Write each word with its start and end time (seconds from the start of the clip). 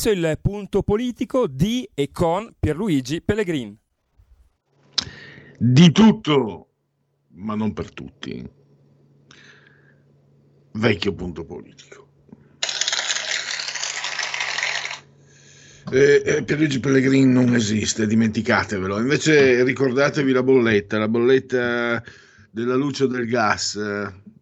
Inizio 0.00 0.12
il 0.12 0.38
punto 0.40 0.82
politico 0.82 1.46
di 1.46 1.86
e 1.92 2.10
con 2.10 2.50
Pierluigi 2.58 3.20
Pellegrin. 3.20 3.76
Di 5.58 5.92
tutto, 5.92 6.68
ma 7.34 7.54
non 7.54 7.74
per 7.74 7.92
tutti. 7.92 8.48
Vecchio 10.72 11.12
punto 11.12 11.44
politico. 11.44 12.08
Eh, 15.92 16.22
eh, 16.24 16.44
Pierluigi 16.44 16.80
Pellegrin 16.80 17.30
non 17.30 17.54
esiste, 17.54 18.06
dimenticatevelo. 18.06 18.98
Invece 18.98 19.62
ricordatevi 19.64 20.32
la 20.32 20.42
bolletta, 20.42 20.96
la 20.96 21.08
bolletta 21.08 22.02
della 22.50 22.74
luce 22.74 23.06
del 23.06 23.26
gas. 23.26 23.78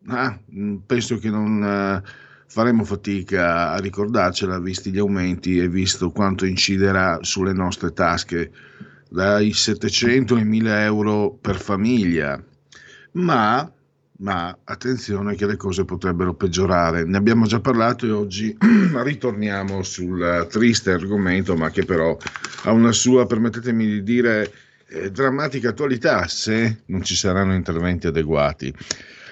Ah, 0.06 0.40
penso 0.86 1.18
che 1.18 1.30
non... 1.30 2.02
Faremo 2.50 2.82
fatica 2.84 3.72
a 3.72 3.78
ricordarcela 3.78 4.58
visti 4.58 4.90
gli 4.90 4.98
aumenti 4.98 5.58
e 5.58 5.68
visto 5.68 6.10
quanto 6.10 6.46
inciderà 6.46 7.18
sulle 7.20 7.52
nostre 7.52 7.92
tasche, 7.92 8.50
dai 9.10 9.52
700 9.52 10.34
ai 10.34 10.44
1000 10.44 10.82
euro 10.84 11.38
per 11.38 11.60
famiglia. 11.60 12.42
Ma, 13.12 13.70
ma 14.20 14.58
attenzione 14.64 15.34
che 15.34 15.44
le 15.44 15.56
cose 15.56 15.84
potrebbero 15.84 16.32
peggiorare. 16.32 17.04
Ne 17.04 17.18
abbiamo 17.18 17.44
già 17.44 17.60
parlato 17.60 18.06
e 18.06 18.10
oggi 18.12 18.56
ritorniamo 18.58 19.82
sul 19.82 20.46
triste 20.50 20.92
argomento, 20.92 21.54
ma 21.54 21.68
che 21.68 21.84
però 21.84 22.16
ha 22.64 22.72
una 22.72 22.92
sua, 22.92 23.26
permettetemi 23.26 23.86
di 23.86 24.02
dire, 24.02 24.52
eh, 24.88 25.10
drammatica 25.10 25.68
attualità 25.68 26.26
se 26.28 26.78
non 26.86 27.02
ci 27.02 27.14
saranno 27.14 27.52
interventi 27.54 28.06
adeguati. 28.06 28.74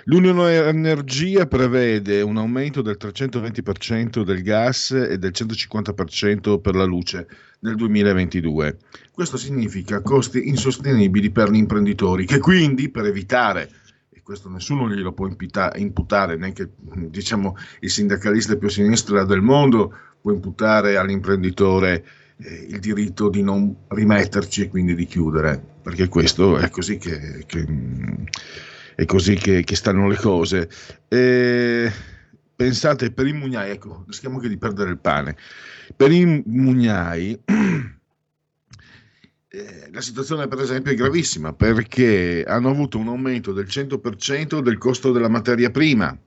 L'Unione 0.09 0.55
Energia 0.55 1.47
prevede 1.47 2.23
un 2.23 2.37
aumento 2.37 2.81
del 2.81 2.97
320% 2.97 4.23
del 4.23 4.41
gas 4.41 4.93
e 4.93 5.19
del 5.19 5.33
150% 5.35 6.61
per 6.61 6.77
la 6.77 6.85
luce 6.85 7.27
nel 7.61 7.75
2022. 7.75 8.77
Questo 9.11 9.37
significa 9.37 10.03
costi 10.03 10.47
insostenibili 10.47 11.31
per 11.31 11.51
gli 11.51 11.57
imprenditori 11.57 12.25
che 12.25 12.39
quindi 12.39 12.89
per 12.89 13.07
evitare 13.07 13.69
e 14.13 14.23
questo 14.23 14.49
nessuno 14.49 14.89
glielo 14.89 15.13
può 15.13 15.27
imputare, 15.27 16.37
neanche 16.37 16.71
diciamo, 17.09 17.57
il 17.81 17.91
sindacalista 17.91 18.55
più 18.55 18.69
a 18.69 18.71
sinistra 18.71 19.25
del 19.25 19.43
mondo 19.43 19.93
può 20.21 20.31
imputare 20.31 20.97
all'imprenditore 20.99 22.05
eh, 22.37 22.67
il 22.69 22.79
diritto 22.79 23.29
di 23.29 23.43
non 23.43 23.75
rimetterci 23.89 24.63
e 24.63 24.69
quindi 24.69 24.95
di 24.95 25.07
chiudere, 25.07 25.61
perché 25.83 26.07
questo 26.07 26.59
è 26.59 26.71
così 26.71 26.97
che, 26.97 27.43
che 27.45 27.67
è 28.97 29.05
così 29.05 29.35
che, 29.37 29.63
che 29.63 29.77
stanno 29.77 30.09
le 30.09 30.17
cose. 30.17 30.69
E 31.07 31.93
pensate 32.57 33.13
per 33.13 33.27
i 33.27 33.35
mugnai, 33.35 33.71
ecco, 33.71 34.05
rischiamo 34.07 34.37
anche 34.37 34.49
di 34.49 34.57
perdere 34.57 34.91
il 34.91 34.99
pane. 34.99 35.37
Per 35.95 36.11
i 36.11 36.43
mugnai 36.47 37.39
eh, 39.49 39.89
la 39.93 40.01
situazione 40.01 40.49
per 40.49 40.61
esempio 40.61 40.93
è 40.93 40.95
gravissima 40.95 41.53
perché 41.53 42.43
hanno 42.49 42.71
avuto 42.71 42.97
un 42.99 43.09
aumento 43.09 43.53
del 43.53 43.67
100% 43.67 44.61
del 44.61 44.79
costo 44.79 45.13
della 45.13 45.29
materia 45.29 45.71
prima, 45.71 46.19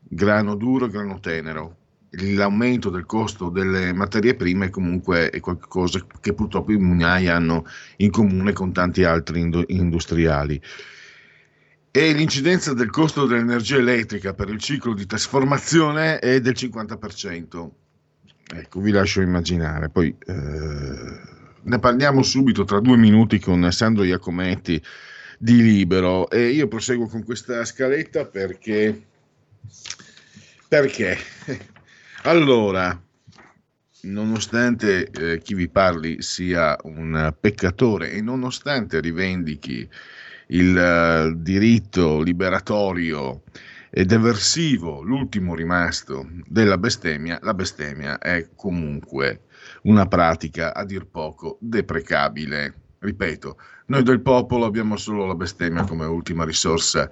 grano 0.00 0.54
duro, 0.56 0.88
grano 0.88 1.20
tenero. 1.20 1.76
L'aumento 2.14 2.90
del 2.90 3.06
costo 3.06 3.48
delle 3.48 3.94
materie 3.94 4.34
prime 4.34 4.68
comunque 4.68 5.30
è 5.30 5.40
qualcosa 5.40 6.04
che 6.20 6.34
purtroppo 6.34 6.72
i 6.72 6.76
mugnai 6.76 7.28
hanno 7.28 7.64
in 7.98 8.10
comune 8.10 8.52
con 8.52 8.70
tanti 8.70 9.02
altri 9.02 9.40
industriali 9.68 10.60
e 11.94 12.12
l'incidenza 12.14 12.72
del 12.72 12.88
costo 12.88 13.26
dell'energia 13.26 13.76
elettrica 13.76 14.32
per 14.32 14.48
il 14.48 14.58
ciclo 14.58 14.94
di 14.94 15.04
trasformazione 15.04 16.18
è 16.20 16.40
del 16.40 16.54
50%. 16.56 17.70
Ecco, 18.54 18.80
vi 18.80 18.90
lascio 18.90 19.20
immaginare. 19.20 19.90
Poi 19.90 20.16
eh, 20.26 21.20
ne 21.64 21.78
parliamo 21.78 22.22
subito 22.22 22.64
tra 22.64 22.80
due 22.80 22.96
minuti 22.96 23.38
con 23.38 23.70
Sandro 23.70 24.04
Iacometti 24.04 24.82
di 25.38 25.62
Libero 25.62 26.30
e 26.30 26.48
io 26.48 26.66
proseguo 26.66 27.08
con 27.08 27.24
questa 27.24 27.62
scaletta 27.66 28.24
perché 28.24 29.06
perché 30.68 31.18
allora 32.22 32.98
nonostante 34.02 35.10
eh, 35.10 35.42
chi 35.42 35.54
vi 35.54 35.68
parli 35.68 36.22
sia 36.22 36.76
un 36.84 37.34
peccatore 37.38 38.12
e 38.12 38.22
nonostante 38.22 39.00
rivendichi 39.00 39.88
il 40.52 40.76
uh, 40.76 41.34
diritto 41.40 42.20
liberatorio 42.20 43.42
ed 43.90 44.12
eversivo, 44.12 45.02
l'ultimo 45.02 45.54
rimasto 45.54 46.26
della 46.46 46.78
bestemmia, 46.78 47.38
la 47.42 47.54
bestemmia 47.54 48.18
è 48.18 48.48
comunque 48.54 49.42
una 49.82 50.06
pratica 50.06 50.74
a 50.74 50.84
dir 50.84 51.06
poco 51.06 51.58
deprecabile. 51.60 52.74
Ripeto, 52.98 53.58
noi 53.86 54.02
del 54.04 54.20
popolo 54.20 54.64
abbiamo 54.64 54.96
solo 54.96 55.26
la 55.26 55.34
bestemmia 55.34 55.84
come 55.84 56.06
ultima 56.06 56.44
risorsa 56.44 57.08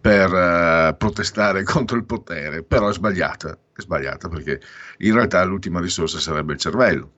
per 0.00 0.32
uh, 0.32 0.96
protestare 0.96 1.64
contro 1.64 1.96
il 1.96 2.04
potere, 2.04 2.62
però 2.62 2.88
è 2.88 2.92
sbagliata, 2.92 3.58
è 3.74 3.80
sbagliata 3.80 4.28
perché 4.28 4.60
in 4.98 5.14
realtà 5.14 5.42
l'ultima 5.44 5.80
risorsa 5.80 6.18
sarebbe 6.18 6.52
il 6.52 6.58
cervello. 6.58 7.12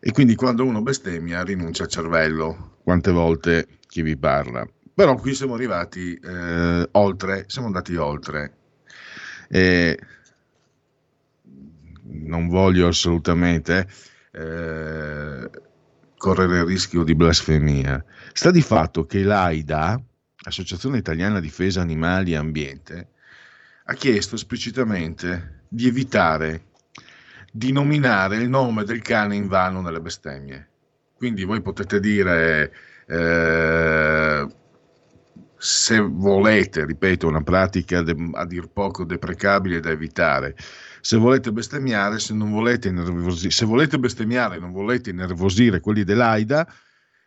E 0.00 0.12
quindi 0.12 0.34
quando 0.34 0.64
uno 0.64 0.82
bestemmia 0.82 1.42
rinuncia 1.42 1.84
al 1.84 1.88
cervello, 1.88 2.76
quante 2.82 3.10
volte 3.10 3.66
chi 3.86 4.02
vi 4.02 4.16
parla. 4.16 4.66
Però 4.94 5.14
qui 5.16 5.34
siamo 5.34 5.54
arrivati 5.54 6.14
eh, 6.14 6.88
oltre, 6.92 7.44
siamo 7.48 7.66
andati 7.66 7.96
oltre. 7.96 8.56
E 9.48 9.98
non 12.02 12.48
voglio 12.48 12.88
assolutamente 12.88 13.86
eh, 14.32 15.50
correre 16.16 16.58
il 16.58 16.64
rischio 16.64 17.04
di 17.04 17.14
blasfemia. 17.14 18.04
Sta 18.32 18.50
di 18.50 18.62
fatto 18.62 19.06
che 19.06 19.22
l'AIDA, 19.22 20.00
Associazione 20.44 20.98
Italiana 20.98 21.40
Difesa 21.40 21.80
Animali 21.80 22.32
e 22.32 22.36
Ambiente, 22.36 23.08
ha 23.84 23.94
chiesto 23.94 24.34
esplicitamente 24.34 25.64
di 25.68 25.86
evitare 25.86 26.66
di 27.54 27.70
nominare 27.70 28.36
il 28.36 28.48
nome 28.48 28.84
del 28.84 29.02
cane 29.02 29.36
in 29.36 29.46
vano 29.46 29.82
nelle 29.82 30.00
bestemmie. 30.00 30.68
Quindi 31.14 31.44
voi 31.44 31.60
potete 31.60 32.00
dire 32.00 32.72
eh, 33.06 34.46
se 35.64 36.00
volete, 36.00 36.84
ripeto, 36.84 37.28
una 37.28 37.40
pratica 37.40 38.02
de, 38.02 38.16
a 38.32 38.44
dir 38.44 38.66
poco 38.66 39.04
deprecabile 39.04 39.78
da 39.78 39.90
evitare. 39.90 40.56
Se 41.00 41.16
volete 41.16 41.52
bestemmiare, 41.52 42.18
se 42.18 42.34
non 42.34 42.50
volete 42.50 42.92
se 43.48 43.64
volete 43.64 43.96
bestemmiare 43.96 44.58
non 44.58 44.72
volete 44.72 45.10
innervosire 45.10 45.78
quelli 45.78 46.02
dell'AIDA, 46.02 46.66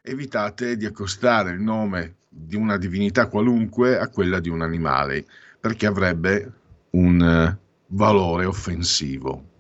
evitate 0.02 0.76
di 0.76 0.86
accostare 0.86 1.52
il 1.52 1.62
nome 1.62 2.16
di 2.28 2.58
una 2.58 2.76
divinità 2.76 3.28
qualunque 3.28 3.98
a 3.98 4.10
quella 4.10 4.42
di 4.42 4.50
un 4.50 4.62
animale, 4.62 5.26
perché 5.58 5.86
avrebbe 5.86 6.52
un 6.90 7.22
uh, 7.22 7.58
valore 7.96 8.44
offensivo. 8.44 9.52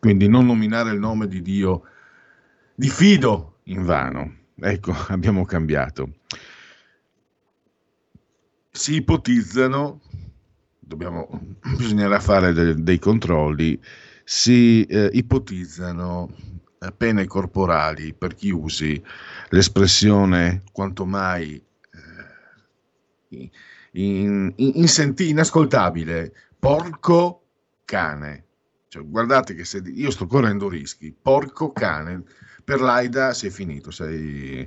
Quindi 0.00 0.26
non 0.26 0.46
nominare 0.46 0.90
il 0.90 0.98
nome 0.98 1.28
di 1.28 1.40
Dio 1.40 1.82
di 2.74 2.88
fido 2.88 3.58
in 3.64 3.84
vano. 3.84 4.38
Ecco, 4.58 4.92
abbiamo 5.06 5.44
cambiato. 5.44 6.14
Si 8.76 8.96
ipotizzano, 8.96 10.00
dobbiamo, 10.80 11.28
bisognerà 11.78 12.18
fare 12.18 12.52
de, 12.52 12.74
dei 12.82 12.98
controlli, 12.98 13.80
si 14.24 14.82
eh, 14.86 15.10
ipotizzano 15.12 16.28
eh, 16.80 16.90
pene 16.90 17.24
corporali 17.26 18.14
per 18.14 18.34
chi 18.34 18.50
usi 18.50 19.00
l'espressione 19.50 20.64
quanto 20.72 21.06
mai 21.06 21.54
eh, 21.54 23.50
in, 23.92 24.52
in, 24.56 24.72
insenti, 24.74 25.28
inascoltabile, 25.28 26.32
porco 26.58 27.44
cane. 27.84 28.44
Cioè, 28.88 29.04
guardate 29.04 29.54
che 29.54 29.64
se 29.64 29.82
io 29.84 30.10
sto 30.10 30.26
correndo 30.26 30.68
rischi, 30.68 31.14
porco 31.22 31.70
cane, 31.70 32.24
per 32.64 32.80
l'AIDA 32.80 33.34
sei 33.34 33.50
finito, 33.50 33.92
sei, 33.92 34.66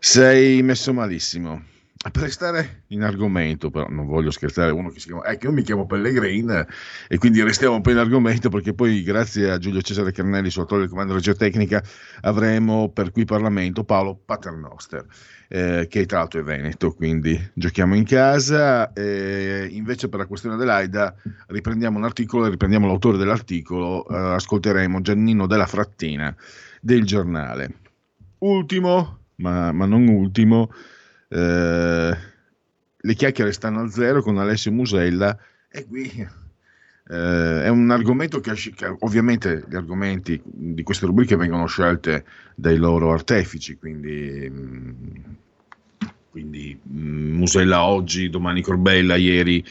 sei 0.00 0.60
messo 0.64 0.92
malissimo. 0.92 1.78
Per 2.02 2.22
restare 2.22 2.84
in 2.88 3.02
argomento, 3.02 3.68
però 3.68 3.86
non 3.90 4.06
voglio 4.06 4.30
scherzare, 4.30 4.72
uno 4.72 4.88
che 4.88 5.00
si 5.00 5.08
chiama, 5.08 5.26
ecco 5.26 5.48
io 5.48 5.52
mi 5.52 5.62
chiamo 5.62 5.84
Pellegrin 5.84 6.66
e 7.06 7.18
quindi 7.18 7.42
restiamo 7.42 7.74
un 7.74 7.82
po' 7.82 7.90
in 7.90 7.98
argomento 7.98 8.48
perché 8.48 8.72
poi 8.72 9.02
grazie 9.02 9.50
a 9.50 9.58
Giulio 9.58 9.82
Cesare 9.82 10.10
Carnelli, 10.10 10.48
suo 10.48 10.62
autore 10.62 10.80
del 10.80 10.88
comando 10.88 11.12
della 11.12 11.22
geotecnica, 11.22 11.84
avremo 12.22 12.88
per 12.88 13.12
qui 13.12 13.26
Parlamento 13.26 13.84
Paolo 13.84 14.18
Paternoster, 14.24 15.04
eh, 15.48 15.88
che 15.90 16.06
tra 16.06 16.20
l'altro 16.20 16.40
è 16.40 16.42
Veneto, 16.42 16.94
quindi 16.94 17.38
giochiamo 17.52 17.94
in 17.94 18.04
casa. 18.04 18.94
Eh, 18.94 19.68
invece 19.70 20.08
per 20.08 20.20
la 20.20 20.26
questione 20.26 20.56
dell'AIDA 20.56 21.14
riprendiamo 21.48 21.98
un 21.98 22.04
articolo, 22.04 22.48
riprendiamo 22.48 22.86
l'autore 22.86 23.18
dell'articolo, 23.18 24.08
eh, 24.08 24.16
ascolteremo 24.16 25.02
Giannino 25.02 25.46
della 25.46 25.66
Frattina 25.66 26.34
del 26.80 27.04
giornale. 27.04 27.74
Ultimo, 28.38 29.18
ma, 29.36 29.70
ma 29.70 29.84
non 29.84 30.08
ultimo, 30.08 30.70
eh, 31.30 32.16
le 33.02 33.14
chiacchiere 33.14 33.52
stanno 33.52 33.82
a 33.82 33.88
zero 33.88 34.22
con 34.22 34.38
Alessio 34.38 34.72
Musella 34.72 35.36
e 35.70 35.86
qui 35.86 36.28
eh, 37.10 37.62
è 37.62 37.68
un 37.68 37.90
argomento 37.90 38.40
che, 38.40 38.54
che, 38.54 38.96
ovviamente 39.00 39.64
gli 39.68 39.74
argomenti 39.74 40.40
di 40.44 40.82
queste 40.82 41.06
rubriche 41.06 41.36
vengono 41.36 41.66
scelte 41.66 42.24
dai 42.54 42.76
loro 42.76 43.12
artefici, 43.12 43.76
quindi, 43.76 44.48
mm, 44.50 44.92
quindi 46.30 46.78
mm, 46.88 47.36
Musella 47.36 47.84
oggi, 47.84 48.28
domani 48.28 48.62
Corbella, 48.62 49.16
ieri 49.16 49.64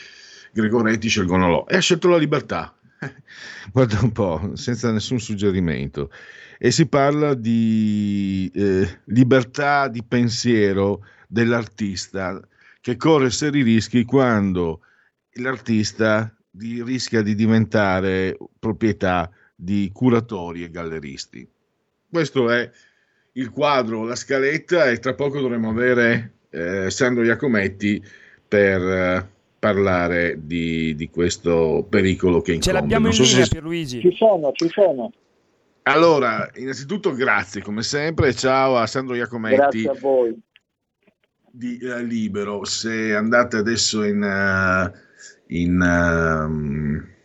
Gregoretti 0.52 1.08
scelgono 1.08 1.50
lo 1.50 1.68
e 1.68 1.78
ha 1.78 1.80
scelto 1.80 2.08
la 2.10 2.18
libertà. 2.18 2.74
Guarda 3.72 4.00
un 4.02 4.12
po', 4.12 4.52
senza 4.56 4.92
nessun 4.92 5.20
suggerimento. 5.20 6.12
E 6.58 6.72
si 6.72 6.88
parla 6.88 7.36
di 7.36 8.52
eh, 8.54 9.00
libertà 9.06 9.88
di 9.88 10.04
pensiero 10.04 11.06
dell'artista 11.32 12.42
che 12.82 12.98
corre 12.98 13.30
seri 13.30 13.62
rischi 13.62 14.04
quando 14.04 14.82
l'artista 15.34 16.34
di, 16.50 16.82
rischia 16.82 17.22
di 17.22 17.36
diventare 17.36 18.36
proprietà 18.58 19.30
di 19.56 19.92
curatori 19.94 20.64
e 20.64 20.72
galleristi. 20.72 21.48
Questo 22.10 22.50
è 22.50 22.70
il 23.34 23.52
quadro, 23.52 24.06
la 24.06 24.16
scaletta 24.16 24.90
e 24.90 24.98
tra 24.98 25.14
poco 25.14 25.40
dovremo 25.40 25.70
avere 25.70 26.34
eh, 26.50 26.90
Sandro 26.90 27.24
Iacometti 27.24 28.04
per 28.48 28.82
eh, 28.82 29.30
parlare 29.60 30.40
di, 30.42 30.96
di, 30.96 31.10
questo 31.10 31.86
pericolo 31.88 32.42
che 32.42 32.54
incombe. 32.54 32.64
Ce 32.66 32.72
l'abbiamo 32.72 33.08
in 33.08 33.14
so 33.14 33.24
linea, 33.24 33.44
se... 33.44 33.50
Pierluigi. 33.52 34.02
Ci 34.02 34.16
sono, 34.16 34.52
ci 34.54 34.68
sono. 34.70 35.12
Allora, 35.84 36.50
innanzitutto 36.56 37.14
grazie 37.14 37.62
come 37.62 37.84
sempre, 37.84 38.34
ciao 38.34 38.78
a 38.78 38.88
Sandro 38.88 39.16
Iacometti. 39.16 39.56
Grazie 39.56 39.90
a 39.90 39.98
voi 40.00 40.42
di 41.52 41.78
eh, 41.78 42.04
Libero, 42.04 42.66
se 42.66 43.16
andate 43.16 43.58
adesso 43.58 44.04
in, 44.04 44.22
uh, 44.22 44.92
in 45.48 45.80
uh, 45.80 47.18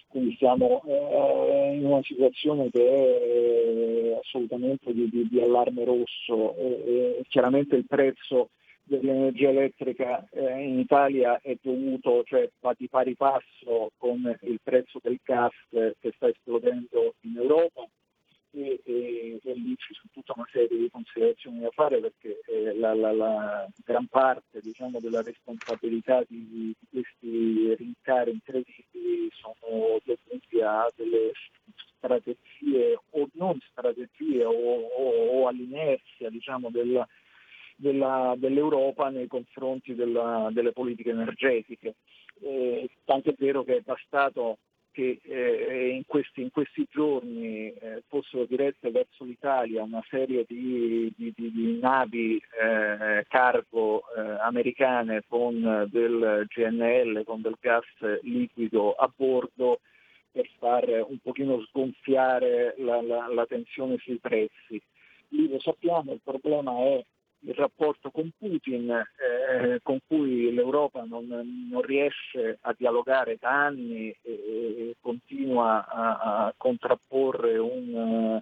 quindi 0.08 0.36
siamo 0.38 0.82
eh, 0.86 1.76
in 1.76 1.86
una 1.86 2.02
situazione 2.02 2.70
che 2.70 2.88
è 2.88 4.12
eh, 4.14 4.18
assolutamente 4.20 4.94
di, 4.94 5.10
di, 5.10 5.28
di 5.28 5.42
allarme 5.42 5.84
rosso 5.84 6.56
e, 6.56 6.66
e, 7.20 7.22
chiaramente 7.28 7.76
il 7.76 7.86
prezzo 7.86 8.50
dell'energia 8.84 9.50
elettrica 9.50 10.26
eh, 10.32 10.64
in 10.64 10.80
Italia 10.80 11.40
è 11.42 11.58
dovuto, 11.62 12.24
cioè 12.24 12.50
va 12.62 12.74
di 12.78 12.88
pari 12.88 13.16
passo 13.16 13.92
con 13.98 14.34
il 14.42 14.60
prezzo 14.64 15.00
del 15.04 15.20
gas 15.24 15.54
che 15.70 16.14
sta 16.16 16.28
esplodendo 16.30 17.16
in 17.22 17.38
Europa 17.38 17.86
e, 18.52 18.82
e, 18.84 19.40
e, 19.44 19.54
lì 19.54 19.76
ci 19.78 19.94
sono 19.94 20.10
tutta 20.14 20.34
una 20.36 20.48
serie 20.52 20.78
di 20.78 20.90
considerazioni 20.90 21.60
da 21.60 21.70
fare 21.72 22.00
perché 22.00 22.40
eh, 22.48 22.74
la, 22.76 22.94
la, 22.94 23.12
la, 23.12 23.68
gran 23.84 24.08
parte 24.08 24.60
diciamo, 24.62 25.00
della 25.00 25.22
responsabilità 25.22 26.24
di, 26.28 26.48
di, 26.48 26.76
questi 26.90 27.76
rincari 27.76 28.32
incredibili 28.32 29.30
sono 29.32 30.00
dovuti 30.04 30.62
a 30.62 30.90
delle 30.96 31.32
strategie 31.98 33.00
o 33.12 33.28
non 33.34 33.60
strategie 33.70 34.44
o, 34.44 34.52
o, 34.52 35.42
o 35.42 35.48
all'inerzia 35.48 36.30
diciamo, 36.30 36.70
della, 36.70 37.08
della, 37.76 38.34
dell'Europa 38.38 39.10
nei 39.10 39.28
confronti 39.28 39.94
della, 39.94 40.50
delle 40.52 40.72
politiche 40.72 41.12
energetiche. 41.12 41.96
Eh, 42.40 42.90
tanto 43.04 43.30
è 43.30 43.34
vero 43.38 43.64
che 43.64 43.78
è 43.78 43.82
bastato 43.82 44.60
che 44.98 45.20
eh, 45.22 45.90
in, 45.90 46.08
questi, 46.08 46.42
in, 46.42 46.50
questi, 46.50 46.88
giorni 46.90 47.72
eh, 47.72 48.02
fossero 48.08 48.46
dirette 48.46 48.90
verso 48.90 49.26
l'Italia 49.26 49.84
una 49.84 50.04
serie 50.10 50.44
di, 50.48 51.14
di, 51.16 51.32
di, 51.36 51.52
di 51.52 51.80
navi 51.80 52.38
eh, 52.38 53.24
cargo 53.28 54.00
eh, 54.00 54.22
americane 54.42 55.22
con 55.28 55.88
del 55.92 56.48
GNL, 56.48 57.24
con 57.26 57.42
del 57.42 57.58
gas 57.60 57.86
liquido 58.24 58.94
a 58.94 59.08
bordo 59.16 59.82
per 60.32 60.50
far 60.58 60.86
un 61.08 61.20
pochino 61.20 61.62
sgonfiare 61.66 62.74
la, 62.80 63.00
la, 63.00 63.28
la 63.28 63.46
tensione 63.46 63.98
sui 64.00 64.18
prezzi. 64.18 64.82
Lì 65.30 65.48
lo 65.48 65.60
sappiamo, 65.60 66.12
il 66.14 66.22
problema 66.24 66.72
è 66.80 67.06
il 67.42 67.54
rapporto 67.54 68.10
con 68.10 68.30
Putin, 68.38 68.90
eh, 68.90 69.80
con 69.84 70.00
cui 70.06 70.54
l'Europa 70.54 71.04
non, 71.06 71.28
non, 71.70 71.82
riesce 71.82 72.58
a 72.62 72.76
dialogare 72.78 73.38
da 73.40 73.66
anni 73.66 74.10
e, 74.10 74.20
e 74.24 74.96
continua 75.00 75.88
a, 75.88 76.46
a 76.46 76.54
contrapporre 76.58 77.58
un, 77.58 78.42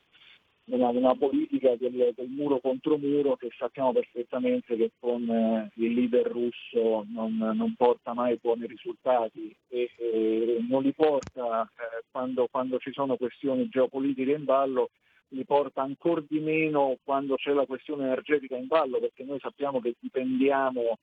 una, 0.66 0.90
una, 0.90 1.16
politica 1.16 1.76
del, 1.76 2.14
del, 2.16 2.30
muro 2.30 2.60
contro 2.60 2.98
muro 2.98 3.36
che 3.36 3.50
sappiamo 3.58 3.92
perfettamente 3.92 4.76
che 4.76 4.92
con 5.00 5.30
eh, 5.30 5.72
il 5.76 5.94
leader 5.94 6.26
russo 6.28 7.06
non, 7.10 7.38
non, 7.38 7.76
porta 7.76 8.14
mai 8.14 8.40
buoni 8.42 8.66
risultati 8.66 9.56
e, 9.68 9.92
e 9.98 10.66
non 10.68 10.82
li 10.82 10.94
porta 10.94 11.64
eh, 11.64 12.04
quando, 12.10 12.48
quando 12.50 12.80
ci 12.80 12.92
sono 12.94 13.18
questioni 13.18 13.68
geopolitiche 13.70 14.32
in 14.32 14.46
ballo 14.46 14.90
li 15.30 15.46
porta 15.46 15.82
ancora 15.82 16.24
di 16.28 16.40
meno 16.40 16.98
quando 17.04 17.36
c'è 17.36 17.52
la 17.52 17.66
questione 17.66 18.06
energetica 18.06 18.56
in 18.56 18.68
ballo, 18.68 19.00
perché 19.00 19.24
noi 19.24 19.40
sappiamo 19.40 19.80
che 19.82 19.96
dipendiamo 20.00 20.98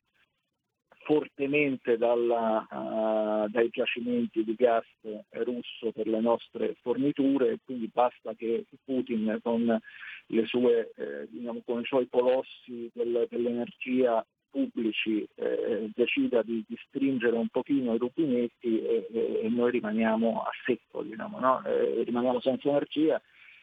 fortemente 1.04 1.96
dalla, 1.96 2.66
uh, 2.70 3.48
dai 3.48 3.68
giacimenti 3.70 4.44
di 4.44 4.54
gas 4.54 4.86
russo 5.30 5.90
per 5.92 6.06
le 6.06 6.20
nostre 6.20 6.76
forniture 6.80 7.50
e 7.50 7.58
quindi 7.64 7.90
basta 7.92 8.34
che 8.34 8.64
Putin 8.84 9.38
con, 9.42 9.80
sue, 10.44 10.92
eh, 10.96 11.26
diciamo, 11.28 11.60
con 11.64 11.80
i 11.80 11.84
suoi 11.84 12.08
colossi 12.08 12.90
del, 12.94 13.26
dell'energia 13.28 14.24
pubblici 14.48 15.26
eh, 15.34 15.90
decida 15.94 16.42
di, 16.42 16.62
di, 16.68 16.78
stringere 16.86 17.36
un 17.36 17.48
pochino 17.48 17.94
i 17.94 17.98
rubinetti 17.98 18.82
e, 18.82 19.08
e, 19.10 19.40
e 19.44 19.48
noi 19.48 19.70
rimaniamo 19.70 20.42
a 20.42 20.50
secco, 20.64 21.02
diciamo, 21.02 21.38
no? 21.40 21.64
eh, 21.64 22.02
rimaniamo 22.04 22.38
senza 22.40 22.68
energia 22.68 23.20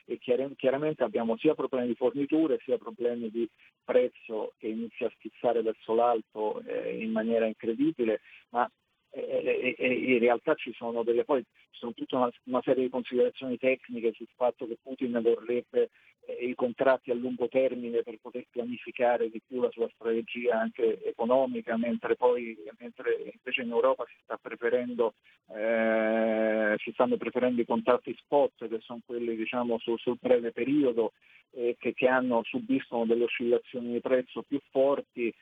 e 0.10 0.18
chiaramente 0.18 1.04
abbiamo 1.04 1.38
sia 1.38 1.54
problemi 1.54 1.88
di 1.88 1.96
forniture 1.96 2.60
sia 2.64 2.80
problemi 2.80 3.30
di 3.30 3.48
prezzo 3.84 4.54
che 4.58 4.68
inizia 4.68 5.06
a 5.06 5.12
schizzare 5.16 5.62
verso 5.62 5.94
l'alto 5.94 6.62
eh, 6.62 6.98
in 6.98 7.12
maniera 7.12 7.46
incredibile, 7.46 8.22
ma 8.50 8.70
eh, 9.12 9.76
eh, 9.78 9.94
in 9.94 10.20
realtà 10.20 10.54
ci 10.56 10.72
sono, 10.74 11.04
delle, 11.04 11.24
poi, 11.24 11.44
ci 11.72 11.80
sono 11.80 11.94
tutta 11.94 12.18
una, 12.18 12.32
una, 12.44 12.62
serie 12.62 12.84
di 12.84 12.90
considerazioni 12.90 13.58
tecniche 13.58 14.14
sul 14.14 14.28
fatto 14.36 14.68
che 14.68 14.78
Putin 14.82 15.20
vorrebbe 15.22 15.90
eh, 16.26 16.46
i 16.46 16.54
contratti 16.54 17.10
a 17.10 17.16
lungo 17.16 17.48
termine 17.48 18.04
per 18.04 18.18
poter 18.22 18.46
pianificare 18.50 19.30
di 19.30 19.42
più 19.46 19.62
la 19.62 19.72
sua 19.72 19.90
strategia 19.96 20.60
anche 20.60 21.04
economica, 21.04 21.76
mentre 21.76 22.16
poi 22.16 22.56
mentre 22.78 23.32
invece 23.34 23.62
in 23.62 23.72
Europa 23.72 24.06
si, 24.08 24.16
sta 24.24 24.38
preferendo, 24.38 25.16
eh, 25.56 26.76
si 26.78 26.92
stanno 26.92 27.18
preferendo 27.18 27.62
i 27.62 27.66
contratti 27.66 28.16
spot 28.20 28.68
che 28.68 28.80
sono 28.82 29.02
quelli 29.06 29.36
diciamo, 29.36 29.80
sul, 29.80 29.98
sul 29.98 30.18
breve 30.20 30.52
periodo 30.52 31.14
eh, 31.52 31.76
che, 31.80 31.94
che 31.94 32.08
hanno, 32.08 32.44
subiscono 32.44 33.06
delle 33.06 33.24
oscillazioni 33.24 33.94
di 33.94 34.02
prezzo 34.02 34.44
più 34.44 34.60
forti 34.70 35.34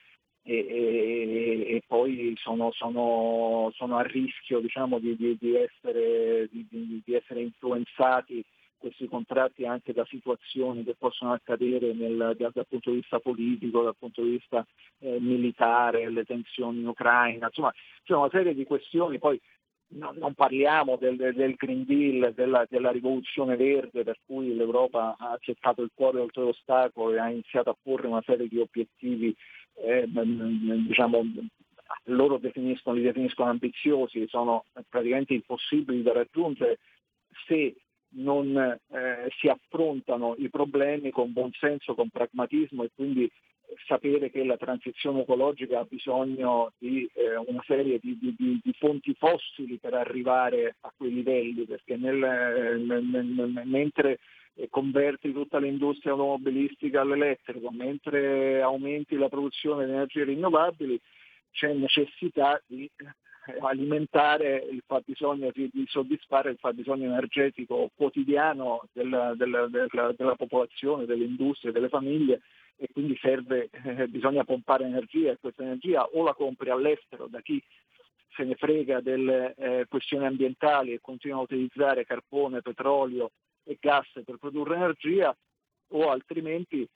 e, 0.48 0.66
e, 0.66 1.74
e 1.74 1.82
poi 1.86 2.32
sono, 2.38 2.72
sono, 2.72 3.70
sono, 3.74 3.98
a 3.98 4.02
rischio 4.02 4.60
diciamo, 4.60 4.98
di, 4.98 5.14
di, 5.14 5.36
di, 5.38 5.54
essere, 5.54 6.48
di, 6.50 7.02
essere, 7.12 7.42
influenzati 7.42 8.42
questi 8.78 9.06
contratti 9.08 9.66
anche 9.66 9.92
da 9.92 10.06
situazioni 10.06 10.84
che 10.84 10.94
possono 10.96 11.32
accadere 11.32 11.92
nel, 11.92 12.34
dal, 12.38 12.66
punto 12.66 12.90
di 12.90 12.96
vista 12.96 13.18
politico, 13.18 13.82
dal 13.82 13.96
punto 13.98 14.22
di 14.22 14.30
vista 14.30 14.66
eh, 15.00 15.18
militare, 15.20 16.10
le 16.10 16.24
tensioni 16.24 16.80
in 16.80 16.86
Ucraina, 16.86 17.48
insomma 17.48 17.72
c'è 18.04 18.14
una 18.14 18.30
serie 18.30 18.54
di 18.54 18.64
questioni, 18.64 19.18
poi 19.18 19.38
no, 19.88 20.14
non 20.16 20.32
parliamo 20.32 20.96
del, 20.96 21.16
del, 21.16 21.56
Green 21.56 21.84
Deal, 21.84 22.32
della, 22.32 22.64
della, 22.70 22.90
rivoluzione 22.90 23.56
verde 23.56 24.02
per 24.02 24.18
cui 24.24 24.54
l'Europa 24.54 25.16
ha 25.18 25.32
accettato 25.32 25.82
il 25.82 25.90
cuore 25.92 26.20
oltre 26.20 26.42
l'ostacolo 26.42 27.12
e 27.12 27.18
ha 27.18 27.28
iniziato 27.28 27.68
a 27.68 27.76
porre 27.80 28.06
una 28.06 28.22
serie 28.24 28.48
di 28.48 28.58
obiettivi 28.58 29.34
eh, 29.80 30.08
diciamo, 30.86 31.24
loro 32.04 32.38
definiscono, 32.38 32.96
li 32.96 33.02
definiscono 33.02 33.50
ambiziosi, 33.50 34.26
sono 34.28 34.64
praticamente 34.88 35.34
impossibili 35.34 36.02
da 36.02 36.12
raggiungere 36.12 36.78
se 37.46 37.74
non 38.10 38.56
eh, 38.56 39.28
si 39.38 39.48
affrontano 39.48 40.34
i 40.38 40.48
problemi 40.48 41.10
con 41.10 41.32
buon 41.32 41.52
senso, 41.52 41.94
con 41.94 42.08
pragmatismo 42.08 42.84
e 42.84 42.90
quindi 42.94 43.30
sapere 43.86 44.30
che 44.30 44.44
la 44.44 44.56
transizione 44.56 45.20
ecologica 45.20 45.80
ha 45.80 45.84
bisogno 45.84 46.72
di 46.78 47.08
eh, 47.12 47.36
una 47.36 47.62
serie 47.66 47.98
di, 48.00 48.16
di, 48.18 48.34
di, 48.62 48.72
fonti 48.78 49.14
fossili 49.14 49.76
per 49.76 49.94
arrivare 49.94 50.76
a 50.80 50.92
quei 50.96 51.12
livelli, 51.12 51.64
perché 51.64 51.96
nel, 51.96 52.16
nel, 52.16 53.04
nel, 53.04 53.62
mentre 53.66 54.20
converti 54.68 55.32
tutta 55.32 55.58
l'industria 55.58 56.12
automobilistica 56.12 57.02
all'elettrico, 57.02 57.70
mentre 57.70 58.60
aumenti 58.60 59.16
la 59.16 59.28
produzione 59.28 59.86
di 59.86 59.92
energie 59.92 60.24
rinnovabili, 60.24 61.00
c'è 61.52 61.72
necessità 61.72 62.60
di 62.66 62.90
alimentare 63.60 64.66
il 64.70 64.82
fabbisogno, 64.86 65.50
di, 65.52 65.70
di 65.72 65.84
soddisfare 65.88 66.50
il 66.50 66.58
fabbisogno 66.58 67.06
energetico 67.06 67.90
quotidiano 67.94 68.82
della, 68.92 69.34
della, 69.34 69.66
della, 69.68 70.12
della 70.16 70.34
popolazione, 70.34 71.06
delle 71.06 71.24
industrie, 71.24 71.72
delle 71.72 71.88
famiglie 71.88 72.42
e 72.76 72.88
quindi 72.92 73.16
serve, 73.20 73.70
eh, 73.84 74.06
bisogna 74.08 74.44
pompare 74.44 74.84
energia 74.84 75.32
e 75.32 75.38
questa 75.40 75.62
energia 75.62 76.04
o 76.04 76.22
la 76.22 76.34
compri 76.34 76.70
all'estero 76.70 77.26
da 77.26 77.40
chi 77.40 77.62
se 78.34 78.44
ne 78.44 78.54
frega 78.54 79.00
delle 79.00 79.54
eh, 79.56 79.86
questioni 79.88 80.26
ambientali 80.26 80.92
e 80.92 81.00
continua 81.00 81.38
a 81.38 81.42
utilizzare 81.42 82.04
carbone, 82.04 82.62
petrolio 82.62 83.32
e 83.68 83.76
gas 83.80 84.08
per 84.24 84.36
produrre 84.38 84.76
energia 84.76 85.36
o 85.90 86.10
altrimenti 86.10 86.88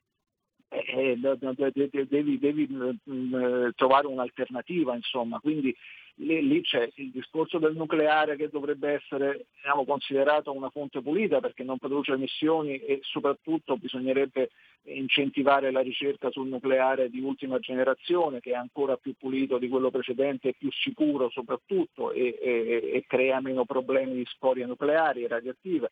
eh, 0.72 1.18
devi, 1.18 2.08
devi, 2.08 2.38
devi 2.38 2.66
mh, 2.66 3.70
trovare 3.76 4.06
un'alternativa, 4.06 4.94
insomma. 4.94 5.38
Quindi 5.38 5.74
lì, 6.16 6.46
lì, 6.46 6.62
c'è 6.62 6.88
il 6.94 7.10
discorso 7.10 7.58
del 7.58 7.74
nucleare 7.74 8.36
che 8.36 8.48
dovrebbe 8.48 8.92
essere 8.92 9.46
diciamo, 9.54 9.84
considerato 9.84 10.52
una 10.52 10.70
fonte 10.70 11.02
pulita 11.02 11.40
perché 11.40 11.62
non 11.62 11.78
produce 11.78 12.12
emissioni 12.12 12.78
e 12.78 13.00
soprattutto 13.02 13.76
bisognerebbe 13.76 14.50
incentivare 14.84 15.70
la 15.70 15.80
ricerca 15.80 16.30
sul 16.30 16.48
nucleare 16.48 17.08
di 17.08 17.20
ultima 17.20 17.58
generazione 17.58 18.40
che 18.40 18.50
è 18.50 18.54
ancora 18.54 18.96
più 18.96 19.14
pulito 19.16 19.58
di 19.58 19.68
quello 19.68 19.90
precedente 19.90 20.48
e 20.48 20.54
più 20.58 20.70
sicuro 20.72 21.30
soprattutto 21.30 22.10
e, 22.10 22.36
e, 22.40 22.90
e 22.94 23.04
crea 23.06 23.40
meno 23.40 23.64
problemi 23.64 24.14
di 24.14 24.26
scorie 24.26 24.66
nucleari 24.66 25.22
e 25.22 25.28
radioattive. 25.28 25.90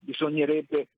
Bisognerebbe 0.00 0.88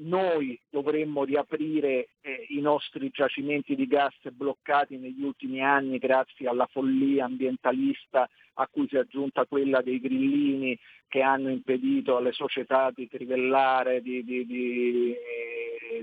noi 0.00 0.58
dovremmo 0.68 1.24
riaprire 1.24 2.08
eh, 2.20 2.46
i 2.48 2.60
nostri 2.60 3.10
giacimenti 3.10 3.74
di 3.74 3.86
gas 3.86 4.14
bloccati 4.30 4.96
negli 4.96 5.22
ultimi 5.22 5.62
anni 5.62 5.98
grazie 5.98 6.48
alla 6.48 6.66
follia 6.66 7.24
ambientalista 7.24 8.28
a 8.54 8.68
cui 8.68 8.86
si 8.88 8.96
è 8.96 9.00
aggiunta 9.00 9.46
quella 9.46 9.80
dei 9.80 10.00
grillini 10.00 10.78
che 11.08 11.22
hanno 11.22 11.50
impedito 11.50 12.16
alle 12.16 12.32
società 12.32 12.90
di 12.94 13.08
trivellare, 13.08 14.00
di, 14.00 14.22
di, 14.24 14.46
di, 14.46 15.16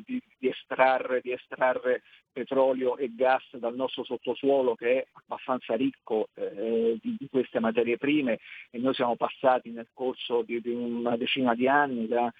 di 0.06 0.48
estrarre, 0.48 1.22
estrarre, 1.24 2.02
petrolio 2.32 2.98
e 2.98 3.12
gas 3.16 3.44
dal 3.56 3.76
nostro 3.76 4.04
sottosuolo 4.04 4.76
che 4.76 5.00
è 5.00 5.08
abbastanza 5.14 5.76
ricco 5.76 6.30
eh, 6.36 6.98
di, 7.02 7.28
queste 7.32 7.60
materie 7.60 7.98
prime 7.98 8.40
e 8.70 8.78
noi 8.78 8.94
siamo 8.94 9.16
passati 9.16 9.72
nel 9.72 9.88
corso 9.94 10.44
di, 10.44 10.62
una 10.66 11.18
decina 11.18 11.56
di 11.56 11.68
anni 11.68 12.08
da 12.08 12.32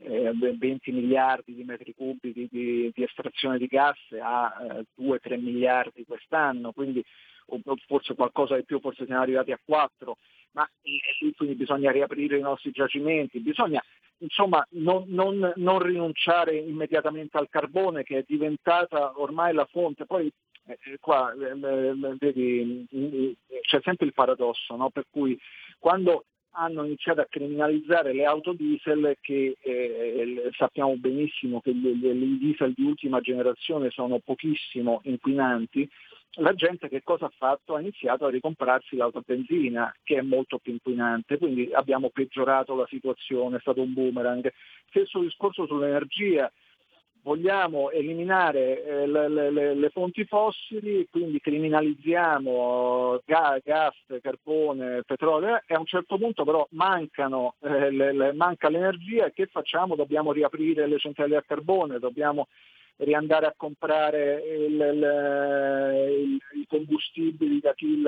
eh, 0.00 0.32
20 0.32 0.92
miliardi 0.92 1.54
di 1.54 1.64
metri 1.64 1.94
cubi 1.94 2.32
di, 2.32 2.48
di, 2.50 2.90
di 2.94 3.02
estrazione 3.02 3.58
di 3.58 3.66
gas 3.66 3.98
a 4.20 4.84
eh, 4.98 5.02
2-3 5.02 5.40
miliardi 5.40 6.04
quest'anno, 6.04 6.72
quindi 6.72 7.04
forse 7.86 8.14
qualcosa 8.14 8.56
di 8.56 8.64
più, 8.64 8.78
forse 8.80 9.06
siamo 9.06 9.22
arrivati 9.22 9.52
a 9.52 9.60
4, 9.64 10.16
ma 10.52 10.68
eh, 10.82 11.32
quindi 11.36 11.54
bisogna 11.54 11.90
riaprire 11.90 12.36
i 12.36 12.42
nostri 12.42 12.70
giacimenti, 12.70 13.40
bisogna 13.40 13.82
insomma 14.18 14.66
non, 14.70 15.04
non, 15.08 15.52
non, 15.56 15.78
rinunciare 15.78 16.56
immediatamente 16.56 17.38
al 17.38 17.48
carbone 17.48 18.02
che 18.02 18.18
è 18.18 18.24
diventata 18.26 19.12
ormai 19.20 19.54
la 19.54 19.66
fonte. 19.66 20.06
Poi 20.06 20.30
eh, 20.66 20.78
eh 20.80 20.98
qua 21.00 21.32
eh, 21.32 21.50
eh 21.50 22.16
vedi, 22.18 22.86
c'è 23.62 23.80
sempre 23.82 24.06
il 24.06 24.12
paradosso, 24.12 24.76
no? 24.76 24.90
per 24.90 25.04
cui 25.10 25.38
quando 25.78 26.24
hanno 26.58 26.84
iniziato 26.84 27.20
a 27.20 27.26
criminalizzare 27.28 28.12
le 28.12 28.24
auto 28.24 28.52
diesel 28.52 29.16
che 29.20 29.56
eh, 29.60 30.50
sappiamo 30.56 30.96
benissimo 30.96 31.60
che 31.60 31.70
i 31.70 32.38
diesel 32.38 32.72
di 32.74 32.82
ultima 32.82 33.20
generazione 33.20 33.90
sono 33.90 34.18
pochissimo 34.18 35.00
inquinanti, 35.04 35.88
la 36.40 36.54
gente 36.54 36.88
che 36.88 37.02
cosa 37.02 37.26
ha 37.26 37.32
fatto? 37.36 37.74
Ha 37.74 37.80
iniziato 37.80 38.26
a 38.26 38.30
ricomprarsi 38.30 38.96
l'auto 38.96 39.18
a 39.18 39.22
benzina 39.24 39.92
che 40.02 40.18
è 40.18 40.22
molto 40.22 40.58
più 40.58 40.72
inquinante, 40.72 41.38
quindi 41.38 41.70
abbiamo 41.72 42.10
peggiorato 42.10 42.74
la 42.74 42.86
situazione, 42.88 43.56
è 43.56 43.60
stato 43.60 43.80
un 43.80 43.92
boomerang. 43.92 44.52
Stesso 44.88 45.20
discorso 45.20 45.66
sull'energia, 45.66 46.50
vogliamo 47.28 47.90
eliminare 47.90 48.82
eh, 48.82 49.06
le, 49.06 49.28
le, 49.28 49.74
le, 49.74 49.90
fonti 49.90 50.24
fossili, 50.24 51.06
quindi 51.10 51.40
criminalizziamo 51.40 53.20
gas, 53.26 53.60
gas, 53.62 53.94
carbone, 54.22 55.02
petrolio 55.04 55.60
e 55.66 55.74
a 55.74 55.78
un 55.78 55.84
certo 55.84 56.16
punto 56.16 56.44
però 56.44 56.66
mancano, 56.70 57.56
eh, 57.60 57.90
le, 57.90 58.32
manca 58.32 58.70
l'energia 58.70 59.26
e 59.26 59.34
che 59.34 59.44
facciamo? 59.44 59.94
Dobbiamo 59.94 60.32
riaprire 60.32 60.86
le 60.86 60.98
centrali 60.98 61.36
a 61.36 61.42
carbone, 61.42 61.98
dobbiamo 61.98 62.48
riandare 62.96 63.44
a 63.44 63.54
comprare 63.54 64.42
i 66.54 66.66
combustibili 66.66 67.60
da 67.60 67.74
chi, 67.74 68.02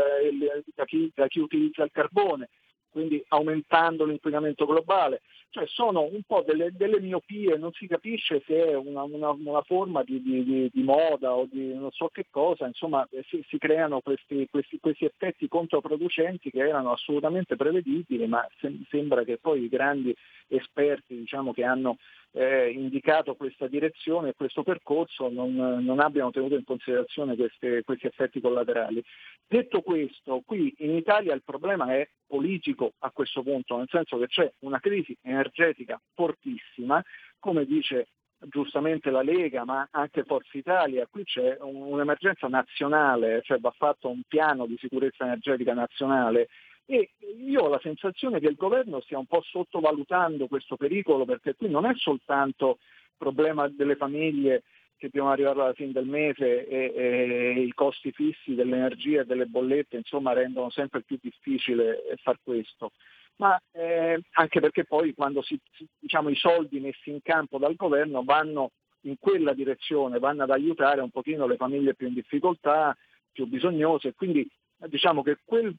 da, 0.74 0.84
chi, 0.86 1.12
da 1.14 1.26
chi 1.26 1.40
utilizza 1.40 1.84
il 1.84 1.90
carbone, 1.92 2.48
quindi 2.90 3.22
aumentando 3.28 4.04
l'inquinamento 4.04 4.66
globale. 4.66 5.22
Cioè 5.50 5.66
sono 5.66 6.02
un 6.02 6.22
po' 6.24 6.44
delle, 6.46 6.70
delle 6.72 7.00
miopie, 7.00 7.56
non 7.56 7.72
si 7.72 7.88
capisce 7.88 8.40
se 8.46 8.68
è 8.68 8.76
una, 8.76 9.02
una, 9.02 9.30
una 9.30 9.62
forma 9.62 10.04
di, 10.04 10.22
di, 10.22 10.70
di, 10.72 10.82
moda 10.82 11.34
o 11.34 11.48
di 11.50 11.74
non 11.74 11.90
so 11.90 12.08
che 12.12 12.26
cosa, 12.30 12.66
insomma 12.66 13.06
si, 13.28 13.44
si 13.48 13.58
creano 13.58 14.00
questi, 14.00 14.46
questi, 14.48 14.78
questi, 14.78 15.06
effetti 15.06 15.48
controproducenti 15.48 16.50
che 16.50 16.60
erano 16.60 16.92
assolutamente 16.92 17.56
prevedibili, 17.56 18.28
ma 18.28 18.46
sem- 18.60 18.84
sembra 18.88 19.24
che 19.24 19.38
poi 19.38 19.64
i 19.64 19.68
grandi 19.68 20.14
esperti 20.46 21.16
diciamo, 21.16 21.52
che 21.52 21.64
hanno 21.64 21.96
eh, 22.32 22.70
indicato 22.70 23.34
questa 23.34 23.66
direzione 23.66 24.30
e 24.30 24.34
questo 24.34 24.62
percorso 24.62 25.28
non, 25.28 25.54
non, 25.54 26.00
abbiano 26.00 26.30
tenuto 26.30 26.54
in 26.54 26.64
considerazione 26.64 27.36
queste, 27.36 27.82
questi 27.82 28.06
effetti 28.06 28.40
collaterali. 28.40 29.02
Detto 29.46 29.82
questo, 29.82 30.42
qui 30.44 30.74
in 30.78 30.94
Italia 30.94 31.34
il 31.34 31.42
problema 31.42 31.92
è 31.94 32.08
politico 32.26 32.92
a 33.00 33.10
questo 33.10 33.42
punto, 33.42 33.76
nel 33.76 33.88
senso 33.90 34.18
che 34.18 34.28
c'è 34.28 34.50
una 34.60 34.78
crisi 34.78 35.16
energetica 35.22 36.00
fortissima, 36.14 37.02
come 37.38 37.64
dice 37.64 38.08
giustamente 38.48 39.10
la 39.10 39.22
Lega, 39.22 39.64
ma 39.64 39.88
anche 39.90 40.24
Forza 40.24 40.56
Italia, 40.56 41.06
qui 41.10 41.24
c'è 41.24 41.58
un'emergenza 41.60 42.46
nazionale, 42.48 43.42
cioè 43.42 43.58
va 43.58 43.72
fatto 43.76 44.08
un 44.08 44.22
piano 44.26 44.66
di 44.66 44.76
sicurezza 44.78 45.24
energetica 45.24 45.74
nazionale 45.74 46.48
e 46.90 47.10
io 47.36 47.62
ho 47.62 47.68
la 47.68 47.78
sensazione 47.80 48.40
che 48.40 48.48
il 48.48 48.56
governo 48.56 49.00
stia 49.00 49.16
un 49.16 49.26
po' 49.26 49.42
sottovalutando 49.42 50.48
questo 50.48 50.76
pericolo 50.76 51.24
perché 51.24 51.54
qui 51.54 51.70
non 51.70 51.86
è 51.86 51.92
soltanto 51.94 52.78
il 52.80 53.14
problema 53.16 53.68
delle 53.68 53.94
famiglie 53.94 54.64
che 54.96 55.08
devono 55.08 55.30
arrivare 55.30 55.60
alla 55.60 55.72
fine 55.72 55.92
del 55.92 56.06
mese 56.06 56.66
e, 56.66 56.92
e, 56.92 57.60
i 57.60 57.72
costi 57.74 58.10
fissi 58.10 58.56
dell'energia 58.56 59.20
e 59.20 59.24
delle 59.24 59.46
bollette 59.46 59.98
insomma 59.98 60.32
rendono 60.32 60.68
sempre 60.70 61.02
più 61.02 61.16
difficile 61.22 62.02
far 62.22 62.38
questo. 62.42 62.90
Ma 63.36 63.58
eh, 63.70 64.20
anche 64.32 64.60
perché 64.60 64.84
poi 64.84 65.14
quando 65.14 65.42
si, 65.42 65.58
diciamo, 65.96 66.28
i 66.28 66.34
soldi 66.34 66.80
messi 66.80 67.10
in 67.10 67.22
campo 67.22 67.58
dal 67.58 67.76
governo 67.76 68.24
vanno 68.24 68.72
in 69.02 69.14
quella 69.16 69.54
direzione, 69.54 70.18
vanno 70.18 70.42
ad 70.42 70.50
aiutare 70.50 71.00
un 71.00 71.10
pochino 71.10 71.46
le 71.46 71.56
famiglie 71.56 71.94
più 71.94 72.08
in 72.08 72.14
difficoltà, 72.14 72.94
più 73.30 73.46
bisognose, 73.46 74.12
quindi 74.12 74.46
diciamo 74.86 75.22
che 75.22 75.38
quel, 75.44 75.74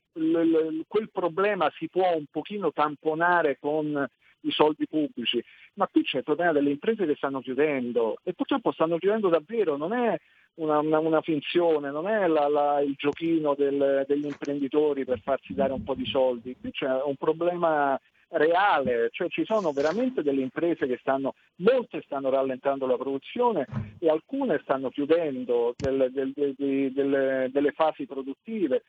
quel, 0.87 1.09
problema 1.11 1.71
si 1.77 1.87
può 1.89 2.15
un 2.15 2.25
pochino 2.29 2.71
tamponare 2.71 3.57
con 3.59 4.07
i 4.41 4.51
soldi 4.51 4.87
pubblici, 4.87 5.43
ma 5.75 5.87
qui 5.87 6.03
c'è 6.03 6.17
il 6.17 6.23
problema 6.23 6.51
delle 6.51 6.71
imprese 6.71 7.05
che 7.05 7.15
stanno 7.15 7.41
chiudendo 7.41 8.17
e 8.23 8.33
purtroppo 8.33 8.71
stanno 8.71 8.97
chiudendo 8.97 9.29
davvero, 9.29 9.77
non 9.77 9.93
è 9.93 10.17
una, 10.55 10.79
una, 10.79 10.99
una 10.99 11.21
finzione, 11.21 11.91
non 11.91 12.07
è 12.07 12.27
la, 12.27 12.47
la, 12.47 12.81
il 12.81 12.95
giochino 12.97 13.53
del, 13.55 14.03
degli 14.07 14.25
imprenditori 14.25 15.05
per 15.05 15.19
farsi 15.21 15.53
dare 15.53 15.73
un 15.73 15.83
po' 15.83 15.93
di 15.93 16.05
soldi, 16.05 16.55
qui 16.59 16.71
c'è 16.71 16.89
un 17.03 17.15
problema 17.15 17.99
reale, 18.31 19.09
cioè 19.11 19.29
ci 19.29 19.43
sono 19.45 19.71
veramente 19.71 20.23
delle 20.23 20.41
imprese 20.41 20.87
che 20.87 20.97
stanno, 20.99 21.35
molte 21.57 22.01
stanno 22.03 22.29
rallentando 22.29 22.85
la 22.85 22.97
produzione 22.97 23.65
e 23.99 24.09
alcune 24.09 24.59
stanno 24.63 24.89
chiudendo 24.89 25.75
del, 25.77 26.09
del, 26.11 26.31
del, 26.33 26.91
delle, 26.93 27.49
delle 27.51 27.71
fasi 27.71 28.05
produttive 28.05 28.83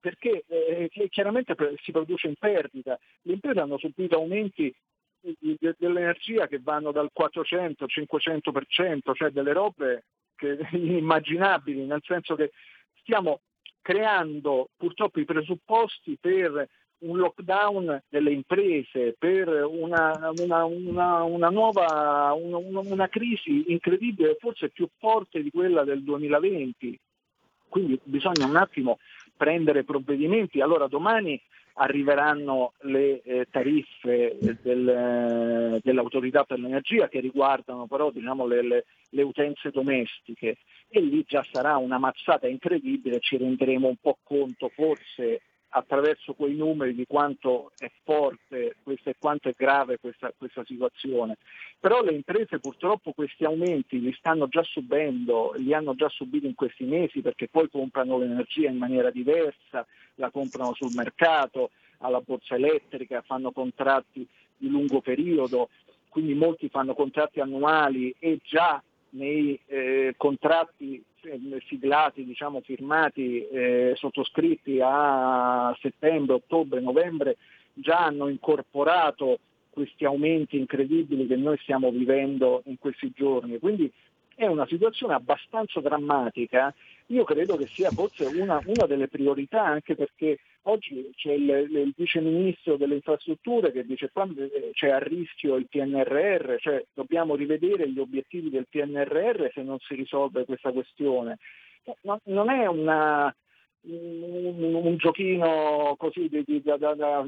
perché 0.00 0.44
eh, 0.48 0.90
chiaramente 1.10 1.54
si 1.82 1.92
produce 1.92 2.26
in 2.26 2.34
perdita. 2.38 2.98
Le 3.22 3.34
imprese 3.34 3.60
hanno 3.60 3.78
subito 3.78 4.16
aumenti 4.16 4.74
dell'energia 5.76 6.46
che 6.46 6.58
vanno 6.60 6.90
dal 6.90 7.10
400 7.12 7.84
al 7.84 7.90
500%, 7.94 9.14
cioè 9.14 9.30
delle 9.30 9.52
robe 9.52 10.04
che, 10.34 10.58
inimmaginabili, 10.72 11.84
nel 11.84 12.02
senso 12.02 12.34
che 12.34 12.52
stiamo 13.02 13.40
creando 13.82 14.70
purtroppo 14.76 15.20
i 15.20 15.24
presupposti 15.24 16.16
per 16.18 16.66
un 17.00 17.16
lockdown 17.18 18.02
delle 18.08 18.32
imprese, 18.32 19.14
per 19.18 19.48
una, 19.48 20.32
una, 20.38 20.64
una, 20.64 21.22
una 21.22 21.48
nuova 21.48 22.32
una, 22.32 23.08
crisi 23.08 23.72
incredibile, 23.72 24.36
forse 24.38 24.68
più 24.70 24.88
forte 24.98 25.42
di 25.42 25.50
quella 25.50 25.84
del 25.84 26.02
2020. 26.02 26.98
Quindi 27.68 27.98
bisogna 28.02 28.46
un 28.46 28.56
attimo 28.56 28.98
prendere 29.36 29.84
provvedimenti. 29.84 30.60
Allora 30.60 30.86
domani 30.88 31.40
arriveranno 31.74 32.72
le 32.80 33.22
eh, 33.22 33.46
tariffe 33.50 34.36
del, 34.60 35.78
dell'autorità 35.82 36.44
per 36.44 36.58
l'energia 36.58 37.08
che 37.08 37.20
riguardano 37.20 37.86
però 37.86 38.10
diciamo, 38.10 38.46
le, 38.46 38.62
le, 38.62 38.84
le, 39.10 39.22
utenze 39.22 39.70
domestiche 39.70 40.58
e 40.88 41.00
lì 41.00 41.24
già 41.26 41.46
sarà 41.50 41.76
una 41.76 41.98
mazzata 41.98 42.48
incredibile, 42.48 43.20
ci 43.20 43.36
renderemo 43.36 43.86
un 43.88 43.96
po' 43.96 44.18
conto 44.22 44.68
forse 44.68 45.40
attraverso 45.70 46.34
quei 46.34 46.54
numeri 46.54 46.94
di 46.94 47.06
quanto 47.06 47.72
è 47.78 47.90
forte 48.02 48.76
e 48.84 49.14
quanto 49.18 49.48
è 49.48 49.54
grave 49.56 49.98
questa, 49.98 50.32
questa, 50.36 50.64
situazione. 50.64 51.36
Però 51.78 52.02
le 52.02 52.12
imprese 52.12 52.58
purtroppo 52.58 53.12
questi 53.12 53.44
aumenti 53.44 54.00
li 54.00 54.12
stanno 54.18 54.48
già 54.48 54.62
subendo, 54.62 55.52
li 55.56 55.72
hanno 55.72 55.94
già 55.94 56.08
subiti 56.08 56.46
in 56.46 56.54
questi 56.54 56.84
mesi 56.84 57.20
perché 57.20 57.48
poi 57.48 57.68
comprano 57.70 58.18
l'energia 58.18 58.68
in 58.68 58.78
maniera 58.78 59.10
diversa, 59.10 59.86
la 60.16 60.30
comprano 60.30 60.74
sul 60.74 60.92
mercato, 60.94 61.70
alla 61.98 62.20
borsa 62.20 62.56
elettrica, 62.56 63.22
fanno 63.22 63.52
contratti 63.52 64.26
di 64.56 64.68
lungo 64.68 65.00
periodo, 65.00 65.68
quindi 66.08 66.34
molti 66.34 66.68
fanno 66.68 66.94
contratti 66.94 67.40
annuali 67.40 68.14
e 68.18 68.40
già 68.42 68.82
nei 69.10 69.58
eh, 69.66 70.14
contratti 70.16 71.02
siglati, 71.66 72.24
diciamo, 72.24 72.60
firmati, 72.60 73.46
eh, 73.46 73.92
sottoscritti 73.96 74.80
a 74.82 75.76
settembre, 75.80 76.34
ottobre, 76.34 76.80
novembre, 76.80 77.36
già 77.74 78.04
hanno 78.06 78.28
incorporato 78.28 79.38
questi 79.70 80.04
aumenti 80.04 80.58
incredibili 80.58 81.26
che 81.26 81.36
noi 81.36 81.56
stiamo 81.58 81.90
vivendo 81.90 82.62
in 82.66 82.78
questi 82.78 83.12
giorni. 83.14 83.58
Quindi 83.58 83.90
è 84.34 84.46
una 84.46 84.66
situazione 84.66 85.14
abbastanza 85.14 85.80
drammatica. 85.80 86.74
Io 87.06 87.24
credo 87.24 87.56
che 87.56 87.66
sia 87.66 87.90
forse 87.90 88.24
una, 88.24 88.60
una 88.64 88.86
delle 88.86 89.08
priorità 89.08 89.64
anche 89.64 89.94
perché 89.94 90.38
oggi 90.62 91.10
c'è 91.14 91.32
il, 91.32 91.48
il 91.48 91.94
vice 91.96 92.20
ministro 92.20 92.76
delle 92.76 92.96
infrastrutture 92.96 93.72
che 93.72 93.84
dice 93.84 94.10
quando 94.12 94.48
c'è 94.72 94.90
a 94.90 94.98
rischio 94.98 95.56
il 95.56 95.68
PNRR, 95.68 96.56
cioè 96.58 96.84
dobbiamo 96.92 97.34
rivedere 97.34 97.88
gli 97.90 97.98
obiettivi 97.98 98.50
del 98.50 98.66
PNRR 98.68 99.50
se 99.52 99.62
non 99.62 99.78
si 99.78 99.94
risolve 99.94 100.44
questa 100.44 100.72
questione. 100.72 101.38
No, 102.02 102.20
non 102.24 102.50
è 102.50 102.66
una, 102.66 103.34
un, 103.82 104.96
giochino 104.98 105.94
così 105.96 106.28
di, 106.28 106.42
di, 106.44 106.62
da, 106.62 106.76
da, 106.76 106.94
da, 106.94 107.26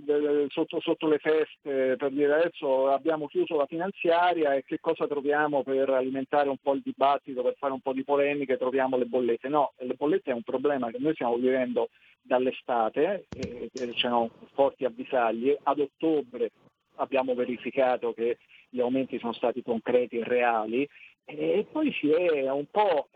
sotto, 0.48 0.80
sotto, 0.80 1.08
le 1.08 1.18
feste 1.18 1.96
per 1.96 2.10
dire 2.10 2.34
adesso 2.34 2.88
abbiamo 2.88 3.26
chiuso 3.26 3.56
la 3.56 3.66
finanziaria 3.66 4.54
e 4.54 4.64
che 4.64 4.78
cosa 4.78 5.06
troviamo 5.06 5.62
per 5.62 5.88
alimentare 5.88 6.48
un 6.50 6.58
po' 6.60 6.74
il 6.74 6.82
dibattito, 6.84 7.42
per 7.42 7.54
fare 7.58 7.72
un 7.72 7.80
po' 7.80 7.92
di 7.92 8.04
polemiche, 8.04 8.58
troviamo 8.58 8.96
le 8.98 9.06
bollette. 9.06 9.48
No, 9.48 9.72
le 9.78 9.94
bollette 9.94 10.30
è 10.30 10.34
un 10.34 10.42
problema 10.42 10.90
che 10.90 10.98
noi 10.98 11.14
stiamo 11.14 11.36
vivendo 11.36 11.88
dall'estate, 12.20 13.26
eh, 13.34 13.70
c'erano 13.94 14.30
forti 14.52 14.84
avvisaglie, 14.84 15.58
ad 15.62 15.80
ottobre 15.80 16.50
abbiamo 16.96 17.34
verificato 17.34 18.12
che 18.12 18.38
gli 18.68 18.80
aumenti 18.80 19.18
sono 19.18 19.32
stati 19.32 19.62
concreti 19.62 20.18
e 20.18 20.24
reali 20.24 20.88
e 21.24 21.66
poi 21.70 21.92
si 21.92 22.10
è 22.10 22.50
un 22.50 22.66
po', 22.70 23.08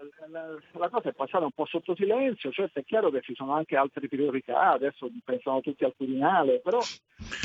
la 0.72 0.88
cosa 0.88 1.08
è 1.08 1.12
passata 1.12 1.44
un 1.44 1.50
po' 1.50 1.66
sotto 1.66 1.94
silenzio, 1.94 2.50
certo 2.52 2.78
è 2.78 2.84
chiaro 2.84 3.10
che 3.10 3.20
ci 3.20 3.34
sono 3.34 3.52
anche 3.52 3.76
altre 3.76 4.08
priorità, 4.08 4.70
adesso 4.70 5.10
pensano 5.24 5.60
tutti 5.60 5.84
al 5.84 5.94
Quirinale, 5.96 6.60
però 6.60 6.80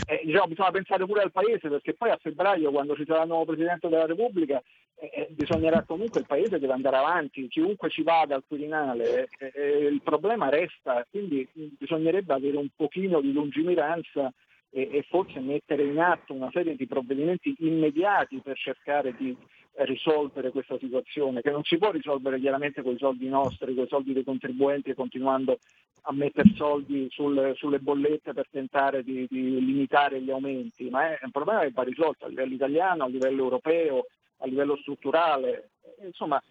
eh, 0.06 0.21
diciamo, 0.24 0.47
bisogna 0.47 0.71
pensare 0.71 1.06
pure 1.06 1.24
al 1.24 1.32
Paese 1.32 1.67
perché 1.67 1.93
poi 1.93 2.12
a 2.12 2.19
febbraio 2.21 2.71
quando 2.71 2.95
ci 2.95 3.06
sarà 3.06 3.24
il 3.24 3.30
nuovo 3.30 3.45
Presidente 3.45 3.89
della 3.89 4.06
Repubblica 4.06 4.62
eh, 4.95 5.10
eh 5.13 5.28
bisognerà 5.32 5.84
comunque, 5.84 6.19
il 6.19 6.28
Paese 6.28 6.60
deve 6.60 6.74
andare 6.74 6.97
avanti, 6.97 7.47
chiunque 7.47 7.89
ci 7.89 8.04
vada 8.04 8.36
al 8.36 8.43
Quirinale, 8.47 9.30
eh, 9.39 9.52
eh, 9.54 9.78
il 9.88 10.02
problema 10.04 10.50
resta, 10.50 11.06
quindi 11.10 11.47
bisognerebbe 11.54 12.34
avere 12.34 12.58
un 12.58 12.69
pochino 12.76 13.19
di 13.19 13.34
lungimiranza 13.34 14.32
e, 14.69 14.89
e 14.91 15.06
forse 15.10 15.39
mettere 15.39 15.84
in 15.84 16.00
atto 16.00 16.34
una 16.34 16.50
serie 16.52 16.76
di 16.76 16.86
provvedimenti 16.86 17.56
immediati 17.60 18.39
per 18.41 18.58
cercare 18.58 19.15
di 19.17 19.36
risolvere 19.77 20.51
questa 20.51 20.77
situazione, 20.77 21.41
che 21.41 21.51
non 21.51 21.63
si 21.63 21.77
può 21.77 21.91
risolvere 21.91 22.39
chiaramente 22.39 22.81
con 22.81 22.93
i 22.93 22.97
soldi 22.97 23.27
nostri, 23.27 23.73
con 23.73 23.86
i 23.86 23.88
soldi 23.88 24.13
dei 24.13 24.23
contribuenti, 24.23 24.93
continuando 24.93 25.60
a 26.03 26.13
mettere 26.13 26.51
soldi 26.55 27.07
sul, 27.12 27.53
sulle 27.55 27.79
bollette 27.79 28.34
per 28.34 28.47
tentare 28.49 29.03
di, 29.03 29.27
di, 29.29 29.63
limitare 29.63 30.21
gli 30.21 30.31
aumenti, 30.31 30.89
ma 30.89 31.10
è 31.10 31.19
un 31.23 31.31
problema 31.31 31.62
che 31.62 31.71
va 31.71 31.84
risolto 31.84 32.25
a 32.25 32.27
livello 32.27 32.53
italiano, 32.53 33.03
a 33.03 33.07
livello 33.07 33.43
europeo, 33.43 34.07
a 34.38 34.47
livello 34.47 34.77
strutturale. 34.77 35.69
Insomma, 36.03 36.41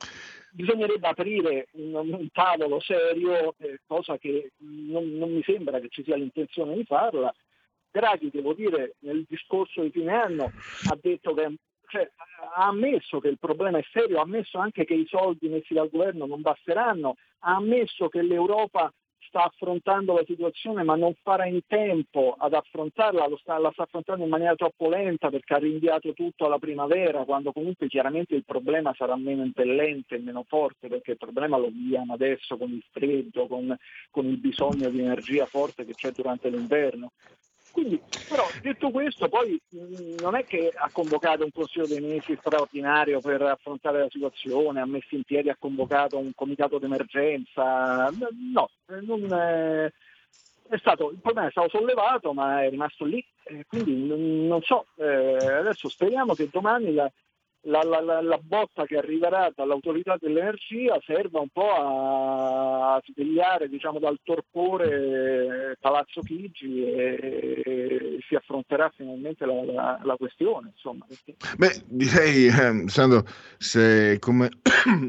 bisognerebbe 0.53 1.09
aprire 1.09 1.69
un, 1.73 1.95
un 1.95 2.29
tavolo 2.33 2.81
serio, 2.81 3.55
eh, 3.59 3.81
cosa 3.87 4.17
che 4.19 4.53
non, 4.59 5.17
non 5.17 5.33
mi 5.33 5.43
sembra 5.43 5.81
che 5.81 5.89
ci 5.89 6.05
sia 6.05 6.17
l'intenzione 6.17 6.75
di 6.75 6.85
farla, 6.85 7.35
Draghi, 7.93 8.31
devo 8.31 8.55
dire, 8.55 8.95
nel 9.01 9.25
discorso 9.29 9.83
di 9.83 9.91
fine 9.91 10.13
anno 10.13 10.45
ha 10.45 10.99
detto 11.01 11.35
che 11.35 11.55
cioè, 11.91 12.09
ha 12.55 12.67
ammesso 12.69 13.19
che 13.19 13.29
il 13.29 13.39
problema 13.39 13.79
è 13.79 13.85
serio, 13.93 14.19
ha 14.19 14.23
ammesso 14.23 14.59
anche 14.59 14.85
che 14.85 14.95
i 14.95 15.07
soldi 15.07 15.49
messi 15.49 15.75
dal 15.75 15.91
governo 15.91 16.27
non 16.27 16.41
basteranno, 16.41 17.17
ha 17.41 17.57
ammesso 17.57 18.09
che 18.09 18.23
l'Europa 18.23 18.93
sta 19.31 19.45
affrontando 19.45 20.15
la 20.15 20.25
situazione 20.27 20.83
ma 20.83 20.97
non 20.97 21.15
farà 21.23 21.47
in 21.47 21.61
tempo 21.67 22.35
ad 22.37 22.53
affrontarla, 22.53 23.29
sta, 23.41 23.59
la 23.59 23.71
sta 23.73 23.85
affrontando 23.85 24.25
in 24.25 24.31
maniera 24.31 24.55
troppo 24.57 24.89
lenta 24.89 25.31
perché 25.31 25.55
ha 25.55 25.59
rinviato 25.59 26.13
tutto 26.13 26.47
alla 26.47 26.59
primavera, 26.59 27.25
quando 27.25 27.53
comunque 27.53 27.87
chiaramente 27.87 28.35
il 28.35 28.45
problema 28.45 28.93
sarà 28.97 29.17
meno 29.17 29.45
impellente 29.45 30.17
e 30.17 30.19
meno 30.19 30.45
forte, 30.47 30.89
perché 30.89 31.13
il 31.13 31.17
problema 31.17 31.57
lo 31.57 31.69
viviamo 31.69 32.15
adesso 32.15 32.57
con 32.57 32.71
il 32.71 32.85
freddo, 32.91 33.47
con, 33.47 33.77
con 34.11 34.27
il 34.27 34.39
bisogno 34.39 34.89
di 34.91 35.01
energia 35.01 35.47
forte 35.47 35.85
che 35.85 35.95
c'è 35.95 36.11
durante 36.11 36.49
l'inverno. 36.49 37.13
Quindi, 37.71 38.01
però, 38.29 38.47
detto 38.63 38.91
questo, 38.91 39.29
poi 39.29 39.61
mh, 39.69 40.21
non 40.21 40.35
è 40.35 40.45
che 40.45 40.73
ha 40.75 40.91
convocato 40.93 41.45
un 41.45 41.53
Consiglio 41.53 41.87
dei 41.87 42.01
Ministri 42.01 42.37
straordinario 42.39 43.21
per 43.21 43.43
affrontare 43.43 44.01
la 44.01 44.09
situazione, 44.11 44.81
ha 44.81 44.87
messo 44.87 45.15
in 45.15 45.23
piedi, 45.23 45.49
ha 45.51 45.57
convocato 45.59 46.19
un 46.19 46.33
comitato 46.35 46.79
d'emergenza, 46.79 48.11
no, 48.53 48.71
non 49.03 49.93
è 50.69 50.79
stato, 50.79 51.11
il 51.11 51.19
problema 51.19 51.49
è 51.49 51.51
stato 51.51 51.69
sollevato 51.71 52.33
ma 52.33 52.63
è 52.63 52.71
rimasto 52.71 53.05
lì, 53.05 53.25
quindi 53.67 54.07
non, 54.07 54.47
non 54.47 54.63
so, 54.63 54.87
eh, 54.97 55.37
adesso 55.37 55.89
speriamo 55.89 56.35
che 56.35 56.49
domani 56.51 56.95
la, 56.95 57.11
la, 57.63 57.83
la, 57.83 58.21
la, 58.23 58.39
botta 58.43 58.87
che 58.87 58.97
arriverà 58.97 59.53
dall'autorità 59.55 60.17
dell'energia 60.19 60.99
serva 61.05 61.41
un 61.41 61.49
po' 61.53 61.71
a, 61.71 62.95
a 62.95 63.03
svegliare 63.05 63.69
diciamo, 63.69 63.99
dal 63.99 64.19
torpore 64.23 65.77
Palazzo 65.79 66.23
Chigi 66.23 66.85
e, 66.85 67.63
e, 67.65 68.19
si 68.27 68.35
affronterà 68.35 68.91
finalmente 68.97 69.45
la, 69.45 70.01
la 70.03 70.17
questione. 70.17 70.71
Insomma. 70.75 71.07
Beh, 71.59 71.83
direi, 71.87 72.47
eh, 72.47 72.89
Sandro, 72.89 73.25
se 73.59 74.19
come 74.19 74.49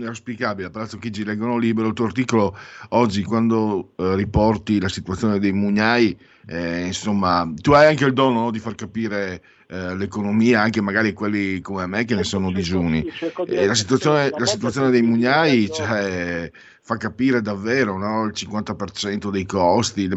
è 0.01 0.05
auspicabile 0.05 0.67
a 0.67 0.71
Palazzo 0.71 0.97
Chigi 0.97 1.23
leggono 1.23 1.57
libero 1.57 1.87
il 1.87 1.93
tuo 1.93 2.05
articolo 2.05 2.57
oggi 2.89 3.23
quando 3.23 3.93
eh, 3.95 4.15
riporti 4.15 4.81
la 4.81 4.89
situazione 4.89 5.39
dei 5.39 5.53
mugnai, 5.53 6.17
eh, 6.47 6.85
insomma, 6.85 7.51
tu 7.55 7.71
hai 7.71 7.87
anche 7.87 8.05
il 8.05 8.13
dono 8.13 8.41
no, 8.41 8.51
di 8.51 8.59
far 8.59 8.75
capire 8.75 9.41
eh, 9.67 9.95
l'economia, 9.95 10.61
anche 10.61 10.81
magari 10.81 11.13
quelli 11.13 11.61
come 11.61 11.85
me 11.85 12.05
che 12.05 12.15
ne 12.15 12.23
sono 12.23 12.51
digiuni. 12.51 13.05
E 13.47 13.65
la 13.65 13.75
situazione, 13.75 14.29
la 14.37 14.45
situazione 14.45 14.89
dei 14.89 15.01
mugnai 15.01 15.69
cioè, 15.71 16.51
fa 16.83 16.97
capire 16.97 17.41
davvero 17.41 17.95
no? 17.97 18.25
il 18.25 18.33
50% 18.35 19.29
dei 19.29 19.45
costi, 19.45 20.09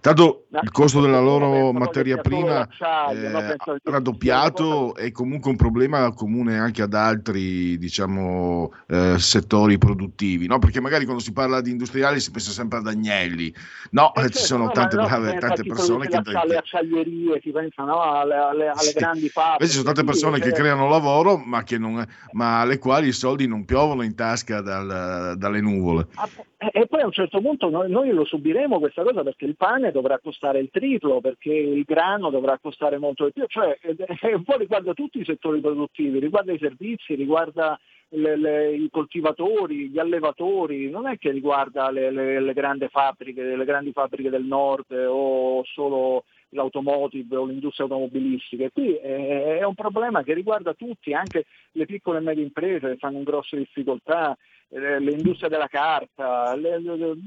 tanto 0.00 0.46
il 0.50 0.70
costo 0.70 1.00
della 1.00 1.20
loro 1.20 1.72
materia 1.72 2.18
prima 2.18 2.68
è 3.08 3.14
eh, 3.14 3.56
raddoppiato 3.84 4.94
è 4.94 5.10
comunque 5.12 5.50
un 5.50 5.56
problema 5.56 6.12
comune 6.12 6.58
anche 6.58 6.82
ad 6.82 6.92
altri 6.92 7.78
diciamo, 7.78 8.70
eh, 8.86 9.18
settori 9.18 9.78
produttivi, 9.78 10.46
no? 10.46 10.58
perché 10.58 10.80
magari 10.80 11.04
quando 11.04 11.22
si 11.22 11.32
parla 11.32 11.62
di 11.62 11.70
industriali 11.70 12.20
si 12.20 12.30
pensa 12.30 12.50
sempre 12.50 12.78
ad 12.78 12.86
Agnelli, 12.86 13.52
no, 13.92 14.14
eh, 14.14 14.24
ci 14.24 14.32
certo, 14.32 14.46
sono 14.46 14.70
tante 14.70 14.96
brave, 14.96 15.38
tante 15.38 15.62
persone 15.62 16.06
che... 16.06 16.16
Alle 16.16 16.56
acciaierie, 16.58 17.40
si 17.42 17.50
pensa 17.50 17.84
no? 17.84 18.02
alle, 18.02 18.34
alle, 18.34 18.68
alle 18.68 18.92
grandi 18.94 19.28
fabbriche. 19.30 19.64
Invece 19.64 19.70
ci 19.70 19.78
sono 19.78 19.92
tante 19.92 20.04
persone 20.04 20.38
che 20.38 20.52
creano 20.52 20.86
lavoro 20.86 21.38
ma, 21.38 21.62
che 21.62 21.78
non, 21.78 22.06
ma 22.32 22.60
alle 22.60 22.78
quali 22.78 23.08
i 23.08 23.12
soldi 23.12 23.46
non 23.46 23.64
piovono 23.64 24.02
in 24.02 24.14
tasca 24.14 24.60
dal, 24.60 25.34
dalle 25.38 25.60
nuvole. 25.62 26.08
E 26.56 26.86
poi 26.86 27.00
a 27.00 27.06
un 27.06 27.12
certo 27.12 27.40
punto 27.40 27.70
noi, 27.70 27.90
noi, 27.90 28.10
lo 28.10 28.24
subiremo 28.24 28.78
questa 28.78 29.02
cosa 29.02 29.22
perché 29.22 29.44
il 29.44 29.56
pane 29.56 29.92
dovrà 29.92 30.18
costare 30.18 30.58
il 30.58 30.70
triplo, 30.70 31.20
perché 31.20 31.52
il 31.52 31.84
grano 31.84 32.30
dovrà 32.30 32.58
costare 32.58 32.98
molto 32.98 33.24
di 33.24 33.32
più, 33.32 33.44
cioè 33.46 33.78
un 34.34 34.44
po' 34.44 34.56
riguarda 34.56 34.92
tutti 34.92 35.20
i 35.20 35.24
settori 35.24 35.60
produttivi, 35.60 36.18
riguarda 36.18 36.52
i 36.52 36.58
servizi, 36.58 37.14
riguarda 37.14 37.78
le, 38.10 38.36
le, 38.36 38.74
i 38.74 38.88
coltivatori, 38.90 39.88
gli 39.88 39.98
allevatori, 39.98 40.90
non 40.90 41.06
è 41.06 41.16
che 41.16 41.30
riguarda 41.30 41.90
le, 41.90 42.10
le, 42.10 42.52
grandi 42.52 42.88
fabbriche, 42.88 43.56
le 43.56 43.64
grandi 43.64 43.92
fabbriche 43.92 44.30
del 44.30 44.44
nord 44.44 44.90
o 44.92 45.62
solo 45.64 46.24
l'automotive 46.50 47.36
o 47.36 47.44
l'industria 47.44 47.86
automobilistica. 47.86 48.68
Qui 48.70 48.94
è, 48.94 49.58
è 49.58 49.64
un 49.64 49.74
problema 49.74 50.22
che 50.22 50.34
riguarda 50.34 50.74
tutti, 50.74 51.14
anche 51.14 51.46
le 51.72 51.86
piccole 51.86 52.18
e 52.18 52.22
medie 52.22 52.42
imprese 52.42 52.88
che 52.88 52.96
fanno 52.96 53.22
grosse 53.22 53.56
difficoltà, 53.56 54.32
eh, 54.32 54.38
l'industria 54.70 55.48
della 55.48 55.66
carta, 55.66 56.56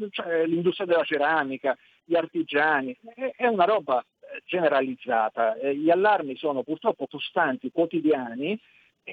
cioè 0.10 0.46
l'industria 0.46 0.88
della 0.88 1.04
ceramica, 1.04 1.78
gli 2.06 2.16
artigiani, 2.16 2.96
è 3.36 3.48
una 3.48 3.66
roba 3.66 4.00
eh, 4.00 4.42
generalizzata. 4.46 5.58
Gli 5.74 5.90
allarmi 5.90 6.36
sono 6.36 6.64
purtroppo 6.64 7.08
costanti, 7.08 7.72
quotidiani. 7.72 8.60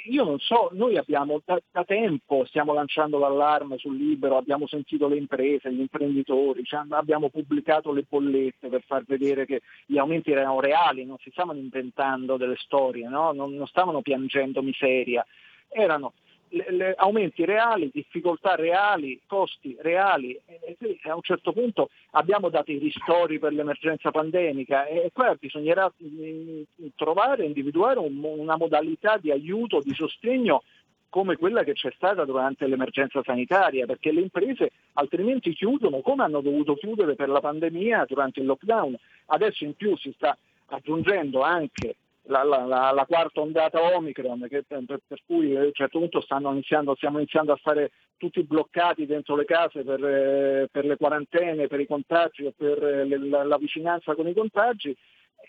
Io 0.04 0.22
non 0.22 0.38
so, 0.38 0.68
noi 0.72 0.96
abbiamo 0.96 1.40
da, 1.44 1.60
da 1.68 1.82
tempo 1.82 2.44
stiamo 2.44 2.72
lanciando 2.72 3.18
l'allarme 3.18 3.76
sul 3.76 3.96
libero, 3.96 4.36
abbiamo 4.36 4.68
sentito 4.68 5.08
le 5.08 5.16
imprese, 5.16 5.72
gli 5.72 5.80
imprenditori, 5.80 6.62
cioè 6.62 6.84
abbiamo 6.90 7.28
pubblicato 7.28 7.92
le 7.92 8.04
bollette 8.08 8.68
per 8.68 8.84
far 8.86 9.02
vedere 9.04 9.46
che 9.46 9.62
gli 9.86 9.98
aumenti 9.98 10.30
erano 10.30 10.60
reali, 10.60 11.04
non 11.04 11.18
si 11.18 11.30
stavano 11.32 11.58
inventando 11.58 12.36
delle 12.36 12.54
storie, 12.58 13.08
no? 13.08 13.32
non, 13.32 13.52
non 13.52 13.66
stavano 13.66 14.00
piangendo 14.00 14.62
miseria, 14.62 15.26
erano 15.68 16.12
le, 16.50 16.66
le 16.70 16.94
aumenti 16.96 17.44
reali, 17.44 17.90
difficoltà 17.92 18.54
reali, 18.54 19.20
costi 19.26 19.76
reali 19.80 20.38
e, 20.46 20.76
e 20.78 20.98
a 21.08 21.14
un 21.14 21.22
certo 21.22 21.52
punto 21.52 21.90
abbiamo 22.12 22.48
dato 22.48 22.70
i 22.70 22.78
ristori 22.78 23.38
per 23.38 23.52
l'emergenza 23.52 24.10
pandemica 24.10 24.86
e 24.86 25.10
qua 25.12 25.34
bisognerà 25.38 25.92
mm, 26.02 26.62
trovare, 26.96 27.44
individuare 27.44 27.98
un, 27.98 28.22
una 28.22 28.56
modalità 28.56 29.16
di 29.16 29.30
aiuto, 29.30 29.80
di 29.80 29.94
sostegno 29.94 30.62
come 31.08 31.36
quella 31.36 31.64
che 31.64 31.72
c'è 31.72 31.92
stata 31.96 32.24
durante 32.24 32.68
l'emergenza 32.68 33.20
sanitaria, 33.24 33.84
perché 33.84 34.12
le 34.12 34.20
imprese 34.20 34.70
altrimenti 34.92 35.52
chiudono 35.52 36.00
come 36.00 36.22
hanno 36.22 36.40
dovuto 36.40 36.76
chiudere 36.76 37.16
per 37.16 37.28
la 37.28 37.40
pandemia 37.40 38.04
durante 38.06 38.38
il 38.38 38.46
lockdown. 38.46 38.96
Adesso 39.26 39.64
in 39.64 39.74
più 39.74 39.96
si 39.96 40.12
sta 40.14 40.36
aggiungendo 40.66 41.42
anche 41.42 41.96
la, 42.30 42.44
la, 42.44 42.92
la, 42.92 43.06
quarta 43.06 43.40
ondata 43.40 43.82
Omicron, 43.96 44.46
che, 44.48 44.62
per, 44.66 44.84
per, 44.86 45.20
cui 45.26 45.56
a 45.56 45.64
un 45.64 45.72
certo 45.72 45.98
punto 45.98 46.24
iniziando, 46.50 46.94
stiamo 46.94 47.18
iniziando 47.18 47.52
a 47.52 47.58
stare 47.58 47.90
tutti 48.16 48.42
bloccati 48.44 49.06
dentro 49.06 49.34
le 49.34 49.44
case 49.44 49.82
per, 49.82 50.04
eh, 50.04 50.68
per 50.70 50.84
le 50.84 50.96
quarantene, 50.96 51.66
per 51.66 51.80
i 51.80 51.86
contagi 51.86 52.44
o 52.44 52.52
per 52.56 52.82
eh, 52.82 53.04
le, 53.04 53.28
la, 53.28 53.44
la, 53.44 53.58
vicinanza 53.58 54.14
con 54.14 54.28
i 54.28 54.34
contagi. 54.34 54.96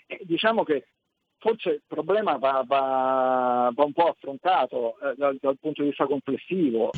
E 0.08 0.20
diciamo 0.24 0.64
che 0.64 0.88
forse 1.38 1.70
il 1.70 1.82
problema 1.88 2.38
va, 2.38 2.64
va, 2.66 3.72
va 3.74 3.84
un 3.84 3.94
po' 3.94 4.08
affrontato 4.08 4.98
eh, 5.00 5.14
dal, 5.16 5.38
dal 5.40 5.58
punto 5.60 5.82
di 5.82 5.90
vista 5.90 6.06
complessivo. 6.06 6.92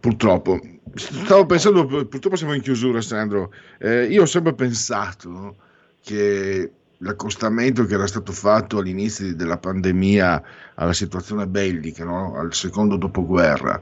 Purtroppo, 0.00 0.60
stavo 0.94 1.46
pensando, 1.46 1.84
purtroppo 1.86 2.36
siamo 2.36 2.54
in 2.54 2.62
chiusura, 2.62 3.00
Sandro. 3.00 3.52
Eh, 3.80 4.04
io 4.04 4.22
ho 4.22 4.26
sempre 4.26 4.54
pensato 4.54 5.56
che 6.00 6.72
l'accostamento 6.98 7.84
che 7.84 7.94
era 7.94 8.06
stato 8.06 8.32
fatto 8.32 8.78
all'inizio 8.78 9.34
della 9.34 9.58
pandemia 9.58 10.42
alla 10.74 10.92
situazione 10.92 11.46
bellica, 11.46 12.04
no? 12.04 12.36
al 12.36 12.54
secondo 12.54 12.96
dopoguerra. 12.96 13.80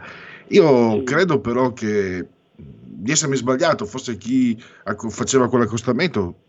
Io 0.48 1.02
credo 1.02 1.40
però 1.40 1.72
che 1.72 2.26
di 2.55 3.11
essermi 3.11 3.37
sbagliato, 3.37 3.85
forse 3.85 4.16
chi 4.16 4.61
faceva 5.11 5.48
quell'accostamento, 5.48 6.42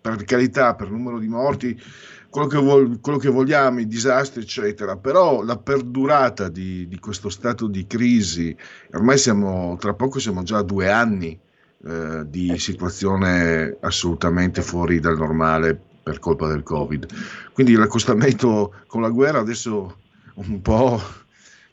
per 0.00 0.24
carità, 0.24 0.74
per 0.74 0.90
numero 0.90 1.18
di 1.18 1.28
morti, 1.28 1.80
quello 2.28 2.46
che, 2.46 2.58
vol- 2.58 3.00
quello 3.00 3.18
che 3.18 3.30
vogliamo, 3.30 3.80
i 3.80 3.86
disastri, 3.86 4.42
eccetera, 4.42 4.96
però 4.96 5.42
la 5.42 5.56
perdurata 5.56 6.48
di, 6.48 6.86
di 6.88 6.98
questo 6.98 7.28
stato 7.28 7.68
di 7.68 7.86
crisi, 7.86 8.54
ormai 8.92 9.18
siamo, 9.18 9.76
tra 9.78 9.94
poco 9.94 10.18
siamo 10.18 10.42
già 10.42 10.58
a 10.58 10.62
due 10.62 10.90
anni 10.90 11.40
eh, 11.86 12.28
di 12.28 12.50
eh 12.50 12.58
situazione 12.58 13.76
assolutamente 13.80 14.62
fuori 14.62 15.00
dal 15.00 15.16
normale 15.16 15.78
per 16.02 16.18
colpa 16.18 16.48
del 16.48 16.62
Covid. 16.62 17.06
Quindi 17.52 17.74
l'accostamento 17.74 18.74
con 18.86 19.02
la 19.02 19.10
guerra 19.10 19.40
adesso 19.40 19.96
un 20.34 20.60
po' 20.60 21.00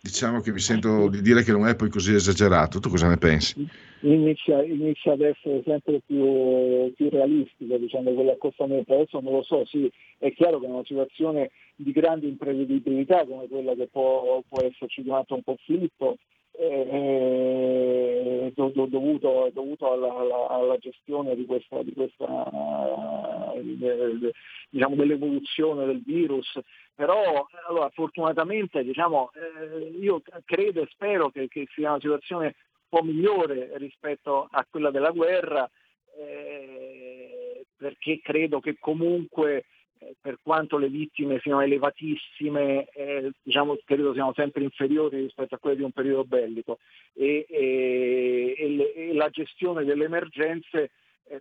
diciamo 0.02 0.41
che 0.41 0.52
mi 0.52 0.60
sento 0.60 1.08
di 1.10 1.21
dire 1.21 1.43
che 1.43 1.52
non 1.52 1.67
è 1.67 1.76
poi 1.76 1.89
così 1.89 2.13
esagerato. 2.13 2.80
Tu 2.80 2.89
cosa 2.89 3.08
ne 3.08 3.17
pensi? 3.17 3.67
Inizia, 4.02 4.63
inizia 4.63 5.13
ad 5.13 5.21
essere 5.21 5.62
sempre 5.63 6.02
più, 6.06 6.91
più 6.95 7.10
realistico 7.10 7.78
diciamo, 7.78 8.12
quell'accostamento. 8.13 8.93
Adesso 8.93 9.19
non 9.19 9.34
lo 9.34 9.43
so, 9.43 9.63
sì, 9.65 9.89
è 10.17 10.34
chiaro 10.34 10.60
che 10.60 10.65
è 10.65 10.69
una 10.69 10.84
situazione 10.86 11.52
di 11.76 11.91
grande 11.91 12.28
imprevedibilità 12.28 13.26
come 13.26 13.47
quella 13.47 13.76
che 13.76 13.88
può, 13.91 14.43
può 14.47 14.62
esserci 14.63 15.04
durante 15.04 15.34
un 15.34 15.43
conflitto 15.43 16.17
eh, 16.51 18.51
dovuto, 18.55 19.49
dovuto 19.53 19.91
alla, 19.91 20.15
alla, 20.15 20.47
alla, 20.49 20.77
gestione 20.77 21.35
di 21.35 21.45
questa, 21.45 21.81
di 21.83 21.93
questa 21.93 22.51
diciamo, 24.69 24.95
dell'evoluzione 24.95 25.85
del 25.85 26.01
virus. 26.03 26.59
Però 26.93 27.45
allora, 27.67 27.89
fortunatamente 27.89 28.83
diciamo, 28.83 29.31
eh, 29.33 29.97
io 29.99 30.21
credo 30.45 30.81
e 30.81 30.87
spero 30.91 31.29
che, 31.29 31.47
che, 31.47 31.67
sia 31.73 31.89
una 31.89 31.99
situazione 31.99 32.45
un 32.45 32.99
po' 32.99 33.03
migliore 33.03 33.71
rispetto 33.77 34.47
a 34.51 34.65
quella 34.69 34.91
della 34.91 35.11
guerra, 35.11 35.69
eh, 36.17 37.65
perché 37.77 38.19
credo 38.21 38.59
che 38.59 38.77
comunque 38.79 39.57
eh, 39.57 39.65
per 40.19 40.39
quanto 40.41 40.77
le 40.77 40.89
vittime 40.89 41.39
siano 41.39 41.61
elevatissime, 41.61 42.85
eh, 42.93 43.31
diciamo, 43.41 43.77
credo 43.85 44.13
siano 44.13 44.33
sempre 44.33 44.63
inferiori 44.63 45.21
rispetto 45.21 45.55
a 45.55 45.57
quelle 45.57 45.77
di 45.77 45.83
un 45.83 45.91
periodo 45.91 46.23
bellico. 46.25 46.79
E, 47.13 47.45
e, 47.49 48.55
e, 48.57 48.69
le, 48.69 48.93
e 48.93 49.13
la 49.13 49.29
gestione 49.29 49.83
delle 49.83 50.05
emergenze 50.05 50.83
eh, 50.83 50.89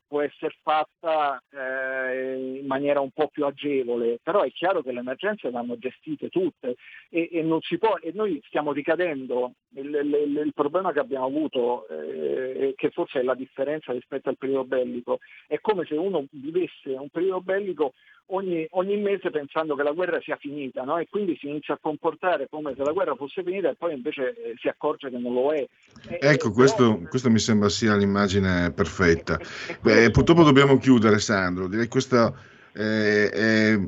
può 0.06 0.20
essere 0.20 0.54
fatta 0.62 1.42
eh, 1.50 2.58
in 2.60 2.66
maniera 2.66 3.00
un 3.00 3.10
po' 3.10 3.28
più 3.28 3.44
agevole, 3.44 4.18
però 4.22 4.42
è 4.42 4.52
chiaro 4.52 4.82
che 4.82 4.92
le 4.92 5.00
emergenze 5.00 5.50
vanno 5.50 5.78
gestite 5.78 6.28
tutte 6.28 6.76
e, 7.08 7.28
e, 7.32 7.44
può, 7.78 7.96
e 8.00 8.12
noi 8.14 8.40
stiamo 8.46 8.72
ricadendo, 8.72 9.52
il, 9.74 9.86
il, 9.86 10.42
il, 10.44 10.52
problema 10.54 10.92
che 10.92 11.00
abbiamo 11.00 11.26
avuto, 11.26 11.88
eh, 11.88 12.74
che 12.76 12.90
forse 12.90 13.20
è 13.20 13.22
la 13.22 13.34
differenza 13.34 13.92
rispetto 13.92 14.28
al 14.28 14.38
periodo 14.38 14.64
bellico, 14.64 15.18
è 15.46 15.58
come 15.60 15.84
se 15.86 15.94
uno 15.94 16.24
vivesse 16.30 16.90
un 16.90 17.08
periodo 17.08 17.40
bellico 17.40 17.92
ogni, 18.30 18.66
ogni, 18.70 18.96
mese 18.96 19.30
pensando 19.30 19.74
che 19.74 19.82
la 19.82 19.92
guerra 19.92 20.20
sia 20.20 20.36
finita 20.36 20.82
no? 20.82 20.98
e 20.98 21.06
quindi 21.08 21.36
si 21.36 21.48
inizia 21.48 21.74
a 21.74 21.78
comportare 21.80 22.48
come 22.48 22.74
se 22.76 22.82
la 22.82 22.92
guerra 22.92 23.14
fosse 23.14 23.42
finita 23.42 23.70
e 23.70 23.76
poi 23.76 23.94
invece 23.94 24.34
eh, 24.34 24.54
si 24.58 24.68
accorge 24.68 25.10
che 25.10 25.18
non 25.18 25.32
lo 25.32 25.52
è. 25.52 25.66
ecco, 26.08 26.50
questo, 26.52 26.94
però... 26.94 27.08
questo, 27.08 27.30
mi 27.30 27.38
sembra 27.38 27.68
sia 27.68 27.96
l'immagine 27.96 28.72
perfetta. 28.72 29.38
Beh, 29.82 30.10
purtroppo 30.10 30.42
dobbiamo 30.42 30.78
chiudere, 30.78 31.18
Sandro. 31.18 31.66
Direi 31.68 31.84
che 31.84 31.90
questo 31.90 32.36
eh, 32.72 33.30
è 33.30 33.80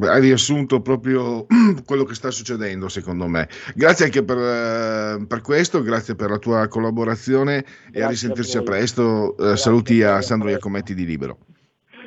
ha 0.00 0.18
riassunto 0.18 0.80
proprio 0.80 1.46
quello 1.86 2.04
che 2.04 2.14
sta 2.14 2.30
succedendo 2.30 2.88
secondo 2.88 3.26
me. 3.26 3.48
Grazie 3.74 4.06
anche 4.06 4.22
per, 4.24 4.36
eh, 4.36 5.26
per 5.26 5.40
questo, 5.40 5.82
grazie 5.82 6.14
per 6.14 6.30
la 6.30 6.38
tua 6.38 6.68
collaborazione 6.68 7.62
grazie 7.62 7.90
e 7.92 8.02
a 8.02 8.08
risentirci 8.08 8.56
a, 8.56 8.60
a 8.60 8.62
presto. 8.62 9.36
Eh, 9.36 9.56
saluti 9.56 10.02
a 10.02 10.20
Sandro 10.20 10.50
Iacometti 10.50 10.94
di 10.94 11.06
Libero. 11.06 11.38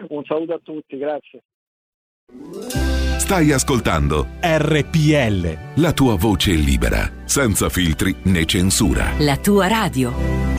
Un 0.10 0.24
saluto 0.26 0.54
a 0.54 0.60
tutti, 0.64 0.98
grazie. 0.98 1.44
Stai 3.18 3.52
ascoltando 3.52 4.28
RPL. 4.42 5.82
La 5.82 5.94
tua 5.94 6.16
voce 6.16 6.52
libera, 6.52 7.10
senza 7.26 7.70
filtri 7.70 8.16
né 8.24 8.46
censura. 8.46 9.14
La 9.20 9.38
tua 9.38 9.68
radio. 9.68 10.59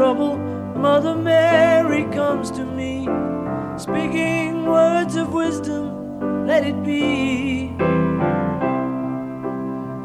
Trouble, 0.00 0.38
Mother 0.76 1.14
Mary 1.14 2.04
comes 2.04 2.50
to 2.52 2.64
me, 2.64 3.06
speaking 3.76 4.64
words 4.64 5.14
of 5.14 5.34
wisdom, 5.34 6.46
let 6.46 6.66
it 6.66 6.82
be. 6.82 7.66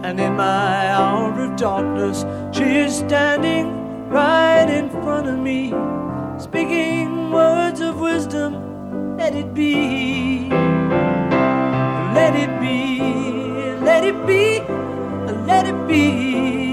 And 0.03 0.19
in 0.19 0.35
my 0.35 0.89
hour 0.91 1.31
of 1.39 1.55
darkness, 1.55 2.25
she 2.51 2.63
is 2.63 2.97
standing 2.97 4.09
right 4.09 4.69
in 4.69 4.89
front 4.89 5.27
of 5.29 5.39
me, 5.39 5.73
speaking 6.39 7.31
words 7.31 7.79
of 7.79 8.01
wisdom, 8.01 9.15
let 9.15 9.33
it 9.33 9.53
be. 9.53 10.49
Let 12.19 12.35
it 12.35 12.51
be, 12.59 12.99
let 13.79 14.03
it 14.03 14.27
be, 14.27 14.59
let 15.47 15.65
it 15.65 15.87
be 15.87 16.64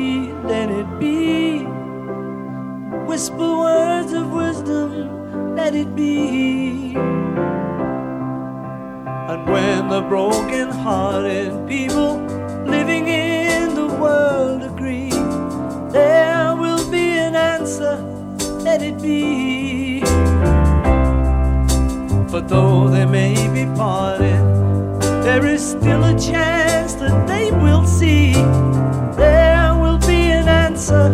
Whisper 3.13 3.59
words 3.59 4.13
of 4.15 4.33
wisdom, 4.33 5.55
let 5.55 5.75
it 5.75 5.95
be. 5.95 6.95
And 9.29 9.47
when 9.47 9.89
the 9.91 10.01
broken 10.01 10.71
hearted 10.71 11.53
people 11.69 12.17
living 12.65 13.09
in 13.09 13.75
the 13.75 13.87
world 14.01 14.63
agree, 14.63 15.11
there 15.91 16.57
will 16.57 16.91
be 16.91 17.19
an 17.19 17.35
answer, 17.35 17.99
let 18.65 18.81
it 18.81 18.99
be. 19.03 20.01
For 22.31 22.41
though 22.41 22.89
they 22.89 23.05
may 23.05 23.35
be 23.53 23.67
parted, 23.77 24.41
there 25.23 25.45
is 25.45 25.63
still 25.73 26.03
a 26.03 26.19
chance 26.19 26.95
that 26.95 27.27
they 27.29 27.53
will 27.53 27.85
see. 27.87 28.33
There 29.23 29.77
will 29.79 29.99
be 29.99 30.31
an 30.33 30.49
answer, 30.49 31.11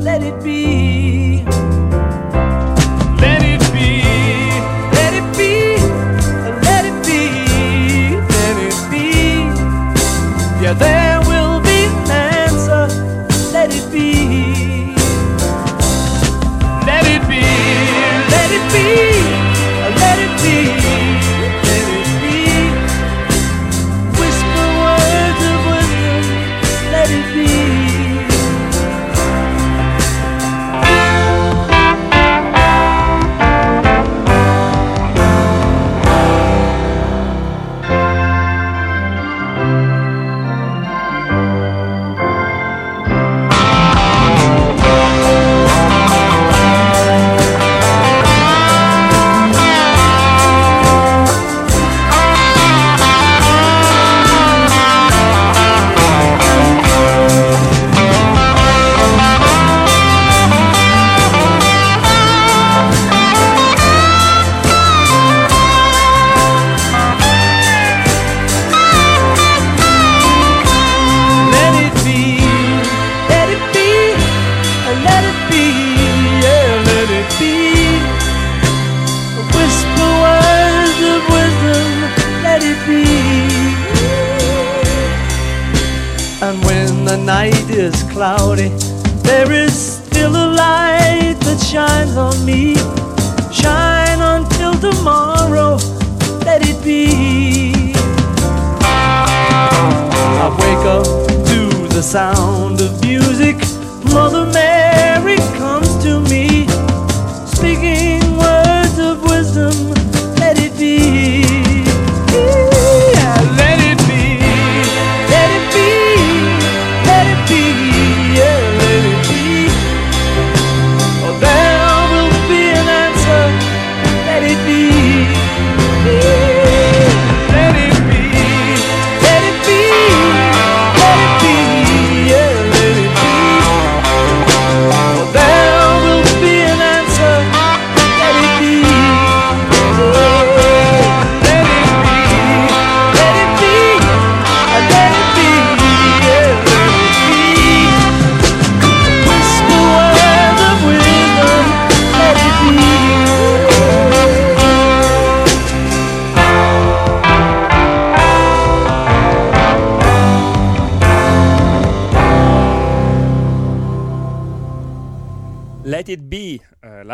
let 0.00 0.22
it 0.22 0.42
be. 0.42 0.99
There 10.74 11.19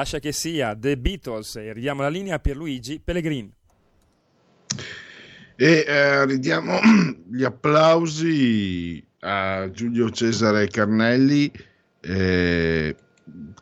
lascia 0.06 0.20
che 0.20 0.30
sia, 0.30 0.76
The 0.78 0.96
Beatles 0.96 1.56
e 1.56 1.72
ridiamo 1.72 2.00
la 2.00 2.08
linea 2.08 2.36
a 2.36 2.38
Pierluigi 2.38 3.00
Pellegrin. 3.02 3.52
E 5.56 5.84
eh, 5.84 6.24
ridiamo 6.26 6.78
gli 7.28 7.42
applausi 7.42 9.04
a 9.20 9.68
Giulio 9.72 10.08
Cesare 10.10 10.68
Carnelli. 10.68 11.50
Eh, 12.00 12.94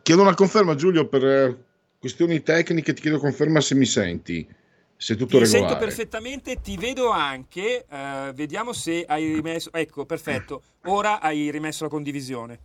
chiedo 0.03 0.21
una 0.21 0.35
conferma, 0.35 0.75
Giulio, 0.75 1.09
per 1.09 1.25
eh, 1.25 1.65
questioni 1.99 2.43
tecniche. 2.43 2.93
Ti 2.93 3.01
chiedo 3.01 3.19
conferma 3.19 3.63
se 3.63 3.75
mi 3.75 3.87
senti. 3.87 4.47
Se 4.97 5.17
tutto 5.17 5.39
Ti 5.39 5.45
regolare. 5.45 5.69
sento 5.69 5.79
perfettamente, 5.83 6.61
ti 6.61 6.77
vedo 6.77 7.09
anche. 7.09 7.87
eh, 7.89 8.33
vediamo 8.35 8.75
se 8.75 9.03
hai 9.07 9.33
rimesso. 9.33 9.73
Ecco, 9.73 10.05
perfetto. 10.05 10.63
Ora 10.87 11.21
hai 11.23 11.51
rimesso 11.51 11.85
la 11.85 11.91
condivisione. 11.91 12.59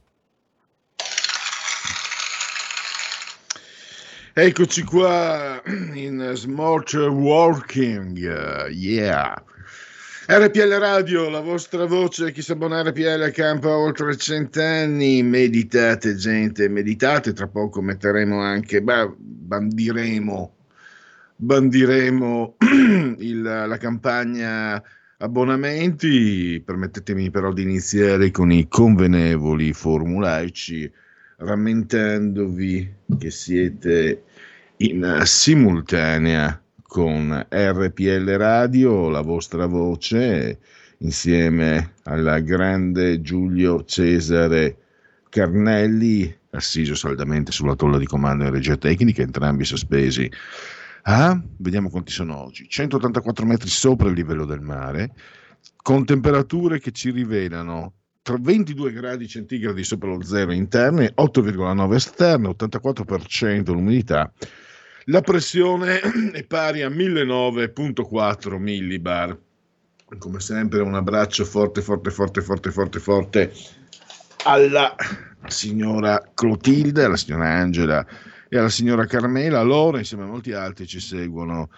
Eccoci 4.42 4.84
qua 4.84 5.62
in 5.96 6.32
Smart 6.34 6.94
Working, 6.94 8.18
yeah. 8.70 9.44
RPL 10.28 10.78
Radio, 10.80 11.28
la 11.28 11.42
vostra 11.42 11.84
voce, 11.86 12.32
chi 12.32 12.42
si 12.42 12.54
abbona 12.54 12.80
a 12.80 12.84
RPL 12.84 13.32
campa 13.32 13.76
oltre 13.76 14.16
cent'anni, 14.16 15.22
meditate 15.24 16.16
gente, 16.16 16.70
meditate, 16.70 17.34
tra 17.34 17.48
poco 17.48 17.82
metteremo 17.82 18.40
anche, 18.40 18.82
beh, 18.82 19.14
bandiremo, 19.18 20.56
bandiremo 21.36 22.56
il- 23.20 23.42
la 23.42 23.78
campagna 23.78 24.82
abbonamenti, 25.18 26.64
permettetemi 26.66 27.30
però 27.30 27.52
di 27.52 27.64
iniziare 27.64 28.32
con 28.32 28.54
i 28.54 28.70
convenevoli 28.70 29.74
formulaici, 29.74 30.90
rammentandovi 31.40 32.94
che 33.18 33.32
siete 33.32 34.24
in 34.82 35.22
simultanea 35.26 36.62
con 36.84 37.46
RPL 37.50 38.30
Radio, 38.38 39.10
la 39.10 39.22
vostra 39.22 39.66
voce, 39.66 40.60
insieme 41.00 41.96
al 42.04 42.42
grande 42.44 43.22
Giulio 43.22 43.84
Cesare 43.84 44.78
Carnelli, 45.30 46.34
assiso 46.52 46.96
saldamente 46.96 47.52
sulla 47.52 47.76
tolla 47.76 47.98
di 47.98 48.06
comando 48.06 48.46
in 48.46 48.52
regia 48.52 48.78
tecnica, 48.78 49.22
entrambi 49.22 49.66
sospesi. 49.66 50.32
Ah, 51.04 51.40
vediamo 51.58 51.90
quanti 51.90 52.12
sono 52.12 52.42
oggi. 52.42 52.68
184 52.70 53.46
metri 53.46 53.68
sopra 53.68 54.08
il 54.08 54.16
livello 54.16 54.46
del 54.46 54.62
mare, 54.62 55.12
con 55.76 56.06
temperature 56.06 56.80
che 56.80 56.92
ci 56.92 57.12
rivelano 57.12 57.96
tra 58.22 58.38
22 58.40 58.94
gradi 58.94 59.28
centigradi 59.28 59.84
sopra 59.84 60.10
lo 60.10 60.24
zero 60.24 60.54
interne, 60.54 61.14
8,9 61.16 61.94
esterne, 61.94 62.48
84% 62.48 63.72
l'umidità. 63.74 64.32
La 65.06 65.22
pressione 65.22 66.00
è 66.34 66.44
pari 66.44 66.82
a 66.82 66.90
1009.4 66.90 68.58
millibar. 68.58 69.38
Come 70.18 70.40
sempre 70.40 70.82
un 70.82 70.96
abbraccio 70.96 71.46
forte, 71.46 71.82
forte, 71.82 72.10
forte, 72.10 72.42
forte, 72.42 72.72
forte, 72.72 73.00
forte 73.00 73.54
alla 74.44 74.96
signora 75.48 76.32
Clotilde, 76.34 77.04
alla 77.04 77.18
signora 77.18 77.48
Angela 77.48 78.06
e 78.48 78.58
alla 78.58 78.70
signora 78.70 79.06
Carmela. 79.06 79.62
Loro, 79.62 79.98
insieme 79.98 80.24
a 80.24 80.28
molti 80.28 80.52
altri, 80.52 80.88
ci 80.88 81.00
seguono 81.00 81.70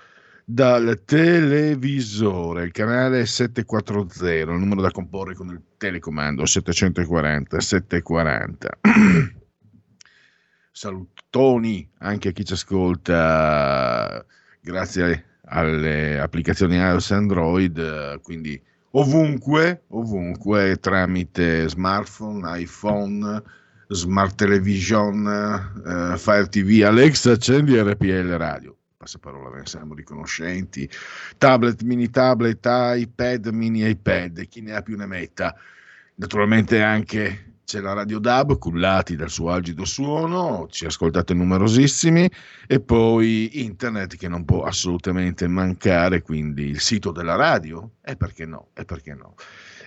dal 0.46 1.02
televisore, 1.06 2.64
il 2.64 2.72
canale 2.72 3.26
740, 3.26 4.34
il 4.34 4.60
numero 4.60 4.82
da 4.82 4.92
comporre 4.92 5.36
con 5.36 5.50
il 5.50 5.62
telecomando 5.78 6.46
740 6.46 7.60
740. 7.60 8.70
Salutoni 10.72 11.88
anche 12.00 12.30
a 12.30 12.32
chi 12.32 12.46
ci 12.46 12.54
ascolta 12.54 14.26
grazie 14.62 15.26
alle 15.46 16.20
applicazioni 16.20 16.78
iOS 16.78 17.12
Android, 17.12 18.22
quindi 18.22 18.62
ovunque, 18.92 19.84
ovunque 19.90 20.78
tramite 20.80 21.68
smartphone, 21.68 22.60
iPhone, 22.60 23.44
smart 23.88 24.36
television, 24.36 25.26
eh, 25.86 26.18
Fire 26.18 26.48
TV, 26.48 26.84
Alexa, 26.86 27.32
accendi 27.32 27.78
RPL 27.78 28.38
radio. 28.38 28.76
Passaparola, 28.96 29.50
ve 29.50 29.60
ne 29.60 29.66
siamo 29.66 29.94
riconoscenti. 29.94 30.90
Tablet, 31.38 31.82
mini 31.82 32.10
tablet, 32.10 32.66
iPad, 32.66 33.48
mini 33.48 33.90
iPad, 33.90 34.48
chi 34.48 34.62
ne 34.62 34.74
ha 34.74 34.82
più 34.82 34.96
ne 34.96 35.08
metta. 35.08 35.56
Naturalmente 36.16 36.82
anche 36.82 37.51
c'è 37.72 37.80
la 37.80 37.94
Radio 37.94 38.20
DAB, 38.20 38.58
cullati 38.58 39.16
dal 39.16 39.30
suo 39.30 39.50
algido 39.50 39.86
suono, 39.86 40.68
ci 40.70 40.86
ascoltate 40.86 41.34
numerosissimi, 41.34 42.30
e 42.68 42.82
poi 42.82 43.62
internet 43.64 44.18
che 44.18 44.28
non 44.28 44.44
può 44.44 44.64
assolutamente 44.64 45.48
mancare, 45.48 46.22
quindi 46.22 46.64
il 46.64 46.82
sito 46.82 47.12
della 47.12 47.36
radio, 47.36 47.92
e 48.04 48.18
perché 48.18 48.46
no, 48.46 48.72
e 48.74 48.84
perché 48.84 49.14
no, 49.14 49.36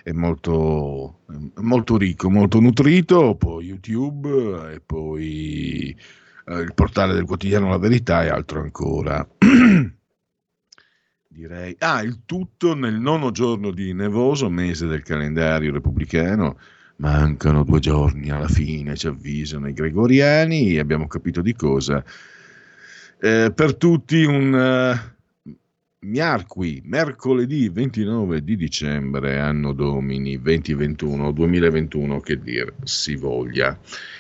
è 0.03 0.13
molto, 0.13 1.25
molto 1.57 1.99
ricco, 1.99 2.31
molto 2.31 2.59
nutrito, 2.59 3.35
poi 3.35 3.67
YouTube 3.67 4.73
e 4.73 4.81
poi 4.81 5.95
eh, 6.47 6.59
il 6.61 6.73
portale 6.73 7.13
del 7.13 7.27
quotidiano 7.27 7.69
La 7.69 7.77
Verità 7.77 8.25
e 8.25 8.31
altro 8.31 8.63
ancora. 8.63 9.29
Direi, 11.29 11.77
ah, 11.81 12.01
il 12.01 12.23
tutto 12.25 12.75
nel 12.75 12.95
nono 12.95 13.31
giorno 13.31 13.73
di 13.73 13.93
nevoso 13.93 14.49
mese 14.49 14.87
del 14.87 15.03
calendario 15.03 15.71
repubblicano. 15.71 16.57
Mancano 16.97 17.65
due 17.65 17.81
giorni 17.81 18.31
alla 18.31 18.49
fine, 18.49 18.97
ci 18.97 19.09
avvisano 19.09 19.69
i 19.69 19.73
gregoriani, 19.73 20.79
abbiamo 20.79 21.07
capito 21.07 21.43
di 21.43 21.55
cosa. 21.55 22.05
Eh, 23.21 23.53
per 23.55 23.77
tutti 23.77 24.23
un 24.25 24.55
eh, 24.55 25.15
miarqui, 26.05 26.83
mercoledì 26.85 27.69
29 27.69 28.45
di 28.45 28.57
dicembre, 28.57 29.39
anno 29.39 29.73
domini 29.73 30.41
2021, 30.41 31.33
2021, 31.33 32.21
che 32.21 32.39
dir 32.39 32.73
si 32.85 33.17
voglia. 33.17 33.79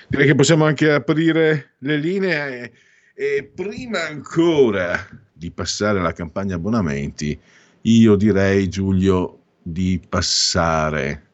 Direi 0.08 0.26
che 0.26 0.34
possiamo 0.34 0.64
anche 0.64 0.90
aprire 0.90 1.74
le 1.78 1.96
linee 1.96 2.72
e 3.14 3.50
prima 3.54 4.06
ancora 4.08 5.06
di 5.32 5.50
passare 5.50 6.00
alla 6.00 6.12
campagna 6.12 6.56
abbonamenti, 6.56 7.38
io 7.82 8.16
direi 8.16 8.68
Giulio 8.68 9.40
di 9.62 10.00
passare 10.08 11.33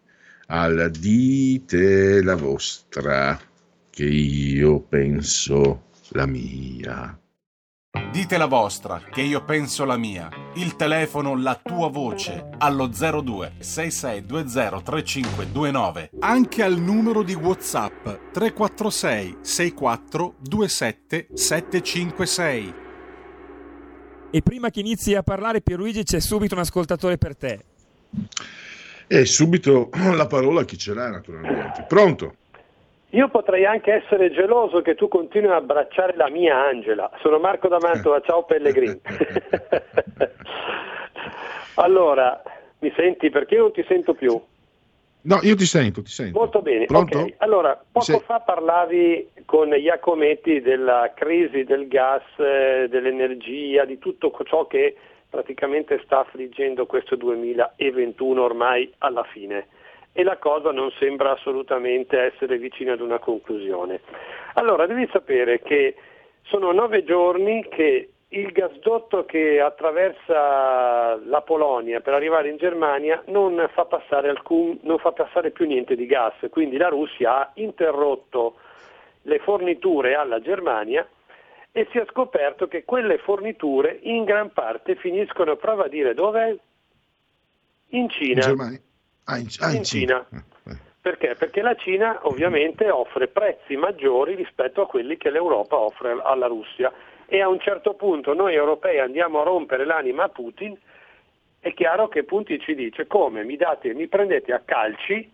al 0.53 0.91
dite 0.91 2.23
la 2.23 2.35
vostra, 2.35 3.39
che 3.89 4.05
io 4.05 4.81
penso 4.81 5.91
la 6.09 6.27
mia. 6.27 7.17
Dite 8.11 8.37
la 8.37 8.47
vostra, 8.47 9.01
che 9.01 9.21
io 9.21 9.45
penso 9.45 9.85
la 9.85 9.97
mia. 9.97 10.29
Il 10.55 10.75
telefono, 10.75 11.37
la 11.37 11.55
tua 11.55 11.89
voce, 11.89 12.49
allo 12.59 12.89
02 12.89 13.53
6620 13.61 14.83
3529. 14.83 16.11
Anche 16.19 16.63
al 16.65 16.79
numero 16.81 17.23
di 17.23 17.35
WhatsApp 17.35 18.09
346 18.33 19.39
64 19.43 20.35
27 20.41 21.29
756. 21.33 22.75
E 24.33 24.43
prima 24.43 24.71
che 24.71 24.81
inizi 24.81 25.15
a 25.15 25.23
parlare, 25.23 25.61
Pierluigi, 25.61 26.03
c'è 26.03 26.19
subito 26.19 26.55
un 26.55 26.61
ascoltatore 26.61 27.19
per 27.19 27.37
te. 27.37 27.65
E 29.13 29.25
subito 29.25 29.91
la 30.15 30.29
parola 30.29 30.61
a 30.61 30.65
chi 30.65 30.79
ce 30.79 30.95
l'ha, 30.95 31.09
naturalmente. 31.09 31.85
Pronto? 31.89 32.35
Io 33.09 33.29
potrei 33.29 33.67
anche 33.67 33.93
essere 33.93 34.31
geloso 34.31 34.83
che 34.83 34.95
tu 34.95 35.09
continui 35.09 35.51
a 35.51 35.57
abbracciare 35.57 36.15
la 36.15 36.31
mia 36.31 36.55
Angela. 36.55 37.11
Sono 37.21 37.41
Marco 37.41 37.67
da 37.67 37.79
Mantova, 37.81 38.21
ciao 38.23 38.45
Pellegrini. 38.45 39.01
allora, 41.75 42.41
mi 42.79 42.93
senti? 42.95 43.31
Perché 43.31 43.57
io 43.57 43.63
non 43.63 43.73
ti 43.73 43.85
sento 43.89 44.15
più? 44.15 44.41
No, 45.23 45.41
io 45.43 45.57
ti 45.57 45.67
sento, 45.67 46.03
ti 46.03 46.11
sento. 46.11 46.39
Molto 46.39 46.63
bene. 46.63 46.85
Pronto? 46.85 47.19
ok. 47.19 47.35
Allora, 47.39 47.83
poco 47.91 48.21
fa 48.21 48.39
parlavi 48.39 49.31
con 49.45 49.75
Iacometti 49.75 50.61
della 50.61 51.11
crisi 51.17 51.65
del 51.65 51.89
gas, 51.89 52.23
eh, 52.37 52.87
dell'energia, 52.89 53.85
di 53.85 53.99
tutto 53.99 54.33
ciò 54.45 54.69
che 54.69 54.95
praticamente 55.31 56.01
sta 56.05 56.21
affliggendo 56.21 56.87
questo 56.87 57.17
2021 57.17 58.43
ormai 58.43 58.93
alla 58.99 59.23
fine 59.23 59.69
e 60.13 60.25
la 60.25 60.37
cosa 60.39 60.73
non 60.73 60.91
sembra 60.99 61.31
assolutamente 61.31 62.19
essere 62.19 62.59
vicina 62.59 62.95
ad 62.95 63.01
una 63.01 63.21
conclusione. 63.21 64.01
Allora, 64.55 64.87
devi 64.87 65.09
sapere 65.13 65.61
che 65.61 65.95
sono 66.43 66.73
nove 66.73 67.05
giorni 67.05 67.65
che 67.69 68.09
il 68.33 68.53
gasdotto 68.53 69.25
che 69.25 69.61
attraversa 69.61 71.17
la 71.25 71.43
Polonia 71.43 72.01
per 72.01 72.15
arrivare 72.15 72.49
in 72.49 72.57
Germania 72.57 73.23
non 73.27 73.69
fa 73.73 73.87
passare, 73.87 74.29
alcun, 74.29 74.79
non 74.83 74.99
fa 74.99 75.13
passare 75.13 75.51
più 75.51 75.67
niente 75.67 75.97
di 75.97 76.07
gas, 76.07 76.35
quindi 76.51 76.77
la 76.77 76.89
Russia 76.89 77.39
ha 77.39 77.51
interrotto 77.55 78.55
le 79.23 79.39
forniture 79.41 80.15
alla 80.15 80.41
Germania 80.41 81.07
e 81.73 81.87
si 81.91 81.99
è 81.99 82.05
scoperto 82.09 82.67
che 82.67 82.85
quelle 82.85 83.19
forniture 83.19 83.99
in 84.03 84.25
gran 84.25 84.53
parte 84.53 84.97
finiscono, 84.97 85.57
prova 85.57 85.85
a 85.85 85.89
dire 85.89 86.15
dove? 86.15 86.59
In 87.89 88.03
In 88.03 88.09
Cina. 88.09 88.41
Germania? 88.41 88.81
Ah, 89.25 89.39
in, 89.39 89.47
ah, 89.61 89.71
in 89.71 89.77
In 89.77 89.85
Cina. 89.85 90.27
Cina. 90.29 90.45
Eh, 90.67 90.71
eh. 90.71 90.77
Perché? 91.01 91.35
Perché 91.37 91.63
la 91.63 91.75
Cina 91.77 92.19
ovviamente 92.27 92.91
offre 92.91 93.29
prezzi 93.29 93.77
maggiori 93.77 94.35
rispetto 94.35 94.83
a 94.83 94.87
quelli 94.87 95.17
che 95.17 95.31
l'Europa 95.31 95.77
offre 95.77 96.19
alla 96.23 96.47
Russia 96.47 96.93
e 97.27 97.41
a 97.41 97.49
un 97.49 97.61
certo 97.61 97.95
punto 97.95 98.35
noi 98.35 98.55
europei 98.55 98.99
andiamo 98.99 99.41
a 99.41 99.45
rompere 99.45 99.85
l'anima 99.85 100.25
a 100.25 100.29
Putin, 100.29 100.77
è 101.61 101.73
chiaro 101.75 102.09
che 102.09 102.25
Putin 102.25 102.61
ci 102.61 102.75
dice 102.75 103.07
come 103.07 103.45
mi, 103.45 103.57
date, 103.57 103.95
mi 103.95 104.09
prendete 104.09 104.53
a 104.53 104.61
calci 104.65 105.31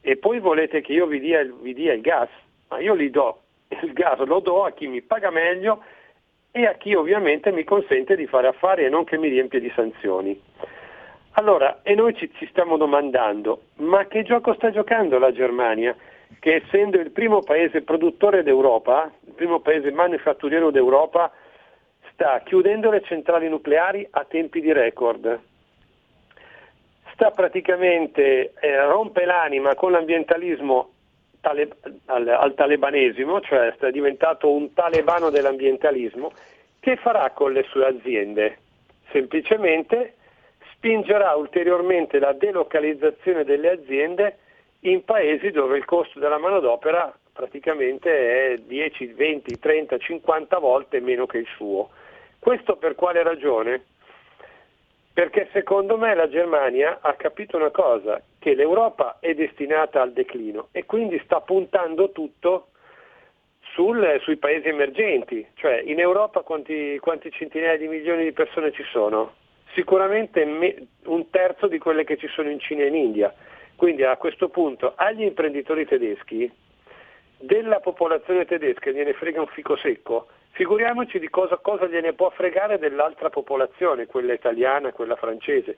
e 0.00 0.16
poi 0.16 0.40
volete 0.40 0.80
che 0.80 0.92
io 0.92 1.06
vi 1.06 1.20
dia, 1.20 1.44
vi 1.44 1.74
dia 1.74 1.92
il 1.92 2.00
gas, 2.00 2.28
ma 2.68 2.80
io 2.80 2.96
gli 2.96 3.10
do 3.10 3.42
il 3.68 3.92
gas, 3.92 4.18
lo 4.20 4.40
do 4.40 4.64
a 4.64 4.72
chi 4.72 4.86
mi 4.86 5.02
paga 5.02 5.30
meglio 5.30 5.82
e 6.50 6.66
a 6.66 6.74
chi 6.74 6.94
ovviamente 6.94 7.52
mi 7.52 7.64
consente 7.64 8.16
di 8.16 8.26
fare 8.26 8.48
affari 8.48 8.84
e 8.84 8.88
non 8.88 9.04
che 9.04 9.18
mi 9.18 9.28
riempie 9.28 9.60
di 9.60 9.70
sanzioni. 9.74 10.40
Allora, 11.32 11.80
e 11.82 11.94
noi 11.94 12.14
ci, 12.16 12.30
ci 12.34 12.46
stiamo 12.48 12.76
domandando, 12.76 13.62
ma 13.76 14.06
che 14.06 14.24
gioco 14.24 14.54
sta 14.54 14.70
giocando 14.70 15.18
la 15.18 15.30
Germania? 15.30 15.94
Che 16.40 16.54
essendo 16.54 16.98
il 16.98 17.10
primo 17.10 17.40
paese 17.42 17.82
produttore 17.82 18.42
d'Europa, 18.42 19.10
il 19.24 19.34
primo 19.34 19.60
paese 19.60 19.92
manifatturiero 19.92 20.70
d'Europa, 20.70 21.30
sta 22.12 22.42
chiudendo 22.44 22.90
le 22.90 23.02
centrali 23.02 23.48
nucleari 23.48 24.06
a 24.10 24.24
tempi 24.24 24.60
di 24.60 24.72
record. 24.72 25.40
Sta 27.12 27.30
praticamente, 27.30 28.54
eh, 28.58 28.84
rompe 28.86 29.24
l'anima 29.24 29.74
con 29.76 29.92
l'ambientalismo 29.92 30.90
tale, 31.40 31.68
al, 32.06 32.28
al 32.28 32.54
talebanesimo, 32.54 33.40
cioè 33.40 33.74
è 33.74 33.90
diventato 33.90 34.50
un 34.50 34.72
talebano 34.72 35.30
dell'ambientalismo, 35.30 36.32
che 36.80 36.96
farà 36.96 37.30
con 37.30 37.52
le 37.52 37.64
sue 37.64 37.86
aziende? 37.86 38.58
Semplicemente 39.10 40.14
spingerà 40.72 41.34
ulteriormente 41.34 42.18
la 42.18 42.32
delocalizzazione 42.32 43.44
delle 43.44 43.70
aziende 43.70 44.38
in 44.80 45.04
paesi 45.04 45.50
dove 45.50 45.76
il 45.76 45.84
costo 45.84 46.18
della 46.18 46.38
manodopera 46.38 47.12
praticamente 47.32 48.52
è 48.52 48.58
10, 48.58 49.06
20, 49.06 49.58
30, 49.58 49.98
50 49.98 50.58
volte 50.58 51.00
meno 51.00 51.26
che 51.26 51.38
il 51.38 51.48
suo. 51.56 51.90
Questo 52.38 52.76
per 52.76 52.94
quale 52.94 53.22
ragione? 53.22 53.84
Perché 55.12 55.48
secondo 55.52 55.96
me 55.96 56.14
la 56.14 56.28
Germania 56.28 56.98
ha 57.00 57.14
capito 57.14 57.56
una 57.56 57.70
cosa, 57.70 58.20
che 58.48 58.54
l'Europa 58.54 59.18
è 59.20 59.34
destinata 59.34 60.00
al 60.00 60.12
declino 60.12 60.68
e 60.72 60.86
quindi 60.86 61.20
sta 61.24 61.40
puntando 61.42 62.12
tutto 62.12 62.68
sul, 63.74 64.18
sui 64.22 64.38
paesi 64.38 64.68
emergenti. 64.68 65.46
Cioè 65.54 65.82
in 65.84 66.00
Europa 66.00 66.40
quanti, 66.40 66.98
quanti 66.98 67.30
centinaia 67.30 67.76
di 67.76 67.88
milioni 67.88 68.24
di 68.24 68.32
persone 68.32 68.72
ci 68.72 68.84
sono? 68.90 69.34
sicuramente 69.74 70.42
un 71.04 71.30
terzo 71.30 71.66
di 71.66 71.78
quelle 71.78 72.02
che 72.02 72.16
ci 72.16 72.26
sono 72.28 72.50
in 72.50 72.58
Cina 72.58 72.84
e 72.84 72.86
in 72.86 72.94
India. 72.94 73.32
Quindi 73.76 74.02
a 74.02 74.16
questo 74.16 74.48
punto 74.48 74.94
agli 74.96 75.22
imprenditori 75.22 75.86
tedeschi 75.86 76.50
della 77.38 77.78
popolazione 77.78 78.46
tedesca 78.46 78.90
gliene 78.90 79.12
frega 79.12 79.40
un 79.40 79.46
fico 79.46 79.76
secco, 79.76 80.28
figuriamoci 80.52 81.18
di 81.20 81.28
cosa, 81.28 81.58
cosa 81.58 81.86
gliene 81.86 82.14
può 82.14 82.30
fregare 82.30 82.78
dell'altra 82.78 83.30
popolazione, 83.30 84.06
quella 84.06 84.32
italiana, 84.32 84.90
quella 84.90 85.14
francese. 85.16 85.76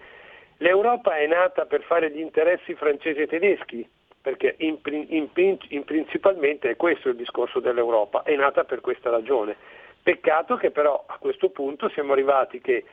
L'Europa 0.63 1.17
è 1.17 1.27
nata 1.27 1.65
per 1.65 1.83
fare 1.83 2.11
gli 2.11 2.21
interessi 2.21 2.75
francesi 2.75 3.21
e 3.21 3.27
tedeschi, 3.27 3.89
perché 4.21 4.57
in, 4.59 4.79
in, 5.09 5.29
in, 5.69 5.85
principalmente 5.85 6.69
è 6.69 6.77
questo 6.77 7.09
il 7.09 7.17
discorso 7.17 7.61
dell'Europa, 7.61 8.25
è 8.25 8.37
nata 8.37 8.65
per 8.65 8.83
questa 8.83 9.09
ragione. 9.09 9.57
Peccato 10.03 10.57
che 10.57 10.71
però 10.71 11.03
a 11.07 11.17
questo 11.19 11.49
punto 11.49 11.89
siamo 11.89 12.13
arrivati 12.13 12.61
che 12.61 12.85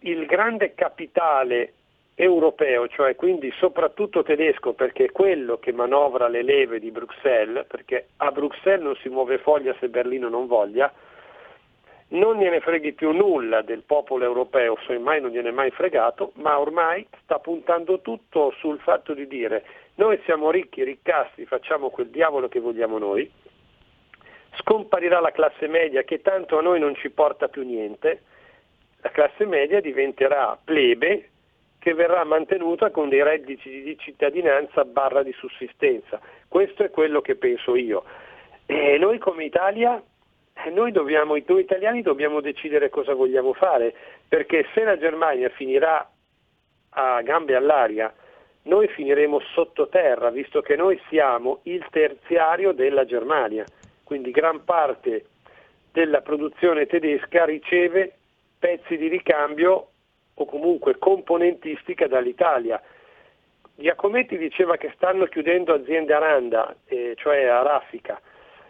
il 0.00 0.26
grande 0.26 0.74
capitale 0.74 1.72
europeo, 2.14 2.86
cioè 2.88 3.14
quindi 3.16 3.50
soprattutto 3.58 4.22
tedesco, 4.22 4.74
perché 4.74 5.06
è 5.06 5.10
quello 5.10 5.56
che 5.56 5.72
manovra 5.72 6.28
le 6.28 6.42
leve 6.42 6.80
di 6.80 6.90
Bruxelles, 6.90 7.64
perché 7.66 8.08
a 8.18 8.30
Bruxelles 8.30 8.84
non 8.84 8.96
si 8.96 9.08
muove 9.08 9.38
foglia 9.38 9.74
se 9.80 9.88
Berlino 9.88 10.28
non 10.28 10.46
voglia, 10.46 10.92
non 12.08 12.38
gliene 12.38 12.60
freghi 12.60 12.92
più 12.92 13.10
nulla 13.10 13.62
del 13.62 13.82
popolo 13.82 14.24
europeo, 14.24 14.78
semmai 14.86 15.20
non 15.20 15.30
gliene 15.30 15.50
è 15.50 15.52
mai 15.52 15.70
fregato, 15.70 16.32
ma 16.36 16.58
ormai 16.58 17.06
sta 17.22 17.38
puntando 17.38 18.00
tutto 18.00 18.52
sul 18.58 18.78
fatto 18.80 19.12
di 19.12 19.26
dire 19.26 19.64
noi 19.98 20.20
siamo 20.24 20.50
ricchi, 20.50 20.84
riccasti, 20.84 21.44
facciamo 21.44 21.90
quel 21.90 22.08
diavolo 22.08 22.46
che 22.46 22.60
vogliamo 22.60 22.98
noi, 22.98 23.28
scomparirà 24.58 25.18
la 25.18 25.32
classe 25.32 25.66
media 25.66 26.02
che 26.02 26.22
tanto 26.22 26.56
a 26.56 26.62
noi 26.62 26.78
non 26.78 26.94
ci 26.94 27.10
porta 27.10 27.48
più 27.48 27.64
niente, 27.64 28.22
la 29.00 29.10
classe 29.10 29.44
media 29.44 29.80
diventerà 29.80 30.56
plebe 30.62 31.30
che 31.80 31.94
verrà 31.94 32.22
mantenuta 32.24 32.90
con 32.90 33.08
dei 33.08 33.22
redditi 33.22 33.82
di 33.82 33.98
cittadinanza 33.98 34.84
barra 34.84 35.22
di 35.22 35.32
sussistenza. 35.32 36.20
Questo 36.46 36.84
è 36.84 36.90
quello 36.90 37.20
che 37.20 37.34
penso 37.34 37.74
io. 37.74 38.04
E 38.66 38.98
noi 38.98 39.18
come 39.18 39.44
Italia, 39.44 40.00
noi, 40.70 40.92
dobbiamo, 40.92 41.36
noi 41.46 41.60
italiani 41.60 42.02
dobbiamo 42.02 42.40
decidere 42.40 42.90
cosa 42.90 43.14
vogliamo 43.14 43.52
fare, 43.52 43.94
perché 44.26 44.66
se 44.74 44.82
la 44.82 44.98
Germania 44.98 45.48
finirà 45.50 46.08
a 46.90 47.22
gambe 47.22 47.54
all'aria, 47.54 48.12
noi 48.62 48.88
finiremo 48.88 49.40
sottoterra, 49.54 50.30
visto 50.30 50.60
che 50.60 50.76
noi 50.76 51.00
siamo 51.08 51.60
il 51.64 51.86
terziario 51.90 52.72
della 52.72 53.04
Germania, 53.04 53.64
quindi 54.04 54.30
gran 54.30 54.64
parte 54.64 55.26
della 55.92 56.20
produzione 56.20 56.86
tedesca 56.86 57.44
riceve 57.44 58.12
pezzi 58.58 58.96
di 58.96 59.08
ricambio 59.08 59.88
o 60.34 60.44
comunque 60.44 60.98
componentistica 60.98 62.06
dall'Italia. 62.06 62.80
Giacometti 63.74 64.36
diceva 64.36 64.76
che 64.76 64.92
stanno 64.96 65.26
chiudendo 65.26 65.72
aziende 65.72 66.12
Aranda, 66.12 66.74
eh, 66.86 67.14
cioè 67.16 67.44
a 67.44 67.62
Raffica, 67.62 68.20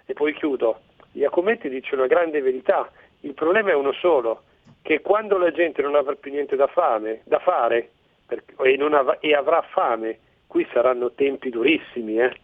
e 0.04 0.12
poi 0.12 0.34
chiudo. 0.34 0.80
Giacometti 1.18 1.68
dice 1.68 1.94
una 1.94 2.06
grande 2.06 2.40
verità, 2.40 2.90
il 3.20 3.34
problema 3.34 3.70
è 3.70 3.74
uno 3.74 3.92
solo, 3.92 4.42
che 4.82 5.00
quando 5.00 5.36
la 5.38 5.50
gente 5.50 5.82
non 5.82 5.94
avrà 5.94 6.14
più 6.14 6.30
niente 6.30 6.56
da, 6.56 6.66
fame, 6.66 7.20
da 7.24 7.38
fare 7.38 7.90
perché, 8.26 8.54
e, 8.62 8.78
av- 8.80 9.18
e, 9.20 9.34
avrà 9.34 9.62
fame, 9.72 10.18
qui 10.46 10.66
saranno 10.72 11.12
tempi 11.12 11.50
durissimi. 11.50 12.18
Eh? 12.18 12.36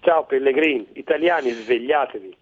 Ciao 0.00 0.24
Pellegrini, 0.24 0.86
italiani 0.94 1.50
svegliatevi. 1.50 2.36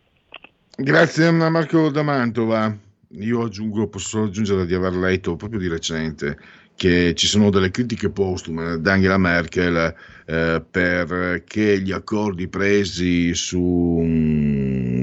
Grazie 0.77 1.27
a 1.27 1.51
Marco 1.51 1.91
da 1.91 2.03
Mantova 2.03 2.73
io 3.13 3.43
aggiungo, 3.43 3.89
posso 3.89 4.25
aggiungere 4.25 4.67
di 4.67 4.75
aver 4.75 4.93
letto 4.93 5.37
proprio 5.37 5.59
di 5.59 5.69
recente 5.69 6.37
che 6.77 7.15
ci 7.15 7.27
sono 7.27 7.51
delle 7.51 7.71
critiche 7.71 8.11
postume 8.11 8.73
ad 8.73 8.87
Angela 8.87 9.19
Merkel 9.19 9.95
eh, 10.27 10.63
perché 10.71 11.81
gli 11.81 11.91
accordi 11.91 12.47
presi 12.47 13.35
su 13.35 13.61
um, 13.61 14.98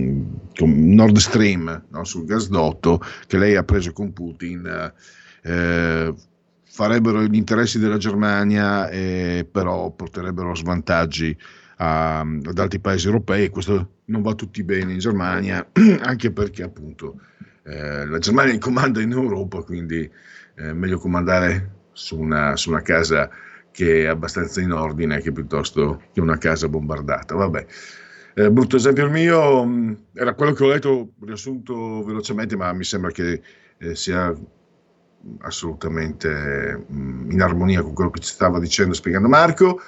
Nord 0.60 1.18
Stream, 1.18 1.86
no, 1.90 2.04
sul 2.04 2.26
gasdotto, 2.26 3.02
che 3.28 3.38
lei 3.38 3.56
ha 3.56 3.64
preso 3.64 3.92
con 3.92 4.14
Putin, 4.14 4.94
eh, 5.44 6.14
farebbero 6.64 7.24
gli 7.24 7.36
interessi 7.36 7.80
della 7.80 7.98
Germania, 7.98 8.90
eh, 8.90 9.48
però 9.50 9.92
porterebbero 9.92 10.56
svantaggi 10.56 11.38
a, 11.78 12.20
ad 12.20 12.58
altri 12.60 12.80
paesi 12.80 13.08
europei. 13.08 13.50
Questo 13.50 13.90
non 14.06 14.22
va 14.22 14.34
tutti 14.34 14.64
bene 14.64 14.94
in 14.94 15.00
Germania, 15.00 15.66
anche 16.02 16.32
perché 16.32 16.64
appunto 16.64 17.20
eh, 17.64 18.06
la 18.06 18.20
Germania 18.20 18.58
comanda 18.58 19.02
in 19.02 19.12
Europa, 19.12 19.62
quindi 19.62 20.10
è 20.54 20.68
eh, 20.68 20.74
meglio 20.74 21.00
comandare 21.00 21.72
su 21.92 22.20
una, 22.20 22.56
su 22.56 22.70
una, 22.70 22.82
casa 22.82 23.30
che 23.72 24.04
è 24.04 24.08
abbastanza 24.08 24.62
in 24.62 24.72
ordine 24.72 25.20
che 25.20 25.32
piuttosto 25.32 26.04
che 26.14 26.22
una 26.22 26.38
casa 26.38 26.68
bombardata. 26.70 27.36
Vabbè. 27.36 27.66
Eh, 28.38 28.52
brutto 28.52 28.76
esempio 28.76 29.06
il 29.06 29.12
mio, 29.12 29.64
mh, 29.64 29.72
mm, 29.72 29.94
era 30.14 30.34
quello 30.34 30.52
che 30.52 30.64
ho 30.66 30.68
letto 30.68 31.14
riassunto 31.22 32.04
velocemente, 32.04 32.58
ma 32.58 32.74
mi 32.74 32.84
sembra 32.84 33.10
che 33.10 33.42
eh, 33.78 33.96
sia 33.96 34.36
assolutamente 35.40 36.86
mh, 36.86 36.98
mm, 36.98 37.32
in 37.32 37.42
armonia 37.42 37.82
con 37.82 37.94
quello 37.94 38.10
che 38.10 38.20
ci 38.20 38.34
stava 38.34 38.60
dicendo, 38.60 38.94
spiegando 38.94 39.30
Marco. 39.30 39.80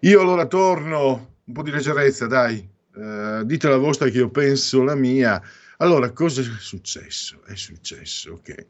Io 0.00 0.20
allora 0.20 0.46
torno, 0.46 1.36
un 1.44 1.54
po' 1.54 1.62
di 1.62 1.70
leggerezza, 1.70 2.26
dai, 2.26 2.68
eh, 2.96 3.42
dite 3.44 3.68
la 3.68 3.76
vostra 3.76 4.08
che 4.08 4.18
io 4.18 4.30
penso 4.30 4.82
la 4.82 4.96
mia. 4.96 5.40
Allora, 5.76 6.10
cosa 6.10 6.40
è 6.40 6.44
successo? 6.58 7.44
È 7.46 7.54
successo 7.54 8.40
che 8.42 8.66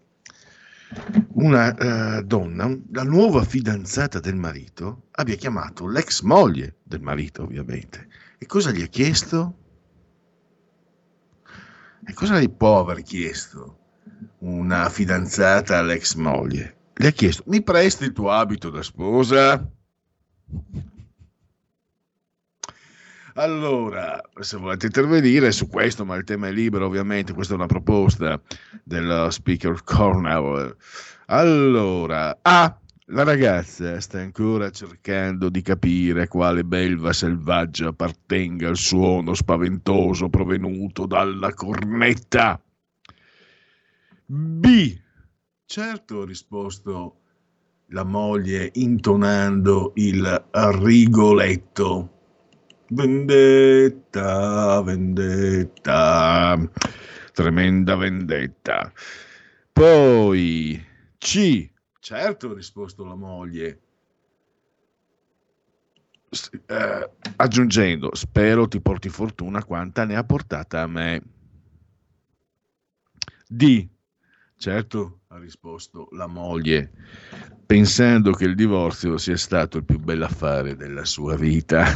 una 1.35 2.19
uh, 2.19 2.23
donna, 2.23 2.71
la 2.93 3.03
nuova 3.03 3.45
fidanzata 3.45 4.21
del 4.21 4.37
marito, 4.37 5.07
abbia 5.13 5.37
chiamato 5.37 5.87
l'ex 5.89 6.21
moglie 6.21 6.77
del 6.83 7.01
marito, 7.01 7.45
ovviamente. 7.45 8.09
E 8.39 8.47
cosa 8.47 8.71
gli 8.71 8.83
ha 8.83 8.87
chiesto? 8.87 9.55
E 12.07 12.13
cosa 12.13 12.39
gli 12.39 12.51
può 12.51 12.81
aver 12.81 13.03
chiesto 13.03 13.79
una 14.39 14.89
fidanzata 14.89 15.79
all'ex 15.79 16.15
moglie? 16.15 16.77
Le 16.95 17.09
ha 17.09 17.11
chiesto, 17.11 17.43
mi 17.47 17.63
presti 17.63 18.05
il 18.05 18.13
tuo 18.13 18.31
abito 18.31 18.71
da 18.71 18.83
sposa? 18.83 19.71
Allora, 23.35 24.19
se 24.41 24.57
volete 24.57 24.87
intervenire 24.87 25.53
su 25.53 25.69
questo, 25.69 26.07
ma 26.07 26.17
il 26.17 26.25
tema 26.25 26.49
è 26.49 26.53
libero 26.53 26.87
ovviamente, 26.87 27.35
questa 27.35 27.53
è 27.53 27.57
una 27.57 27.67
proposta 27.67 28.41
dello 28.83 29.29
speaker 29.31 29.83
Cornell. 29.83 30.75
Allora, 31.27 32.39
A, 32.41 32.79
La 33.11 33.23
ragazza 33.23 34.01
sta 34.01 34.19
ancora 34.19 34.71
cercando 34.71 35.49
di 35.49 35.63
capire 35.63 36.27
quale 36.27 36.65
belva 36.65 37.13
selvaggia 37.13 37.91
appartenga 37.91 38.69
il 38.69 38.77
suono 38.77 39.33
spaventoso 39.33 40.29
provenuto 40.29 41.07
dalla 41.07 41.55
cornetta. 41.55 42.61
B. 44.27 44.99
Certo, 45.65 46.23
ha 46.23 46.27
risposto 46.27 47.21
la 47.91 48.03
moglie 48.03 48.71
intonando 48.75 49.93
il 49.95 50.45
rigoletto. 50.51 52.11
Vendetta, 52.89 54.83
vendetta, 54.83 56.59
tremenda 57.33 57.95
vendetta. 57.95 58.93
Poi 59.71 60.85
C. 61.19 61.75
Certo, 62.07 62.53
ha 62.53 62.55
risposto 62.55 63.05
la 63.05 63.17
moglie. 63.17 63.81
Eh, 66.67 67.11
aggiungendo, 67.35 68.15
spero 68.15 68.69
ti 68.69 68.81
porti 68.81 69.09
fortuna 69.09 69.65
quanta 69.65 70.05
ne 70.05 70.15
ha 70.15 70.23
portata 70.23 70.83
a 70.83 70.87
me. 70.87 71.21
D. 73.49 73.89
Certo, 74.57 75.23
ha 75.27 75.39
risposto 75.39 76.07
la 76.13 76.29
moglie, 76.29 76.93
pensando 77.67 78.31
che 78.31 78.45
il 78.45 78.55
divorzio 78.55 79.19
sia 79.19 79.37
stato 79.37 79.79
il 79.79 79.85
più 79.85 79.99
bell'affare 79.99 80.77
della 80.77 81.05
sua 81.05 81.35
vita. 81.35 81.87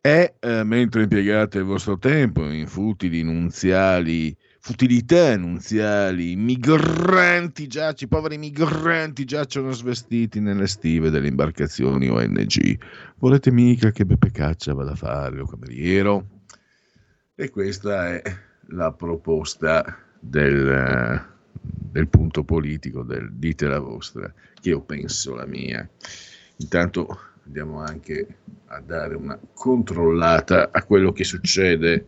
E 0.00 0.36
eh, 0.40 0.64
mentre 0.64 1.02
impiegate 1.02 1.58
il 1.58 1.64
vostro 1.64 1.98
tempo 1.98 2.48
in 2.48 2.66
futili 2.66 3.22
nunziali, 3.22 4.34
futilità 4.64 5.36
nunziali, 5.36 6.36
migranti 6.36 7.66
giaci, 7.66 8.06
poveri 8.06 8.38
migranti 8.38 9.24
giacciono 9.24 9.72
svestiti 9.72 10.38
nelle 10.38 10.68
stive 10.68 11.10
delle 11.10 11.26
imbarcazioni 11.26 12.08
ONG. 12.08 12.78
Volete 13.16 13.50
mica 13.50 13.90
che 13.90 14.06
Beppe 14.06 14.30
Caccia 14.30 14.72
vada 14.72 14.92
a 14.92 14.94
fare 14.94 15.34
lo 15.34 15.46
cameriero? 15.46 16.44
E 17.34 17.50
questa 17.50 18.14
è 18.14 18.22
la 18.68 18.92
proposta 18.92 19.98
del, 20.20 21.20
del 21.60 22.08
punto 22.08 22.44
politico, 22.44 23.02
del 23.02 23.32
dite 23.32 23.66
la 23.66 23.80
vostra, 23.80 24.32
che 24.60 24.68
io 24.68 24.82
penso 24.82 25.34
la 25.34 25.46
mia. 25.46 25.86
Intanto 26.58 27.18
andiamo 27.46 27.80
anche 27.80 28.36
a 28.66 28.80
dare 28.80 29.16
una 29.16 29.36
controllata 29.54 30.68
a 30.70 30.84
quello 30.84 31.10
che 31.10 31.24
succede 31.24 32.06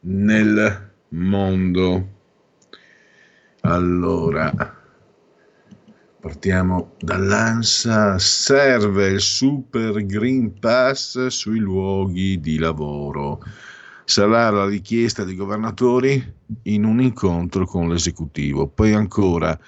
nel 0.00 0.90
mondo. 1.12 2.08
Allora, 3.62 4.52
partiamo 6.20 6.92
dall'ANSA. 6.98 8.18
Serve 8.18 9.08
il 9.08 9.20
Super 9.20 10.04
Green 10.04 10.58
Pass 10.58 11.26
sui 11.28 11.58
luoghi 11.58 12.40
di 12.40 12.58
lavoro 12.58 13.40
sarà 14.04 14.50
la 14.50 14.66
richiesta 14.66 15.24
dei 15.24 15.34
governatori 15.34 16.34
in 16.64 16.84
un 16.84 17.00
incontro 17.00 17.64
con 17.64 17.88
l'esecutivo. 17.88 18.66
Poi 18.66 18.92
ancora, 18.92 19.58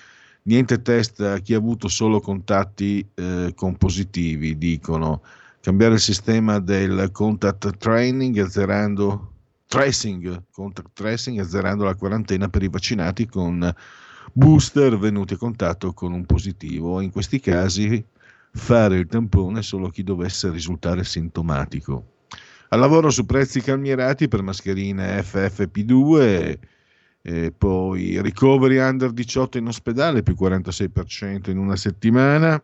niente 0.42 0.82
test 0.82 1.20
a 1.20 1.38
chi 1.38 1.54
ha 1.54 1.58
avuto 1.58 1.88
solo 1.88 2.20
contatti 2.20 3.06
eh, 3.14 3.52
con 3.54 3.76
positivi, 3.76 4.58
dicono 4.58 5.22
cambiare 5.60 5.94
il 5.94 6.00
sistema 6.00 6.58
del 6.58 7.10
contact 7.10 7.78
training 7.78 8.36
azzerando 8.38 9.33
tracing, 9.74 10.44
contact 10.52 10.90
tracing 10.92 11.40
azzerando 11.40 11.82
la 11.82 11.96
quarantena 11.96 12.48
per 12.48 12.62
i 12.62 12.68
vaccinati 12.68 13.26
con 13.26 13.74
booster 14.32 14.96
venuti 14.96 15.34
a 15.34 15.36
contatto 15.36 15.92
con 15.92 16.12
un 16.12 16.24
positivo. 16.26 17.00
In 17.00 17.10
questi 17.10 17.40
casi 17.40 18.04
fare 18.52 18.98
il 18.98 19.08
tampone 19.08 19.62
solo 19.62 19.88
chi 19.88 20.04
dovesse 20.04 20.48
risultare 20.50 21.02
sintomatico. 21.02 22.18
Al 22.68 22.78
lavoro 22.78 23.10
su 23.10 23.26
prezzi 23.26 23.60
calmierati 23.62 24.28
per 24.28 24.42
mascherine 24.42 25.20
FFP2, 25.20 26.58
e 27.22 27.50
poi 27.50 28.22
recovery 28.22 28.78
under 28.78 29.10
18 29.10 29.58
in 29.58 29.66
ospedale 29.66 30.22
più 30.22 30.36
46% 30.38 31.50
in 31.50 31.58
una 31.58 31.74
settimana. 31.74 32.62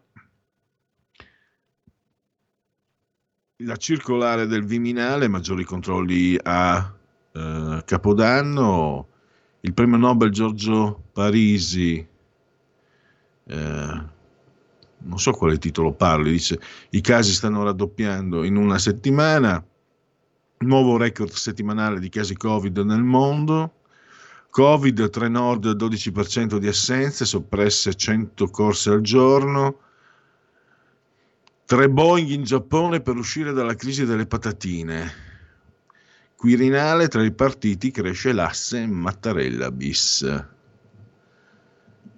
La 3.64 3.76
circolare 3.76 4.46
del 4.46 4.64
Viminale, 4.64 5.26
maggiori 5.26 5.64
controlli 5.64 6.38
a 6.40 6.94
eh, 7.32 7.82
Capodanno, 7.84 9.08
il 9.60 9.74
premio 9.74 9.96
Nobel 9.96 10.30
Giorgio 10.30 11.04
Parisi, 11.12 12.06
eh, 13.44 14.04
non 15.02 15.18
so 15.18 15.32
quale 15.32 15.58
titolo 15.58 15.92
parli, 15.92 16.30
dice 16.30 16.60
i 16.90 17.00
casi 17.00 17.32
stanno 17.32 17.62
raddoppiando 17.64 18.44
in 18.44 18.56
una 18.56 18.78
settimana, 18.78 19.64
nuovo 20.58 20.96
record 20.96 21.30
settimanale 21.30 22.00
di 22.00 22.08
casi 22.08 22.36
Covid 22.36 22.78
nel 22.78 23.02
mondo. 23.02 23.74
Covid, 24.50 25.10
3 25.10 25.28
nord, 25.28 25.76
12% 25.76 26.56
di 26.56 26.66
assenze, 26.66 27.24
soppresse 27.24 27.94
100 27.94 28.48
corse 28.48 28.90
al 28.90 29.00
giorno. 29.00 29.78
Tre 31.64 31.88
Boeing 31.88 32.30
in 32.30 32.42
Giappone 32.42 33.00
per 33.00 33.14
uscire 33.14 33.52
dalla 33.52 33.74
crisi 33.74 34.04
delle 34.04 34.26
patatine. 34.26 35.29
Quirinale 36.40 37.08
tra 37.08 37.22
i 37.22 37.32
partiti 37.32 37.90
cresce 37.90 38.32
l'asse 38.32 38.86
Mattarella 38.86 39.70
bis. 39.70 40.24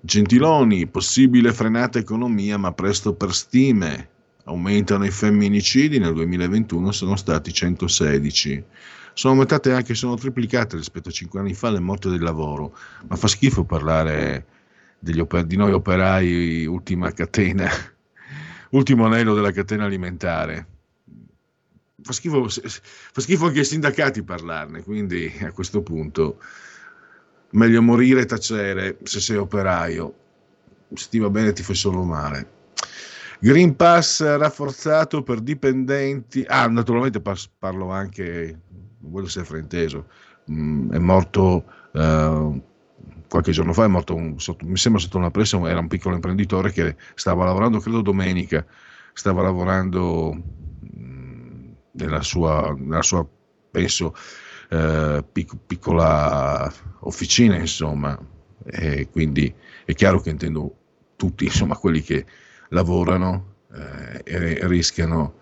Gentiloni, 0.01 0.87
possibile 0.87 1.53
frenata 1.53 1.99
economia 1.99 2.57
ma 2.57 2.71
presto 2.71 3.15
per 3.15 3.35
stime. 3.35 4.11
Aumentano 4.45 5.05
i 5.05 5.11
femminicidi, 5.11 5.99
nel 5.99 6.15
2021 6.15 6.93
sono 6.93 7.17
stati 7.17 7.53
116. 7.53 8.65
Sono 9.13 9.33
aumentate 9.33 9.73
anche, 9.73 9.95
sono 9.95 10.15
triplicate 10.15 10.77
rispetto 10.77 11.09
a 11.09 11.13
5 11.13 11.41
anni 11.41 11.55
fa 11.55 11.71
le 11.71 11.81
morti 11.81 12.09
del 12.09 12.23
lavoro, 12.23 12.79
ma 13.09 13.17
fa 13.17 13.27
schifo 13.27 13.65
parlare 13.65 14.47
oper- 15.19 15.47
di 15.47 15.57
noi 15.57 15.73
operai, 15.73 16.65
ultima 16.65 17.11
catena, 17.11 17.69
ultimo 18.71 19.05
anello 19.05 19.35
della 19.35 19.51
catena 19.51 19.85
alimentare. 19.85 20.72
Fa 22.03 22.13
schifo, 22.13 22.49
fa 22.49 23.21
schifo 23.21 23.47
anche 23.47 23.61
ai 23.61 23.65
sindacati 23.65 24.23
parlarne, 24.23 24.83
quindi 24.83 25.33
a 25.43 25.53
questo 25.53 25.83
punto 25.83 26.39
meglio 27.51 27.83
morire 27.83 28.23
e 28.23 28.27
tacere 28.27 28.99
se 29.03 29.21
sei 29.21 29.37
operaio. 29.37 30.15
Se 30.95 31.09
ti 31.09 31.19
va 31.19 31.31
bene 31.31 31.53
ti 31.53 31.63
fai 31.63 31.75
solo 31.75 32.03
male. 32.03 32.61
Green 33.39 33.75
Pass 33.75 34.23
rafforzato 34.23 35.23
per 35.23 35.41
dipendenti. 35.41 36.45
Ah, 36.47 36.69
naturalmente 36.69 37.21
parlo 37.59 37.91
anche, 37.91 38.61
non 39.01 39.11
voglio 39.11 39.27
essere 39.27 39.45
frainteso, 39.45 40.07
mm, 40.51 40.93
è 40.93 40.99
morto 40.99 41.65
uh, 41.93 42.63
qualche 43.29 43.51
giorno 43.53 43.73
fa, 43.73 43.85
è 43.85 43.89
morto, 43.89 44.15
un, 44.15 44.39
sotto, 44.39 44.65
mi 44.67 44.77
sembra 44.77 45.01
sotto 45.01 45.19
una 45.19 45.31
pressione, 45.31 45.71
era 45.71 45.81
un 45.81 45.89
piccolo 45.89 46.15
imprenditore 46.15 46.71
che 46.71 46.97
stava 47.15 47.45
lavorando, 47.45 47.81
credo 47.81 48.03
domenica, 48.03 48.65
stava 49.13 49.43
lavorando 49.43 50.41
nella 51.93 52.23
sua, 52.23 52.75
nella 52.79 53.03
sua 53.03 53.27
penso, 53.71 54.15
uh, 54.71 55.25
pic, 55.33 55.57
piccola 55.67 56.73
officina, 57.01 57.57
insomma, 57.57 58.19
e 58.65 59.09
quindi 59.11 59.53
è 59.85 59.93
chiaro 59.95 60.21
che 60.21 60.31
intendo 60.31 60.77
tutti, 61.17 61.45
insomma, 61.45 61.77
quelli 61.77 62.01
che 62.03 62.25
lavorano 62.69 63.55
eh, 63.75 64.21
e 64.25 64.67
rischiano, 64.67 65.35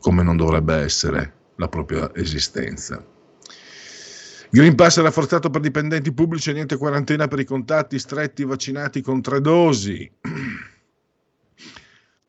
come 0.00 0.22
non 0.22 0.36
dovrebbe 0.36 0.74
essere, 0.74 1.34
la 1.56 1.68
propria 1.68 2.10
esistenza. 2.14 3.04
Green 4.50 4.74
Pass 4.74 5.00
rafforzato 5.00 5.48
per 5.48 5.62
dipendenti 5.62 6.12
pubblici 6.12 6.52
niente 6.52 6.76
quarantena 6.76 7.26
per 7.26 7.38
i 7.38 7.44
contatti 7.44 7.98
stretti 7.98 8.44
vaccinati 8.44 9.00
con 9.00 9.22
tre 9.22 9.40
dosi. 9.40 10.10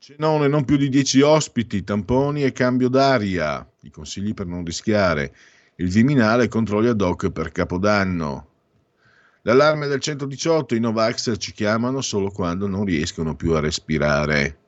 Cenone 0.06 0.48
non 0.48 0.66
più 0.66 0.76
di 0.76 0.90
10 0.90 1.22
ospiti, 1.22 1.82
tamponi 1.82 2.44
e 2.44 2.52
cambio 2.52 2.90
d'aria. 2.90 3.66
I 3.80 3.90
consigli 3.90 4.34
per 4.34 4.44
non 4.44 4.62
rischiare. 4.62 5.34
Il 5.76 5.88
Viminale 5.88 6.46
controlli 6.46 6.88
ad 6.88 7.00
hoc 7.00 7.30
per 7.30 7.50
Capodanno. 7.52 8.48
L'allarme 9.44 9.86
del 9.86 10.00
118, 10.00 10.74
i 10.74 10.80
Novax 10.80 11.38
ci 11.38 11.52
chiamano 11.52 12.02
solo 12.02 12.30
quando 12.30 12.66
non 12.66 12.84
riescono 12.84 13.34
più 13.34 13.52
a 13.52 13.60
respirare. 13.60 14.58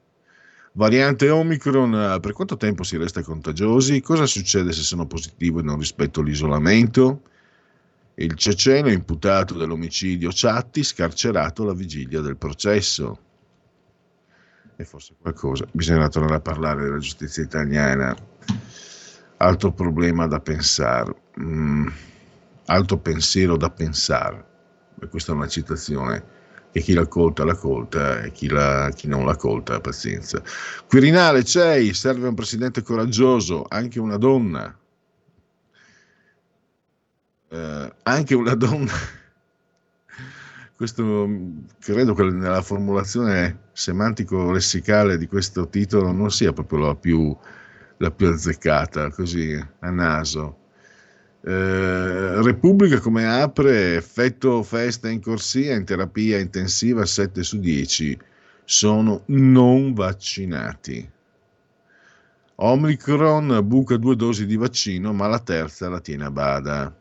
Variante 0.73 1.29
Omicron, 1.29 2.19
per 2.23 2.33
quanto 2.33 2.57
tempo 2.57 2.83
si 2.83 2.97
resta 2.97 3.21
contagiosi? 3.21 4.01
Cosa 4.01 4.25
succede 4.25 4.73
se 4.73 4.81
sono 4.81 5.07
positivo 5.07 5.61
e 5.61 5.65
non 5.65 5.79
rispetto 5.79 6.23
l'isolamento? 6.23 7.21
Il 8.15 8.37
ceceno 8.37 8.91
imputato 8.91 9.53
dell'omicidio 9.53 10.33
Ciatti 10.33 10.83
scarcerato 10.83 11.63
alla 11.63 11.75
vigilia 11.75 12.23
del 12.23 12.39
processo. 12.39 13.21
E 14.77 14.85
forse 14.85 15.15
qualcosa, 15.21 15.67
bisogna 15.73 16.09
tornare 16.09 16.35
a 16.37 16.41
parlare 16.41 16.83
della 16.85 16.99
giustizia 16.99 17.43
italiana. 17.43 18.15
Altro 19.39 19.73
problema 19.73 20.27
da 20.27 20.41
pensare, 20.41 21.15
mm, 21.41 21.87
altro 22.67 22.99
pensiero 22.99 23.57
da 23.57 23.71
pensare 23.71 24.55
questa 25.09 25.33
è 25.33 25.35
una 25.35 25.49
citazione 25.49 26.35
e 26.73 26.81
chi 26.81 26.93
la 26.93 27.07
colta 27.07 27.45
la 27.45 27.55
colta 27.55 28.23
e 28.23 28.33
chi, 28.33 28.49
la, 28.49 28.91
chi 28.95 29.09
non 29.09 29.25
la 29.25 29.37
colta 29.37 29.81
pazienza. 29.81 30.43
Quirinale 30.87 31.43
c'è, 31.43 31.93
serve 31.93 32.29
un 32.29 32.35
presidente 32.35 32.83
coraggioso, 32.83 33.65
anche 33.69 33.99
una 33.99 34.17
donna. 34.17 34.79
Eh, 37.49 37.95
anche 38.03 38.35
una 38.35 38.55
donna. 38.55 38.93
Questo 40.77 41.27
credo 41.79 42.13
che 42.13 42.23
nella 42.25 42.61
formulazione 42.61 43.69
semantico-lessicale 43.73 45.17
di 45.17 45.27
questo 45.27 45.69
titolo 45.69 46.13
non 46.13 46.31
sia 46.31 46.53
proprio 46.53 46.81
la 46.81 46.95
più, 46.95 47.35
la 47.97 48.11
più 48.11 48.29
azzeccata, 48.29 49.09
così 49.09 49.59
a 49.79 49.91
naso. 49.91 50.59
Eh, 51.41 52.43
Repubblica 52.43 53.01
come 53.01 53.27
apre, 53.27 53.97
effetto 53.97 54.63
festa 54.63 55.09
in 55.09 55.23
corsia, 55.23 55.75
in 55.75 55.87
terapia 55.87 56.39
intensiva 56.39 57.07
7 57.07 57.43
su 57.43 57.59
10 57.59 58.19
sono 58.65 59.23
non 59.27 59.95
vaccinati. 59.95 61.11
Omicron 62.57 63.61
buca 63.65 63.97
due 63.97 64.15
dosi 64.15 64.45
di 64.45 64.57
vaccino, 64.57 65.15
ma 65.15 65.27
la 65.27 65.39
terza 65.39 65.89
la 65.89 66.01
tiene 66.01 66.25
a 66.25 66.31
bada. 66.31 66.95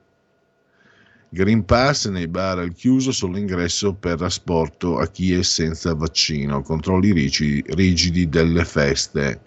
Green 1.36 1.65
Pass 1.65 2.07
nei 2.07 2.29
bar 2.29 2.59
al 2.59 2.71
chiuso 2.71 3.11
solo 3.11 3.38
ingresso 3.38 3.93
per 3.93 4.15
trasporto 4.15 4.99
a 4.99 5.07
chi 5.07 5.33
è 5.33 5.43
senza 5.43 5.93
vaccino, 5.93 6.61
controlli 6.61 7.11
rigidi, 7.11 7.61
rigidi 7.73 8.29
delle 8.29 8.63
feste. 8.63 9.41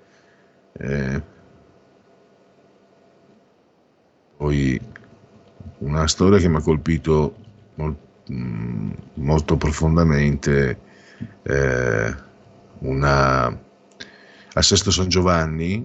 Eh, 0.74 1.22
poi 4.36 4.78
una 5.78 6.06
storia 6.06 6.38
che 6.38 6.48
mi 6.48 6.56
ha 6.56 6.60
colpito 6.60 7.34
molto, 7.76 8.32
mm, 8.32 8.90
molto 9.14 9.56
profondamente, 9.56 10.78
eh, 11.42 12.14
una, 12.80 13.46
a 13.46 14.62
Sesto 14.62 14.90
San 14.90 15.08
Giovanni, 15.08 15.82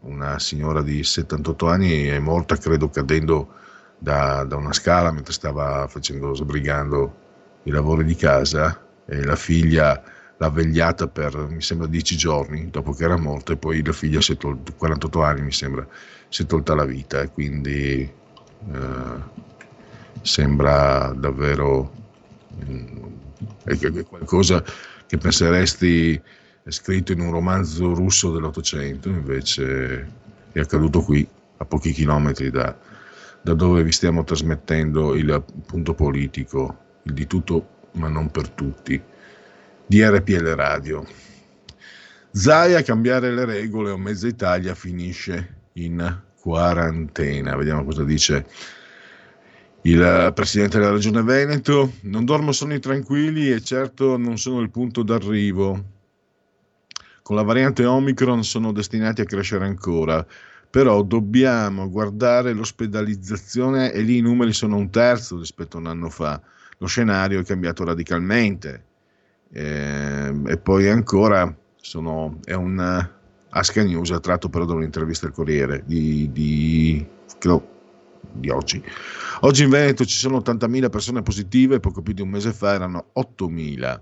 una 0.00 0.38
signora 0.38 0.80
di 0.80 1.04
78 1.04 1.68
anni 1.68 2.06
è 2.06 2.18
morta 2.18 2.56
credo 2.56 2.88
cadendo 2.88 3.60
da, 4.02 4.42
da 4.42 4.56
una 4.56 4.72
scala 4.72 5.12
mentre 5.12 5.32
stava 5.32 5.86
facendo, 5.86 6.34
sbrigando 6.34 7.20
i 7.64 7.70
lavori 7.70 8.04
di 8.04 8.16
casa 8.16 8.84
e 9.06 9.22
la 9.22 9.36
figlia 9.36 10.02
l'ha 10.36 10.50
vegliata 10.50 11.06
per 11.06 11.36
mi 11.48 11.62
sembra 11.62 11.86
10 11.86 12.16
giorni 12.16 12.68
dopo 12.68 12.92
che 12.92 13.04
era 13.04 13.16
morta 13.16 13.52
e 13.52 13.56
poi 13.56 13.84
la 13.84 13.92
figlia 13.92 14.20
si 14.20 14.32
è 14.32 14.36
tolta 14.36 14.72
48 14.72 15.22
anni 15.22 15.42
mi 15.42 15.52
sembra 15.52 15.86
si 16.28 16.42
è 16.42 16.46
tolta 16.46 16.74
la 16.74 16.84
vita. 16.84 17.20
E 17.20 17.30
quindi 17.30 18.00
eh, 18.72 19.40
sembra 20.22 21.14
davvero 21.16 21.92
eh, 23.64 24.04
qualcosa 24.04 24.64
che 25.06 25.16
penseresti 25.16 26.20
scritto 26.66 27.12
in 27.12 27.20
un 27.20 27.30
romanzo 27.30 27.94
russo 27.94 28.32
dell'Ottocento 28.32 29.08
invece 29.08 30.10
è 30.52 30.60
accaduto 30.60 31.02
qui 31.02 31.26
a 31.56 31.64
pochi 31.64 31.92
chilometri 31.92 32.50
da, 32.50 32.76
da 33.42 33.54
dove 33.54 33.82
vi 33.82 33.92
stiamo 33.92 34.24
trasmettendo 34.24 35.14
il 35.14 35.44
punto 35.66 35.94
politico, 35.94 36.78
il 37.02 37.12
di 37.12 37.26
tutto 37.26 37.80
ma 37.92 38.08
non 38.08 38.30
per 38.30 38.48
tutti, 38.48 39.00
di 39.86 40.02
RPL 40.02 40.54
Radio. 40.54 41.04
Zai 42.30 42.74
a 42.74 42.82
cambiare 42.82 43.30
le 43.32 43.44
regole 43.44 43.90
o 43.90 43.98
mezza 43.98 44.26
Italia 44.26 44.74
finisce 44.74 45.66
in 45.74 46.20
quarantena. 46.40 47.56
Vediamo 47.56 47.84
cosa 47.84 48.04
dice 48.04 48.46
il 49.82 50.32
presidente 50.34 50.78
della 50.78 50.92
regione 50.92 51.22
Veneto. 51.22 51.92
Non 52.02 52.24
dormo 52.24 52.52
sonni 52.52 52.78
tranquilli 52.78 53.50
e 53.50 53.60
certo 53.60 54.16
non 54.16 54.38
sono 54.38 54.60
il 54.60 54.70
punto 54.70 55.02
d'arrivo. 55.02 55.84
Con 57.22 57.36
la 57.36 57.42
variante 57.42 57.84
Omicron 57.84 58.42
sono 58.44 58.72
destinati 58.72 59.20
a 59.20 59.24
crescere 59.24 59.66
ancora 59.66 60.24
però 60.72 61.02
dobbiamo 61.02 61.90
guardare 61.90 62.54
l'ospedalizzazione 62.54 63.92
e 63.92 64.00
lì 64.00 64.16
i 64.16 64.20
numeri 64.22 64.54
sono 64.54 64.76
un 64.76 64.88
terzo 64.88 65.38
rispetto 65.38 65.76
a 65.76 65.80
un 65.80 65.86
anno 65.86 66.08
fa, 66.08 66.40
lo 66.78 66.86
scenario 66.86 67.40
è 67.40 67.44
cambiato 67.44 67.84
radicalmente. 67.84 68.84
Eh, 69.52 70.34
e 70.46 70.56
poi 70.56 70.88
ancora 70.88 71.54
sono, 71.76 72.38
è 72.46 72.54
un 72.54 73.06
Asca 73.50 73.82
News 73.82 74.18
tratto 74.22 74.48
però 74.48 74.64
da 74.64 74.72
un'intervista 74.72 75.26
al 75.26 75.32
Corriere 75.32 75.82
di, 75.84 76.30
di, 76.32 77.06
credo, 77.38 77.68
di 78.32 78.48
oggi. 78.48 78.82
Oggi 79.40 79.64
in 79.64 79.68
Veneto 79.68 80.06
ci 80.06 80.16
sono 80.16 80.38
80.000 80.38 80.88
persone 80.88 81.20
positive, 81.20 81.80
poco 81.80 82.00
più 82.00 82.14
di 82.14 82.22
un 82.22 82.30
mese 82.30 82.54
fa 82.54 82.72
erano 82.72 83.08
8.000 83.14 84.00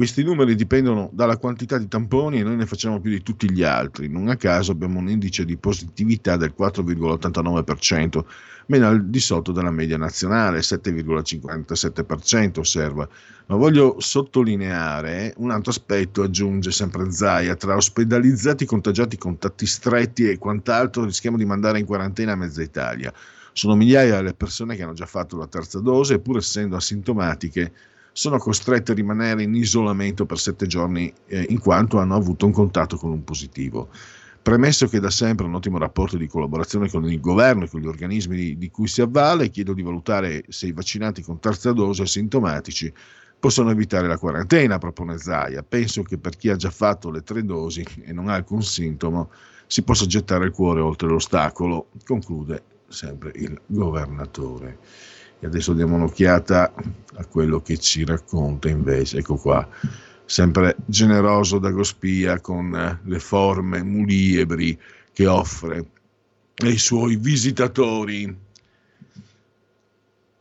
questi 0.00 0.24
numeri 0.24 0.54
dipendono 0.54 1.10
dalla 1.12 1.36
quantità 1.36 1.76
di 1.76 1.86
tamponi 1.86 2.40
e 2.40 2.42
noi 2.42 2.56
ne 2.56 2.64
facciamo 2.64 3.02
più 3.02 3.10
di 3.10 3.22
tutti 3.22 3.52
gli 3.52 3.62
altri. 3.62 4.08
Non 4.08 4.28
a 4.28 4.36
caso 4.36 4.72
abbiamo 4.72 4.98
un 4.98 5.10
indice 5.10 5.44
di 5.44 5.58
positività 5.58 6.38
del 6.38 6.54
4,89%, 6.58 8.24
meno 8.68 8.88
al 8.88 9.04
di 9.04 9.20
sotto 9.20 9.52
della 9.52 9.70
media 9.70 9.98
nazionale, 9.98 10.60
7,57% 10.60 12.60
osserva. 12.60 13.06
Ma 13.48 13.56
voglio 13.56 13.96
sottolineare 13.98 15.34
un 15.36 15.50
altro 15.50 15.70
aspetto, 15.70 16.22
aggiunge 16.22 16.70
sempre 16.70 17.10
Zaia, 17.10 17.54
tra 17.54 17.76
ospedalizzati, 17.76 18.64
contagiati, 18.64 19.18
contatti 19.18 19.66
stretti 19.66 20.30
e 20.30 20.38
quant'altro 20.38 21.04
rischiamo 21.04 21.36
di 21.36 21.44
mandare 21.44 21.78
in 21.78 21.84
quarantena 21.84 22.34
mezza 22.34 22.62
Italia. 22.62 23.12
Sono 23.52 23.76
migliaia 23.76 24.22
le 24.22 24.32
persone 24.32 24.76
che 24.76 24.82
hanno 24.82 24.94
già 24.94 25.04
fatto 25.04 25.36
la 25.36 25.46
terza 25.46 25.78
dose 25.78 26.14
e 26.14 26.20
pur 26.20 26.38
essendo 26.38 26.76
asintomatiche 26.76 27.89
sono 28.12 28.38
costrette 28.38 28.92
a 28.92 28.94
rimanere 28.94 29.42
in 29.42 29.54
isolamento 29.54 30.26
per 30.26 30.38
sette 30.38 30.66
giorni 30.66 31.12
eh, 31.26 31.46
in 31.48 31.58
quanto 31.58 31.98
hanno 31.98 32.14
avuto 32.14 32.46
un 32.46 32.52
contatto 32.52 32.96
con 32.96 33.10
un 33.10 33.24
positivo. 33.24 33.88
Premesso 34.42 34.88
che 34.88 35.00
da 35.00 35.10
sempre 35.10 35.46
un 35.46 35.54
ottimo 35.54 35.76
rapporto 35.76 36.16
di 36.16 36.26
collaborazione 36.26 36.88
con 36.88 37.04
il 37.04 37.20
governo 37.20 37.64
e 37.64 37.68
con 37.68 37.80
gli 37.80 37.86
organismi 37.86 38.36
di, 38.36 38.58
di 38.58 38.70
cui 38.70 38.88
si 38.88 39.02
avvale, 39.02 39.50
chiedo 39.50 39.74
di 39.74 39.82
valutare 39.82 40.44
se 40.48 40.66
i 40.66 40.72
vaccinati 40.72 41.22
con 41.22 41.40
terza 41.40 41.72
dose 41.72 42.02
asintomatici 42.02 42.92
possono 43.38 43.70
evitare 43.70 44.06
la 44.06 44.18
quarantena, 44.18 44.78
propone 44.78 45.18
Zaia. 45.18 45.62
Penso 45.62 46.02
che 46.02 46.18
per 46.18 46.36
chi 46.36 46.48
ha 46.48 46.56
già 46.56 46.70
fatto 46.70 47.10
le 47.10 47.22
tre 47.22 47.44
dosi 47.44 47.84
e 48.02 48.12
non 48.12 48.28
ha 48.28 48.34
alcun 48.34 48.62
sintomo 48.62 49.30
si 49.66 49.82
possa 49.82 50.06
gettare 50.06 50.46
il 50.46 50.50
cuore 50.50 50.80
oltre 50.80 51.08
l'ostacolo, 51.08 51.90
conclude 52.04 52.62
sempre 52.88 53.32
il 53.36 53.60
governatore. 53.66 54.78
E 55.42 55.46
adesso 55.46 55.72
diamo 55.72 55.96
un'occhiata 55.96 56.74
a 57.14 57.24
quello 57.24 57.62
che 57.62 57.78
ci 57.78 58.04
racconta 58.04 58.68
invece, 58.68 59.18
ecco 59.18 59.36
qua, 59.36 59.66
sempre 60.26 60.76
generoso 60.84 61.58
da 61.58 61.70
Gospia 61.70 62.40
con 62.40 63.00
le 63.02 63.18
forme 63.18 63.82
muliebri 63.82 64.78
che 65.12 65.26
offre 65.26 65.86
ai 66.56 66.76
suoi 66.76 67.16
visitatori. 67.16 68.48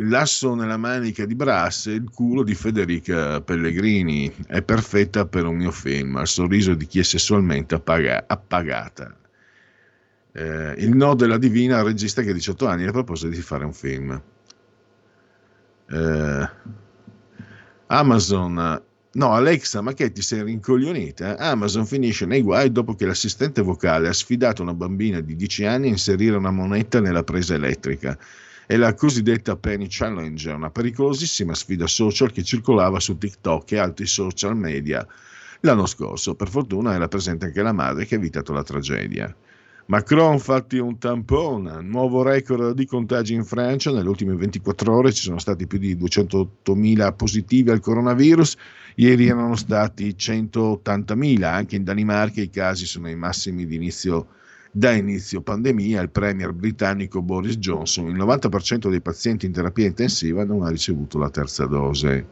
L'asso 0.02 0.54
nella 0.54 0.78
manica 0.78 1.26
di 1.26 1.36
Brasse, 1.36 1.92
il 1.92 2.10
culo 2.10 2.44
di 2.44 2.54
Federica 2.54 3.40
Pellegrini, 3.40 4.34
è 4.48 4.62
perfetta 4.62 5.26
per 5.26 5.46
un 5.46 5.56
mio 5.56 5.72
film, 5.72 6.18
al 6.18 6.28
sorriso 6.28 6.74
di 6.74 6.86
chi 6.86 7.00
è 7.00 7.04
sessualmente 7.04 7.74
appaga- 7.76 8.26
appagata. 8.28 9.16
Eh, 10.34 10.74
il 10.78 10.94
no 10.94 11.16
della 11.16 11.38
divina 11.38 11.80
al 11.80 11.86
regista 11.86 12.22
che 12.22 12.32
a 12.32 12.34
18 12.34 12.68
anni 12.68 12.84
le 12.84 12.92
propose 12.92 13.30
di 13.30 13.42
fare 13.42 13.64
un 13.66 13.74
film 13.74 14.22
eh, 15.90 16.50
Amazon, 17.88 18.82
no 19.12 19.32
Alexa, 19.34 19.82
ma 19.82 19.94
che 19.94 20.12
ti 20.12 20.22
sei 20.22 20.44
rincoglionita? 20.44 21.38
Amazon 21.38 21.86
finisce 21.86 22.26
nei 22.26 22.42
guai 22.42 22.72
dopo 22.72 22.94
che 22.94 23.06
l'assistente 23.06 23.62
vocale 23.62 24.08
ha 24.08 24.14
sfidato 24.14 24.62
una 24.62 24.74
bambina 24.74 25.20
di 25.20 25.36
10 25.36 25.66
anni 25.66 25.88
a 25.88 25.92
inserire 25.92 26.36
una 26.36 26.52
moneta 26.52 27.00
nella 27.00 27.24
presa 27.24 27.56
elettrica. 27.56 28.18
È 28.68 28.76
la 28.78 28.94
cosiddetta 28.94 29.56
Penny 29.56 29.88
Challenge, 29.90 30.52
una 30.52 30.70
pericolosissima 30.70 31.56
sfida 31.56 31.88
social 31.88 32.32
che 32.32 32.44
circolava 32.44 33.00
su 33.00 33.18
TikTok 33.18 33.72
e 33.72 33.78
altri 33.80 34.06
social 34.06 34.56
media 34.56 35.06
l'anno 35.62 35.88
scorso. 35.88 36.36
Per 36.36 36.50
fortuna 36.50 36.94
era 36.94 37.08
presente 37.08 37.46
anche 37.46 37.64
la 37.64 37.74
madre 37.74 38.06
che 38.06 38.14
ha 38.14 38.20
evitato 38.20 38.54
la 38.54 38.62
tragedia. 38.62 39.36
Macron 39.90 40.38
fatti 40.38 40.78
un 40.78 41.00
tampone, 41.00 41.82
nuovo 41.82 42.22
record 42.22 42.76
di 42.76 42.86
contagi 42.86 43.34
in 43.34 43.44
Francia, 43.44 43.92
nelle 43.92 44.08
ultime 44.08 44.36
24 44.36 44.96
ore 44.96 45.12
ci 45.12 45.24
sono 45.24 45.40
stati 45.40 45.66
più 45.66 45.80
di 45.80 45.96
208.000 45.96 47.16
positivi 47.16 47.72
al 47.72 47.80
coronavirus, 47.80 48.56
ieri 48.98 49.26
erano 49.26 49.56
stati 49.56 50.10
180.000, 50.16 51.44
anche 51.44 51.76
in 51.76 51.84
Danimarca 51.84 52.40
i 52.40 52.52
casi 52.52 52.86
sono 52.86 53.08
ai 53.08 53.16
massimi 53.16 53.66
di 53.66 53.78
inizio, 53.78 54.28
da 54.70 54.92
inizio 54.92 55.42
pandemia, 55.42 56.04
il 56.04 56.12
premier 56.12 56.54
britannico 56.54 57.24
Boris 57.24 57.58
Johnson, 57.58 58.10
il 58.10 58.16
90% 58.16 58.92
dei 58.92 59.02
pazienti 59.02 59.48
in 59.48 59.54
terapia 59.54 59.88
intensiva 59.88 60.46
non 60.46 60.62
ha 60.62 60.70
ricevuto 60.70 61.18
la 61.18 61.32
terza 61.32 61.66
dose. 61.66 62.28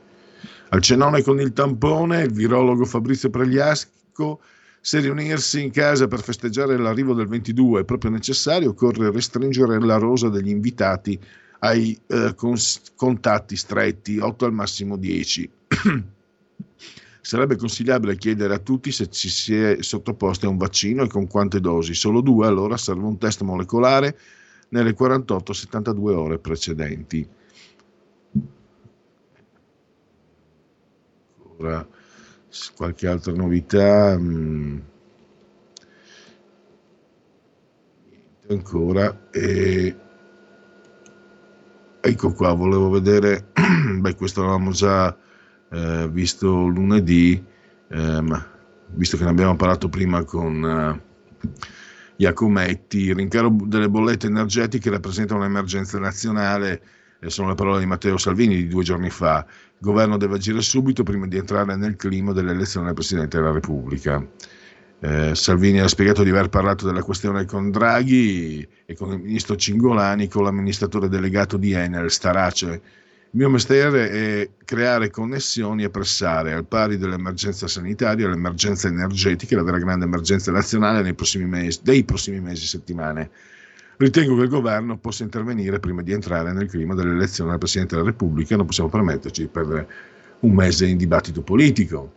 Al 0.70 0.82
cenone 0.82 1.24
con 1.24 1.40
il 1.40 1.54
tampone, 1.54 2.22
il 2.22 2.34
virologo 2.34 2.86
Fabrizio 2.86 3.32
Pregliasco 3.32 4.42
se 4.88 5.02
riunirsi 5.02 5.62
in 5.62 5.72
casa 5.72 6.08
per 6.08 6.22
festeggiare 6.22 6.78
l'arrivo 6.78 7.14
del 7.14 7.28
22 7.28 7.82
è 7.82 7.84
proprio 7.84 8.10
necessario, 8.10 8.70
occorre 8.70 9.12
restringere 9.12 9.82
la 9.82 9.98
rosa 9.98 10.30
degli 10.30 10.48
invitati 10.48 11.20
ai 11.60 12.00
eh, 12.08 12.34
cons- 12.34 12.94
contatti 12.96 13.58
stretti, 13.58 14.18
8 14.18 14.46
al 14.46 14.54
massimo 14.54 14.96
10. 14.96 15.52
Sarebbe 17.20 17.58
consigliabile 17.58 18.16
chiedere 18.16 18.54
a 18.54 18.60
tutti 18.60 18.94
se 18.94 19.10
ci 19.10 19.28
si 19.28 19.54
è 19.58 19.82
sottoposti 19.82 20.46
a 20.46 20.50
un 20.50 20.56
vaccino 20.56 21.04
e 21.04 21.10
con 21.10 21.28
quante 21.28 21.60
dosi. 21.60 21.94
Solo 21.94 22.22
due, 22.22 22.48
allora 22.48 22.78
serve 22.78 23.04
un 23.04 23.18
test 23.18 23.42
molecolare 23.42 24.18
nelle 24.70 24.96
48-72 24.98 26.12
ore 26.14 26.40
precedenti. 26.40 27.28
Ora, 31.58 31.86
qualche 32.76 33.08
altra 33.08 33.34
novità? 33.34 34.18
Mm. 34.18 34.80
ancora. 38.50 39.30
E... 39.32 39.96
Ecco 42.00 42.32
qua, 42.34 42.54
volevo 42.54 42.90
vedere, 42.90 43.50
beh 44.00 44.16
questo 44.16 44.42
l'avevamo 44.42 44.72
già 44.72 45.16
eh, 45.70 46.08
visto 46.10 46.68
lunedì, 46.68 47.44
ehm, 47.90 48.46
visto 48.94 49.18
che 49.18 49.24
ne 49.24 49.30
abbiamo 49.30 49.56
parlato 49.58 49.90
prima 49.90 50.24
con 50.24 50.64
eh, 50.64 51.50
Iacometti, 52.18 53.00
il 53.00 53.16
rincaro 53.16 53.54
delle 53.66 53.90
bollette 53.90 54.28
energetiche 54.28 54.90
rappresenta 54.90 55.36
un'emergenza 55.36 56.00
nazionale, 56.00 56.72
eh, 56.72 56.82
sono 57.28 57.50
le 57.50 57.56
parole 57.56 57.80
di 57.80 57.86
Matteo 57.86 58.18
Salvini 58.18 58.56
di 58.56 58.68
due 58.68 58.84
giorni 58.84 59.10
fa, 59.10 59.46
il 59.48 59.78
governo 59.80 60.18
deve 60.18 60.36
agire 60.36 60.62
subito 60.62 61.04
prima 61.04 61.28
di 61.28 61.38
entrare 61.38 61.76
nel 61.76 61.96
clima 61.96 62.32
dell'elezione 62.32 62.88
del 62.88 62.96
Presidente 62.96 63.38
della 63.38 63.52
Repubblica. 63.52 64.26
Eh, 65.00 65.36
Salvini 65.36 65.80
ha 65.80 65.88
spiegato 65.88 66.24
di 66.24 66.32
aver 66.32 66.50
parlato 66.50 66.86
della 66.86 67.04
questione 67.04 67.46
con 67.46 67.70
Draghi 67.70 68.68
e 68.86 68.96
con 68.96 69.12
il 69.12 69.20
ministro 69.20 69.56
Cingolani, 69.56 70.28
con 70.28 70.44
l'amministratore 70.44 71.10
delegato 71.10 71.58
di 71.58 71.74
Enel, 71.74 72.10
Starace. 72.10 72.82
Il 73.32 73.44
mio 73.44 73.50
mestiere 73.50 74.10
è 74.10 74.50
creare 74.66 75.12
connessioni 75.12 75.84
e 75.84 75.92
pressare, 75.92 76.54
al 76.54 76.66
pari 76.66 76.98
dell'emergenza 76.98 77.68
sanitaria, 77.68 78.28
l'emergenza 78.28 78.88
energetica 78.88 79.56
la 79.56 79.64
vera 79.64 79.78
grande 79.78 80.06
emergenza 80.06 80.52
nazionale 80.52 81.04
nei 81.04 81.14
prossimi 81.14 81.46
mesi, 81.46 81.82
dei 81.84 82.04
prossimi 82.04 82.40
mesi 82.40 82.64
e 82.64 82.68
settimane. 82.68 83.30
Ritengo 83.98 84.36
che 84.36 84.44
il 84.44 84.50
governo 84.50 85.00
possa 85.00 85.24
intervenire 85.24 85.80
prima 85.80 86.04
di 86.04 86.12
entrare 86.12 86.54
nel 86.54 86.70
clima 86.70 86.94
dell'elezione 86.94 87.50
del 87.50 87.60
Presidente 87.60 87.96
della 87.96 88.08
Repubblica, 88.08 88.56
non 88.56 88.68
possiamo 88.68 88.90
permetterci 88.90 89.42
di 89.42 89.48
perdere 89.48 89.88
un 90.42 90.54
mese 90.54 90.86
in 90.86 90.98
dibattito 90.98 91.42
politico. 91.42 92.14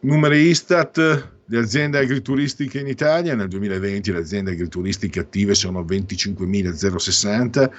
Numeri 0.00 0.48
Istat, 0.48 1.30
le 1.44 1.58
aziende 1.58 1.98
agrituristiche 1.98 2.80
in 2.80 2.88
Italia 2.88 3.36
nel 3.36 3.46
2020 3.46 4.10
le 4.10 4.18
aziende 4.18 4.50
agrituristiche 4.50 5.20
attive 5.20 5.54
sono 5.54 5.82
25.060 5.82 7.70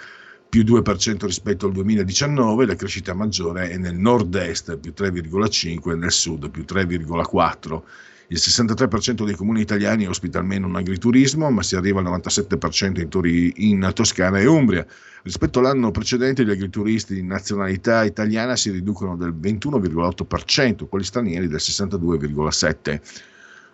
più 0.47 0.63
2% 0.63 1.25
rispetto 1.25 1.65
al 1.65 1.73
2019, 1.73 2.65
la 2.65 2.75
crescita 2.75 3.13
maggiore 3.13 3.69
è 3.69 3.77
nel 3.77 3.95
nord-est 3.95 4.77
più 4.77 4.93
3,5 4.95 5.91
e 5.91 5.95
nel 5.95 6.11
sud 6.11 6.49
più 6.49 6.63
3,4. 6.65 7.81
Il 8.29 8.37
63% 8.37 9.23
dei 9.23 9.35
comuni 9.35 9.61
italiani 9.61 10.05
ospita 10.05 10.39
almeno 10.39 10.67
un 10.67 10.75
agriturismo, 10.75 11.49
ma 11.49 11.63
si 11.63 11.77
arriva 11.77 12.01
al 12.01 12.05
97% 12.07 12.99
in, 12.99 13.07
Tori, 13.07 13.53
in 13.69 13.89
Toscana 13.93 14.39
e 14.39 14.45
Umbria. 14.45 14.85
Rispetto 15.23 15.59
all'anno 15.59 15.91
precedente 15.91 16.43
gli 16.43 16.49
agrituristi 16.49 17.13
di 17.13 17.23
nazionalità 17.23 18.03
italiana 18.03 18.57
si 18.57 18.69
riducono 18.71 19.15
del 19.15 19.33
21,8%, 19.33 20.87
quelli 20.89 21.05
stranieri 21.05 21.47
del 21.47 21.59
62,7%. 21.61 22.99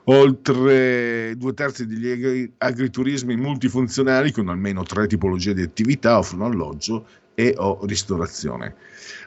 Oltre 0.06 1.34
due 1.38 1.54
terzi 1.54 1.88
degli 1.88 2.52
agriturismi 2.58 3.38
multifunzionali 3.38 4.32
con 4.34 4.50
almeno 4.50 4.84
tre 4.84 5.08
tipologie 5.08 5.54
di 5.54 5.62
attività 5.62 6.18
offrono 6.18 6.46
alloggio 6.46 7.06
e 7.36 7.54
o 7.58 7.86
ristorazione. 7.86 8.76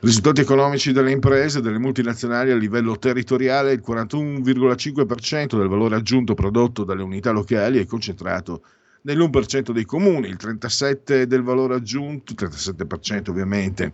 Risultati 0.01 0.41
economici 0.41 0.93
delle 0.93 1.11
imprese, 1.11 1.61
delle 1.61 1.79
multinazionali 1.79 2.51
a 2.51 2.57
livello 2.57 2.99
territoriale, 2.99 3.73
il 3.73 3.83
41,5% 3.87 5.59
del 5.59 5.69
valore 5.69 5.97
aggiunto 5.97 6.35
prodotto 6.35 6.85
dalle 6.85 7.03
unità 7.03 7.31
locali 7.31 7.79
è 7.79 7.87
concentrato 7.87 8.63
nell'1% 9.03 9.71
dei 9.71 9.85
comuni, 9.85 10.29
il 10.29 10.39
37% 10.41 11.23
del 11.23 11.43
valore 11.43 11.77
aggiunto, 11.77 12.35
37% 12.35 13.31
ovviamente, 13.31 13.93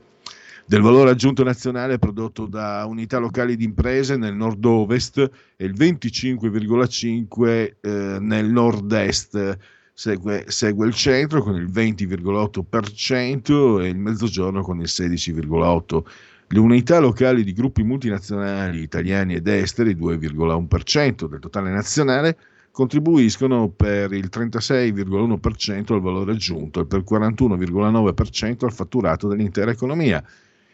del 0.67 0.81
valore 0.81 1.11
aggiunto 1.11 1.45
nazionale 1.45 1.99
prodotto 1.99 2.47
da 2.47 2.87
unità 2.87 3.19
locali 3.19 3.57
di 3.57 3.65
imprese 3.65 4.17
nel 4.17 4.35
nord-ovest 4.35 5.31
e 5.57 5.65
il 5.65 5.75
25,5% 5.75 7.75
eh, 7.81 8.19
nel 8.21 8.47
nord-est. 8.47 9.59
Segue, 10.03 10.47
segue, 10.49 10.89
il 10.89 10.95
centro 10.95 11.45
con 11.45 11.55
il 11.55 11.71
20,8% 11.71 13.81
e 13.81 13.87
il 13.87 13.99
mezzogiorno 13.99 14.61
con 14.61 14.81
il 14.81 14.89
16,8%. 14.89 16.03
Le 16.49 16.59
unità 16.59 16.99
locali 16.99 17.45
di 17.45 17.53
gruppi 17.53 17.85
multinazionali 17.85 18.81
italiani 18.81 19.35
ed 19.35 19.47
esteri, 19.47 19.95
2,1% 19.95 21.29
del 21.29 21.39
totale 21.39 21.71
nazionale, 21.71 22.37
contribuiscono 22.73 23.69
per 23.69 24.13
il 24.13 24.29
36,1% 24.29 25.93
al 25.93 26.01
valore 26.01 26.33
aggiunto 26.33 26.81
e 26.81 26.87
per 26.87 26.99
il 26.99 27.05
41,9% 27.09 28.65
al 28.65 28.73
fatturato 28.73 29.29
dell'intera 29.29 29.71
economia. 29.71 30.21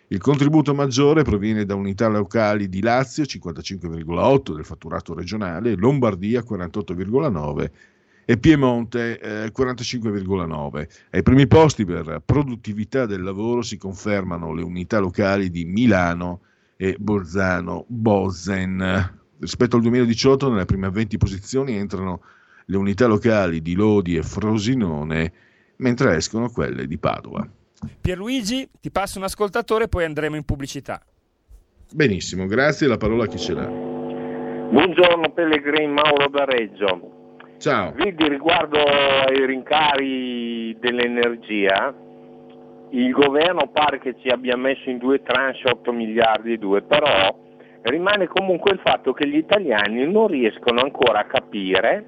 Il 0.07 0.23
contributo 0.23 0.73
maggiore 0.73 1.23
proviene 1.23 1.67
da 1.67 1.75
unità 1.75 2.09
locali 2.09 2.71
di 2.71 2.81
Lazio 2.81 3.25
55,8 3.25 4.55
del 4.55 4.65
fatturato 4.65 5.13
regionale, 5.13 5.75
Lombardia 5.75 6.41
48,9 6.41 7.71
e 8.31 8.37
Piemonte 8.37 9.19
eh, 9.21 9.53
45,9. 9.57 10.87
Ai 11.13 11.23
primi 11.23 11.47
posti 11.47 11.87
per 11.87 12.21
produttività 12.23 13.07
del 13.07 13.23
lavoro 13.23 13.63
si 13.63 13.79
confermano 13.79 14.53
le 14.53 14.63
unità 14.63 14.99
locali 14.99 15.49
di 15.49 15.65
Milano 15.65 16.43
e 16.77 16.95
Bolzano 16.99 17.87
Bozen. 17.89 19.17
Rispetto 19.39 19.77
al 19.77 19.83
2018 19.83 20.51
nelle 20.51 20.67
prime 20.67 20.91
20 20.91 21.17
posizioni 21.17 21.75
entrano 21.77 22.21
le 22.67 22.77
unità 22.77 23.07
locali 23.07 23.63
di 23.63 23.73
Lodi 23.73 24.17
e 24.17 24.23
Frosinone, 24.23 25.33
mentre 25.77 26.17
escono 26.17 26.51
quelle 26.51 26.87
di 26.87 26.99
Padova. 26.99 27.49
Pierluigi, 27.99 28.69
ti 28.79 28.91
passo 28.91 29.17
un 29.17 29.25
ascoltatore 29.25 29.85
e 29.85 29.89
poi 29.89 30.05
andremo 30.05 30.37
in 30.37 30.45
pubblicità. 30.45 31.03
Benissimo, 31.91 32.45
grazie. 32.45 32.89
La 32.89 32.99
parola 32.99 33.25
a 33.25 33.27
chi 33.27 33.39
ce 33.39 33.55
l'ha. 33.55 33.67
Buongiorno 33.67 35.33
Pellegrin, 35.33 35.93
Mauro 35.93 36.29
da 36.29 36.45
Reggio. 36.45 37.18
Ciao. 37.59 37.91
Vedi, 37.93 38.29
riguardo 38.29 38.79
ai 38.79 39.45
rincari 39.45 40.77
dell'energia, 40.79 41.93
il 42.91 43.11
governo 43.11 43.69
pare 43.73 43.99
che 43.99 44.15
ci 44.21 44.29
abbia 44.29 44.57
messo 44.57 44.89
in 44.89 44.99
due 44.99 45.23
tranche 45.25 45.69
8 45.69 45.93
miliardi 45.93 46.53
e 46.53 46.59
due, 46.59 46.83
però 46.83 47.37
rimane 47.83 48.29
comunque 48.29 48.71
il 48.71 48.79
fatto 48.79 49.13
che 49.13 49.27
gli 49.27 49.37
italiani 49.37 50.09
non 50.09 50.29
riescono 50.29 50.81
ancora 50.81 51.19
a 51.19 51.25
capire 51.25 52.05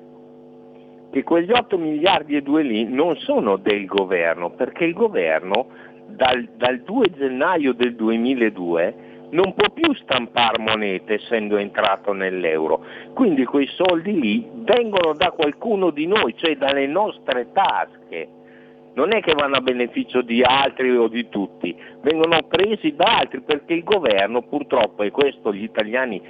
che 1.11 1.25
quegli 1.25 1.51
8 1.51 1.77
miliardi 1.77 2.37
e 2.37 2.43
2 2.43 2.63
lì 2.63 2.85
non 2.85 3.17
sono 3.17 3.57
del 3.57 3.87
governo, 3.87 4.51
perché 4.51 4.85
il 4.85 4.95
governo 4.95 5.67
dal, 6.07 6.49
dal 6.55 6.81
2 6.83 7.11
gennaio 7.17 7.73
del 7.73 7.97
2002 7.97 9.10
non 9.31 9.55
può 9.55 9.71
più 9.71 9.95
stampare 9.95 10.59
monete 10.59 11.15
essendo 11.15 11.57
entrato 11.57 12.13
nell'euro, 12.13 12.85
quindi 13.15 13.45
quei 13.45 13.69
soldi 13.69 14.21
lì 14.21 14.49
vengono 14.55 15.15
da 15.15 15.31
qualcuno 15.31 15.91
di 15.91 16.07
noi, 16.07 16.35
cioè 16.37 16.57
dalle 16.57 16.87
nostre 16.87 17.49
tasche. 17.53 18.29
Non 18.93 19.15
è 19.15 19.21
che 19.21 19.35
vanno 19.35 19.57
a 19.57 19.61
beneficio 19.61 20.21
di 20.21 20.43
altri 20.43 20.91
o 20.97 21.07
di 21.07 21.29
tutti, 21.29 21.75
vengono 22.03 22.43
presi 22.49 22.95
da 22.97 23.19
altri 23.19 23.41
perché 23.41 23.75
il 23.75 23.85
governo 23.85 24.43
purtroppo, 24.43 25.05
e 25.05 25.11
questo 25.11 25.55
gli 25.55 25.63
italiani 25.63 26.21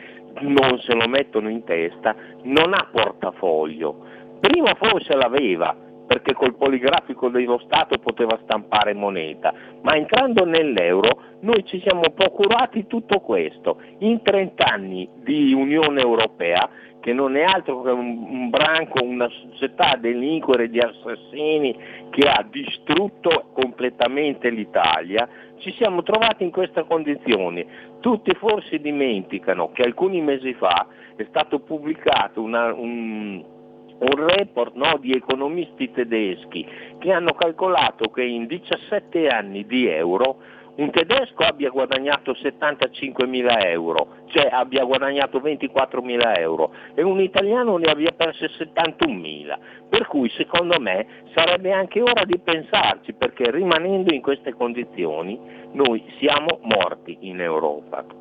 non 0.40 0.78
se 0.80 0.94
lo 0.94 1.08
mettono 1.08 1.48
in 1.48 1.64
testa, 1.64 2.14
non 2.42 2.74
ha 2.74 2.86
portafoglio 2.92 4.18
Prima 4.40 4.74
forse 4.74 5.14
l'aveva, 5.14 5.76
perché 6.10 6.32
col 6.32 6.56
poligrafico 6.56 7.28
dello 7.28 7.60
Stato 7.62 7.96
poteva 7.98 8.36
stampare 8.42 8.94
moneta, 8.94 9.54
ma 9.82 9.94
entrando 9.94 10.44
nell'euro 10.44 11.36
noi 11.42 11.64
ci 11.66 11.80
siamo 11.82 12.00
procurati 12.12 12.88
tutto 12.88 13.20
questo. 13.20 13.80
In 13.98 14.20
30 14.20 14.64
anni 14.64 15.08
di 15.22 15.52
Unione 15.52 16.00
Europea, 16.00 16.68
che 16.98 17.12
non 17.12 17.36
è 17.36 17.44
altro 17.44 17.82
che 17.82 17.90
un, 17.90 18.26
un 18.28 18.50
branco, 18.50 19.04
una 19.04 19.28
società 19.28 19.94
delinquere 20.00 20.68
di 20.68 20.80
assassini 20.80 21.78
che 22.10 22.28
ha 22.28 22.44
distrutto 22.50 23.50
completamente 23.52 24.50
l'Italia, 24.50 25.28
ci 25.58 25.72
siamo 25.74 26.02
trovati 26.02 26.42
in 26.42 26.50
questa 26.50 26.82
condizione. 26.82 27.66
Tutti 28.00 28.34
forse 28.34 28.80
dimenticano 28.80 29.70
che 29.70 29.82
alcuni 29.82 30.20
mesi 30.20 30.54
fa 30.54 30.88
è 31.14 31.24
stato 31.28 31.60
pubblicato 31.60 32.42
una, 32.42 32.74
un 32.74 33.58
un 34.00 34.26
report 34.28 34.74
no, 34.74 34.98
di 34.98 35.12
economisti 35.12 35.90
tedeschi 35.90 36.66
che 36.98 37.12
hanno 37.12 37.32
calcolato 37.32 38.10
che 38.10 38.22
in 38.22 38.46
17 38.46 39.28
anni 39.28 39.66
di 39.66 39.86
euro 39.86 40.38
un 40.76 40.90
tedesco 40.90 41.42
abbia 41.42 41.68
guadagnato 41.68 42.32
75 42.34 43.26
mila 43.26 43.58
euro, 43.66 44.24
cioè 44.28 44.48
abbia 44.50 44.84
guadagnato 44.84 45.40
24 45.40 46.00
mila 46.00 46.36
euro, 46.36 46.72
e 46.94 47.02
un 47.02 47.20
italiano 47.20 47.76
ne 47.76 47.90
abbia 47.90 48.12
perse 48.12 48.48
71 48.56 49.12
mila. 49.12 49.58
Per 49.88 50.06
cui 50.06 50.30
secondo 50.30 50.80
me 50.80 51.06
sarebbe 51.34 51.72
anche 51.72 52.00
ora 52.00 52.24
di 52.24 52.38
pensarci, 52.38 53.12
perché 53.12 53.50
rimanendo 53.50 54.14
in 54.14 54.22
queste 54.22 54.54
condizioni 54.54 55.38
noi 55.72 56.02
siamo 56.18 56.60
morti 56.62 57.18
in 57.20 57.40
Europa. 57.40 58.19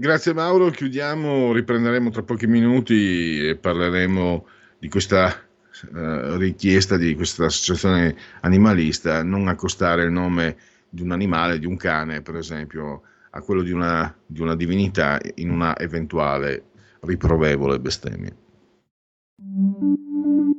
Grazie 0.00 0.32
Mauro, 0.32 0.70
chiudiamo, 0.70 1.52
riprenderemo 1.52 2.08
tra 2.08 2.22
pochi 2.22 2.46
minuti 2.46 3.46
e 3.48 3.56
parleremo 3.56 4.46
di 4.78 4.88
questa 4.88 5.28
eh, 5.30 6.38
richiesta 6.38 6.96
di 6.96 7.14
questa 7.14 7.44
associazione 7.44 8.16
animalista, 8.40 9.22
non 9.22 9.46
accostare 9.46 10.04
il 10.04 10.10
nome 10.10 10.56
di 10.88 11.02
un 11.02 11.10
animale, 11.10 11.58
di 11.58 11.66
un 11.66 11.76
cane 11.76 12.22
per 12.22 12.36
esempio, 12.36 13.02
a 13.32 13.42
quello 13.42 13.60
di 13.60 13.72
una, 13.72 14.16
di 14.24 14.40
una 14.40 14.56
divinità 14.56 15.20
in 15.34 15.50
una 15.50 15.76
eventuale 15.76 16.62
riprovevole 17.00 17.78
bestemmia. 17.78 18.34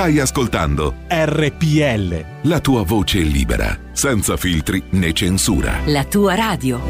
Stai 0.00 0.18
ascoltando 0.18 0.94
RPL. 1.08 2.24
la 2.48 2.60
tua 2.60 2.84
voce 2.84 3.18
libera, 3.18 3.78
senza 3.92 4.38
filtri 4.38 4.82
né 4.92 5.12
censura. 5.12 5.80
La 5.84 6.04
tua 6.04 6.34
radio. 6.34 6.80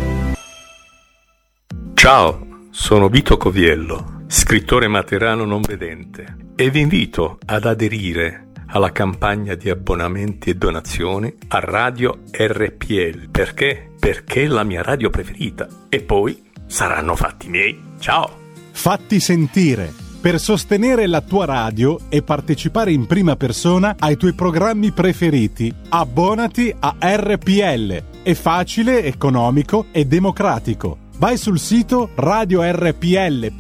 Ciao, 1.95 2.47
sono 2.71 3.09
Vito 3.09 3.37
Coviello, 3.37 4.23
scrittore 4.29 4.87
materano 4.87 5.45
non 5.45 5.61
vedente 5.61 6.53
e 6.55 6.71
vi 6.71 6.83
invito 6.83 7.39
ad 7.47 7.65
aderire 7.65 8.53
alla 8.69 8.93
campagna 8.93 9.57
di 9.57 9.69
abbonamenti 9.69 10.51
e 10.51 10.55
donazioni 10.55 11.35
a 11.49 11.59
Radio 11.59 12.21
RPL. 12.31 13.29
Perché? 13.29 13.91
Perché 13.99 14.45
è 14.45 14.47
la 14.47 14.63
mia 14.63 14.83
radio 14.83 15.11
preferita. 15.11 15.67
E 15.89 16.01
poi 16.01 16.41
saranno 16.69 17.17
fatti 17.17 17.49
miei. 17.49 17.77
Ciao! 17.99 18.31
Fatti 18.71 19.19
sentire 19.19 20.10
per 20.21 20.39
sostenere 20.39 21.07
la 21.07 21.23
tua 21.23 21.47
radio 21.47 21.99
e 22.09 22.23
partecipare 22.23 22.93
in 22.93 23.07
prima 23.07 23.37
persona 23.37 23.97
ai 23.99 24.17
tuoi 24.17 24.35
programmi 24.35 24.91
preferiti. 24.93 25.75
Abbonati 25.89 26.75
a 26.79 26.97
RPL. 27.01 28.03
È 28.23 28.35
facile, 28.35 29.05
economico 29.05 29.87
e 29.93 30.05
democratico. 30.05 31.09
Vai 31.17 31.37
sul 31.37 31.59
sito 31.59 32.11
radiorpl.it, 32.15 33.57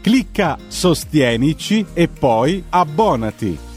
clicca 0.00 0.58
Sostienici 0.66 1.84
e 1.92 2.08
poi 2.08 2.64
abbonati. 2.70 3.69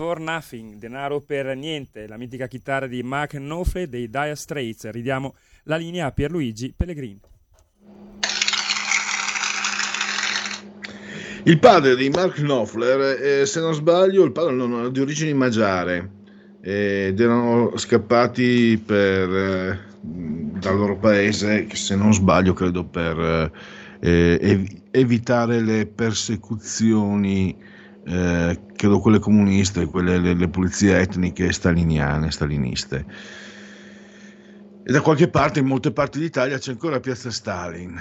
For 0.00 0.18
Nothing, 0.18 0.76
denaro 0.76 1.20
per 1.20 1.54
niente, 1.54 2.06
la 2.06 2.16
mitica 2.16 2.46
chitarra 2.46 2.86
di 2.86 3.02
Mark 3.02 3.32
Knopfler 3.32 3.86
dei 3.86 4.08
Dire 4.08 4.34
Straits. 4.34 4.88
Ridiamo 4.88 5.34
la 5.64 5.76
linea 5.76 6.06
a 6.06 6.10
Pierluigi 6.10 6.72
Pellegrini. 6.74 7.20
Il 11.42 11.58
padre 11.58 11.96
di 11.96 12.08
Mark 12.08 12.36
Knopfler, 12.36 13.22
eh, 13.22 13.44
se 13.44 13.60
non 13.60 13.74
sbaglio, 13.74 14.24
il 14.24 14.32
padre 14.32 14.54
non 14.54 14.72
era 14.72 14.88
di 14.88 15.00
origini 15.00 15.34
magiare 15.34 16.10
eh, 16.62 17.08
ed 17.08 17.20
erano 17.20 17.76
scappati 17.76 18.82
per, 18.82 19.28
eh, 19.28 19.78
dal 20.00 20.78
loro 20.78 20.96
paese, 20.96 21.68
se 21.74 21.94
non 21.94 22.14
sbaglio 22.14 22.54
credo 22.54 22.84
per 22.84 23.52
eh, 24.00 24.38
ev- 24.40 24.80
evitare 24.92 25.60
le 25.60 25.84
persecuzioni, 25.84 27.68
eh, 28.04 28.60
credo 28.74 29.00
quelle 29.00 29.18
comuniste, 29.18 29.86
quelle 29.86 30.18
le, 30.18 30.34
le 30.34 30.48
pulizie 30.48 30.98
etniche 30.98 31.52
staliniane, 31.52 32.30
staliniste. 32.30 33.04
E 34.82 34.92
da 34.92 35.00
qualche 35.00 35.28
parte, 35.28 35.60
in 35.60 35.66
molte 35.66 35.92
parti 35.92 36.18
d'Italia, 36.18 36.58
c'è 36.58 36.72
ancora 36.72 37.00
Piazza 37.00 37.30
Stalin. 37.30 37.98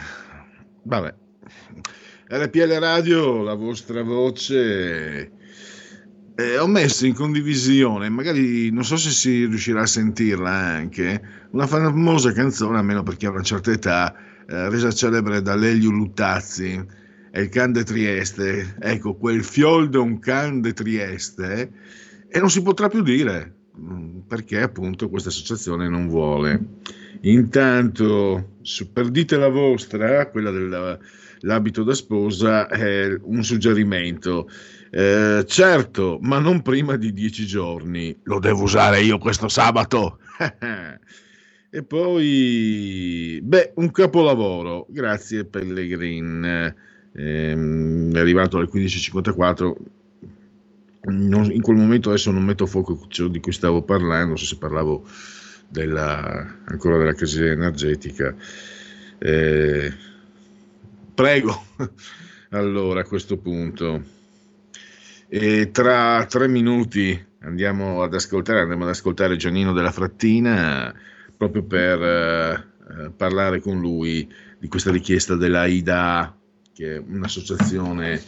Vabbè. 0.84 1.14
RPL 2.30 2.80
Radio, 2.80 3.43
la 3.43 3.56
vostra 3.56 4.02
voce. 4.04 5.32
Eh, 6.36 6.58
ho 6.58 6.68
messo 6.68 7.06
in 7.06 7.14
condivisione, 7.14 8.08
magari 8.08 8.70
non 8.72 8.86
so 8.86 8.95
se 8.95 9.10
si 9.10 9.45
riuscirà 9.45 9.82
a 9.82 9.86
sentirla 9.86 10.50
anche, 10.50 11.22
una 11.52 11.68
famosa 11.68 12.32
canzone, 12.32 12.78
almeno 12.78 13.04
per 13.04 13.18
chi 13.18 13.26
ha 13.26 13.32
una 13.32 13.41
certa 13.41 13.72
età, 13.72 14.16
eh, 14.47 14.70
resa 14.70 14.89
celebre 14.93 15.41
da 15.41 15.56
Lelio 15.56 15.91
Luttazzi, 15.91 16.82
è 17.32 17.40
il 17.40 17.50
Can 17.50 17.72
de 17.72 17.84
Trieste. 17.84 18.76
Ecco, 18.80 19.16
quel 19.16 19.44
fiol 19.44 19.90
d'un 19.90 20.20
Can 20.20 20.62
de 20.62 20.74
Trieste, 20.74 21.72
e 22.28 22.40
non 22.40 22.50
si 22.50 22.62
potrà 22.62 22.90
più 22.90 23.02
dire, 23.02 23.54
mm, 23.80 24.20
perché 24.28 24.62
appunto 24.62 25.10
questa 25.10 25.30
associazione 25.30 25.88
non 25.88 26.08
vuole. 26.08 26.62
Intanto, 27.22 28.56
su- 28.62 28.92
per 28.92 29.10
dite 29.10 29.38
la 29.38 29.50
vostra, 29.50 30.28
quella 30.30 30.52
dell'abito 30.52 31.84
da 31.84 31.94
sposa, 31.94 32.68
è 32.68 33.18
un 33.24 33.44
suggerimento. 33.44 34.50
Eh, 34.92 35.44
certo, 35.46 36.18
ma 36.22 36.40
non 36.40 36.62
prima 36.62 36.96
di 36.96 37.14
dieci 37.14 37.46
giorni. 37.46 38.18
Lo 38.24 38.40
devo 38.40 38.64
usare 38.64 39.02
io 39.02 39.18
questo 39.18 39.48
sabato. 39.48 40.20
e 41.70 41.84
poi, 41.84 43.40
beh, 43.44 43.74
un 43.76 43.92
capolavoro. 43.92 44.88
Grazie 44.90 45.46
Pellegrin. 45.46 46.88
Ehm, 47.14 48.14
è 48.14 48.20
arrivato 48.20 48.57
alle 48.57 48.68
15.54. 48.68 49.76
Non- 51.01 51.51
in 51.51 51.62
quel 51.62 51.78
momento 51.78 52.10
adesso 52.10 52.32
non 52.32 52.43
metto 52.43 52.66
a 52.66 52.68
fuoco 52.68 53.05
ciò 53.07 53.28
di 53.28 53.39
cui 53.39 53.53
stavo 53.53 53.84
parlando, 53.84 54.36
so 54.36 54.45
se 54.45 54.57
parlavo 54.57 55.05
della, 55.68 56.57
ancora 56.66 56.97
della 56.97 57.14
crisi 57.14 57.43
energetica. 57.43 58.36
Eh, 59.18 59.93
prego, 61.14 61.66
allora 62.51 63.01
a 63.01 63.05
questo 63.05 63.38
punto. 63.38 64.18
E 65.28 65.70
tra 65.72 66.26
tre 66.26 66.47
minuti 66.47 67.26
andiamo 67.41 68.01
ad 68.01 68.14
ascoltare, 68.14 68.62
andremo 68.62 68.84
ad 68.84 68.89
ascoltare 68.89 69.38
Giannino 69.38 69.74
della 69.74 69.91
Frattina 69.91 70.93
proprio 71.39 71.64
per 71.64 72.01
eh, 72.01 73.12
parlare 73.16 73.62
con 73.62 73.80
lui 73.80 74.30
di 74.60 74.68
questa 74.68 74.91
richiesta 74.91 75.36
della 75.36 75.66
IDA, 75.68 76.36
che 76.80 76.96
è 76.96 76.98
un'associazione 77.06 78.22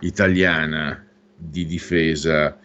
italiana 0.00 1.04
di 1.36 1.66
difesa 1.66 2.58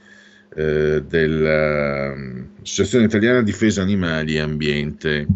eh, 0.55 1.03
dell'Associazione 1.05 3.03
Italiana 3.03 3.41
Difesa 3.41 3.81
Animali 3.81 4.35
e 4.35 4.39
Ambiente, 4.39 5.27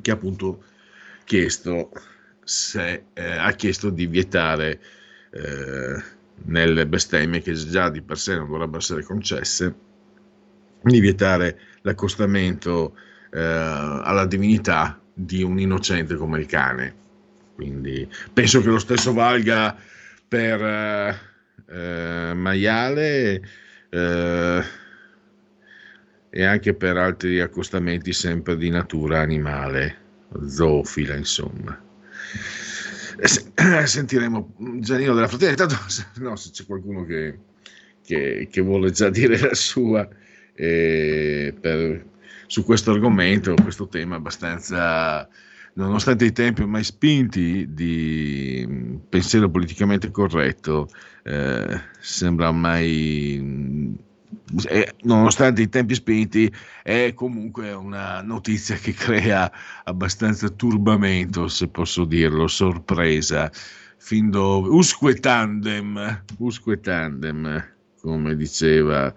che 0.00 0.10
ha 0.12 0.14
appunto 0.14 0.62
chiesto 1.24 1.90
se, 2.44 3.06
eh, 3.14 3.32
ha 3.32 3.50
chiesto 3.54 3.90
di 3.90 4.06
vietare 4.06 4.80
eh, 5.30 6.00
nelle 6.44 6.86
bestemmie 6.86 7.42
che 7.42 7.54
già 7.54 7.90
di 7.90 8.00
per 8.00 8.16
sé 8.16 8.36
non 8.36 8.46
dovrebbero 8.46 8.78
essere 8.78 9.02
concesse, 9.02 9.74
di 10.82 11.00
vietare 11.00 11.58
l'accostamento 11.82 12.96
eh, 13.32 13.40
alla 13.40 14.24
divinità 14.24 15.02
di 15.12 15.42
un 15.42 15.58
innocente 15.58 16.14
come 16.14 16.38
il 16.38 16.46
cane. 16.46 17.02
Quindi 17.54 18.08
penso 18.32 18.60
che 18.60 18.68
lo 18.68 18.78
stesso 18.78 19.12
valga 19.12 19.76
per 20.26 20.60
eh, 20.62 21.18
eh, 21.68 22.34
maiale 22.34 23.40
eh, 23.90 24.62
e 26.30 26.44
anche 26.44 26.74
per 26.74 26.96
altri 26.96 27.40
accostamenti 27.40 28.12
sempre 28.12 28.56
di 28.56 28.68
natura 28.70 29.20
animale, 29.20 29.96
zoofila 30.48 31.14
insomma. 31.14 31.80
Eh, 33.16 33.28
se- 33.28 33.52
Sentiremo 33.86 34.54
Giannino 34.80 35.14
della 35.14 35.28
Fratelli, 35.28 35.52
intanto 35.52 35.76
no, 36.18 36.34
se 36.36 36.50
c'è 36.50 36.64
qualcuno 36.66 37.04
che, 37.04 37.38
che- 38.04 38.48
che 38.50 38.60
vuole 38.60 38.90
già 38.90 39.10
dire 39.10 39.38
la 39.38 39.54
sua 39.54 40.08
eh, 40.54 41.54
per- 41.60 42.04
su 42.46 42.64
questo 42.64 42.90
argomento, 42.90 43.54
questo 43.62 43.86
tema 43.88 44.16
abbastanza, 44.16 45.28
nonostante 45.74 46.24
i 46.24 46.32
tempi 46.32 46.62
ormai 46.62 46.84
spinti 46.84 47.72
di 47.72 48.64
mh, 48.66 49.00
pensiero 49.08 49.48
politicamente 49.48 50.10
corretto, 50.10 50.88
eh, 51.22 51.80
sembra 52.00 52.48
ormai, 52.48 53.38
mh, 53.40 53.98
eh, 54.68 54.94
nonostante 55.02 55.62
i 55.62 55.68
tempi 55.68 55.94
spinti, 55.94 56.52
è 56.82 57.12
comunque 57.14 57.72
una 57.72 58.22
notizia 58.22 58.76
che 58.76 58.92
crea 58.92 59.50
abbastanza 59.84 60.48
turbamento, 60.48 61.48
se 61.48 61.68
posso 61.68 62.04
dirlo, 62.04 62.46
sorpresa, 62.46 63.50
fin 63.96 64.30
dove, 64.30 64.68
usque 64.68 65.14
tandem, 65.14 66.22
usque 66.38 66.78
tandem, 66.80 67.72
come 68.00 68.36
diceva 68.36 69.12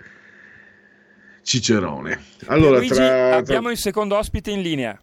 Cicerone. 1.44 2.20
Allora, 2.48 2.78
Luigi, 2.78 2.94
tra, 2.94 3.06
tra- 3.06 3.36
abbiamo 3.36 3.70
il 3.70 3.78
secondo 3.78 4.18
ospite 4.18 4.52
in 4.52 4.62
linea. 4.62 5.00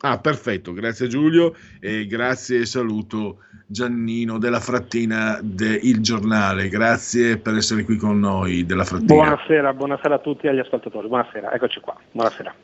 Ah, 0.00 0.18
perfetto, 0.18 0.72
grazie 0.72 1.08
Giulio 1.08 1.56
e 1.80 2.06
grazie 2.06 2.60
e 2.60 2.66
saluto 2.66 3.38
Giannino 3.66 4.38
della 4.38 4.60
Frattina 4.60 5.40
del 5.42 6.00
Giornale, 6.00 6.68
grazie 6.68 7.36
per 7.36 7.56
essere 7.56 7.82
qui 7.82 7.96
con 7.96 8.20
noi 8.20 8.64
della 8.64 8.84
Frattina. 8.84 9.14
Buonasera, 9.14 9.74
buonasera 9.74 10.14
a 10.14 10.18
tutti 10.18 10.46
agli 10.46 10.60
ascoltatori. 10.60 11.08
Buonasera, 11.08 11.52
eccoci 11.52 11.80
qua. 11.80 11.96
Buonasera. 12.12 12.54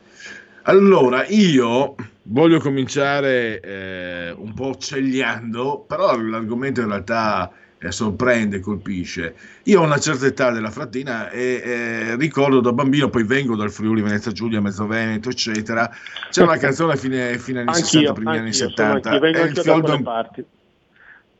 Allora, 0.67 1.25
io 1.27 1.95
voglio 2.23 2.59
cominciare 2.59 3.59
eh, 3.59 4.31
un 4.31 4.53
po' 4.53 4.75
cegliando, 4.77 5.85
però 5.87 6.17
l'argomento 6.17 6.81
in 6.81 6.87
realtà 6.87 7.51
eh, 7.85 7.91
sorprende, 7.91 8.59
colpisce. 8.59 9.35
Io 9.63 9.81
ho 9.81 9.83
una 9.83 9.99
certa 9.99 10.25
età 10.25 10.51
della 10.51 10.71
frattina 10.71 11.29
e 11.29 11.61
eh, 11.63 12.15
ricordo 12.17 12.59
da 12.59 12.71
bambino, 12.73 13.09
poi 13.09 13.23
vengo 13.23 13.55
dal 13.55 13.71
Friuli, 13.71 14.01
Venezia 14.01 14.31
Giulia, 14.31 14.61
Mezzo 14.61 14.87
Veneto, 14.87 15.29
eccetera. 15.29 15.89
C'è 16.29 16.41
una 16.43 16.57
canzone 16.57 16.93
a 16.93 16.95
fine, 16.95 17.37
fine 17.37 17.59
anni 17.61 17.73
60, 17.73 17.97
Anch'io, 17.97 18.13
primi 18.13 18.29
anni 18.37 18.39
anch'io, 18.47 18.53
sono 18.53 18.69
70. 18.75 19.09
anch'io, 19.09 19.19
vengo 19.21 19.41
anch'io 19.41 19.63
da 19.63 19.79
quelle 19.81 20.01
parti. 20.03 20.45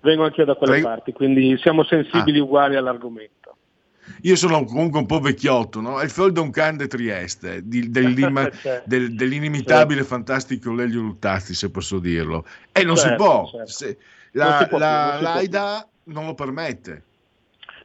Vengo 0.02 0.24
anch'io 0.26 0.46
da 0.46 0.54
quelle 0.56 0.72
Prego. 0.74 0.88
parti, 0.88 1.12
quindi 1.14 1.58
siamo 1.60 1.82
Ah. 1.82 1.86
sensibili 1.88 2.40
uguali 2.40 2.76
all'argomento. 2.76 3.34
Io 4.22 4.36
sono 4.36 4.64
comunque 4.66 5.00
un 5.00 5.08
po' 5.08 5.20
vecchiotto, 5.20 5.82
no? 5.82 6.00
È 6.00 6.04
il 6.04 6.12
fiol 6.12 6.32
d'un 6.32 6.52
can 6.52 6.78
de 6.78 6.86
Trieste, 6.86 7.62
di- 7.68 7.92
Certo. 7.92 8.52
del- 8.86 9.16
dell'inimitabile, 9.16 10.04
fantastico 10.04 10.72
Lelio 10.74 11.02
Luttazzi, 11.02 11.56
se 11.56 11.72
posso 11.72 11.98
dirlo. 11.98 12.46
E 12.72 12.84
non 12.84 12.98
si 12.98 13.08
Certo, 13.08 13.24
può, 13.24 13.50
certo. 13.52 13.72
se- 13.72 13.98
Non 14.34 14.48
la, 14.48 14.58
si 14.60 14.68
può 14.68 14.78
più, 14.78 14.86
la- 14.86 15.06
non 15.10 15.18
si 15.18 15.24
l'AIDA 15.24 15.90
non 16.06 16.26
lo 16.26 16.34
permette. 16.34 17.04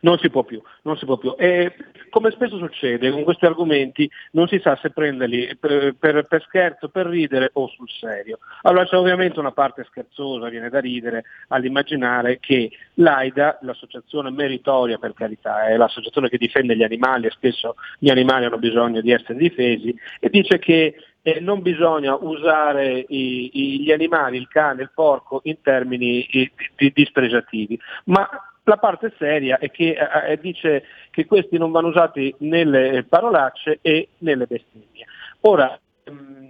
non 0.00 0.18
si 0.18 0.30
può 0.30 0.44
più, 0.44 0.62
non 0.82 0.96
si 0.96 1.04
può 1.04 1.16
più. 1.16 1.34
E 1.36 1.74
come 2.10 2.30
spesso 2.30 2.58
succede 2.58 3.10
con 3.10 3.22
questi 3.24 3.46
argomenti 3.46 4.10
non 4.32 4.48
si 4.48 4.58
sa 4.62 4.78
se 4.80 4.90
prenderli 4.90 5.56
per, 5.58 5.94
per, 5.98 6.26
per 6.26 6.42
scherzo, 6.46 6.88
per 6.88 7.06
ridere 7.06 7.50
o 7.54 7.68
sul 7.68 7.88
serio. 7.88 8.38
Allora 8.62 8.84
c'è 8.86 8.96
ovviamente 8.96 9.38
una 9.38 9.52
parte 9.52 9.84
scherzosa, 9.84 10.48
viene 10.48 10.70
da 10.70 10.80
ridere 10.80 11.24
all'immaginare 11.48 12.38
che 12.40 12.70
l'AIDA, 12.94 13.58
l'associazione 13.62 14.30
meritoria 14.30 14.98
per 14.98 15.14
carità, 15.14 15.66
è 15.66 15.76
l'associazione 15.76 16.28
che 16.28 16.38
difende 16.38 16.76
gli 16.76 16.82
animali 16.82 17.26
e 17.26 17.30
spesso 17.30 17.76
gli 17.98 18.10
animali 18.10 18.46
hanno 18.46 18.58
bisogno 18.58 19.00
di 19.00 19.12
essere 19.12 19.36
difesi, 19.36 19.94
e 20.18 20.28
dice 20.30 20.58
che 20.58 20.94
eh, 21.22 21.40
non 21.40 21.62
bisogna 21.62 22.14
usare 22.14 23.04
i, 23.08 23.50
i, 23.52 23.82
gli 23.82 23.92
animali, 23.92 24.36
il 24.36 24.48
cane, 24.48 24.82
il 24.82 24.90
porco, 24.94 25.40
in 25.44 25.60
termini 25.62 26.26
dispregiativi, 26.92 27.78
ma 28.04 28.28
la 28.64 28.76
parte 28.76 29.12
seria 29.18 29.58
è 29.58 29.70
che 29.70 29.96
eh, 29.96 30.32
eh, 30.32 30.38
dice 30.40 30.84
che 31.10 31.26
questi 31.26 31.58
non 31.58 31.70
vanno 31.70 31.88
usati 31.88 32.34
nelle 32.38 33.04
parolacce 33.08 33.78
e 33.82 34.08
nelle 34.18 34.46
bestemmie. 34.46 35.06
Ora, 35.40 35.78
mh, 36.04 36.12
mm, 36.12 36.49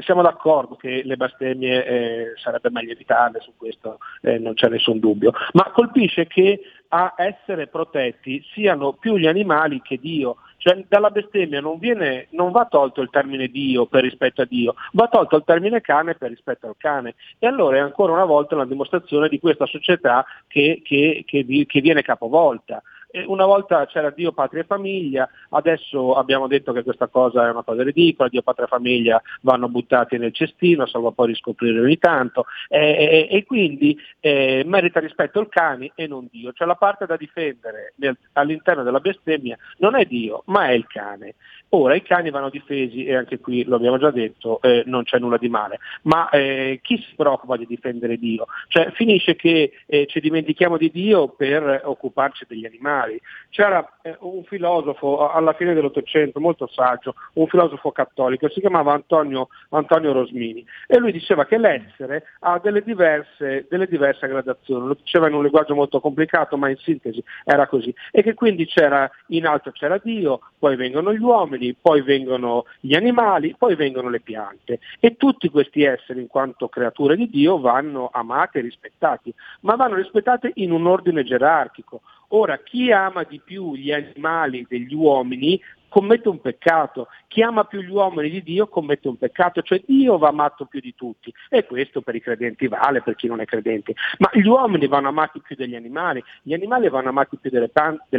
siamo 0.00 0.22
d'accordo 0.22 0.76
che 0.76 1.02
le 1.04 1.16
bestemmie 1.16 1.84
eh, 1.84 2.32
sarebbe 2.36 2.70
meglio 2.70 2.92
evitarle, 2.92 3.40
su 3.40 3.52
questo 3.56 3.98
eh, 4.22 4.38
non 4.38 4.54
c'è 4.54 4.68
nessun 4.68 4.98
dubbio, 4.98 5.32
ma 5.52 5.70
colpisce 5.72 6.26
che 6.26 6.60
a 6.88 7.14
essere 7.16 7.68
protetti 7.68 8.44
siano 8.52 8.92
più 8.92 9.16
gli 9.16 9.26
animali 9.26 9.80
che 9.82 9.98
Dio. 9.98 10.36
Cioè 10.58 10.84
dalla 10.86 11.10
bestemmia 11.10 11.60
non, 11.60 11.78
viene, 11.78 12.28
non, 12.30 12.52
va 12.52 12.66
tolto 12.66 13.00
il 13.00 13.10
termine 13.10 13.48
Dio 13.48 13.86
per 13.86 14.02
rispetto 14.02 14.42
a 14.42 14.44
Dio, 14.44 14.74
va 14.92 15.08
tolto 15.08 15.36
il 15.36 15.42
termine 15.44 15.80
cane 15.80 16.14
per 16.14 16.30
rispetto 16.30 16.68
al 16.68 16.76
cane. 16.78 17.14
E 17.40 17.48
allora 17.48 17.78
è 17.78 17.80
ancora 17.80 18.12
una 18.12 18.24
volta 18.24 18.54
una 18.54 18.66
dimostrazione 18.66 19.28
di 19.28 19.40
questa 19.40 19.66
società 19.66 20.24
che, 20.46 20.80
che, 20.84 21.24
che, 21.26 21.64
che 21.66 21.80
viene 21.80 22.02
capovolta 22.02 22.80
una 23.26 23.44
volta 23.44 23.86
c'era 23.86 24.10
Dio, 24.10 24.32
patria 24.32 24.62
e 24.62 24.66
famiglia, 24.66 25.28
adesso 25.50 26.14
abbiamo 26.14 26.46
detto 26.46 26.72
che 26.72 26.82
questa 26.82 27.08
cosa 27.08 27.46
è 27.46 27.50
una 27.50 27.62
cosa 27.62 27.82
ridicola, 27.82 28.28
Dio, 28.28 28.42
patria 28.42 28.66
e 28.66 28.68
famiglia 28.68 29.22
vanno 29.42 29.68
buttati 29.68 30.18
nel 30.18 30.32
cestino, 30.32 30.86
salvo 30.86 31.12
poi 31.12 31.28
riscoprire 31.28 31.80
ogni 31.80 31.98
tanto, 31.98 32.46
e, 32.68 33.28
e, 33.30 33.36
e 33.36 33.44
quindi 33.44 33.98
eh, 34.20 34.62
merita 34.66 35.00
rispetto 35.00 35.40
il 35.40 35.48
cane 35.48 35.92
e 35.94 36.06
non 36.06 36.28
Dio. 36.30 36.52
Cioè 36.52 36.66
la 36.66 36.76
parte 36.76 37.06
da 37.06 37.16
difendere 37.16 37.94
nel, 37.96 38.16
all'interno 38.32 38.82
della 38.82 39.00
bestemmia 39.00 39.56
non 39.78 39.96
è 39.96 40.04
Dio, 40.04 40.42
ma 40.46 40.68
è 40.68 40.72
il 40.72 40.86
cane. 40.86 41.34
Ora 41.74 41.94
i 41.94 42.02
cani 42.02 42.30
vanno 42.30 42.50
difesi 42.50 43.06
e 43.06 43.14
anche 43.14 43.38
qui 43.38 43.64
lo 43.64 43.76
abbiamo 43.76 43.96
già 43.96 44.10
detto, 44.10 44.60
eh, 44.60 44.82
non 44.84 45.04
c'è 45.04 45.18
nulla 45.18 45.38
di 45.38 45.48
male, 45.48 45.78
ma 46.02 46.28
eh, 46.28 46.80
chi 46.82 46.98
si 46.98 47.14
preoccupa 47.16 47.56
di 47.56 47.64
difendere 47.66 48.18
Dio? 48.18 48.46
Cioè 48.68 48.90
finisce 48.90 49.36
che 49.36 49.72
eh, 49.86 50.06
ci 50.06 50.20
dimentichiamo 50.20 50.76
di 50.76 50.90
Dio 50.90 51.28
per 51.28 51.80
occuparci 51.84 52.44
degli 52.46 52.66
animali. 52.66 53.01
C'era 53.50 53.98
eh, 54.02 54.16
un 54.20 54.44
filosofo 54.44 55.30
alla 55.30 55.52
fine 55.52 55.74
dell'Ottocento, 55.74 56.40
molto 56.40 56.66
saggio, 56.66 57.14
un 57.34 57.46
filosofo 57.46 57.92
cattolico, 57.92 58.48
si 58.48 58.60
chiamava 58.60 58.92
Antonio, 58.92 59.48
Antonio 59.70 60.12
Rosmini 60.12 60.64
e 60.86 60.98
lui 60.98 61.12
diceva 61.12 61.44
che 61.44 61.58
l'essere 61.58 62.24
ha 62.40 62.58
delle 62.58 62.82
diverse, 62.82 63.66
delle 63.68 63.86
diverse 63.86 64.26
gradazioni, 64.26 64.86
lo 64.86 64.94
diceva 64.94 65.28
in 65.28 65.34
un 65.34 65.42
linguaggio 65.42 65.74
molto 65.74 66.00
complicato 66.00 66.56
ma 66.56 66.68
in 66.68 66.76
sintesi 66.76 67.22
era 67.44 67.66
così, 67.66 67.94
e 68.10 68.22
che 68.22 68.34
quindi 68.34 68.66
c'era 68.66 69.10
in 69.28 69.46
alto 69.46 69.70
c'era 69.70 69.98
Dio, 69.98 70.40
poi 70.58 70.76
vengono 70.76 71.12
gli 71.12 71.22
uomini, 71.22 71.74
poi 71.80 72.02
vengono 72.02 72.64
gli 72.80 72.94
animali, 72.94 73.54
poi 73.56 73.74
vengono 73.74 74.08
le 74.08 74.20
piante 74.20 74.80
e 75.00 75.16
tutti 75.16 75.48
questi 75.48 75.82
esseri 75.82 76.20
in 76.20 76.28
quanto 76.28 76.68
creature 76.68 77.16
di 77.16 77.28
Dio 77.28 77.58
vanno 77.58 78.10
amati 78.12 78.58
e 78.58 78.62
rispettati, 78.62 79.32
ma 79.60 79.76
vanno 79.76 79.96
rispettati 79.96 80.50
in 80.56 80.72
un 80.72 80.86
ordine 80.86 81.24
gerarchico. 81.24 82.00
Ora, 82.34 82.58
chi 82.58 82.90
ama 82.90 83.24
di 83.24 83.40
più 83.44 83.74
gli 83.74 83.92
animali 83.92 84.66
degli 84.68 84.94
uomini 84.94 85.60
commette 85.88 86.30
un 86.30 86.40
peccato, 86.40 87.08
chi 87.28 87.42
ama 87.42 87.64
più 87.64 87.82
gli 87.82 87.90
uomini 87.90 88.30
di 88.30 88.42
Dio 88.42 88.66
commette 88.66 89.08
un 89.08 89.18
peccato, 89.18 89.60
cioè 89.60 89.82
Dio 89.86 90.16
va 90.16 90.28
amato 90.28 90.64
più 90.64 90.80
di 90.80 90.94
tutti. 90.94 91.32
E 91.50 91.66
questo 91.66 92.00
per 92.00 92.14
i 92.14 92.22
credenti 92.22 92.66
vale, 92.68 93.02
per 93.02 93.14
chi 93.16 93.26
non 93.26 93.40
è 93.40 93.44
credente, 93.44 93.94
ma 94.18 94.30
gli 94.32 94.46
uomini 94.46 94.86
vanno 94.86 95.08
amati 95.08 95.40
più 95.40 95.54
degli 95.54 95.74
animali, 95.74 96.24
gli 96.40 96.54
animali 96.54 96.88
vanno 96.88 97.10
amati 97.10 97.36
più 97.36 97.50
delle, 97.50 97.68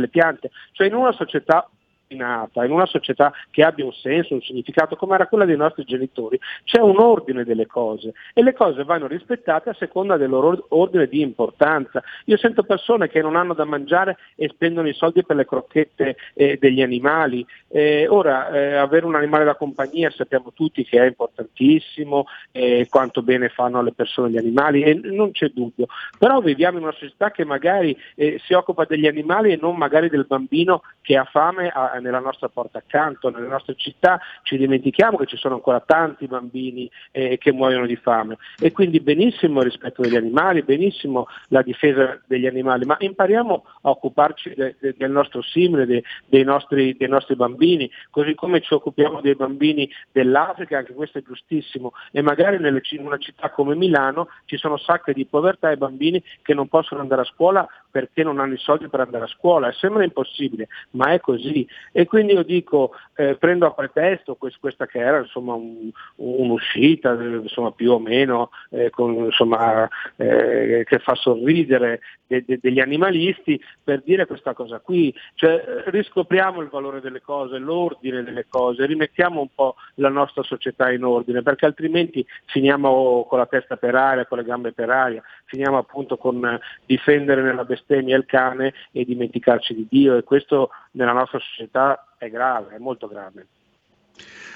piante, 0.10 0.52
cioè 0.74 0.86
in 0.86 0.94
una 0.94 1.12
società 1.14 1.68
in 2.14 2.72
una 2.72 2.86
società 2.86 3.32
che 3.52 3.64
abbia 3.64 3.86
un 3.86 3.94
senso, 3.94 4.34
un 4.34 4.42
significato 4.42 4.96
come 4.96 5.16
era 5.16 5.28
quella 5.28 5.46
dei 5.46 5.58
nostri 5.58 5.84
genitori, 5.84 6.40
c'è 6.64 6.80
un 6.80 7.00
ordine 7.00 7.44
delle 7.44 7.68
cose 7.68 8.14
e 8.34 8.44
le 8.44 8.54
cose 8.54 8.84
vanno 8.84 9.08
rispettate 9.08 9.70
a 9.70 9.74
seconda 9.74 10.18
del 10.18 10.30
loro 10.30 10.66
ordine 10.70 11.08
di 11.08 11.22
importanza. 11.22 12.04
Io 12.26 12.38
sento 12.38 12.64
persone 12.64 13.10
che 13.10 13.22
non 13.22 13.36
hanno 13.36 13.54
da 13.54 13.66
mangiare 13.66 14.18
e 14.36 14.50
spendono 14.50 14.88
i 14.88 14.94
soldi 14.94 15.24
per 15.24 15.36
le 15.36 15.46
crocchette 15.46 16.16
eh, 16.34 16.58
degli 16.60 16.82
animali. 16.82 17.46
Eh, 17.68 18.08
ora, 18.08 18.50
eh, 18.50 18.76
avere 18.76 19.06
un 19.06 19.16
animale 19.16 19.44
da 19.44 19.56
compagnia 19.56 20.10
sappiamo 20.10 20.52
tutti 20.54 20.84
che 20.84 21.00
è 21.00 21.06
importantissimo, 21.06 22.26
eh, 22.52 22.88
quanto 22.90 23.22
bene 23.22 23.50
fanno 23.50 23.80
alle 23.80 23.94
persone 23.94 24.30
gli 24.30 24.38
animali 24.38 24.84
e 24.84 24.94
non 24.94 25.32
c'è 25.32 25.50
dubbio, 25.50 25.88
però 26.18 26.40
viviamo 26.40 26.78
in 26.78 26.84
una 26.84 26.94
società 26.94 27.32
che 27.32 27.46
magari 27.46 27.98
eh, 28.16 28.40
si 28.44 28.54
occupa 28.54 28.86
degli 28.86 29.08
animali 29.08 29.52
e 29.52 29.60
non 29.60 29.76
magari 29.76 30.10
del 30.10 30.26
bambino 30.26 30.84
che 31.02 31.18
ha 31.18 31.26
fame 31.26 31.70
a, 31.70 31.92
nella 32.04 32.20
nostra 32.20 32.50
porta 32.50 32.78
accanto, 32.78 33.30
nelle 33.30 33.48
nostre 33.48 33.76
città, 33.76 34.20
ci 34.44 34.58
dimentichiamo 34.58 35.18
che 35.18 35.26
ci 35.26 35.38
sono 35.38 35.56
ancora 35.56 35.80
tanti 35.80 36.28
bambini 36.28 36.90
eh, 37.12 37.38
che 37.38 37.52
muoiono 37.52 37.86
di 37.86 37.96
fame. 37.96 38.38
E 38.60 38.72
quindi 38.72 39.00
benissimo 39.00 39.60
il 39.60 39.66
rispetto 39.66 40.02
degli 40.02 40.16
animali, 40.16 40.62
benissimo 40.62 41.28
la 41.48 41.62
difesa 41.62 42.20
degli 42.28 42.46
animali, 42.46 42.86
ma 42.86 42.98
impariamo 43.00 43.66
a 43.82 43.90
occuparci 43.90 44.54
de, 44.54 44.76
de, 44.80 44.94
del 44.98 45.12
nostro 45.12 45.42
simile, 45.42 45.86
de, 45.86 46.04
dei, 46.26 46.44
nostri, 46.44 46.96
dei 46.96 47.08
nostri 47.08 47.36
bambini, 47.36 47.90
così 48.10 48.36
come 48.36 48.62
ci 48.62 48.74
occupiamo 48.74 49.22
dei 49.22 49.36
bambini 49.36 49.90
dell'Africa, 50.12 50.78
anche 50.78 50.94
questo 50.94 51.18
è 51.18 51.24
giustissimo, 51.24 51.94
e 52.12 52.22
magari 52.22 52.60
nelle, 52.60 52.82
in 52.92 53.06
una 53.06 53.18
città 53.18 53.50
come 53.50 53.76
Milano 53.76 54.28
ci 54.46 54.58
sono 54.58 54.78
sacche 54.78 55.14
di 55.14 55.26
povertà 55.26 55.72
e 55.72 55.78
bambini 55.78 56.22
che 56.42 56.54
non 56.54 56.68
possono 56.68 57.02
andare 57.02 57.22
a 57.22 57.26
scuola 57.26 57.68
perché 57.94 58.24
non 58.24 58.40
hanno 58.40 58.54
i 58.54 58.58
soldi 58.58 58.88
per 58.88 59.02
andare 59.02 59.26
a 59.26 59.28
scuola, 59.28 59.72
sembra 59.72 60.04
impossibile, 60.04 60.68
ma 60.92 61.14
è 61.14 61.20
così. 61.20 61.68
E 61.96 62.06
quindi 62.06 62.34
io 62.34 62.44
dico, 62.44 62.92
eh, 63.16 63.36
prendo 63.36 63.68
a 63.68 63.72
pretesto 63.72 64.36
questa 64.36 64.88
che 64.88 64.98
era 64.98 65.20
insomma, 65.20 65.54
un, 65.54 65.92
un'uscita 66.16 67.14
insomma, 67.14 67.72
più 67.72 67.92
o 67.92 68.00
meno 68.00 68.50
eh, 68.72 68.90
con, 68.90 69.14
insomma, 69.14 69.88
eh, 70.16 70.84
che 70.88 70.98
fa 70.98 71.14
sorridere 71.14 72.02
de, 72.26 72.44
de, 72.46 72.58
degli 72.60 72.80
animalisti 72.80 73.62
per 73.84 74.02
dire 74.02 74.26
questa 74.26 74.54
cosa 74.54 74.80
qui, 74.80 75.14
cioè, 75.36 75.64
riscopriamo 75.86 76.62
il 76.62 76.70
valore 76.70 77.00
delle 77.00 77.22
cose, 77.22 77.60
l'ordine 77.60 78.24
delle 78.24 78.48
cose, 78.50 78.88
rimettiamo 78.88 79.40
un 79.40 79.50
po' 79.54 79.76
la 79.96 80.10
nostra 80.10 80.42
società 80.42 80.92
in 80.92 81.04
ordine, 81.04 81.44
perché 81.44 81.68
altrimenti 81.68 82.26
finiamo 82.46 83.26
con 83.30 83.38
la 83.38 83.46
testa 83.46 83.78
per 83.78 83.94
aria, 83.94 84.26
con 84.26 84.40
le 84.40 84.44
gambe 84.44 84.72
per 84.72 84.90
aria, 84.90 85.22
finiamo 85.46 85.78
appunto 85.78 86.18
con 86.18 86.60
difendere 86.86 87.44
nella 87.44 87.66
bestemmia 87.66 88.18
il 88.18 88.26
cane 88.26 88.74
e 88.92 89.06
dimenticarci 89.06 89.76
di 89.76 89.88
Dio 89.88 90.18
e 90.18 90.24
questo 90.24 90.72
nella 90.94 91.14
nostra 91.14 91.40
società 91.40 92.16
è 92.18 92.30
grave, 92.30 92.76
è 92.76 92.80
molto 92.80 93.08
grave. 93.08 93.48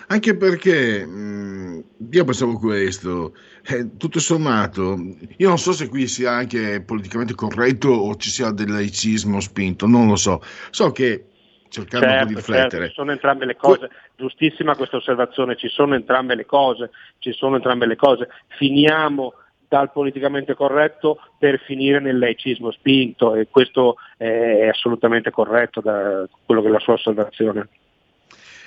Anche 0.10 0.38
perché 0.38 1.06
mh, 1.06 1.84
io 2.12 2.24
pensavo 2.24 2.58
questo, 2.58 3.36
eh, 3.66 3.98
tutto 3.98 4.20
sommato, 4.20 4.98
io 5.36 5.48
non 5.50 5.58
so 5.58 5.74
se 5.74 5.90
qui 5.90 6.08
sia 6.08 6.32
anche 6.32 6.82
politicamente 6.82 7.36
corretto 7.36 7.90
o 7.90 8.16
ci 8.16 8.30
sia 8.30 8.52
del 8.52 8.70
laicismo 8.70 9.42
spinto, 9.42 9.86
non 9.86 10.08
lo 10.08 10.16
so. 10.16 10.42
So 10.70 10.92
che 10.92 11.26
cercando 11.68 12.06
certo, 12.06 12.20
un 12.20 12.24
po' 12.24 12.30
di 12.30 12.36
riflettere. 12.36 12.70
Certo, 12.70 12.88
ci 12.88 12.94
sono 12.94 13.12
entrambe 13.12 13.46
le 13.46 13.56
cose, 13.58 13.90
giustissima 14.16 14.76
questa 14.76 14.98
osservazione, 14.98 15.58
ci 15.58 15.68
sono 15.68 15.96
entrambe 15.96 16.36
le 16.36 16.46
cose, 16.46 16.92
ci 17.20 17.34
sono 17.34 17.56
entrambe 17.56 17.86
le 17.86 17.98
cose. 17.98 18.30
Finiamo 18.58 19.34
dal 19.68 19.92
politicamente 19.92 20.56
corretto 20.56 21.20
per 21.38 21.60
finire 21.66 22.00
nel 22.00 22.18
laicismo 22.18 22.72
spinto 22.72 23.36
e 23.36 23.48
questo 23.50 23.98
è 24.18 24.68
assolutamente 24.68 25.30
corretto 25.32 25.82
da 25.82 26.28
quello 26.46 26.62
che 26.62 26.68
è 26.68 26.72
la 26.72 26.80
sua 26.80 26.94
osservazione. 26.94 27.68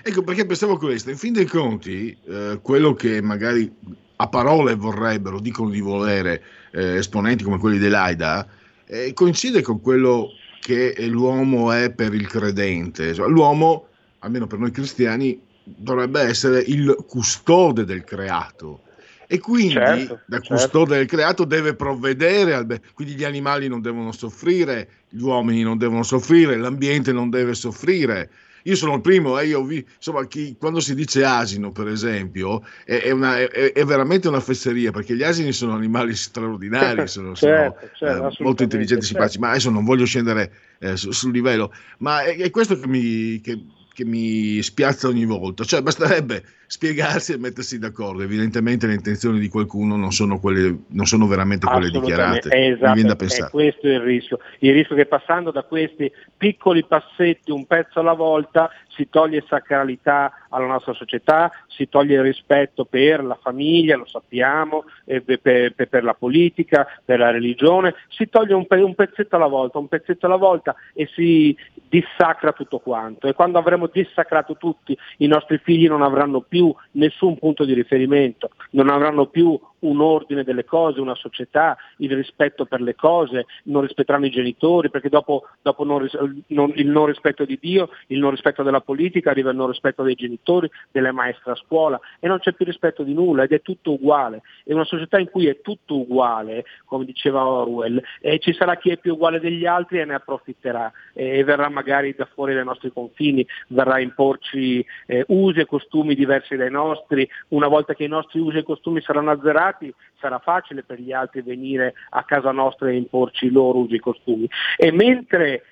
Ecco 0.03 0.23
perché 0.23 0.47
pensavo 0.47 0.77
questo, 0.77 1.11
in 1.11 1.17
fin 1.17 1.33
dei 1.33 1.45
conti 1.45 2.17
eh, 2.27 2.59
quello 2.63 2.95
che 2.95 3.21
magari 3.21 3.71
a 4.17 4.29
parole 4.29 4.75
vorrebbero, 4.75 5.41
dicono 5.41 5.71
di 5.71 5.81
volere 5.81 6.43
eh, 6.73 6.97
esponenti 6.97 7.45
come 7.45 7.59
quelli 7.59 7.79
dell'AIDA, 7.79 8.47
eh, 8.87 9.13
coincide 9.13 9.63
con 9.63 9.81
quello 9.81 10.31
che 10.61 10.95
l'uomo 11.09 11.73
è 11.73 11.91
per 11.91 12.15
il 12.15 12.27
credente. 12.27 13.15
Cioè, 13.15 13.29
l'uomo, 13.29 13.89
almeno 14.21 14.47
per 14.47 14.59
noi 14.59 14.71
cristiani, 14.71 15.41
dovrebbe 15.65 16.21
essere 16.21 16.61
il 16.61 16.95
custode 17.07 17.85
del 17.85 18.05
creato 18.05 18.83
e 19.33 19.39
quindi 19.39 19.75
certo, 19.75 20.23
da 20.27 20.41
certo. 20.41 20.55
custode 20.55 20.97
del 20.97 21.07
creato 21.07 21.45
deve 21.45 21.77
provvedere 21.77 22.53
al. 22.53 22.81
Quindi 22.95 23.15
gli 23.15 23.23
animali 23.23 23.69
non 23.69 23.81
devono 23.81 24.11
soffrire, 24.11 24.89
gli 25.09 25.23
uomini 25.23 25.63
non 25.63 25.79
devono 25.79 26.03
soffrire, 26.03 26.57
l'ambiente 26.57 27.13
non 27.13 27.31
deve 27.31 27.55
soffrire. 27.55 28.29
io 28.65 28.75
sono 28.75 28.97
il 28.97 29.01
primo, 29.03 29.39
eh, 29.39 29.47
io 29.47 29.63
vi, 29.63 29.87
insomma, 29.95 30.27
chi, 30.27 30.57
quando 30.59 30.81
si 30.81 30.97
dice 30.97 31.25
asino, 31.25 31.71
per 31.71 31.87
esempio, 31.87 32.65
è, 32.85 33.03
è, 33.03 33.13
una, 33.13 33.39
è, 33.39 33.73
è, 33.73 33.85
veramente 33.85 34.27
una 34.27 34.41
fesseria, 34.41 34.91
perché 34.91 35.15
gli 35.15 35.23
asini 35.23 35.53
sono 35.53 35.75
animali 35.75 36.13
straordinari, 36.17 37.07
sono, 37.07 37.33
certo, 37.37 37.89
sono 37.93 38.11
certo, 38.11 38.37
eh, 38.41 38.43
molto 38.43 38.65
intelligenti 38.65 39.05
e 39.05 39.07
simpatici, 39.07 39.35
certo. 39.35 39.47
ma 39.47 39.53
adesso 39.53 39.71
non 39.71 39.85
voglio 39.85 40.07
scendere 40.07 40.53
eh, 40.81 40.97
sul, 40.97 41.15
sul 41.15 41.31
livello, 41.31 41.73
ma 41.99 42.25
è, 42.25 42.51
questo 42.51 42.77
che 42.77 42.89
mi... 42.89 43.41
Che, 43.41 43.65
che 43.93 44.05
mi 44.05 44.63
spiazza 44.63 45.09
ogni 45.09 45.27
volta. 45.27 45.65
Cioè, 45.65 45.83
basterebbe 45.83 46.45
spiegarsi 46.71 47.33
e 47.33 47.37
mettersi 47.37 47.81
d'accordo. 47.81 48.23
Evidentemente 48.23 48.87
le 48.87 48.95
intenzioni 48.95 49.41
di 49.41 49.49
qualcuno 49.49 49.97
non 49.97 50.13
sono, 50.13 50.39
quelle, 50.39 50.83
non 50.91 51.05
sono 51.05 51.27
veramente 51.27 51.67
quelle 51.67 51.91
dichiarate. 51.91 52.49
Esatto. 52.49 53.17
È 53.27 53.51
questo 53.51 53.89
è 53.89 53.95
il 53.95 54.01
rischio. 54.01 54.39
Il 54.61 54.73
rischio 54.73 54.95
che 54.95 55.07
passando 55.07 55.51
da 55.51 55.65
questi 55.65 56.11
piccoli 56.37 56.85
passetti, 56.85 57.51
un 57.51 57.67
pezzo 57.67 57.99
alla 57.99 58.13
volta, 58.13 58.71
si 59.01 59.09
toglie 59.09 59.45
sacralità 59.49 60.47
alla 60.51 60.67
nostra 60.67 60.93
società, 60.93 61.51
si 61.69 61.89
toglie 61.89 62.17
il 62.17 62.23
rispetto 62.23 62.85
per 62.85 63.25
la 63.25 63.39
famiglia, 63.41 63.97
lo 63.97 64.07
sappiamo, 64.07 64.85
per, 65.05 65.41
per, 65.41 65.89
per, 65.89 66.05
la 66.05 66.15
politica, 66.15 66.87
per 67.05 67.19
la 67.19 67.31
religione, 67.31 67.95
si 68.09 68.29
toglie 68.29 68.55
un, 68.55 68.67
un, 68.69 68.95
pezzetto 68.95 69.37
alla 69.37 69.47
volta, 69.47 69.79
un 69.79 69.89
pezzetto 69.89 70.27
alla 70.27 70.37
volta 70.37 70.75
e 70.93 71.09
si 71.15 71.57
dissacra 71.89 72.53
tutto 72.53 72.79
quanto. 72.79 73.27
E 73.27 73.33
quando 73.33 73.59
avremo 73.59 73.89
dissacrato 73.91 74.57
tutti, 74.57 74.97
i 75.19 75.27
nostri 75.27 75.59
figli 75.59 75.89
non 75.89 76.03
avranno 76.03 76.41
più 76.41 76.60
nessun 76.93 77.39
punto 77.39 77.65
di 77.65 77.73
riferimento, 77.75 78.51
non 78.71 78.89
avranno 78.89 79.27
più 79.27 79.59
un 79.81 80.01
ordine 80.01 80.45
delle 80.45 80.65
cose, 80.65 81.01
una 81.01 81.15
società, 81.15 81.77
il 81.99 82.15
rispetto 82.15 82.65
per 82.67 82.81
le 82.81 82.95
cose, 82.95 83.47
non 83.65 83.83
rispetteranno 83.83 84.27
i 84.27 84.31
genitori, 84.31 84.91
perché 84.91 85.09
dopo, 85.09 85.45
dopo 85.63 85.85
non, 85.85 86.09
non, 86.49 86.73
il 86.77 86.89
non 86.89 87.07
rispetto 87.07 87.45
di 87.45 87.59
Dio, 87.61 87.91
il 88.09 88.19
non 88.19 88.31
rispetto 88.31 88.63
della 88.63 88.81
politica, 88.81 89.31
arriva 89.31 89.51
il 89.51 89.57
non 89.57 89.69
rispetto 89.69 90.03
dei 90.03 90.15
genitori, 90.15 90.71
delle 90.91 91.13
maestre 91.13 91.53
a 91.53 91.57
scuola 91.57 91.99
e 92.19 92.29
non 92.29 92.39
c'è 92.39 92.53
più 92.53 92.65
rispetto 92.65 93.03
di 93.03 93.15
nulla 93.15 93.45
ed 93.45 93.53
è 93.53 93.63
tutto 93.63 93.93
uguale. 93.93 94.43
È 94.65 94.73
una 94.73 94.85
società 94.85 95.19
in 95.19 95.31
cui 95.31 95.47
è 95.47 95.61
tutto 95.61 95.97
uguale, 95.97 96.65
come 96.85 97.05
diceva 97.05 97.47
Orwell, 97.47 98.03
e 98.21 98.39
ci 98.39 98.53
sarà 98.53 98.77
chi 98.77 98.91
è 98.91 98.99
più 98.99 99.15
uguale 99.15 99.41
degli 99.41 99.67
altri 99.67 100.01
e 100.01 100.05
ne 100.05 100.15
approfitterà 100.15 100.93
e 101.15 101.43
verrà 101.45 101.69
magari 101.69 102.15
da 102.17 102.29
fuori 102.33 102.55
dai 102.55 102.65
nostri 102.65 102.93
confini, 102.93 103.47
verrà 103.69 103.95
a 103.95 104.01
imporci 104.01 104.85
eh, 105.07 105.25
usi 105.29 105.61
e 105.61 105.67
costumi 105.67 106.15
diversi 106.15 106.50
dai 106.57 106.71
nostri, 106.71 107.29
una 107.49 107.69
volta 107.69 107.95
che 107.95 108.05
i 108.05 108.09
nostri 108.09 108.41
usi 108.41 108.59
e 108.59 108.63
costumi 108.63 109.01
saranno 109.01 109.31
azzerati 109.31 109.93
sarà 110.19 110.39
facile 110.39 110.83
per 110.83 111.01
gli 111.01 111.13
altri 111.13 111.43
venire 111.43 111.95
a 112.11 112.25
casa 112.25 112.53
nostra 112.53 112.91
e 112.91 112.97
imporci 112.97 113.47
i 113.47 113.51
loro 113.51 113.79
usi 113.79 113.97
e 113.97 114.01
costumi. 114.01 114.49
E 114.77 114.93
mentre 114.93 115.65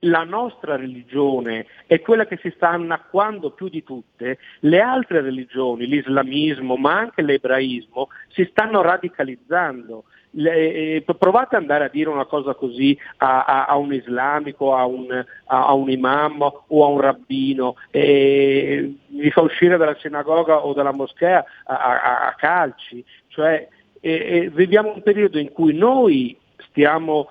la 0.00 0.24
nostra 0.24 0.76
religione 0.76 1.66
è 1.86 2.00
quella 2.00 2.26
che 2.26 2.38
si 2.40 2.52
sta 2.54 2.70
annacquando 2.70 3.50
più 3.50 3.68
di 3.68 3.82
tutte, 3.82 4.38
le 4.60 4.80
altre 4.80 5.20
religioni, 5.20 5.86
l'islamismo 5.86 6.76
ma 6.76 6.98
anche 6.98 7.22
l'ebraismo, 7.22 8.08
si 8.28 8.46
stanno 8.50 8.80
radicalizzando 8.82 10.04
le, 10.32 10.96
eh, 10.96 11.04
provate 11.18 11.56
ad 11.56 11.62
andare 11.62 11.84
a 11.84 11.88
dire 11.88 12.08
una 12.08 12.24
cosa 12.24 12.54
così 12.54 12.96
a, 13.18 13.44
a, 13.44 13.64
a 13.66 13.76
un 13.76 13.92
islamico, 13.92 14.74
a 14.74 14.84
un, 14.86 15.24
a, 15.46 15.72
un, 15.72 15.90
imam 15.90 16.40
o 16.42 16.84
a 16.84 16.88
un 16.88 17.00
rabbino, 17.00 17.76
e 17.90 18.94
vi 19.08 19.30
fa 19.30 19.42
uscire 19.42 19.76
dalla 19.76 19.96
sinagoga 19.98 20.64
o 20.64 20.72
dalla 20.72 20.92
moschea 20.92 21.44
a, 21.64 22.34
calci. 22.36 23.04
Cioè, 23.28 23.68
e, 24.00 24.10
e 24.10 24.50
viviamo 24.50 24.94
un 24.94 25.02
periodo 25.02 25.38
in 25.38 25.52
cui 25.52 25.74
noi 25.74 26.36
stiamo 26.68 27.28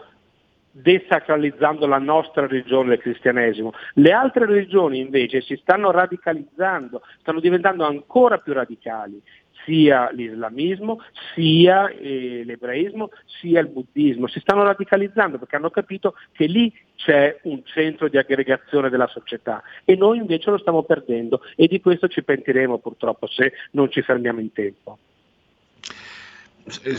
desacralizzando 0.72 1.86
la 1.88 1.98
nostra 1.98 2.48
religione 2.48 2.90
del 2.90 3.00
cristianesimo. 3.00 3.74
Le 3.96 4.12
altre 4.12 4.46
religioni 4.46 5.00
invece 5.00 5.42
si 5.42 5.56
stanno 5.62 5.92
radicalizzando, 5.92 7.02
stanno 7.20 7.40
diventando 7.40 7.86
ancora 7.86 8.38
più 8.38 8.54
radicali 8.54 9.22
sia 9.66 10.10
l'islamismo, 10.12 11.00
sia 11.34 11.90
eh, 11.90 12.44
l'ebraismo, 12.46 13.10
sia 13.26 13.60
il 13.60 13.68
buddismo. 13.68 14.28
Si 14.28 14.40
stanno 14.40 14.64
radicalizzando 14.64 15.38
perché 15.38 15.58
hanno 15.58 15.70
capito 15.70 16.16
che 16.32 16.46
lì 16.46 16.74
c'è 16.96 17.40
un 17.44 17.62
centro 17.66 18.08
di 18.08 18.18
aggregazione 18.18 18.90
della 18.90 19.08
società 19.08 19.62
e 19.86 19.96
noi 19.96 20.18
invece 20.18 20.50
lo 20.50 20.58
stiamo 20.58 20.84
perdendo 20.84 21.42
e 21.56 21.68
di 21.68 21.80
questo 21.80 22.08
ci 22.08 22.24
pentiremo 22.24 22.78
purtroppo 22.80 23.28
se 23.28 23.54
non 23.72 23.92
ci 23.92 24.02
fermiamo 24.02 24.40
in 24.40 24.52
tempo. 24.52 24.98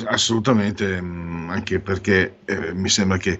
Assolutamente, 0.06 1.01
mm, 1.01 1.51
anche 1.51 1.80
perché 1.80 2.38
eh, 2.44 2.72
mi 2.74 2.88
sembra 2.88 3.16
che 3.16 3.38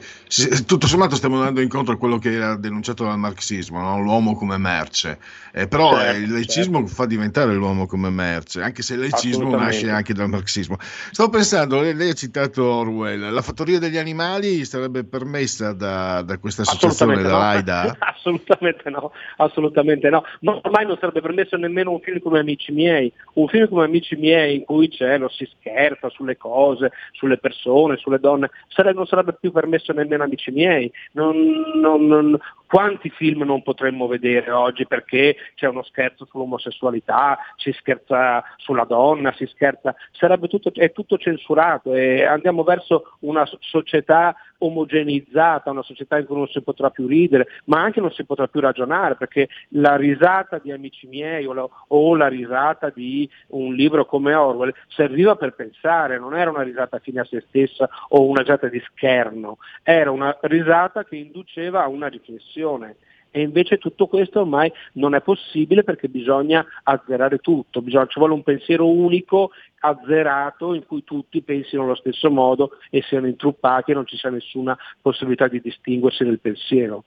tutto 0.66 0.86
sommato 0.86 1.16
stiamo 1.16 1.36
andando 1.36 1.61
incontro 1.61 1.94
a 1.94 1.97
quello 1.97 2.19
che 2.19 2.32
era 2.32 2.57
denunciato 2.57 3.05
dal 3.05 3.19
marxismo, 3.19 3.81
no? 3.81 4.01
l'uomo 4.01 4.35
come 4.35 4.57
merce, 4.59 5.19
eh, 5.52 5.66
però 5.66 5.97
certo, 5.98 6.19
il 6.20 6.32
laicismo 6.32 6.78
certo. 6.78 6.94
fa 6.94 7.07
diventare 7.07 7.55
l'uomo 7.55 7.86
come 7.86 8.11
merce, 8.11 8.62
anche 8.62 8.82
se 8.82 8.94
il 8.94 9.01
laicismo 9.01 9.57
nasce 9.57 9.90
anche 9.90 10.15
dal 10.15 10.28
marxismo. 10.28 10.77
Stavo 10.81 11.31
pensando, 11.31 11.81
lei, 11.81 11.94
lei, 11.94 12.11
ha 12.11 12.15
citato 12.15 12.65
Orwell, 12.65 13.32
la 13.32 13.43
fattoria 13.43 13.78
degli 13.78 13.98
animali 13.98 14.65
sarebbe 14.65 15.05
permessa 15.05 15.73
da, 15.73 16.23
da 16.23 16.39
questa 16.39 16.62
associazione, 16.62 17.23
da 17.23 17.85
no. 17.85 17.97
assolutamente 17.98 18.90
no, 18.90 19.12
assolutamente 19.36 20.09
no, 20.11 20.24
ma 20.40 20.59
ormai 20.62 20.86
non 20.86 20.97
sarebbe 20.98 21.20
permesso 21.20 21.57
nemmeno 21.57 21.90
un 21.90 22.01
film 22.01 22.20
come 22.20 22.39
Amici 22.39 22.73
miei, 22.73 23.12
un 23.35 23.48
film 23.48 23.69
come 23.69 23.85
Amici 23.85 24.16
miei 24.16 24.57
in 24.57 24.65
cui 24.65 24.89
c'è, 24.89 25.19
lo 25.19 25.28
si 25.28 25.48
scherza, 25.59 26.09
sulle 26.20 26.36
cose, 26.36 26.92
sulle 27.12 27.38
persone, 27.38 27.97
sulle 27.97 28.20
donne, 28.20 28.51
Sare- 28.68 28.92
non 28.92 29.06
sarebbe 29.06 29.36
più 29.40 29.51
permesso 29.51 29.92
nemmeno 29.92 30.24
amici 30.24 30.51
miei. 30.51 30.92
Non, 31.12 31.36
non, 31.80 32.06
non, 32.06 32.38
quanti 32.66 33.09
film 33.09 33.42
non 33.42 33.62
potremmo 33.62 34.06
vedere 34.06 34.51
oggi 34.51 34.86
perché 34.86 35.36
c'è 35.55 35.66
uno 35.66 35.82
scherzo 35.82 36.26
sull'omosessualità, 36.26 37.38
si 37.56 37.72
scherza 37.72 38.44
sulla 38.56 38.84
donna, 38.84 39.32
si 39.32 39.47
scherza, 39.47 39.94
sarebbe 40.12 40.47
tutto, 40.48 40.70
è 40.74 40.92
tutto 40.92 41.16
censurato 41.16 41.94
e 41.94 42.24
andiamo 42.24 42.62
verso 42.62 43.16
una 43.20 43.48
società 43.60 44.36
omogeneizzata, 44.61 45.70
una 45.70 45.82
società 45.82 46.19
in 46.19 46.27
cui 46.27 46.37
non 46.37 46.49
si 46.49 46.61
potrà 46.62 46.91
più 46.91 47.07
ridere, 47.07 47.47
ma 47.65 47.81
anche 47.81 48.01
non 48.01 48.11
si 48.12 48.24
potrà 48.24 48.47
più 48.49 48.61
ragionare, 48.61 49.16
perché 49.16 49.49
la 49.70 49.97
risata 49.97 50.59
di 50.59 50.73
amici 50.73 51.07
miei 51.07 51.47
o 51.47 51.53
la, 51.53 51.69
o 51.89 52.16
la 52.16 52.28
risata 52.28 52.91
di 52.91 53.28
un 53.49 53.74
libro 53.74 54.05
come 54.05 54.35
Orwell 54.35 54.74
serviva 54.89 55.37
per 55.37 55.55
pensare, 55.55 56.19
non 56.19 56.37
era 56.37 56.51
una 56.51 56.62
risata 56.62 56.99
fine 56.99 57.20
a 57.20 57.24
se 57.24 57.45
stessa 57.49 57.89
o 58.09 58.27
una 58.27 58.41
risata 58.41 58.69
di 58.69 58.82
scherno, 58.87 59.59
era 59.82 60.11
una 60.11 60.37
risata 60.43 61.05
che 61.05 61.16
induceva 61.16 61.82
a 61.82 61.89
una 61.89 62.09
riflessione. 62.09 62.97
E 63.31 63.43
invece 63.43 63.78
tutto 63.78 64.07
questo 64.09 64.40
ormai 64.40 64.73
non 64.94 65.15
è 65.15 65.20
possibile 65.20 65.85
perché 65.85 66.09
bisogna 66.09 66.66
azzerare 66.82 67.39
tutto, 67.39 67.81
bisogna, 67.81 68.07
ci 68.07 68.19
vuole 68.19 68.35
un 68.35 68.43
pensiero 68.43 68.89
unico, 68.89 69.51
azzerato, 69.81 70.74
in 70.74 70.85
cui 70.85 71.05
tutti 71.05 71.40
pensino 71.43 71.85
allo 71.85 71.94
stesso 71.94 72.31
modo 72.31 72.73
e 72.90 73.02
siano 73.02 73.28
intruppati 73.28 73.93
e 73.93 73.94
non 73.94 74.07
ci 74.07 74.16
sia 74.16 74.31
nessuna 74.31 74.77
possibilità 75.01 75.47
di 75.47 75.61
distinguersi 75.61 76.24
nel 76.24 76.40
pensiero. 76.40 77.05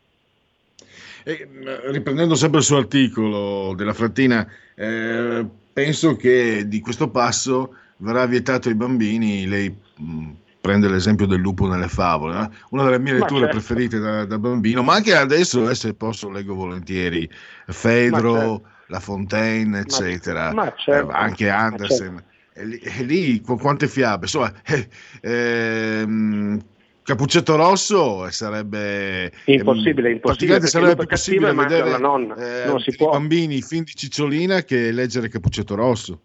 E, 1.26 1.48
riprendendo 1.86 2.36
sempre 2.36 2.60
il 2.60 2.66
suo 2.66 2.78
articolo 2.78 3.74
della 3.76 3.94
Frattina, 3.94 4.48
eh, 4.76 5.46
penso 5.72 6.16
che 6.16 6.68
di 6.68 6.80
questo 6.80 7.10
passo 7.10 7.76
verrà 7.98 8.26
vietato 8.26 8.70
ai 8.70 8.76
bambini, 8.76 9.48
lei 9.48 9.74
mh, 9.98 10.32
prende 10.64 10.88
l'esempio 10.88 11.26
del 11.26 11.42
lupo 11.42 11.68
nelle 11.68 11.90
favole, 11.90 12.40
eh? 12.40 12.50
una 12.70 12.86
delle 12.86 12.98
mie 12.98 13.12
letture 13.12 13.42
certo. 13.42 13.58
preferite 13.58 14.00
da, 14.00 14.24
da, 14.24 14.40
bambino, 14.40 14.82
ma 14.82 14.94
anche 14.94 15.14
adesso, 15.14 15.70
eh, 15.70 15.76
se 15.76 15.94
posso, 15.94 16.30
leggo 16.30 16.56
volentieri 16.56 17.30
Fedro, 17.68 18.34
certo. 18.34 18.68
La 18.88 19.02
Fontaine, 19.02 19.80
eccetera, 19.80 20.54
ma 20.54 20.74
certo. 20.78 21.10
eh, 21.10 21.14
anche 21.14 21.50
Andersen. 21.50 22.16
Certo. 22.16 22.32
E 22.54 22.66
lì, 22.66 22.78
e 22.78 23.04
lì, 23.04 23.42
con 23.42 23.60
quante 23.60 23.90
fiabe, 23.90 24.24
insomma, 24.24 24.54
eh, 24.64 24.88
ehm, 25.22 26.64
Cappuccetto 27.04 27.58
Rosso 27.58 28.32
sarebbe 28.32 29.34
impossibile, 29.44 30.12
impossibile 30.12 30.62
sarebbe 30.62 30.96
più 30.96 31.08
possibile 31.08 31.52
vedere 31.52 31.90
la 31.90 31.98
nonna. 31.98 32.36
Eh, 32.36 32.68
non 32.68 32.80
si 32.80 32.96
può. 32.96 33.12
bambini 33.12 33.62
fin 33.62 33.84
di 33.84 33.94
cicciolina 33.94 34.62
che 34.62 34.94
leggere 34.94 35.28
Cappuccetto 35.28 35.76
Rosso. 35.76 36.22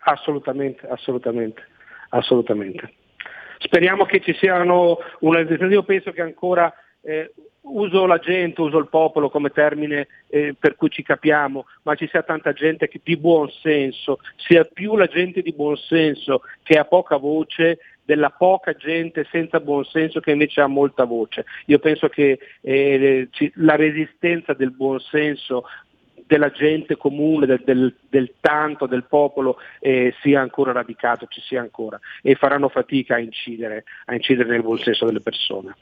Assolutamente, 0.00 0.86
assolutamente, 0.86 1.62
assolutamente. 2.10 2.98
Speriamo 3.62 4.06
che 4.06 4.20
ci 4.20 4.32
siano 4.34 4.98
una 5.20 5.40
io 5.40 5.82
penso 5.82 6.12
che 6.12 6.22
ancora 6.22 6.72
eh, 7.02 7.30
uso 7.62 8.06
la 8.06 8.18
gente, 8.18 8.62
uso 8.62 8.78
il 8.78 8.88
popolo 8.88 9.28
come 9.28 9.50
termine 9.50 10.08
eh, 10.28 10.54
per 10.58 10.76
cui 10.76 10.88
ci 10.88 11.02
capiamo, 11.02 11.66
ma 11.82 11.94
ci 11.94 12.08
sia 12.08 12.22
tanta 12.22 12.54
gente 12.54 12.88
che, 12.88 13.00
di 13.04 13.18
buon 13.18 13.50
senso, 13.50 14.18
sia 14.36 14.64
più 14.64 14.96
la 14.96 15.06
gente 15.06 15.42
di 15.42 15.52
buon 15.52 15.76
senso 15.76 16.42
che 16.62 16.78
ha 16.78 16.84
poca 16.84 17.16
voce 17.16 17.78
della 18.02 18.30
poca 18.30 18.72
gente 18.72 19.26
senza 19.30 19.60
buon 19.60 19.84
senso 19.84 20.20
che 20.20 20.32
invece 20.32 20.62
ha 20.62 20.66
molta 20.66 21.04
voce. 21.04 21.44
Io 21.66 21.78
penso 21.78 22.08
che 22.08 22.38
eh, 22.62 23.28
la 23.56 23.76
resistenza 23.76 24.54
del 24.54 24.72
buon 24.72 24.98
senso 25.00 25.64
della 26.30 26.52
gente 26.52 26.96
comune, 26.96 27.44
del, 27.44 27.60
del, 27.64 27.92
del 28.08 28.34
tanto, 28.38 28.86
del 28.86 29.02
popolo 29.02 29.58
eh, 29.80 30.14
sia 30.20 30.40
ancora 30.40 30.70
radicato, 30.70 31.26
ci 31.26 31.40
sia 31.40 31.60
ancora 31.60 31.98
e 32.22 32.36
faranno 32.36 32.68
fatica 32.68 33.16
a 33.16 33.18
incidere, 33.18 33.82
a 34.04 34.14
incidere 34.14 34.48
nel 34.48 34.62
buon 34.62 34.78
senso 34.78 35.06
delle 35.06 35.18
persone. 35.18 35.74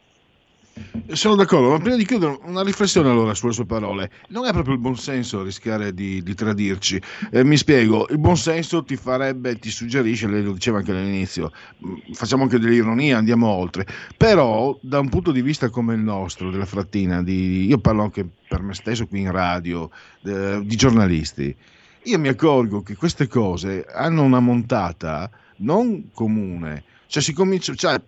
Sono 1.13 1.37
d'accordo, 1.37 1.71
ma 1.71 1.79
prima 1.79 1.97
di 1.97 2.05
chiudere 2.05 2.39
una 2.45 2.63
riflessione 2.63 3.09
allora 3.09 3.33
sulle 3.35 3.53
sue 3.53 3.65
parole. 3.65 4.11
Non 4.29 4.45
è 4.45 4.53
proprio 4.53 4.75
il 4.75 4.81
buonsenso 4.81 5.43
rischiare 5.43 5.95
di, 5.95 6.23
di 6.23 6.35
tradirci. 6.35 7.01
Eh, 7.31 7.45
mi 7.45 7.57
spiego, 7.57 8.07
il 8.11 8.19
buonsenso 8.19 8.85
ti 8.85 8.97
farebbe, 8.97 9.59
ti 9.59 9.71
suggerisce, 9.71 10.27
lei 10.27 10.43
lo 10.43 10.53
diceva 10.53 10.79
anche 10.79 10.91
all'inizio, 10.91 11.51
mh, 11.79 12.13
facciamo 12.13 12.43
anche 12.43 12.59
dell'ironia, 12.59 13.17
andiamo 13.17 13.49
oltre. 13.49 13.87
Però 14.17 14.79
da 14.83 14.99
un 14.99 15.09
punto 15.09 15.33
di 15.33 15.41
vista 15.41 15.71
come 15.71 15.95
il 15.95 16.01
nostro, 16.01 16.51
della 16.51 16.67
frattina, 16.67 17.23
di, 17.23 17.67
io 17.67 17.79
parlo 17.79 18.03
anche 18.03 18.29
per 18.47 18.61
me 18.63 18.75
stesso 18.75 19.07
qui 19.07 19.21
in 19.21 19.31
radio, 19.31 19.91
de- 20.21 20.65
di 20.65 20.77
giornalisti, 20.77 21.55
io 22.03 22.19
mi 22.19 22.29
accorgo 22.29 22.83
che 22.83 22.97
queste 22.97 23.27
cose 23.27 23.85
hanno 23.85 24.23
una 24.23 24.41
montata 24.41 25.31
non 25.59 26.11
comune. 26.13 26.85
Cioè, 27.09 27.23
si 27.23 27.33
comincia, 27.33 27.75
cioè, 27.75 27.99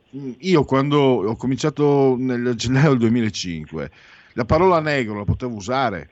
io 0.41 0.65
quando 0.65 0.99
ho 0.99 1.37
cominciato 1.37 2.17
nel 2.19 2.53
gennaio 2.55 2.91
del 2.91 2.99
2005, 2.99 3.91
la 4.35 4.45
parola 4.45 4.79
negro 4.79 5.17
la 5.17 5.25
potevo 5.25 5.55
usare. 5.55 6.11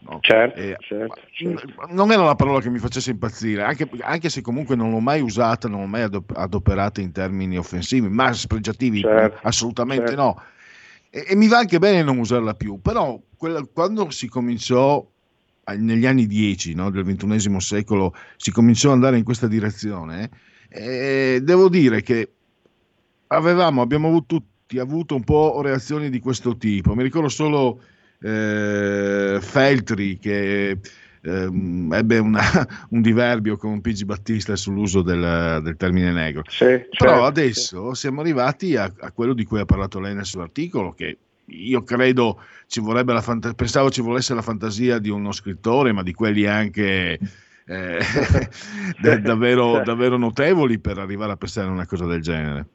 no? 0.00 0.20
Certo, 0.22 0.58
Eh, 0.58 0.76
certo, 0.80 1.20
ma 1.76 1.86
Non 1.90 2.10
era 2.10 2.22
una 2.22 2.34
parola 2.36 2.60
che 2.60 2.70
mi 2.70 2.78
facesse 2.78 3.10
impazzire, 3.10 3.62
anche, 3.62 3.86
anche 4.00 4.30
se 4.30 4.40
comunque 4.40 4.74
non 4.74 4.90
l'ho 4.90 5.00
mai 5.00 5.20
usata, 5.20 5.68
non 5.68 5.80
l'ho 5.80 5.86
mai 5.86 6.00
adop- 6.02 6.34
adoperata 6.34 7.02
in 7.02 7.12
termini 7.12 7.58
offensivi, 7.58 8.08
ma 8.08 8.32
spregiativi, 8.32 9.00
Certo, 9.02 9.38
assolutamente 9.46 10.06
certo. 10.06 10.22
no. 10.22 10.42
E, 11.10 11.26
e 11.28 11.36
mi 11.36 11.46
va 11.46 11.58
anche 11.58 11.78
bene 11.78 12.02
non 12.02 12.16
usarla 12.16 12.54
più, 12.54 12.80
però 12.80 13.20
quella- 13.36 13.66
quando 13.70 14.08
si 14.08 14.28
cominciò 14.28 15.06
negli 15.76 16.06
anni 16.06 16.26
10 16.26 16.72
no, 16.74 16.90
del 16.90 17.04
ventunesimo 17.04 17.60
secolo, 17.60 18.14
si 18.36 18.50
cominciò 18.50 18.88
ad 18.88 18.94
andare 18.94 19.18
in 19.18 19.24
questa 19.24 19.46
direzione, 19.46 20.22
eh, 20.22 20.30
devo 20.70 21.68
dire 21.68 22.02
che 22.02 22.30
avevamo, 23.28 23.82
abbiamo 23.82 24.08
avuto, 24.08 24.42
tutti 24.70 24.78
avuto 24.78 25.16
un 25.16 25.24
po' 25.24 25.60
reazioni 25.62 26.10
di 26.10 26.20
questo 26.20 26.56
tipo. 26.56 26.94
Mi 26.94 27.02
ricordo 27.02 27.28
solo 27.28 27.80
eh, 28.22 29.38
Feltri 29.40 30.18
che 30.18 30.78
ehm, 31.22 31.92
ebbe 31.92 32.18
una- 32.18 32.68
un 32.90 33.02
diverbio 33.02 33.56
con 33.56 33.80
Pigi 33.80 34.04
Battista 34.04 34.54
sull'uso 34.54 35.02
del, 35.02 35.60
del 35.62 35.76
termine 35.76 36.12
negro. 36.12 36.42
Però 36.96 37.10
certo, 37.10 37.24
adesso 37.24 37.94
siamo 37.94 38.20
arrivati 38.20 38.76
a, 38.76 38.92
a 39.00 39.10
quello 39.10 39.32
di 39.32 39.44
cui 39.44 39.58
ha 39.58 39.64
parlato 39.64 39.98
lei 39.98 40.14
nel 40.14 40.26
suo 40.26 40.42
articolo, 40.42 40.92
che 40.92 41.18
io 41.46 41.82
credo 41.82 42.40
ci 42.68 42.78
vorrebbe 42.78 43.12
la 43.12 43.22
fanta- 43.22 43.54
pensavo 43.54 43.90
ci 43.90 44.02
volesse 44.02 44.34
la 44.34 44.42
fantasia 44.42 44.98
di 44.98 45.08
uno 45.08 45.32
scrittore, 45.32 45.90
ma 45.92 46.04
di 46.04 46.12
quelli 46.14 46.46
anche 46.46 47.18
eh, 47.70 47.98
da- 49.00 49.18
davvero, 49.18 49.80
davvero 49.80 50.16
notevoli 50.16 50.80
per 50.80 50.98
arrivare 50.98 51.32
a 51.32 51.36
pensare 51.36 51.68
a 51.68 51.72
una 51.72 51.86
cosa 51.86 52.04
del 52.04 52.20
genere. 52.20 52.66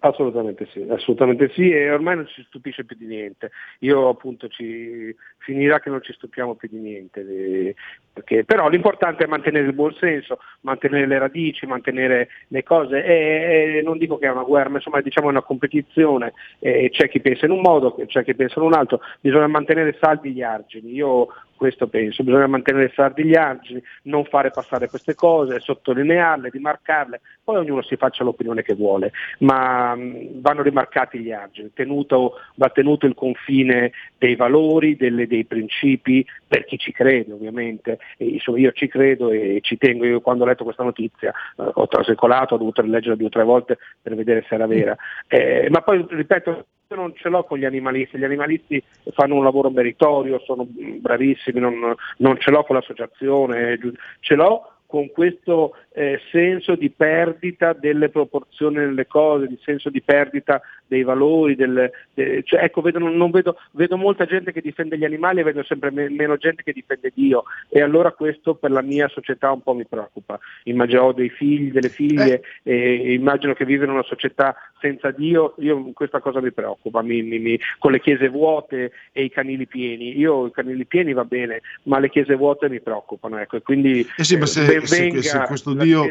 Assolutamente 0.00 0.68
sì, 0.70 0.84
assolutamente 0.90 1.50
sì, 1.54 1.70
e 1.70 1.90
ormai 1.90 2.16
non 2.16 2.26
ci 2.26 2.44
stupisce 2.46 2.84
più 2.84 2.94
di 2.94 3.06
niente. 3.06 3.52
Io 3.78 4.08
appunto 4.10 4.48
ci 4.48 5.14
finirà 5.38 5.80
che 5.80 5.88
non 5.88 6.02
ci 6.02 6.12
stupiamo 6.12 6.56
più 6.56 6.68
di 6.70 6.76
niente. 6.76 7.20
eh, 7.20 7.74
perché- 8.12 8.44
però 8.44 8.68
l'importante 8.68 9.24
è 9.24 9.26
mantenere 9.26 9.66
il 9.66 9.72
buon 9.72 9.94
senso, 9.94 10.40
mantenere 10.60 11.06
le 11.06 11.18
radici, 11.18 11.64
mantenere 11.64 12.28
le 12.48 12.62
cose. 12.62 13.02
E, 13.02 13.78
e 13.78 13.82
non 13.82 13.96
dico 13.96 14.18
che 14.18 14.26
è 14.26 14.30
una 14.30 14.42
guerra, 14.42 14.68
ma 14.68 14.76
insomma 14.76 15.00
diciamo 15.00 15.28
è 15.28 15.30
una 15.30 15.42
competizione. 15.42 16.34
e 16.58 16.90
c'è 16.92 17.08
chi 17.08 17.20
pensa 17.20 17.46
in 17.46 17.52
un 17.52 17.60
modo, 17.62 17.96
c'è 18.06 18.24
chi 18.24 18.34
pensa 18.34 18.60
in 18.60 18.66
un 18.66 18.74
altro. 18.74 19.00
Bisogna 19.22 19.46
mantenere 19.46 19.96
saldi 19.98 20.32
gli 20.32 20.42
argini. 20.42 20.92
Io 20.92 21.28
questo 21.64 21.86
penso, 21.86 22.22
bisogna 22.22 22.46
mantenere 22.46 22.92
saldi 22.94 23.24
gli 23.24 23.34
argini, 23.34 23.82
non 24.02 24.26
fare 24.26 24.50
passare 24.50 24.86
queste 24.90 25.14
cose, 25.14 25.60
sottolinearle, 25.60 26.50
rimarcarle, 26.50 27.22
poi 27.42 27.56
ognuno 27.56 27.80
si 27.80 27.96
faccia 27.96 28.22
l'opinione 28.22 28.60
che 28.60 28.74
vuole, 28.74 29.12
ma 29.38 29.94
mh, 29.94 30.42
vanno 30.42 30.60
rimarcati 30.60 31.20
gli 31.20 31.32
argini, 31.32 31.70
tenuto, 31.72 32.34
va 32.56 32.68
tenuto 32.68 33.06
il 33.06 33.14
confine 33.14 33.92
dei 34.18 34.36
valori, 34.36 34.94
delle- 34.96 35.26
dei 35.26 35.46
principi, 35.46 36.22
per 36.46 36.66
chi 36.66 36.76
ci 36.76 36.92
crede 36.92 37.32
ovviamente, 37.32 37.98
e, 38.18 38.26
insomma, 38.26 38.58
io 38.58 38.72
ci 38.72 38.86
credo 38.86 39.30
e 39.30 39.60
ci 39.62 39.78
tengo, 39.78 40.04
io 40.04 40.20
quando 40.20 40.44
ho 40.44 40.46
letto 40.46 40.64
questa 40.64 40.82
notizia 40.84 41.30
eh, 41.30 41.70
ho 41.72 41.86
trasecolato, 41.86 42.56
ho 42.56 42.58
dovuto 42.58 42.82
rileggerla 42.82 43.16
due 43.16 43.28
o 43.28 43.30
tre 43.30 43.44
volte 43.44 43.78
per 44.02 44.14
vedere 44.14 44.44
se 44.46 44.54
era 44.54 44.66
vera, 44.66 44.94
Eh, 45.28 45.68
ma 45.70 45.80
poi 45.80 46.04
ripeto, 46.06 46.66
io 46.88 46.96
non 46.96 47.14
ce 47.14 47.28
l'ho 47.28 47.44
con 47.44 47.58
gli 47.58 47.64
animalisti, 47.64 48.18
gli 48.18 48.24
animalisti 48.24 48.82
fanno 49.12 49.36
un 49.36 49.44
lavoro 49.44 49.70
meritorio, 49.70 50.40
sono 50.44 50.66
bravissimi, 50.68 51.60
non, 51.60 51.94
non 52.18 52.38
ce 52.38 52.50
l'ho 52.50 52.62
con 52.64 52.76
l'associazione, 52.76 53.78
ce 54.20 54.34
l'ho 54.34 54.68
con 54.86 55.10
questo 55.10 55.74
eh, 55.92 56.20
senso 56.30 56.76
di 56.76 56.88
perdita 56.88 57.72
delle 57.72 58.10
proporzioni 58.10 58.76
delle 58.76 59.06
cose, 59.06 59.48
di 59.48 59.58
senso 59.62 59.90
di 59.90 60.00
perdita 60.00 60.60
dei 60.94 61.02
valori, 61.02 61.56
del, 61.56 61.90
de- 62.14 62.42
cioè, 62.44 62.62
ecco, 62.64 62.80
vedo, 62.80 62.98
non- 62.98 63.30
vedo, 63.30 63.56
vedo 63.72 63.96
molta 63.96 64.24
gente 64.26 64.52
che 64.52 64.60
difende 64.60 64.96
gli 64.96 65.04
animali 65.04 65.40
e 65.40 65.42
vedo 65.42 65.62
sempre 65.64 65.90
me- 65.90 66.08
meno 66.08 66.36
gente 66.36 66.62
che 66.62 66.72
difende 66.72 67.10
Dio. 67.14 67.42
E 67.68 67.80
allora 67.80 68.12
questo 68.12 68.54
per 68.54 68.70
la 68.70 68.82
mia 68.82 69.08
società 69.08 69.50
un 69.50 69.62
po' 69.62 69.74
mi 69.74 69.84
preoccupa. 69.86 70.38
Immagino 70.64 71.02
ho 71.02 71.12
dei 71.12 71.28
figli, 71.30 71.72
delle 71.72 71.88
figlie 71.88 72.42
e 72.62 73.12
immagino 73.14 73.54
che 73.54 73.64
vivono 73.64 73.90
in 73.90 73.96
una 73.98 74.06
società 74.06 74.54
senza 74.80 75.10
Dio, 75.10 75.54
io 75.58 75.90
questa 75.94 76.20
cosa 76.20 76.40
mi 76.40 76.52
preoccupa, 76.52 77.02
mi- 77.02 77.22
mi- 77.22 77.38
mi- 77.38 77.58
con 77.78 77.90
le 77.92 78.00
chiese 78.00 78.28
vuote 78.28 78.92
e 79.12 79.24
i 79.24 79.30
canili 79.30 79.66
pieni. 79.66 80.16
Io 80.18 80.46
i 80.46 80.50
canili 80.52 80.84
pieni 80.84 81.12
va 81.14 81.24
bene, 81.24 81.62
ma 81.84 81.98
le 81.98 82.10
chiese 82.10 82.34
vuote 82.34 82.68
mi 82.68 82.80
preoccupano, 82.80 83.38
ecco, 83.38 83.56
e 83.56 83.62
quindi 83.62 84.06
Eh 84.16 84.24
sì, 84.24 84.36
ma 84.36 84.44
eh, 84.44 84.46
se, 84.46 84.64
ben 84.66 84.86
se- 84.86 85.22
se 85.22 85.38
questo 85.46 85.72
Dio, 85.74 86.02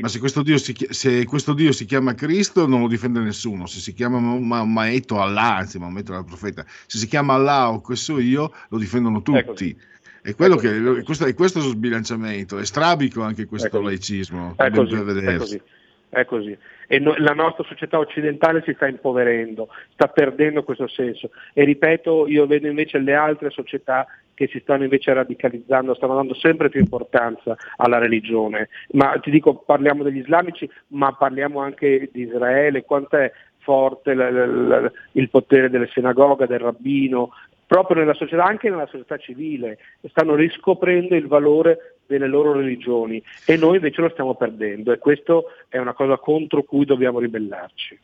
ma 0.00 0.08
se 0.08 0.18
questo 0.18 0.42
Dio 0.42 0.56
si, 0.58 0.74
se 0.90 1.24
questo 1.26 1.52
Dio 1.52 1.72
si 1.72 1.84
chiama 1.84 2.14
Cristo 2.14 2.66
non 2.66 2.80
lo 2.80 2.88
difende 2.88 3.20
nessuno, 3.20 3.66
se 3.66 3.78
si 3.80 3.92
chiama 3.92 4.12
Ma- 4.14 4.20
Ma- 4.23 4.23
Maometto, 4.24 5.20
Allah, 5.20 5.56
anzi 5.56 5.78
Maometto 5.78 6.12
era 6.12 6.20
il 6.20 6.26
profeta, 6.26 6.64
se 6.66 6.98
si 6.98 7.06
chiama 7.06 7.34
Allah 7.34 7.70
o 7.70 7.80
questo 7.80 8.18
io 8.18 8.52
lo 8.68 8.78
difendono 8.78 9.22
tutti. 9.22 9.76
È 10.22 10.34
quello 10.34 10.56
che, 10.56 11.02
questo, 11.02 11.26
è 11.26 11.34
questo 11.34 11.58
lo 11.58 11.66
sbilanciamento, 11.66 12.58
è 12.58 12.64
strabico 12.64 13.22
anche 13.22 13.44
questo 13.44 13.80
laicismo. 13.82 14.54
È 14.56 14.70
così, 14.70 14.94
è 14.94 15.36
così, 15.36 15.60
è 16.08 16.24
così. 16.24 16.58
E 16.86 16.98
no- 16.98 17.14
la 17.18 17.34
nostra 17.34 17.64
società 17.64 17.98
occidentale 17.98 18.62
si 18.64 18.72
sta 18.74 18.86
impoverendo, 18.86 19.68
sta 19.92 20.08
perdendo 20.08 20.64
questo 20.64 20.88
senso. 20.88 21.30
E 21.52 21.64
ripeto, 21.64 22.26
io 22.26 22.46
vedo 22.46 22.68
invece 22.68 22.98
le 22.98 23.14
altre 23.14 23.50
società 23.50 24.06
che 24.34 24.48
si 24.48 24.60
stanno 24.60 24.84
invece 24.84 25.12
radicalizzando, 25.12 25.94
stanno 25.94 26.14
dando 26.14 26.34
sempre 26.34 26.68
più 26.68 26.80
importanza 26.80 27.56
alla 27.76 27.98
religione. 27.98 28.68
Ma 28.92 29.18
ti 29.20 29.30
dico, 29.30 29.56
parliamo 29.56 30.02
degli 30.02 30.18
islamici, 30.18 30.68
ma 30.88 31.12
parliamo 31.14 31.60
anche 31.60 32.08
di 32.12 32.22
Israele, 32.22 32.84
quanto 32.84 33.16
è 33.16 33.32
forte 33.64 34.14
la- 34.14 34.30
la- 34.30 34.46
la- 34.80 34.92
il 35.12 35.28
potere 35.30 35.68
delle 35.70 35.88
sinagoghe, 35.88 36.46
del 36.46 36.60
rabbino, 36.60 37.30
proprio 37.66 37.98
nella 37.98 38.14
società, 38.14 38.44
anche 38.44 38.70
nella 38.70 38.86
società 38.86 39.16
civile, 39.16 39.78
stanno 40.10 40.34
riscoprendo 40.34 41.16
il 41.16 41.26
valore 41.26 41.96
delle 42.06 42.28
loro 42.28 42.52
religioni 42.52 43.20
e 43.46 43.56
noi 43.56 43.76
invece 43.76 44.02
lo 44.02 44.10
stiamo 44.10 44.34
perdendo 44.34 44.92
e 44.92 44.98
questo 44.98 45.46
è 45.68 45.78
una 45.78 45.94
cosa 45.94 46.18
contro 46.18 46.62
cui 46.62 46.84
dobbiamo 46.84 47.18
ribellarci. 47.18 47.98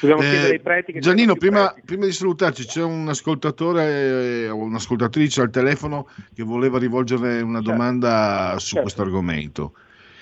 Dobbiamo 0.00 0.22
Eh, 0.22 0.28
chiedere 0.30 0.52
ai 0.54 0.60
preti 0.60 0.92
che 0.92 1.00
Giannino, 1.00 1.36
prima, 1.36 1.74
prima 1.84 2.06
di 2.06 2.12
salutarci, 2.12 2.64
c'è 2.64 2.82
un 2.82 3.06
ascoltatore 3.08 4.44
eh, 4.44 4.48
o 4.48 4.56
un'ascoltatrice 4.56 5.42
al 5.42 5.50
telefono 5.50 6.08
che 6.34 6.42
voleva 6.42 6.78
rivolgere 6.78 7.42
una 7.42 7.60
domanda 7.60 8.54
su 8.58 8.76
questo 8.80 9.02
argomento. 9.02 9.72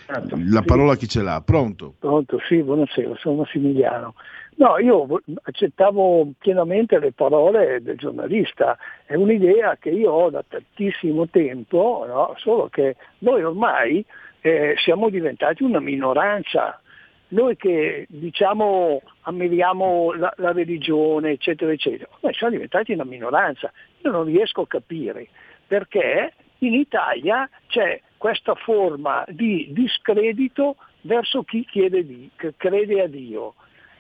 Certo, 0.06 0.36
La 0.48 0.60
sì. 0.60 0.66
parola 0.66 0.96
chi 0.96 1.08
ce 1.08 1.22
l'ha? 1.22 1.40
Pronto? 1.40 1.94
Pronto, 1.98 2.38
sì, 2.46 2.62
buonasera, 2.62 3.14
sono 3.16 3.36
Massimiliano. 3.36 4.14
No, 4.56 4.78
io 4.78 5.04
vo- 5.06 5.22
accettavo 5.42 6.32
pienamente 6.38 6.98
le 6.98 7.12
parole 7.12 7.82
del 7.82 7.96
giornalista, 7.96 8.78
è 9.04 9.14
un'idea 9.14 9.76
che 9.76 9.90
io 9.90 10.12
ho 10.12 10.30
da 10.30 10.44
tantissimo 10.46 11.28
tempo, 11.28 12.04
no? 12.06 12.34
solo 12.38 12.68
che 12.68 12.96
noi 13.18 13.42
ormai 13.42 14.04
eh, 14.40 14.74
siamo 14.78 15.08
diventati 15.08 15.64
una 15.64 15.80
minoranza, 15.80 16.80
noi 17.28 17.56
che 17.56 18.06
diciamo 18.08 19.02
ammiriamo 19.22 20.12
la, 20.12 20.32
la 20.36 20.52
religione, 20.52 21.32
eccetera, 21.32 21.72
eccetera, 21.72 22.08
noi 22.20 22.34
siamo 22.34 22.52
diventati 22.52 22.92
una 22.92 23.04
minoranza, 23.04 23.72
io 24.02 24.10
non 24.10 24.24
riesco 24.24 24.62
a 24.62 24.66
capire 24.68 25.28
perché 25.66 26.32
in 26.58 26.74
Italia 26.74 27.48
c'è 27.66 28.00
questa 28.16 28.54
forma 28.54 29.24
di 29.28 29.68
discredito 29.72 30.76
verso 31.02 31.42
chi 31.42 31.66
di, 31.72 32.30
crede 32.56 33.02
a 33.02 33.06
Dio. 33.06 33.54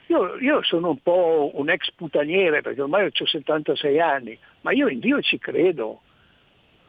Io, 0.08 0.36
io 0.36 0.62
sono 0.62 0.90
un 0.90 0.98
po' 0.98 1.50
un 1.54 1.70
ex 1.70 1.90
putaniere 1.92 2.60
perché 2.60 2.82
ormai 2.82 3.06
ho 3.06 3.10
76 3.12 4.00
anni, 4.00 4.38
ma 4.60 4.72
io 4.72 4.88
in 4.88 5.00
Dio 5.00 5.20
ci 5.22 5.38
credo. 5.38 6.00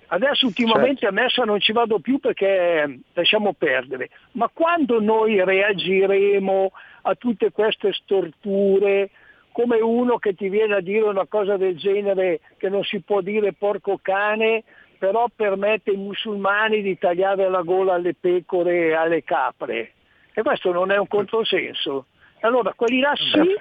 Adesso 0.08 0.46
ultimamente 0.46 1.08
a 1.08 1.12
messa 1.12 1.44
non 1.44 1.60
ci 1.60 1.72
vado 1.72 2.00
più 2.00 2.20
perché 2.20 2.84
eh, 2.84 3.00
lasciamo 3.14 3.54
perdere, 3.54 4.10
ma 4.34 4.50
quando 4.54 5.02
noi 5.02 5.44
reagiremo 5.44 6.72
a 7.04 7.16
tutte 7.16 7.52
queste 7.52 7.92
storture, 7.94 9.10
come 9.52 9.80
uno 9.80 10.18
che 10.18 10.36
ti 10.36 10.50
viene 10.50 10.76
a 10.76 10.82
dire 10.82 11.06
una 11.06 11.26
cosa 11.26 11.58
del 11.58 11.78
genere 11.78 12.42
che 12.58 12.70
non 12.70 12.84
si 12.84 13.00
può 13.00 13.22
dire 13.22 13.54
porco 13.54 13.98
cane, 14.02 14.64
però 14.98 15.28
permette 15.34 15.92
ai 15.92 15.98
musulmani 15.98 16.82
di 16.82 16.98
tagliare 16.98 17.50
la 17.50 17.62
gola 17.62 17.94
alle 17.94 18.14
pecore 18.14 18.88
e 18.88 18.94
alle 18.94 19.24
capre. 19.24 19.94
E 20.34 20.42
questo 20.42 20.72
non 20.72 20.92
è 20.92 20.98
un 20.98 21.08
controsenso. 21.08 22.08
Allora 22.46 22.74
quelli 22.74 23.00
là 23.00 23.14
sì 23.16 23.56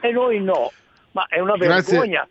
e 0.00 0.10
noi 0.10 0.40
no. 0.40 0.72
Ma 1.12 1.26
è 1.28 1.38
una 1.40 1.56
vergogna. 1.56 2.26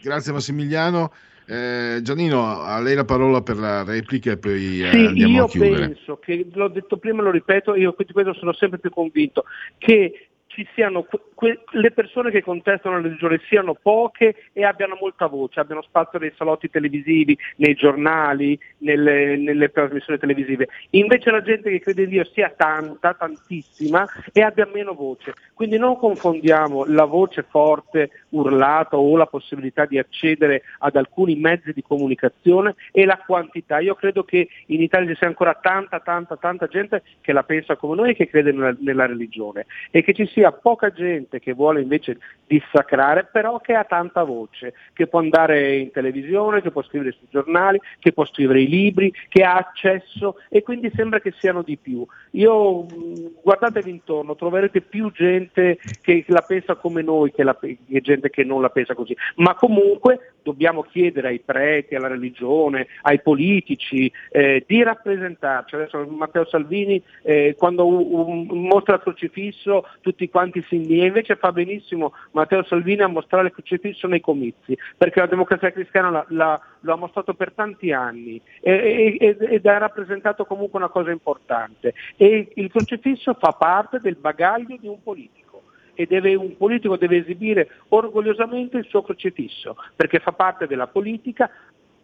Grazie 0.00 0.32
Massimiliano. 0.32 1.12
Eh, 1.44 1.98
Giannino, 2.02 2.62
a 2.62 2.80
lei 2.80 2.94
la 2.94 3.04
parola 3.04 3.42
per 3.42 3.56
la 3.56 3.84
replica 3.84 4.30
e 4.32 4.38
poi 4.38 4.82
eh, 4.82 4.90
Sì, 4.90 5.04
andiamo 5.04 5.34
io 5.36 5.44
a 5.44 5.48
chiudere. 5.48 5.86
penso 5.88 6.18
che, 6.18 6.46
l'ho 6.52 6.68
detto 6.68 6.96
prima 6.96 7.20
e 7.20 7.24
lo 7.24 7.30
ripeto, 7.30 7.74
io 7.74 7.94
di 7.98 8.12
questo 8.12 8.32
sono 8.34 8.52
sempre 8.54 8.78
più 8.78 8.90
convinto, 8.90 9.44
che 9.76 10.28
ci 10.54 10.66
siano 10.74 11.02
que- 11.02 11.20
que- 11.34 11.60
le 11.70 11.90
persone 11.92 12.30
che 12.30 12.42
contestano 12.42 12.96
la 12.96 13.02
religione 13.02 13.40
siano 13.48 13.74
poche 13.74 14.34
e 14.52 14.64
abbiano 14.64 14.96
molta 15.00 15.26
voce, 15.26 15.60
abbiano 15.60 15.82
spazio 15.82 16.18
nei 16.18 16.32
salotti 16.36 16.68
televisivi, 16.68 17.36
nei 17.56 17.74
giornali, 17.74 18.58
nelle, 18.78 19.36
nelle 19.36 19.70
trasmissioni 19.70 20.18
televisive. 20.18 20.68
Invece 20.90 21.30
la 21.30 21.42
gente 21.42 21.70
che 21.70 21.80
crede 21.80 22.02
in 22.02 22.10
Dio 22.10 22.24
sia 22.24 22.52
tanta, 22.54 23.14
tantissima 23.14 24.06
e 24.32 24.42
abbia 24.42 24.68
meno 24.72 24.92
voce. 24.92 25.34
Quindi 25.54 25.78
non 25.78 25.96
confondiamo 25.96 26.84
la 26.84 27.04
voce 27.04 27.46
forte, 27.48 28.10
urlata 28.30 28.96
o 28.96 29.16
la 29.16 29.26
possibilità 29.26 29.86
di 29.86 29.98
accedere 29.98 30.62
ad 30.78 30.96
alcuni 30.96 31.36
mezzi 31.36 31.72
di 31.72 31.82
comunicazione 31.82 32.74
e 32.92 33.04
la 33.04 33.20
quantità. 33.24 33.78
Io 33.78 33.94
credo 33.94 34.24
che 34.24 34.48
in 34.66 34.82
Italia 34.82 35.08
ci 35.08 35.16
sia 35.16 35.28
ancora 35.28 35.54
tanta, 35.54 36.00
tanta, 36.00 36.36
tanta 36.36 36.66
gente 36.66 37.02
che 37.20 37.32
la 37.32 37.42
pensa 37.42 37.76
come 37.76 37.96
noi 37.96 38.10
e 38.10 38.14
che 38.14 38.28
crede 38.28 38.52
nella, 38.52 38.74
nella 38.78 39.06
religione 39.06 39.66
e 39.90 40.02
che 40.02 40.12
ci 40.12 40.26
sia 40.26 40.41
poca 40.50 40.90
gente 40.90 41.38
che 41.38 41.52
vuole 41.52 41.80
invece 41.80 42.18
dissacrare, 42.46 43.28
però 43.30 43.60
che 43.60 43.74
ha 43.74 43.84
tanta 43.84 44.24
voce, 44.24 44.74
che 44.92 45.06
può 45.06 45.20
andare 45.20 45.76
in 45.76 45.90
televisione, 45.90 46.60
che 46.60 46.70
può 46.70 46.82
scrivere 46.82 47.12
sui 47.12 47.28
giornali, 47.30 47.80
che 47.98 48.12
può 48.12 48.26
scrivere 48.26 48.60
i 48.62 48.68
libri, 48.68 49.12
che 49.28 49.42
ha 49.42 49.54
accesso 49.54 50.36
e 50.50 50.62
quindi 50.62 50.90
sembra 50.94 51.20
che 51.20 51.32
siano 51.38 51.62
di 51.62 51.78
più. 51.78 52.04
Io 52.32 52.82
mh, 52.82 53.40
guardatevi 53.42 53.90
intorno, 53.90 54.34
troverete 54.34 54.80
più 54.80 55.10
gente 55.12 55.78
che 56.02 56.24
la 56.28 56.42
pensa 56.42 56.74
come 56.74 57.02
noi 57.02 57.32
che, 57.32 57.42
la, 57.42 57.56
che 57.58 58.00
gente 58.00 58.28
che 58.28 58.44
non 58.44 58.60
la 58.60 58.70
pensa 58.70 58.94
così, 58.94 59.16
ma 59.36 59.54
comunque 59.54 60.32
dobbiamo 60.42 60.82
chiedere 60.82 61.28
ai 61.28 61.38
preti, 61.38 61.94
alla 61.94 62.08
religione, 62.08 62.88
ai 63.02 63.20
politici 63.20 64.12
eh, 64.30 64.64
di 64.66 64.82
rappresentarci. 64.82 65.74
Adesso 65.74 66.06
Matteo 66.06 66.44
Salvini 66.46 67.02
eh, 67.22 67.54
quando 67.56 67.86
un- 67.86 68.46
un- 68.50 68.66
mostra 68.66 68.96
il 68.96 69.00
crocifisso 69.00 69.86
tutti 70.00 70.28
quanti 70.32 70.64
si 70.66 70.74
indigna, 70.74 71.04
invece 71.06 71.36
fa 71.36 71.52
benissimo 71.52 72.12
Matteo 72.32 72.64
Salvini 72.64 73.02
a 73.02 73.06
mostrare 73.06 73.46
il 73.46 73.52
crocifisso 73.52 74.08
nei 74.08 74.20
comizi, 74.20 74.76
perché 74.96 75.20
la 75.20 75.26
democrazia 75.26 75.70
cristiana 75.70 76.10
la- 76.10 76.26
la- 76.30 76.60
lo 76.80 76.92
ha 76.92 76.96
mostrato 76.96 77.34
per 77.34 77.52
tanti 77.52 77.92
anni 77.92 78.40
e- 78.60 79.16
e- 79.20 79.36
ed 79.38 79.66
ha 79.66 79.78
rappresentato 79.78 80.44
comunque 80.44 80.80
una 80.80 80.88
cosa 80.88 81.12
importante. 81.12 81.94
E 82.16 82.48
il 82.54 82.70
crocifisso 82.70 83.34
fa 83.34 83.52
parte 83.52 84.00
del 84.00 84.16
bagaglio 84.16 84.76
di 84.80 84.88
un 84.88 85.00
politico 85.00 85.62
e 85.94 86.06
deve- 86.06 86.34
un 86.34 86.56
politico 86.56 86.96
deve 86.96 87.18
esibire 87.18 87.68
orgogliosamente 87.88 88.78
il 88.78 88.86
suo 88.86 89.02
crocifisso, 89.02 89.76
perché 89.94 90.18
fa 90.18 90.32
parte 90.32 90.66
della 90.66 90.86
politica 90.86 91.50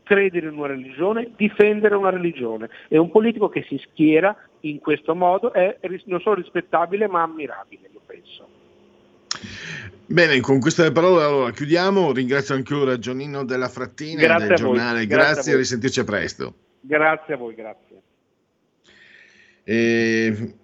credere 0.02 0.46
in 0.46 0.56
una 0.56 0.68
religione, 0.68 1.32
difendere 1.36 1.94
una 1.94 2.10
religione. 2.10 2.70
E 2.88 2.96
un 2.96 3.10
politico 3.10 3.48
che 3.50 3.64
si 3.68 3.78
schiera 3.78 4.34
in 4.60 4.78
questo 4.78 5.14
modo 5.14 5.52
è 5.52 5.78
non 6.06 6.20
solo 6.20 6.36
rispettabile 6.36 7.06
ma 7.09 7.22
ammirabile, 7.22 7.90
penso. 8.09 8.48
Bene, 10.06 10.40
con 10.40 10.59
queste 10.59 10.90
parole 10.90 11.22
allora 11.22 11.51
chiudiamo. 11.52 12.12
Ringrazio 12.12 12.55
ancora 12.55 12.98
Giannino 12.98 13.44
della 13.44 13.68
Frattina 13.68 14.22
Grazie 14.22 14.47
del 14.48 14.56
a 14.56 14.62
voi, 14.62 14.76
giornale. 14.76 15.06
grazie 15.06 15.32
Grazie, 15.35 15.52
a 15.52 15.56
risentirci 15.56 16.05
presto. 16.05 16.55
Grazie 16.80 17.35
a 17.35 17.36
voi, 17.36 17.55
grazie. 17.55 18.02
E 19.64 20.55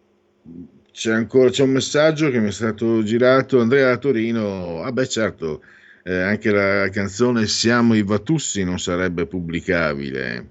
c'è 0.91 1.13
ancora 1.13 1.51
c'è 1.51 1.63
un 1.63 1.71
messaggio 1.71 2.31
che 2.31 2.39
mi 2.39 2.49
è 2.49 2.53
stato 2.53 3.03
girato 3.03 3.61
Andrea 3.61 3.89
da 3.89 3.97
Torino 3.99 4.81
ah 4.83 4.93
beh 4.93 5.09
certo 5.09 5.61
eh, 6.05 6.15
anche 6.15 6.53
la 6.53 6.89
canzone 6.89 7.47
Siamo 7.47 7.95
i 7.95 8.05
Vatussi 8.05 8.63
non 8.63 8.79
sarebbe 8.79 9.27
pubblicabile 9.27 10.47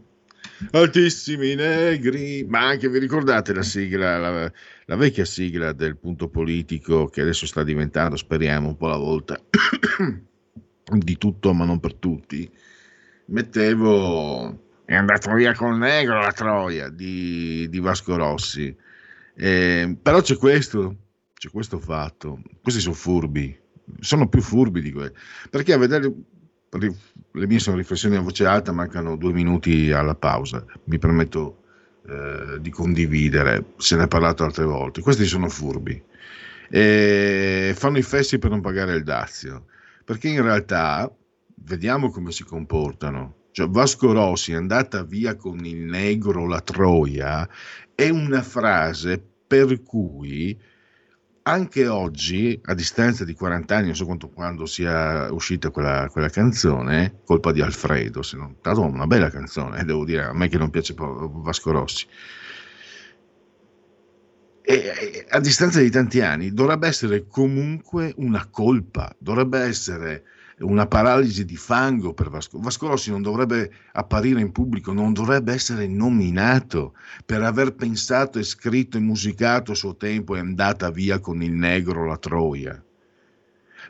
altissimi 0.72 1.56
negri. 1.56 2.46
Ma 2.48 2.68
anche 2.68 2.90
vi 2.90 3.00
ricordate 3.00 3.54
la 3.54 3.64
sigla 3.64 4.18
la, 4.18 4.52
la 4.86 4.96
vecchia 4.96 5.26
sigla 5.26 5.74
del 5.74 5.98
punto 5.98 6.30
politico 6.30 7.08
che 7.08 7.22
adesso 7.22 7.46
sta 7.46 7.64
diventando 7.64 8.16
speriamo 8.16 8.68
un 8.68 8.78
po' 8.78 8.88
alla 8.88 8.98
volta 8.98 9.40
di 10.92 11.18
tutto 11.18 11.54
ma 11.54 11.66
non 11.66 11.80
per 11.80 11.96
tutti. 11.96 12.50
Mettevo 13.26 14.62
è 14.86 14.96
andato 14.96 15.34
via 15.34 15.54
col 15.54 15.78
negro 15.78 16.20
la 16.20 16.34
troia 16.34 16.90
di, 16.90 17.68
di 17.70 17.80
Vasco 17.80 18.16
Rossi. 18.16 18.76
Eh, 19.36 19.98
però 20.02 20.22
c'è 20.22 20.38
questo 20.38 20.98
c'è 21.34 21.50
questo 21.50 21.80
fatto. 21.80 22.42
Questi 22.62 22.82
sono 22.82 22.96
furbi 22.96 23.62
sono 24.00 24.28
più 24.30 24.42
furbi 24.42 24.82
di 24.82 24.92
quelli 24.92 25.12
perché 25.50 25.74
a 25.74 25.78
vedere 25.78 26.12
le 26.78 27.48
mie 27.48 27.60
sono 27.60 27.78
riflessioni 27.78 28.16
a 28.16 28.22
voce 28.22 28.46
alta 28.46 28.72
mancano 28.72 29.16
due 29.16 29.34
minuti 29.34 29.92
alla 29.92 30.16
pausa. 30.16 30.66
Mi 30.86 31.00
permetto 31.00 31.64
eh, 32.08 32.60
di 32.60 32.70
condividere. 32.70 33.74
Se 33.78 33.96
ne 33.96 34.04
è 34.04 34.08
parlato 34.08 34.44
altre 34.44 34.66
volte. 34.66 35.02
Questi 35.02 35.26
sono 35.26 35.50
furbi. 35.50 36.02
E 36.70 37.74
fanno 37.76 37.98
i 37.98 38.04
fessi 38.04 38.40
per 38.40 38.50
non 38.50 38.62
pagare 38.62 38.96
il 38.96 39.04
dazio. 39.04 39.66
Perché 40.04 40.30
in 40.30 40.42
realtà 40.42 41.12
vediamo 41.64 42.10
come 42.10 42.32
si 42.32 42.44
comportano. 42.44 43.36
Cioè, 43.52 43.70
Vasco 43.70 44.12
Rossi 44.12 44.52
è 44.52 44.56
andata 44.56 45.04
via 45.04 45.36
con 45.36 45.64
il 45.64 45.84
negro 45.84 46.48
la 46.48 46.60
troia 46.60 47.48
è 47.96 48.10
una 48.10 48.42
frase 48.42 49.24
per 49.46 49.84
cui 49.84 50.60
anche 51.44 51.88
oggi, 51.88 52.60
a 52.66 52.74
distanza 52.74 53.26
di 53.26 53.34
40 53.34 53.76
anni, 53.76 53.88
non 53.88 53.96
so 53.96 54.06
quanto, 54.06 54.30
quando 54.30 54.66
sia 54.66 55.32
uscita 55.32 55.72
quella, 55.72 56.08
quella 56.10 56.30
canzone, 56.30 57.20
colpa 57.26 57.52
di 57.52 57.62
Alfredo, 57.62 58.22
se 58.22 58.38
non, 58.38 58.62
tanto 58.62 58.82
una 58.82 59.08
bella 59.08 59.30
canzone, 59.30 59.80
eh, 59.80 59.84
devo 59.84 60.06
dire, 60.06 60.24
a 60.24 60.34
me 60.34 60.48
che 60.48 60.58
non 60.58 60.70
piace 60.70 60.94
Vasco 60.96 61.72
Rossi. 61.72 62.08
E, 64.66 65.26
a 65.30 65.40
distanza 65.42 65.82
di 65.82 65.90
tanti 65.90 66.22
anni 66.22 66.54
dovrebbe 66.54 66.88
essere 66.88 67.28
comunque 67.28 68.14
una 68.18 68.48
colpa, 68.50 69.14
dovrebbe 69.20 69.60
essere 69.60 70.24
una 70.60 70.86
paralisi 70.88 71.46
di 71.46 71.56
fango 71.56 72.14
per 72.14 72.30
Vasco. 72.30 72.60
Vasco 72.60 72.88
Rossi 72.88 73.10
non 73.10 73.22
dovrebbe 73.22 73.72
apparire 73.94 74.42
in 74.42 74.52
pubblico, 74.52 74.94
non 74.94 75.14
dovrebbe 75.14 75.54
essere 75.54 75.88
nominato 75.88 76.94
per 77.26 77.42
aver 77.42 77.76
pensato 77.76 78.40
e 78.40 78.44
scritto 78.44 78.98
e 78.98 79.02
musicato 79.02 79.72
a 79.72 79.76
suo 79.76 79.96
tempo 79.96 80.36
è 80.36 80.40
andata 80.40 80.92
via 80.92 81.20
con 81.20 81.42
il 81.42 81.54
negro 81.54 82.06
la 82.06 82.18
troia. 82.18 82.82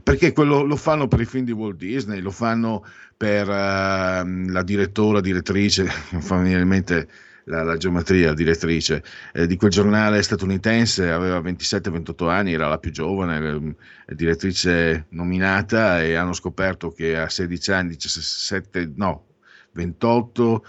Perché 0.02 0.34
quello 0.34 0.64
lo 0.64 0.76
fanno 0.76 1.08
per 1.08 1.22
i 1.22 1.26
film 1.26 1.46
di 1.46 1.52
Walt 1.52 1.78
Disney, 1.78 2.20
lo 2.20 2.32
fanno 2.32 2.84
per 3.16 3.48
ehm, 3.48 4.52
la 4.52 4.64
direttora, 4.64 5.22
direttrice, 5.22 5.84
mi 6.12 6.22
fa 6.22 6.38
venire 6.38 6.62
in 6.62 6.68
mente 6.68 7.10
la, 7.46 7.64
la 7.64 7.78
geometria 7.78 8.34
direttrice 8.34 9.04
eh, 9.34 9.48
di 9.48 9.56
quel 9.56 9.72
giornale 9.72 10.22
statunitense, 10.22 11.10
aveva 11.10 11.40
27-28 11.40 12.30
anni, 12.30 12.54
era 12.54 12.68
la 12.68 12.78
più 12.78 12.92
giovane, 12.92 13.38
ehm, 13.38 13.76
direttrice 14.08 15.08
nominata 15.10 16.02
e 16.02 16.16
hanno 16.16 16.34
scoperto 16.34 16.92
che 16.92 17.18
a 17.18 17.30
16 17.30 17.72
anni, 17.72 17.90
17, 17.96 18.94
no, 18.96 19.28
28, 19.74 20.66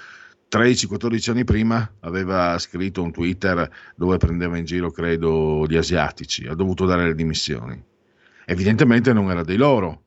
13-14 0.50 1.30
anni 1.30 1.44
prima 1.44 1.94
aveva 2.00 2.56
scritto 2.58 3.02
un 3.02 3.12
Twitter 3.12 3.68
dove 3.96 4.18
prendeva 4.18 4.56
in 4.56 4.64
giro, 4.64 4.90
credo, 4.90 5.66
gli 5.66 5.76
asiatici, 5.76 6.46
ha 6.46 6.54
dovuto 6.54 6.86
dare 6.86 7.06
le 7.06 7.14
dimissioni. 7.14 7.82
Evidentemente 8.46 9.12
non 9.12 9.30
era 9.30 9.42
dei 9.42 9.56
loro, 9.56 10.02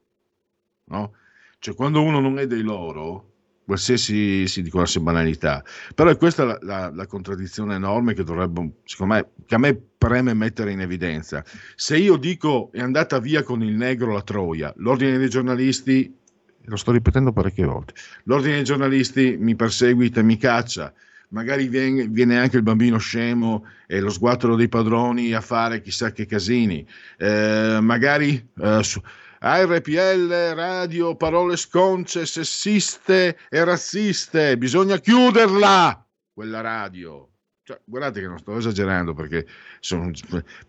no? 0.85 1.13
Cioè 1.59 1.75
quando 1.75 2.01
uno 2.03 2.19
non 2.19 2.37
è 2.39 2.45
dei 2.45 2.61
loro, 2.61 3.36
qualsiasi 3.67 4.47
si 4.47 4.61
dicono 4.61 4.83
qualsiasi 4.83 5.05
banalità, 5.05 5.61
però 5.93 6.09
è 6.09 6.15
questa 6.15 6.45
la, 6.45 6.57
la, 6.61 6.91
la 6.93 7.05
contraddizione 7.05 7.75
enorme 7.75 8.13
che 8.13 8.23
dovrebbe, 8.23 8.75
secondo 8.85 9.13
me, 9.13 9.27
che 9.45 9.55
a 9.55 9.57
me 9.57 9.77
preme 9.97 10.33
mettere 10.33 10.71
in 10.71 10.79
evidenza. 10.79 11.43
Se 11.75 11.97
io 11.97 12.15
dico 12.15 12.69
è 12.71 12.79
andata 12.79 13.19
via 13.19 13.43
con 13.43 13.61
il 13.61 13.75
negro 13.75 14.13
la 14.13 14.21
troia, 14.21 14.73
l'ordine 14.77 15.17
dei 15.17 15.27
giornalisti, 15.27 16.15
lo 16.63 16.75
sto 16.77 16.93
ripetendo 16.93 17.33
parecchie 17.33 17.65
volte, 17.65 17.93
l'ordine 18.23 18.55
dei 18.55 18.63
giornalisti 18.63 19.35
mi 19.37 19.55
perseguita 19.57 20.21
e 20.21 20.23
mi 20.23 20.37
caccia, 20.37 20.93
magari 21.29 21.67
viene, 21.67 22.07
viene, 22.07 22.39
anche 22.39 22.55
il 22.55 22.63
bambino 22.63 22.97
scemo 22.97 23.65
e 23.85 23.99
lo 23.99 24.09
sguattero 24.09 24.55
dei 24.55 24.69
padroni 24.69 25.33
a 25.33 25.41
fare 25.41 25.81
chissà 25.81 26.13
che 26.13 26.25
casini, 26.25 26.87
eh, 27.17 27.79
magari 27.81 28.49
eh, 28.61 28.81
su, 28.81 29.01
ARPL, 29.39 30.53
radio, 30.55 31.15
parole 31.15 31.57
sconce, 31.57 32.25
sessiste 32.25 33.37
e 33.49 33.63
razziste, 33.63 34.57
bisogna 34.57 34.97
chiuderla 34.97 36.05
quella 36.33 36.61
radio. 36.61 37.29
Cioè, 37.63 37.81
guardate 37.83 38.21
che 38.21 38.27
non 38.27 38.37
sto 38.37 38.55
esagerando 38.57 39.13
perché 39.13 39.45
sono, 39.81 40.09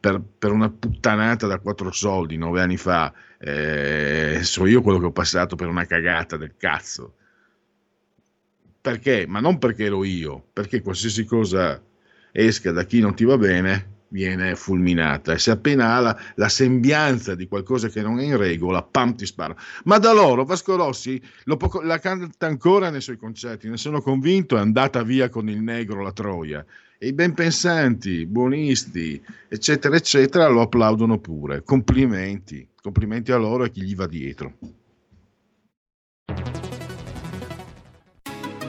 per, 0.00 0.20
per, 0.20 0.50
una 0.50 0.68
puttanata 0.68 1.46
da 1.46 1.60
quattro 1.60 1.92
soldi 1.92 2.36
nove 2.36 2.60
anni 2.60 2.76
fa 2.76 3.14
eh, 3.38 4.40
so 4.42 4.66
io 4.66 4.82
quello 4.82 4.98
che 4.98 5.06
ho 5.06 5.12
passato 5.12 5.54
per 5.54 5.68
una 5.68 5.86
cagata 5.86 6.36
del 6.36 6.56
cazzo. 6.56 7.14
Perché? 8.80 9.26
Ma 9.28 9.40
non 9.40 9.58
perché 9.58 9.84
ero 9.84 10.02
io, 10.04 10.48
perché 10.52 10.82
qualsiasi 10.82 11.24
cosa 11.24 11.80
esca 12.32 12.72
da 12.72 12.84
chi 12.84 13.00
non 13.00 13.14
ti 13.14 13.24
va 13.24 13.36
bene, 13.36 13.97
viene 14.08 14.54
fulminata 14.54 15.32
e 15.32 15.38
se 15.38 15.50
appena 15.50 15.94
ha 15.94 16.00
la, 16.00 16.20
la, 16.36 16.48
sembianza 16.48 17.34
di 17.34 17.46
qualcosa 17.46 17.88
che 17.88 18.02
non 18.02 18.18
è 18.18 18.24
in 18.24 18.36
regola, 18.36 18.82
pam 18.82 19.14
ti 19.14 19.26
spara. 19.26 19.54
Ma 19.84 19.98
da 19.98 20.12
loro 20.12 20.44
Vasco 20.44 20.76
Rossi 20.76 21.20
lo, 21.44 21.58
la 21.82 21.98
canta 21.98 22.46
ancora 22.46 22.90
nei 22.90 23.00
suoi 23.00 23.16
concerti, 23.16 23.68
ne 23.68 23.76
sono 23.76 24.00
convinto, 24.00 24.56
è 24.56 24.60
andata 24.60 25.02
via 25.02 25.28
con 25.28 25.48
il 25.48 25.60
negro 25.60 26.02
la 26.02 26.12
Troia. 26.12 26.64
E 27.00 27.06
i 27.06 27.12
ben 27.12 27.32
pensanti, 27.32 28.26
buonisti, 28.26 29.22
eccetera, 29.48 29.94
eccetera, 29.94 30.48
lo 30.48 30.62
applaudono 30.62 31.20
pure. 31.20 31.62
Complimenti, 31.62 32.66
complimenti 32.82 33.30
a 33.30 33.36
loro 33.36 33.62
e 33.62 33.66
a 33.68 33.70
chi 33.70 33.82
gli 33.82 33.94
va 33.94 34.08
dietro. 34.08 34.54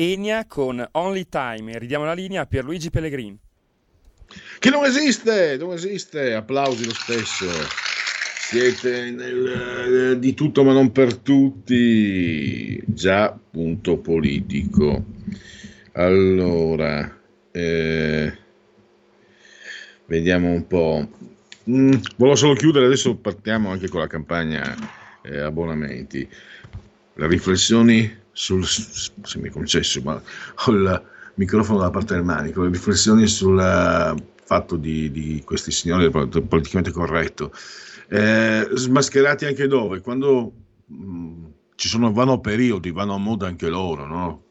Enia 0.00 0.46
con 0.46 0.82
Only 0.92 1.26
Time. 1.28 1.78
Ridiamo 1.78 2.06
la 2.06 2.14
linea 2.14 2.40
a 2.40 2.46
Pierluigi 2.46 2.88
Pellegrini. 2.88 3.38
Che 4.58 4.70
non 4.70 4.86
esiste, 4.86 5.58
non 5.58 5.74
esiste, 5.74 6.32
applausi 6.32 6.86
lo 6.86 6.94
stesso. 6.94 7.46
Siete 8.38 9.10
nel, 9.10 10.12
eh, 10.12 10.18
di 10.18 10.32
tutto 10.32 10.64
ma 10.64 10.72
non 10.72 10.90
per 10.90 11.16
tutti. 11.16 12.82
Già, 12.86 13.38
punto 13.50 13.98
politico. 13.98 15.04
Allora, 15.92 17.20
eh, 17.50 18.38
vediamo 20.06 20.48
un 20.50 20.66
po'. 20.66 21.08
Mm, 21.68 21.92
volevo 22.16 22.36
solo 22.36 22.54
chiudere, 22.54 22.86
adesso 22.86 23.16
partiamo 23.16 23.70
anche 23.70 23.88
con 23.88 24.00
la 24.00 24.06
campagna 24.06 24.74
eh, 25.22 25.40
abbonamenti. 25.40 26.26
Le 27.12 27.26
riflessioni 27.26 28.19
sul, 28.32 28.64
se 28.66 29.38
mi 29.38 29.48
è 29.48 29.50
concesso, 29.50 30.00
ma 30.02 30.20
ho 30.66 30.70
il 30.70 31.02
microfono 31.34 31.78
dalla 31.78 31.90
parte 31.90 32.14
del 32.14 32.24
manico, 32.24 32.62
le 32.62 32.70
riflessioni 32.70 33.26
sul 33.26 33.58
eh, 33.58 34.14
fatto 34.44 34.76
di, 34.76 35.10
di 35.10 35.42
questi 35.44 35.70
signori 35.70 36.10
politicamente 36.10 36.90
corretto, 36.90 37.52
eh, 38.08 38.68
smascherati 38.72 39.44
anche 39.44 39.66
dove? 39.66 40.00
Quando 40.00 40.52
mh, 40.86 41.46
ci 41.76 41.88
sono, 41.88 42.12
vanno 42.12 42.40
periodi, 42.40 42.90
vanno 42.90 43.14
a 43.14 43.18
moda 43.18 43.46
anche 43.46 43.68
loro, 43.68 44.06
no? 44.06 44.42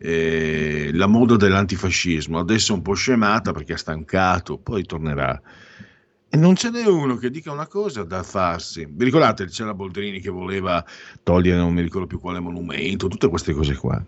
Eh, 0.00 0.90
la 0.92 1.06
moda 1.08 1.34
dell'antifascismo 1.34 2.38
adesso 2.38 2.72
è 2.72 2.76
un 2.76 2.82
po' 2.82 2.94
scemata 2.94 3.52
perché 3.52 3.72
ha 3.72 3.76
stancato, 3.76 4.56
poi 4.58 4.84
tornerà. 4.84 5.40
E 6.30 6.36
non 6.36 6.56
ce 6.56 6.68
n'è 6.68 6.84
uno 6.86 7.16
che 7.16 7.30
dica 7.30 7.50
una 7.50 7.66
cosa 7.66 8.04
da 8.04 8.22
farsi. 8.22 8.86
Vi 8.86 9.04
ricordate, 9.04 9.46
c'era 9.46 9.72
Boldrini 9.72 10.20
che 10.20 10.28
voleva 10.28 10.84
togliere, 11.22 11.56
non 11.56 11.72
mi 11.72 11.80
ricordo 11.80 12.06
più 12.06 12.20
quale 12.20 12.38
monumento, 12.38 13.08
tutte 13.08 13.28
queste 13.28 13.54
cose 13.54 13.74
qua. 13.74 14.04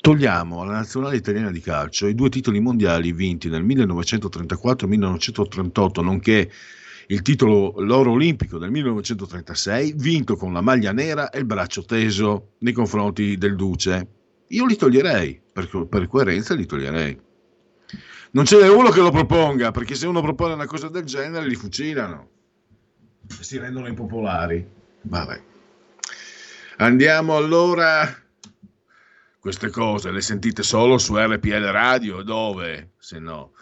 Togliamo 0.00 0.62
alla 0.62 0.72
nazionale 0.72 1.16
italiana 1.16 1.52
di 1.52 1.60
calcio 1.60 2.08
i 2.08 2.16
due 2.16 2.28
titoli 2.28 2.58
mondiali 2.58 3.12
vinti 3.12 3.48
nel 3.48 3.62
1934 3.62 4.86
e 4.86 4.90
1938, 4.90 6.02
nonché 6.02 6.50
il 7.06 7.22
titolo 7.22 7.74
l'oro 7.78 8.10
olimpico 8.10 8.58
del 8.58 8.72
1936, 8.72 9.94
vinto 9.96 10.34
con 10.34 10.52
la 10.52 10.60
maglia 10.60 10.90
nera 10.90 11.30
e 11.30 11.38
il 11.38 11.46
braccio 11.46 11.84
teso 11.84 12.54
nei 12.58 12.72
confronti 12.72 13.38
del 13.38 13.54
Duce. 13.54 14.08
Io 14.48 14.66
li 14.66 14.74
toglierei, 14.74 15.40
per, 15.52 15.86
per 15.88 16.08
coerenza 16.08 16.54
li 16.54 16.66
toglierei 16.66 17.26
non 18.38 18.46
ce 18.46 18.56
n'è 18.56 18.68
uno 18.68 18.90
che 18.90 19.00
lo 19.00 19.10
proponga, 19.10 19.72
perché 19.72 19.96
se 19.96 20.06
uno 20.06 20.22
propone 20.22 20.54
una 20.54 20.66
cosa 20.66 20.88
del 20.88 21.02
genere 21.02 21.44
li 21.44 21.56
fucilano 21.56 22.28
si 23.26 23.58
rendono 23.58 23.88
impopolari. 23.88 24.64
Vabbè. 25.02 25.40
Andiamo 26.76 27.34
allora. 27.36 28.08
Queste 29.40 29.70
cose 29.70 30.12
le 30.12 30.20
sentite 30.20 30.62
solo 30.62 30.98
su 30.98 31.16
RPL 31.16 31.64
Radio, 31.72 32.22
dove? 32.22 32.92
Se 32.98 33.18
no. 33.18 33.54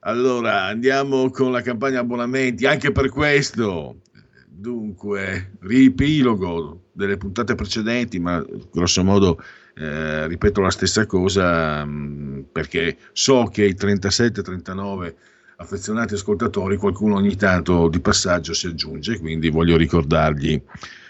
Allora, 0.00 0.64
andiamo 0.64 1.28
con 1.28 1.52
la 1.52 1.60
campagna 1.60 2.00
abbonamenti, 2.00 2.64
anche 2.64 2.92
per 2.92 3.10
questo. 3.10 4.00
Dunque, 4.46 5.58
riepilogo 5.60 6.84
delle 6.92 7.18
puntate 7.18 7.54
precedenti, 7.54 8.18
ma 8.18 8.42
grosso 8.72 9.04
modo 9.04 9.42
eh, 9.74 10.26
ripeto 10.26 10.60
la 10.60 10.70
stessa 10.70 11.06
cosa 11.06 11.84
mm, 11.84 12.40
perché 12.52 12.96
so 13.12 13.44
che 13.44 13.64
i 13.64 13.74
37-39 13.74 15.14
affezionati 15.56 16.14
ascoltatori, 16.14 16.76
qualcuno 16.76 17.16
ogni 17.16 17.36
tanto 17.36 17.88
di 17.88 18.00
passaggio 18.00 18.54
si 18.54 18.66
aggiunge, 18.66 19.18
quindi 19.18 19.50
voglio 19.50 19.76
ricordargli 19.76 20.62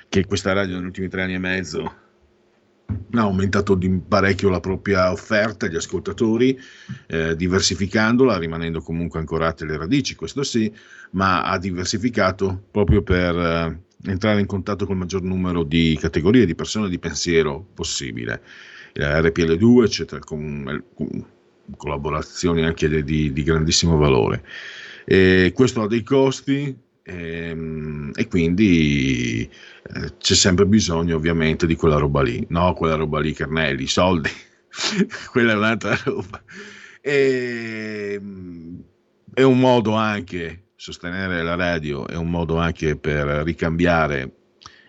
che 0.08 0.26
questa 0.26 0.52
radio 0.52 0.76
negli 0.76 0.86
ultimi 0.86 1.08
tre 1.08 1.22
anni 1.22 1.34
e 1.34 1.38
mezzo 1.38 1.94
ha 3.12 3.20
aumentato 3.20 3.74
di 3.76 3.88
parecchio 4.06 4.48
la 4.48 4.58
propria 4.58 5.12
offerta 5.12 5.66
agli 5.66 5.76
ascoltatori, 5.76 6.58
eh, 7.06 7.36
diversificandola, 7.36 8.36
rimanendo 8.36 8.80
comunque 8.80 9.20
ancorate 9.20 9.64
le 9.64 9.76
radici, 9.76 10.16
questo 10.16 10.42
sì, 10.42 10.72
ma 11.12 11.44
ha 11.44 11.56
diversificato 11.58 12.64
proprio 12.72 13.02
per 13.02 13.36
eh, 13.36 13.82
entrare 14.04 14.40
in 14.40 14.46
contatto 14.46 14.84
con 14.86 14.94
il 14.94 15.00
maggior 15.00 15.22
numero 15.22 15.62
di 15.62 15.96
categorie 16.00 16.46
di 16.46 16.54
persone 16.54 16.88
di 16.88 16.98
pensiero 16.98 17.66
possibile. 17.74 18.42
RPL2, 18.94 19.84
eccetera, 19.84 20.20
con, 20.20 20.84
con 20.94 21.08
collaborazioni 21.76 22.64
anche 22.64 22.88
di, 22.88 23.04
di, 23.04 23.32
di 23.32 23.42
grandissimo 23.42 23.96
valore. 23.96 24.44
E 25.04 25.52
questo 25.54 25.82
ha 25.82 25.86
dei 25.86 26.02
costi 26.02 26.76
e, 27.02 27.48
ehm, 27.48 28.12
e 28.14 28.28
quindi 28.28 29.42
eh, 29.42 30.16
c'è 30.18 30.34
sempre 30.34 30.66
bisogno 30.66 31.16
ovviamente 31.16 31.66
di 31.66 31.76
quella 31.76 31.96
roba 31.96 32.22
lì, 32.22 32.44
no 32.50 32.72
quella 32.74 32.94
roba 32.94 33.20
lì, 33.20 33.32
Carnelli, 33.32 33.86
soldi, 33.86 34.30
quella 35.30 35.52
è 35.52 35.56
un'altra 35.56 35.98
roba. 36.04 36.42
E, 37.00 38.12
ehm, 38.14 38.82
è 39.32 39.42
un 39.42 39.58
modo 39.58 39.94
anche 39.94 40.64
sostenere 40.80 41.42
la 41.42 41.56
radio 41.56 42.08
è 42.08 42.16
un 42.16 42.30
modo 42.30 42.56
anche 42.56 42.96
per 42.96 43.26
ricambiare 43.44 44.36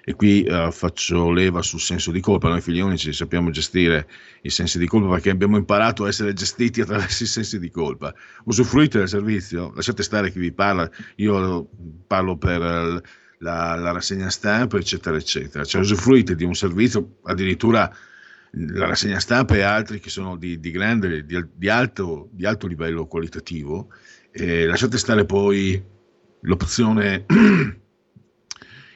e 0.06 0.14
qui 0.14 0.48
uh, 0.48 0.72
faccio 0.72 1.32
leva 1.32 1.62
sul 1.62 1.82
senso 1.82 2.12
di 2.12 2.22
colpa. 2.22 2.48
Noi 2.48 2.62
figli 2.62 2.80
unici 2.80 3.12
sappiamo 3.12 3.50
gestire 3.50 4.08
i 4.44 4.50
sensi 4.50 4.80
di 4.80 4.88
colpa 4.88 5.10
perché 5.10 5.32
abbiamo 5.32 5.58
imparato 5.58 6.06
a 6.06 6.08
essere 6.08 6.32
gestiti 6.32 6.80
attraverso 6.80 7.24
i 7.24 7.28
sensi 7.28 7.60
di 7.60 7.70
colpa. 7.70 8.14
Usufruite 8.46 9.00
del 9.00 9.10
servizio, 9.10 9.74
lasciate 9.76 10.02
stare 10.02 10.32
chi 10.32 10.40
vi 10.40 10.54
parla. 10.54 10.90
Io 11.18 11.68
parlo 12.08 12.38
per 12.38 12.62
la, 12.62 13.76
la 13.76 13.92
rassegna 13.92 14.30
stampa, 14.30 14.78
eccetera, 14.78 15.18
eccetera. 15.18 15.66
Cioè, 15.66 15.82
usufruite 15.82 16.36
di 16.36 16.46
un 16.46 16.56
servizio, 16.56 17.18
addirittura 17.24 17.94
la 18.52 18.86
rassegna 18.88 19.20
stampa 19.20 19.56
e 19.56 19.62
altri 19.62 20.00
che 20.00 20.10
sono 20.10 20.38
di, 20.38 20.58
di 20.60 20.72
grande, 20.72 21.26
di, 21.26 21.46
di, 21.54 21.70
alto, 21.70 22.30
di 22.32 22.46
alto 22.46 22.66
livello 22.66 23.08
qualitativo 23.08 23.90
eh, 24.32 24.66
lasciate 24.66 24.98
stare 24.98 25.26
poi 25.26 25.82
l'opzione 26.42 27.26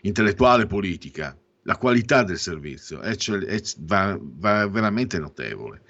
intellettuale 0.02 0.66
politica, 0.66 1.38
la 1.64 1.78
qualità 1.78 2.24
del 2.24 2.38
servizio 2.38 3.02
è, 3.02 3.16
è, 3.16 3.62
va, 3.80 4.18
va, 4.20 4.68
veramente 4.68 5.20
notevole. 5.20 5.82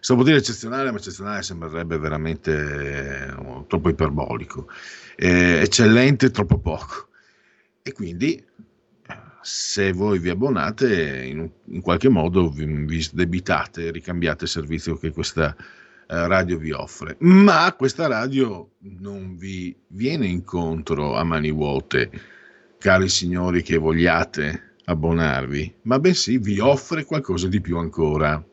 Stavo 0.00 0.22
dire 0.22 0.38
eccezionale, 0.38 0.90
ma 0.90 0.96
eccezionale 0.96 1.42
sembrerebbe 1.42 1.98
veramente 1.98 2.52
eh, 3.28 3.64
troppo 3.66 3.88
iperbolico. 3.88 4.68
Eh, 5.14 5.60
eccellente, 5.60 6.30
troppo 6.30 6.58
poco. 6.58 7.08
E 7.82 7.92
quindi, 7.92 8.42
se 9.42 9.92
voi 9.92 10.18
vi 10.18 10.30
abbonate, 10.30 11.24
in, 11.24 11.50
in 11.66 11.80
qualche 11.80 12.08
modo 12.08 12.50
vi, 12.50 12.64
vi 12.64 13.06
debitate, 13.12 13.90
ricambiate 13.90 14.44
il 14.44 14.50
servizio 14.50 14.96
che 14.96 15.12
questa 15.12 15.54
radio 16.10 16.58
vi 16.58 16.72
offre, 16.72 17.16
ma 17.20 17.72
questa 17.76 18.06
radio 18.06 18.70
non 19.00 19.36
vi 19.36 19.74
viene 19.88 20.26
incontro 20.26 21.16
a 21.16 21.24
mani 21.24 21.52
vuote, 21.52 22.10
cari 22.78 23.08
signori 23.08 23.62
che 23.62 23.76
vogliate 23.76 24.74
abbonarvi, 24.84 25.74
ma 25.82 25.98
bensì 26.00 26.38
vi 26.38 26.58
offre 26.58 27.04
qualcosa 27.04 27.46
di 27.46 27.60
più 27.60 27.78
ancora. 27.78 28.44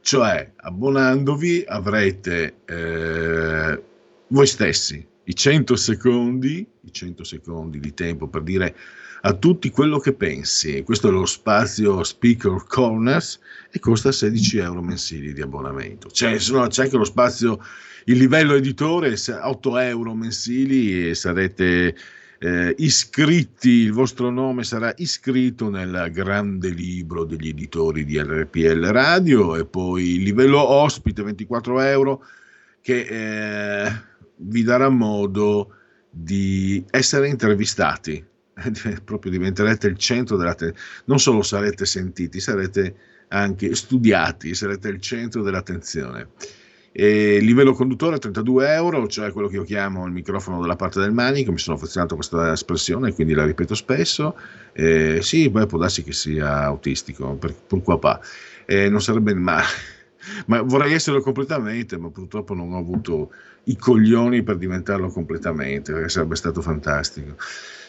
Cioè, 0.00 0.52
abbonandovi 0.56 1.64
avrete 1.66 2.58
eh, 2.64 3.82
voi 4.28 4.46
stessi 4.46 5.04
i 5.24 5.34
100 5.34 5.74
secondi, 5.74 6.64
i 6.82 6.92
100 6.92 7.24
secondi 7.24 7.80
di 7.80 7.94
tempo 7.94 8.28
per 8.28 8.42
dire 8.42 8.76
a 9.26 9.32
tutti 9.32 9.70
quello 9.70 9.98
che 9.98 10.12
pensi. 10.12 10.84
Questo 10.84 11.08
è 11.08 11.10
lo 11.10 11.26
spazio 11.26 12.04
Speaker 12.04 12.64
Corners 12.64 13.40
e 13.72 13.80
costa 13.80 14.12
16 14.12 14.58
euro 14.58 14.82
mensili 14.82 15.32
di 15.32 15.42
abbonamento. 15.42 16.06
C'è, 16.08 16.36
c'è 16.36 16.82
anche 16.82 16.96
lo 16.96 17.04
spazio, 17.04 17.58
il 18.04 18.18
livello 18.18 18.54
editore, 18.54 19.16
8 19.28 19.78
euro 19.78 20.14
mensili 20.14 21.08
e 21.08 21.14
sarete 21.16 21.96
eh, 22.38 22.74
iscritti, 22.78 23.70
il 23.70 23.92
vostro 23.92 24.30
nome 24.30 24.62
sarà 24.62 24.94
iscritto 24.98 25.70
nel 25.70 26.08
grande 26.12 26.68
libro 26.68 27.24
degli 27.24 27.48
editori 27.48 28.04
di 28.04 28.20
RPL 28.20 28.84
Radio 28.92 29.56
e 29.56 29.66
poi 29.66 30.14
il 30.18 30.22
livello 30.22 30.60
ospite 30.64 31.24
24 31.24 31.80
euro 31.80 32.22
che 32.80 33.00
eh, 33.00 33.92
vi 34.36 34.62
darà 34.62 34.88
modo 34.88 35.72
di 36.08 36.84
essere 36.90 37.26
intervistati 37.26 38.34
proprio 39.04 39.30
diventerete 39.30 39.86
il 39.86 39.98
centro 39.98 40.36
dell'attenzione, 40.36 40.82
non 41.04 41.18
solo 41.18 41.42
sarete 41.42 41.84
sentiti, 41.84 42.40
sarete 42.40 42.94
anche 43.28 43.74
studiati, 43.74 44.54
sarete 44.54 44.88
il 44.88 45.00
centro 45.00 45.42
dell'attenzione. 45.42 46.28
E 46.98 47.40
livello 47.40 47.74
conduttore 47.74 48.18
32 48.18 48.72
euro, 48.72 49.06
cioè 49.06 49.30
quello 49.30 49.48
che 49.48 49.56
io 49.56 49.64
chiamo 49.64 50.06
il 50.06 50.12
microfono 50.12 50.62
della 50.62 50.76
parte 50.76 50.98
del 50.98 51.12
manico, 51.12 51.52
mi 51.52 51.58
sono 51.58 51.76
affezionato 51.76 52.14
a 52.14 52.16
questa 52.16 52.52
espressione, 52.52 53.12
quindi 53.12 53.34
la 53.34 53.44
ripeto 53.44 53.74
spesso. 53.74 54.34
Eh, 54.72 55.18
sì, 55.20 55.50
poi 55.50 55.66
può 55.66 55.76
darsi 55.78 56.02
che 56.02 56.12
sia 56.12 56.62
autistico, 56.62 57.34
per, 57.34 57.54
per 57.54 57.82
qua 57.82 57.98
pa. 57.98 58.18
Eh, 58.64 58.88
non 58.88 59.02
sarebbe 59.02 59.34
male, 59.34 59.66
ma 60.46 60.62
vorrei 60.62 60.94
esserlo 60.94 61.20
completamente, 61.20 61.98
ma 61.98 62.08
purtroppo 62.08 62.54
non 62.54 62.72
ho 62.72 62.78
avuto 62.78 63.30
i 63.64 63.76
coglioni 63.76 64.42
per 64.42 64.56
diventarlo 64.56 65.08
completamente, 65.08 65.92
perché 65.92 66.08
sarebbe 66.08 66.36
stato 66.36 66.62
fantastico. 66.62 67.36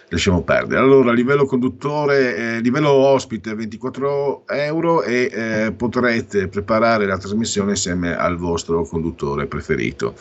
Lasciamo 0.10 0.44
perdere. 0.44 0.80
Allora, 0.80 1.12
livello 1.12 1.46
conduttore, 1.46 2.36
eh, 2.36 2.60
livello 2.62 2.90
ospite 2.90 3.54
24 3.54 4.48
euro 4.48 5.04
e 5.04 5.30
eh, 5.32 5.72
potrete 5.74 6.48
preparare 6.48 7.06
la 7.06 7.18
trasmissione 7.18 7.72
insieme 7.72 8.16
al 8.16 8.38
vostro 8.38 8.84
conduttore 8.84 9.48
preferito. 9.48 10.16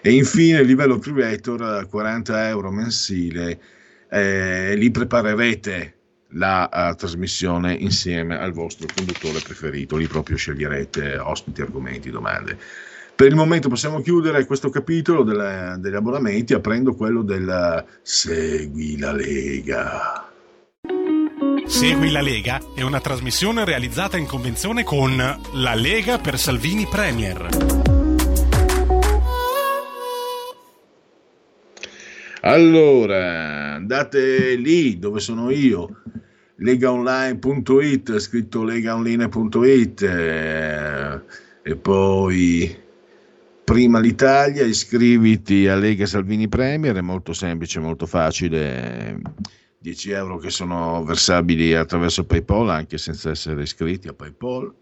E 0.00 0.12
infine, 0.12 0.62
livello 0.62 0.98
creator 0.98 1.88
40 1.88 2.48
euro 2.48 2.70
mensile, 2.70 3.58
eh, 4.10 4.74
lì 4.76 4.90
preparerete 4.90 5.94
la 6.34 6.68
uh, 6.72 6.94
trasmissione 6.94 7.74
insieme 7.74 8.38
al 8.38 8.52
vostro 8.52 8.86
conduttore 8.94 9.40
preferito, 9.40 9.96
lì 9.96 10.06
proprio 10.06 10.36
sceglierete 10.36 11.16
ospiti, 11.16 11.62
argomenti, 11.62 12.10
domande. 12.10 12.58
Per 13.16 13.28
il 13.28 13.36
momento 13.36 13.68
possiamo 13.68 14.00
chiudere 14.00 14.44
questo 14.44 14.70
capitolo 14.70 15.22
delle, 15.22 15.76
degli 15.78 15.94
abbonamenti 15.94 16.52
aprendo 16.52 16.96
quello 16.96 17.22
del 17.22 17.84
Segui 18.02 18.98
la 18.98 19.12
Lega. 19.12 20.32
Segui 21.64 22.10
la 22.10 22.20
Lega 22.20 22.60
è 22.74 22.82
una 22.82 23.00
trasmissione 23.00 23.64
realizzata 23.64 24.16
in 24.16 24.26
convenzione 24.26 24.82
con 24.82 25.16
La 25.16 25.74
Lega 25.74 26.18
per 26.18 26.40
Salvini 26.40 26.88
Premier. 26.90 27.46
Allora, 32.40 33.74
andate 33.74 34.56
lì 34.56 34.98
dove 34.98 35.20
sono 35.20 35.50
io, 35.50 36.02
legaonline.it, 36.56 38.18
scritto 38.18 38.64
legaonline.it 38.64 40.02
eh, 40.02 41.20
e 41.62 41.76
poi 41.76 42.82
prima 43.64 43.98
l'Italia, 43.98 44.64
iscriviti 44.64 45.66
a 45.66 45.74
Lega 45.74 46.06
Salvini 46.06 46.48
Premier, 46.48 46.94
è 46.94 47.00
molto 47.00 47.32
semplice, 47.32 47.80
molto 47.80 48.06
facile, 48.06 49.20
10 49.78 50.10
euro 50.10 50.38
che 50.38 50.50
sono 50.50 51.02
versabili 51.02 51.74
attraverso 51.74 52.24
PayPal 52.24 52.70
anche 52.70 52.98
senza 52.98 53.30
essere 53.30 53.62
iscritti 53.62 54.08
a 54.08 54.12
PayPal, 54.12 54.72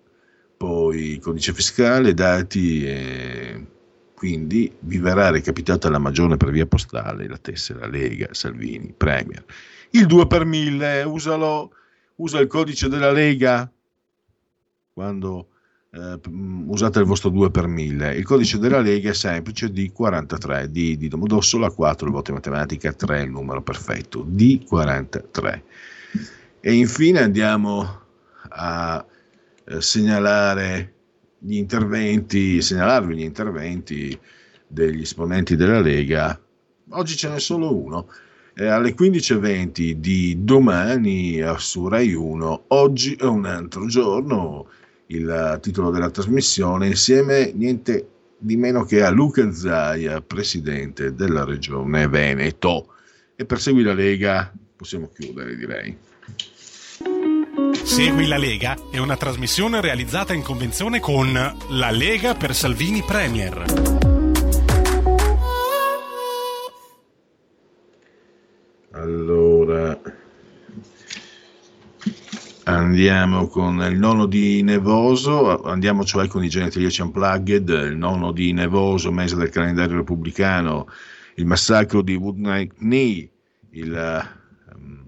poi 0.57 1.19
codice 1.21 1.53
fiscale, 1.53 2.13
dati 2.13 2.85
e 2.85 3.67
quindi 4.15 4.73
vi 4.81 4.99
verrà 4.99 5.31
recapitata 5.31 5.91
la 5.91 5.99
magione 5.99 6.37
per 6.37 6.51
via 6.51 6.67
postale 6.67 7.27
la 7.27 7.39
tessera 7.39 7.89
Lega 7.89 8.29
Salvini 8.31 8.95
Premier. 8.97 9.45
Il 9.91 10.07
2 10.07 10.27
per 10.27 10.45
1000, 10.45 11.03
usalo, 11.03 11.73
usa 12.17 12.39
il 12.39 12.47
codice 12.47 12.89
della 12.89 13.11
Lega. 13.11 13.71
Quando 14.93 15.49
eh, 15.95 16.19
usate 16.67 17.01
il 17.01 17.05
vostro 17.05 17.29
2 17.29 17.51
per 17.51 17.67
1000. 17.67 18.15
Il 18.15 18.25
codice 18.25 18.59
della 18.59 18.81
Lega 18.81 19.11
è 19.11 19.15
semplice 19.15 19.67
D43, 19.67 20.65
D 20.65 20.97
di 20.97 21.09
Domodossola 21.09 21.71
4, 21.71 22.07
il 22.07 22.13
voto 22.13 22.31
in 22.31 22.37
matematica 22.37 22.93
3, 22.93 23.23
il 23.23 23.31
numero 23.31 23.63
perfetto, 23.63 24.27
D43. 24.27 25.63
E 26.61 26.73
infine 26.73 27.21
andiamo 27.21 28.01
a 28.49 29.05
eh, 29.65 29.81
segnalare 29.81 30.95
gli 31.39 31.57
interventi, 31.57 32.63
segnalarvi 32.63 33.17
gli 33.17 33.23
interventi 33.23 34.19
degli 34.67 35.03
esponenti 35.03 35.57
della 35.57 35.81
Lega. 35.81 36.41
Oggi 36.91 37.17
ce 37.17 37.29
n'è 37.29 37.39
solo 37.39 37.77
uno. 37.77 38.09
Eh, 38.55 38.67
alle 38.67 38.95
15.20 38.95 39.93
di 39.93 40.45
domani 40.45 41.43
su 41.57 41.89
Rai 41.89 42.13
1, 42.13 42.65
oggi 42.69 43.15
è 43.15 43.25
un 43.25 43.47
altro 43.47 43.87
giorno, 43.87 44.69
il 45.17 45.59
titolo 45.61 45.91
della 45.91 46.11
trasmissione, 46.11 46.87
insieme 46.87 47.53
niente 47.55 48.09
di 48.39 48.57
meno 48.57 48.85
che 48.85 49.03
a 49.03 49.11
Luca 49.11 49.53
Zaia, 49.53 50.21
presidente 50.21 51.15
della 51.15 51.45
regione 51.45 52.09
Veneto. 52.09 52.89
E 53.37 53.45
per 53.45 53.61
seguire 53.61 53.89
la 53.89 53.95
Lega 53.95 54.53
possiamo 54.77 55.11
chiudere, 55.15 55.57
direi. 55.57 55.97
Segui 57.85 58.27
la 58.27 58.39
Lega 58.39 58.77
è 58.91 58.99
una 58.99 59.17
trasmissione 59.17 59.81
realizzata 59.81 60.33
in 60.33 60.43
convenzione 60.43 61.01
con 61.01 61.33
La 61.33 61.91
Lega 61.91 62.35
per 62.35 62.55
Salvini 62.55 63.03
Premier. 63.03 63.65
Allora, 68.93 69.99
Andiamo 72.65 73.49
con 73.49 73.81
il 73.91 73.99
nono 73.99 74.27
di 74.27 74.63
Nevoso, 74.63 75.63
andiamo 75.63 76.05
cioè 76.05 76.29
con 76.29 76.45
i 76.45 76.49
genetriaci 76.49 77.03
unplugged, 77.03 77.69
il 77.69 77.97
nono 77.97 78.31
di 78.31 78.53
Nevoso, 78.53 79.11
mese 79.11 79.35
del 79.35 79.51
calendario 79.51 79.97
repubblicano, 79.97 80.87
il 81.35 81.47
massacro 81.47 82.03
di 82.03 82.15
Wood 82.15 82.39
Night 82.39 82.75
Knee, 82.75 83.29
il, 83.71 84.31
um, 84.77 85.05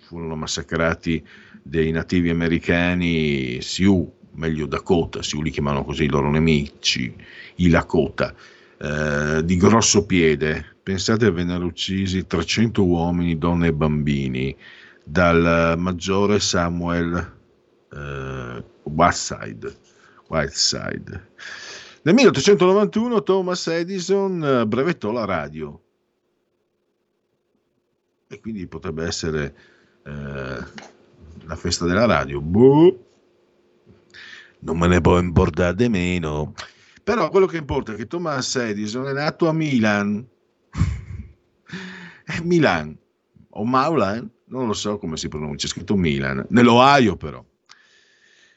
furono 0.00 0.36
massacrati 0.36 1.20
dei 1.64 1.90
nativi 1.90 2.30
americani 2.30 3.60
Sioux, 3.60 4.08
meglio 4.34 4.66
Dakota, 4.66 5.22
Sioux 5.22 5.42
li 5.42 5.50
chiamano 5.50 5.82
così 5.82 6.04
i 6.04 6.08
loro 6.08 6.30
nemici, 6.30 7.12
i 7.56 7.68
Lakota, 7.68 8.32
eh, 8.78 9.44
di 9.44 9.56
grosso 9.56 10.06
piede. 10.06 10.76
Pensate 10.80 11.28
vennero 11.32 11.66
uccisi 11.66 12.24
300 12.24 12.84
uomini, 12.84 13.36
donne 13.36 13.66
e 13.66 13.72
bambini 13.72 14.56
dal 15.08 15.78
maggiore 15.78 16.40
Samuel 16.40 17.34
eh, 17.92 18.64
Whiteside. 18.82 19.76
Whiteside. 20.26 21.28
Nel 22.02 22.14
1891 22.14 23.22
Thomas 23.22 23.66
Edison 23.68 24.42
eh, 24.44 24.66
brevettò 24.66 25.12
la 25.12 25.24
radio 25.24 25.80
e 28.26 28.40
quindi 28.40 28.66
potrebbe 28.66 29.04
essere 29.04 29.54
eh, 30.02 30.64
la 31.44 31.56
festa 31.56 31.84
della 31.84 32.06
radio. 32.06 32.40
Boh. 32.40 33.04
Non 34.58 34.78
me 34.78 34.88
ne 34.88 35.00
può 35.00 35.18
importare 35.18 35.88
meno. 35.88 36.54
Però 37.04 37.28
quello 37.28 37.46
che 37.46 37.58
importa 37.58 37.92
è 37.92 37.96
che 37.96 38.08
Thomas 38.08 38.56
Edison 38.56 39.06
è 39.06 39.12
nato 39.12 39.48
a 39.48 39.52
Milan. 39.52 40.26
Milan 42.42 42.98
o 43.50 43.64
Maulan, 43.64 44.28
non 44.48 44.66
lo 44.66 44.72
so 44.72 44.98
come 44.98 45.16
si 45.16 45.28
pronuncia, 45.28 45.66
è 45.66 45.70
scritto 45.70 45.96
Milan, 45.96 46.44
nell'Ohio 46.50 47.16
però, 47.16 47.44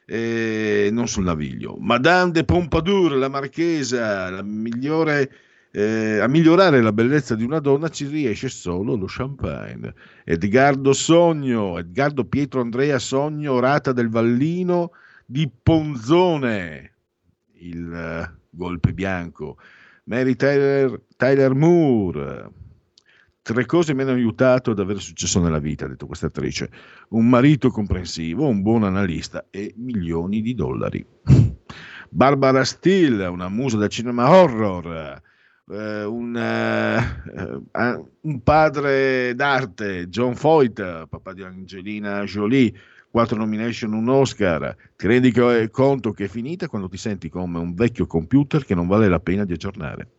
e 0.05 0.89
non 0.91 1.07
sul 1.07 1.23
Naviglio. 1.23 1.77
Madame 1.79 2.31
de 2.31 2.43
Pompadour, 2.43 3.13
la 3.13 3.29
marchesa, 3.29 4.29
la 4.29 4.41
migliore, 4.41 5.31
eh, 5.71 6.19
a 6.19 6.27
migliorare 6.27 6.81
la 6.81 6.91
bellezza 6.91 7.35
di 7.35 7.43
una 7.43 7.59
donna 7.59 7.89
ci 7.89 8.07
riesce 8.07 8.49
solo 8.49 8.95
lo 8.95 9.05
champagne. 9.07 9.93
Edgardo 10.23 10.93
Sogno, 10.93 11.77
Edgardo 11.77 12.25
Pietro 12.25 12.61
Andrea 12.61 12.97
Sogno, 12.97 13.59
Rata 13.59 13.91
del 13.91 14.09
Vallino 14.09 14.91
di 15.25 15.47
Ponzone, 15.61 16.93
il 17.59 17.87
uh, 17.87 18.37
golpe 18.49 18.93
bianco. 18.93 19.57
Mary 20.05 20.35
Tyler, 20.35 20.99
Tyler 21.17 21.53
Moore, 21.53 22.49
Tre 23.49 23.65
cose 23.65 23.95
mi 23.95 24.03
hanno 24.03 24.11
aiutato 24.11 24.69
ad 24.69 24.79
avere 24.79 24.99
successo 24.99 25.41
nella 25.41 25.57
vita, 25.57 25.85
ha 25.85 25.87
detto 25.87 26.05
questa 26.05 26.27
attrice. 26.27 26.69
Un 27.09 27.27
marito 27.27 27.71
comprensivo, 27.71 28.47
un 28.47 28.61
buon 28.61 28.83
analista 28.83 29.47
e 29.49 29.73
milioni 29.75 30.43
di 30.43 30.53
dollari. 30.53 31.03
Barbara 32.11 32.63
Steele, 32.63 33.25
una 33.25 33.49
musa 33.49 33.77
del 33.77 33.89
cinema 33.89 34.29
horror. 34.29 35.19
Uh, 35.65 35.73
un, 35.73 36.35
uh, 36.35 37.81
uh, 37.81 38.09
un, 38.21 38.43
padre 38.43 39.33
d'arte, 39.33 40.09
John 40.09 40.35
Foyt, 40.35 41.07
papà 41.07 41.33
di 41.33 41.41
Angelina 41.41 42.23
Jolie, 42.25 42.71
quattro 43.09 43.35
nomination, 43.35 43.93
un 43.93 44.09
Oscar. 44.09 44.75
Ti 44.95 45.07
rendi 45.07 45.33
conto 45.71 46.11
che 46.11 46.25
è 46.25 46.27
finita 46.27 46.67
quando 46.67 46.87
ti 46.87 46.97
senti 46.97 47.29
come 47.29 47.57
un 47.57 47.73
vecchio 47.73 48.05
computer 48.05 48.63
che 48.63 48.75
non 48.75 48.85
vale 48.85 49.07
la 49.07 49.19
pena 49.19 49.43
di 49.43 49.53
aggiornare. 49.53 50.18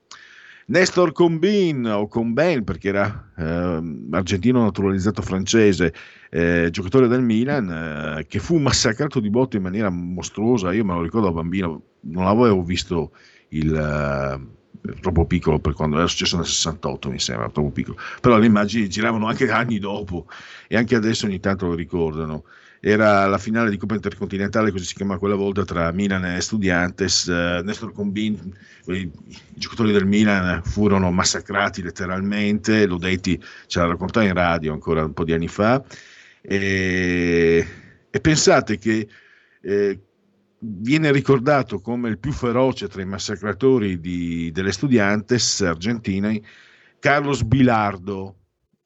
Nestor 0.66 1.12
Combin 1.12 1.86
o 1.86 2.06
Combin 2.06 2.64
perché 2.64 2.88
era 2.88 3.32
eh, 3.36 3.82
argentino 4.10 4.62
naturalizzato 4.62 5.22
francese, 5.22 5.92
eh, 6.30 6.68
giocatore 6.70 7.08
del 7.08 7.22
Milan, 7.22 8.18
eh, 8.18 8.26
che 8.26 8.38
fu 8.38 8.58
massacrato 8.58 9.20
di 9.20 9.30
botte 9.30 9.56
in 9.56 9.62
maniera 9.62 9.90
mostruosa. 9.90 10.72
Io 10.72 10.84
me 10.84 10.94
lo 10.94 11.02
ricordo 11.02 11.26
da 11.26 11.32
bambino, 11.32 11.82
non 12.02 12.26
avevo 12.26 12.62
visto 12.62 13.12
il 13.48 13.74
eh, 13.74 14.60
troppo 15.00 15.26
piccolo 15.26 15.58
per 15.58 15.74
quando 15.74 15.96
era 15.96 16.06
successo 16.06 16.36
nel 16.36 16.46
68 16.46 17.10
mi 17.10 17.18
sembra 17.18 17.50
troppo 17.50 17.70
piccolo 17.70 17.98
però 18.20 18.38
le 18.38 18.46
immagini 18.46 18.88
giravano 18.88 19.26
anche 19.26 19.50
anni 19.50 19.78
dopo 19.78 20.26
e 20.68 20.76
anche 20.76 20.94
adesso 20.94 21.26
ogni 21.26 21.40
tanto 21.40 21.66
lo 21.66 21.74
ricordano 21.74 22.44
era 22.80 23.26
la 23.26 23.36
finale 23.36 23.68
di 23.68 23.76
Coppa 23.76 23.94
Intercontinentale, 23.94 24.70
così 24.70 24.86
si 24.86 24.94
chiama 24.94 25.18
quella 25.18 25.34
volta, 25.34 25.64
tra 25.64 25.92
Milan 25.92 26.24
e 26.24 26.40
Studiantes. 26.40 27.26
Uh, 27.26 27.62
Nestor 27.62 27.92
Combin, 27.92 28.56
i 28.86 29.10
giocatori 29.54 29.92
del 29.92 30.06
Milan 30.06 30.62
furono 30.62 31.10
massacrati 31.10 31.82
letteralmente, 31.82 32.86
lo 32.86 32.96
detti, 32.96 33.38
ce 33.66 33.80
l'ha 33.80 33.86
raccontato 33.86 34.26
in 34.26 34.32
radio 34.32 34.72
ancora 34.72 35.04
un 35.04 35.12
po' 35.12 35.24
di 35.24 35.34
anni 35.34 35.48
fa. 35.48 35.84
E, 36.40 37.66
e 38.10 38.20
pensate 38.20 38.78
che 38.78 39.06
eh, 39.60 40.00
viene 40.58 41.12
ricordato 41.12 41.80
come 41.80 42.08
il 42.08 42.18
più 42.18 42.32
feroce 42.32 42.88
tra 42.88 43.02
i 43.02 43.06
massacratori 43.06 44.00
di, 44.00 44.50
delle 44.52 44.72
Studiantes 44.72 45.60
argentine 45.60 46.40
Carlos 46.98 47.42
Bilardo, 47.42 48.36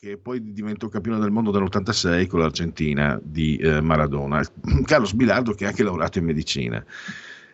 che 0.04 0.18
poi 0.18 0.52
diventò 0.52 0.88
campione 0.88 1.18
del 1.18 1.30
mondo 1.30 1.50
nell'86 1.50 2.26
con 2.26 2.40
l'Argentina 2.40 3.18
di 3.22 3.56
eh, 3.56 3.80
Maradona. 3.80 4.42
Carlos 4.84 5.14
Bilardo 5.14 5.54
che 5.54 5.64
è 5.64 5.68
anche 5.68 5.82
lavorato 5.82 6.18
in 6.18 6.26
medicina. 6.26 6.84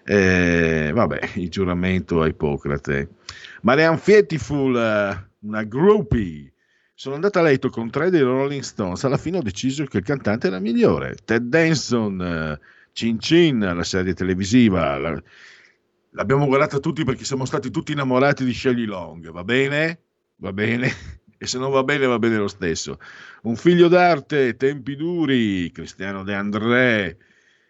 Eh, 0.05 0.91
vabbè, 0.93 1.31
il 1.37 1.49
giuramento 1.49 2.23
a 2.23 2.27
Ippocrate. 2.27 3.09
Marianne 3.63 4.01
eh, 4.05 5.25
una 5.39 5.63
groupie. 5.63 6.53
Sono 6.93 7.15
andato 7.15 7.39
a 7.39 7.43
letto 7.43 7.71
con 7.71 7.89
tre 7.89 8.11
dei 8.11 8.23
Rolling 8.23 8.63
Stones. 8.63 9.05
Alla 9.05 9.17
fine 9.17 9.39
ho 9.39 9.43
deciso 9.43 9.85
che 9.85 9.99
il 9.99 10.05
cantante 10.05 10.49
era 10.49 10.59
migliore. 10.59 11.19
Ted 11.25 11.45
Danson, 11.45 12.21
eh, 12.21 12.61
Cin 12.93 13.21
Cin, 13.21 13.61
la 13.61 13.85
serie 13.85 14.13
televisiva. 14.13 14.99
La, 14.99 15.23
l'abbiamo 16.11 16.47
guardata 16.47 16.81
tutti 16.81 17.05
perché 17.05 17.25
siamo 17.25 17.45
stati 17.45 17.71
tutti 17.71 17.93
innamorati 17.93 18.45
di 18.45 18.53
Shelley 18.53 18.87
Long. 18.87 19.31
Va 19.31 19.45
bene? 19.45 20.01
Va 20.39 20.53
bene? 20.53 21.20
E 21.43 21.47
se 21.47 21.57
non 21.57 21.71
va 21.71 21.83
bene, 21.83 22.05
va 22.05 22.19
bene 22.19 22.37
lo 22.37 22.49
stesso. 22.49 22.99
Un 23.45 23.57
figlio 23.57 23.89
d'arte, 23.89 24.57
tempi 24.57 24.95
duri, 24.95 25.71
Cristiano 25.73 26.23
De 26.23 26.35
André, 26.35 27.17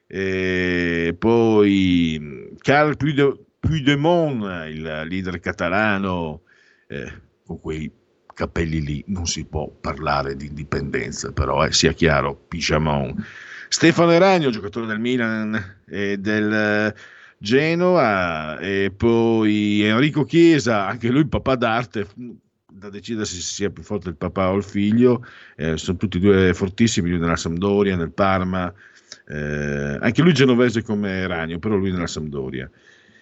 e 0.09 1.15
poi 1.17 2.51
Carl 2.59 2.97
Puigdemont, 2.97 4.67
il 4.67 5.07
leader 5.09 5.39
catalano, 5.39 6.43
eh, 6.89 7.13
con 7.47 7.61
quei 7.61 7.89
capelli 8.35 8.83
lì 8.83 9.05
non 9.07 9.27
si 9.27 9.45
può 9.45 9.69
parlare 9.69 10.35
di 10.35 10.47
indipendenza, 10.47 11.31
però 11.31 11.65
eh, 11.65 11.71
sia 11.71 11.93
chiaro, 11.93 12.35
Pichamon. 12.35 13.25
Stefano 13.69 14.11
Eragno, 14.11 14.51
giocatore 14.51 14.87
del 14.87 14.99
Milan 14.99 15.83
e 15.87 16.19
del 16.19 16.93
Genoa, 17.39 18.59
e 18.59 18.93
poi 18.97 19.83
Enrico 19.83 20.25
Chiesa, 20.25 20.89
anche 20.89 21.09
lui 21.09 21.29
papà 21.29 21.55
d'arte, 21.55 22.09
da 22.81 22.89
decidersi 22.89 23.36
se 23.36 23.43
sia 23.43 23.70
più 23.70 23.82
forte 23.82 24.09
il 24.09 24.16
papà 24.16 24.51
o 24.51 24.57
il 24.57 24.65
figlio, 24.65 25.24
eh, 25.55 25.77
sono 25.77 25.98
tutti 25.98 26.16
e 26.16 26.20
due 26.20 26.55
fortissimi, 26.55 27.11
lui 27.11 27.19
nella 27.19 27.36
Sampdoria, 27.36 27.94
nel 27.94 28.11
Parma, 28.11 28.73
eh, 29.28 29.98
anche 30.01 30.23
lui 30.23 30.32
genovese 30.32 30.82
come 30.82 31.27
Ragno, 31.27 31.59
però 31.59 31.77
lui 31.77 31.93
nella 31.93 32.07
Sampdoria, 32.07 32.69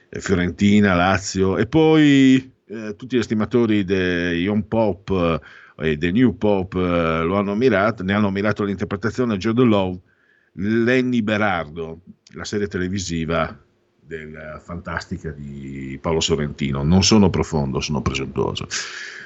eh, 0.09 0.21
Fiorentina, 0.21 0.95
Lazio, 0.95 1.59
e 1.59 1.67
poi 1.67 2.53
eh, 2.67 2.95
tutti 2.97 3.17
gli 3.17 3.19
estimatori 3.19 3.85
dei 3.85 4.43
Young 4.43 4.65
Pop 4.67 5.41
e 5.77 5.97
dei 5.97 6.13
New 6.13 6.37
Pop 6.37 6.75
eh, 6.75 7.23
lo 7.25 7.37
hanno 7.37 7.53
ammirato, 7.53 8.05
ne 8.05 8.13
hanno 8.13 8.29
ammirato 8.29 8.63
l'interpretazione 8.63 9.39
Joe 9.39 9.65
Lowe, 9.65 9.99
Lenny 10.53 11.21
Berardo, 11.21 12.03
la 12.35 12.45
serie 12.45 12.69
televisiva 12.69 13.67
del 14.09 14.61
fantastica 14.65 15.31
di 15.31 15.99
Paolo 16.01 16.21
Sorrentino. 16.21 16.83
Non 16.83 17.05
sono 17.05 17.29
profondo, 17.29 17.81
sono 17.81 18.01
presuntuoso. 18.01 18.67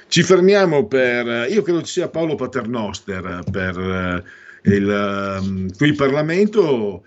Ci 0.09 0.25
fermiamo 0.25 0.87
per, 0.87 1.49
io 1.49 1.63
credo 1.63 1.83
ci 1.83 1.93
sia 1.93 2.09
Paolo 2.11 2.35
Paternoster 2.35 3.45
per 3.51 3.79
eh, 3.79 4.25
il 4.75 5.39
um, 5.41 5.75
qui 5.75 5.95
Parlamento. 5.95 7.05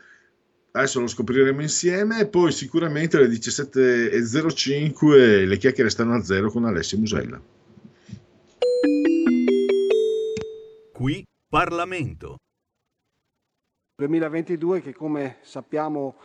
Adesso 0.71 1.01
lo 1.01 1.07
scopriremo 1.07 1.61
insieme. 1.61 2.27
Poi 2.27 2.51
sicuramente 2.51 3.17
alle 3.17 3.27
17.05 3.27 5.45
le 5.45 5.57
chiacchiere 5.57 5.89
stanno 5.89 6.15
a 6.15 6.23
zero 6.23 6.49
con 6.49 6.65
Alessio 6.65 6.97
Musella. 6.97 7.39
Qui 10.93 11.23
Parlamento. 11.47 12.37
2022 13.97 14.81
che 14.81 14.93
come 14.93 15.37
sappiamo 15.41 16.15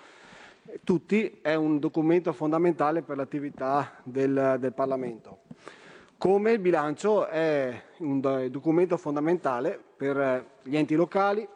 tutti 0.85 1.39
è 1.43 1.55
un 1.55 1.79
documento 1.79 2.33
fondamentale 2.33 3.03
per 3.03 3.17
l'attività 3.17 4.01
del, 4.03 4.57
del 4.59 4.73
Parlamento. 4.73 5.41
Come 6.17 6.53
il 6.53 6.59
bilancio 6.59 7.27
è 7.27 7.83
un 7.99 8.21
documento 8.51 8.97
fondamentale 8.97 9.81
per 9.97 10.45
gli 10.63 10.77
enti 10.77 10.95
locali, 10.95 11.49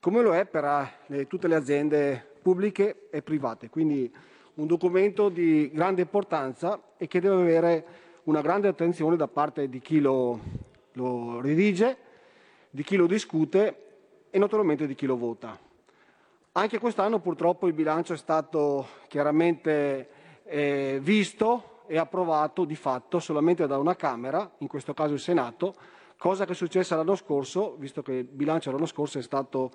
come 0.00 0.22
lo 0.22 0.34
è 0.34 0.44
per 0.44 0.90
le, 1.06 1.26
tutte 1.26 1.48
le 1.48 1.54
aziende 1.54 2.34
pubbliche 2.42 3.08
e 3.10 3.22
private. 3.22 3.70
Quindi 3.70 4.14
un 4.54 4.66
documento 4.66 5.28
di 5.28 5.70
grande 5.72 6.02
importanza 6.02 6.80
e 6.96 7.06
che 7.06 7.20
deve 7.20 7.40
avere 7.40 7.86
una 8.24 8.40
grande 8.40 8.68
attenzione 8.68 9.16
da 9.16 9.28
parte 9.28 9.68
di 9.68 9.80
chi 9.80 10.00
lo, 10.00 10.38
lo 10.92 11.40
redige, 11.40 11.96
di 12.70 12.82
chi 12.82 12.96
lo 12.96 13.06
discute 13.06 13.84
e 14.30 14.38
naturalmente 14.38 14.86
di 14.86 14.94
chi 14.94 15.06
lo 15.06 15.16
vota. 15.16 15.58
Anche 16.58 16.78
quest'anno 16.78 17.18
purtroppo 17.18 17.66
il 17.66 17.74
bilancio 17.74 18.14
è 18.14 18.16
stato 18.16 18.86
chiaramente 19.08 20.08
eh, 20.44 20.98
visto 21.02 21.82
e 21.86 21.98
approvato 21.98 22.64
di 22.64 22.76
fatto 22.76 23.18
solamente 23.18 23.66
da 23.66 23.76
una 23.76 23.94
Camera, 23.94 24.50
in 24.58 24.66
questo 24.66 24.94
caso 24.94 25.12
il 25.12 25.20
Senato, 25.20 25.74
cosa 26.16 26.46
che 26.46 26.52
è 26.52 26.54
successa 26.54 26.96
l'anno 26.96 27.14
scorso, 27.14 27.76
visto 27.78 28.00
che 28.00 28.12
il 28.12 28.24
bilancio 28.24 28.70
l'anno 28.70 28.86
scorso 28.86 29.18
è 29.18 29.22
stato 29.22 29.70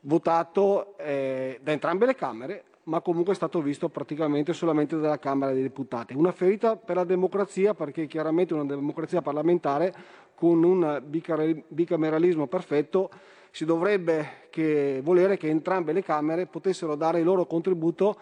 votato 0.00 0.96
eh, 0.96 1.60
da 1.62 1.72
entrambe 1.72 2.06
le 2.06 2.14
Camere, 2.14 2.64
ma 2.84 3.02
comunque 3.02 3.34
è 3.34 3.36
stato 3.36 3.60
visto 3.60 3.90
praticamente 3.90 4.54
solamente 4.54 4.96
dalla 4.96 5.18
Camera 5.18 5.52
dei 5.52 5.60
Deputati. 5.60 6.14
Una 6.14 6.32
ferita 6.32 6.76
per 6.76 6.96
la 6.96 7.04
democrazia 7.04 7.74
perché 7.74 8.06
chiaramente 8.06 8.54
una 8.54 8.64
democrazia 8.64 9.20
parlamentare 9.20 9.92
con 10.34 10.64
un 10.64 11.02
bicameralismo 11.68 12.46
perfetto 12.46 13.10
si 13.56 13.64
dovrebbe 13.64 14.48
che 14.50 15.00
volere 15.02 15.38
che 15.38 15.48
entrambe 15.48 15.94
le 15.94 16.02
Camere 16.02 16.44
potessero 16.44 16.94
dare 16.94 17.20
il 17.20 17.24
loro 17.24 17.46
contributo 17.46 18.14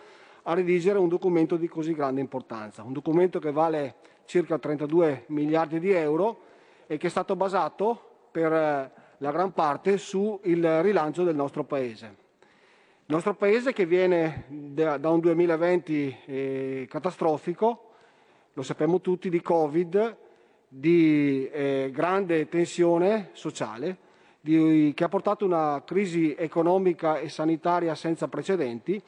a 0.45 0.55
redigere 0.55 0.97
un 1.01 1.09
documento 1.09 1.57
di 1.57 1.67
così 1.67 1.93
grande 1.93 2.21
importanza, 2.21 2.85
un 2.85 2.93
documento 2.93 3.41
che 3.41 3.51
vale 3.51 3.97
circa 4.27 4.61
32 4.61 5.25
miliardi 5.31 5.81
di 5.81 5.91
euro 5.91 6.39
e 6.87 6.99
che 6.99 7.09
è 7.09 7.11
stato 7.11 7.35
basato 7.35 8.29
per 8.31 8.53
eh, 8.53 8.91
la 9.19 9.31
gran 9.33 9.53
parte 9.53 9.99
sul 9.99 10.39
rilancio 10.41 11.25
del 11.25 11.35
nostro 11.35 11.65
Paese. 11.65 12.07
Il 13.07 13.13
nostro 13.13 13.35
Paese 13.35 13.73
che 13.73 13.87
viene 13.87 14.45
da 14.47 15.09
un 15.09 15.19
2020 15.19 16.17
eh, 16.27 16.87
catastrofico, 16.89 17.91
lo 18.53 18.63
sappiamo 18.63 19.01
tutti, 19.01 19.29
di 19.29 19.43
Covid, 19.43 20.17
di 20.69 21.49
eh, 21.51 21.91
grande 21.93 22.49
tensione 22.49 23.31
sociale, 23.33 24.04
di, 24.45 24.93
che 24.95 25.05
ha 25.05 25.09
portato 25.09 25.47
una 25.47 25.83
crisi 25.87 26.35
economica 26.37 27.17
e 27.19 27.31
sanitaria 27.31 27.95
senza 27.95 28.29
precedenti 28.29 29.03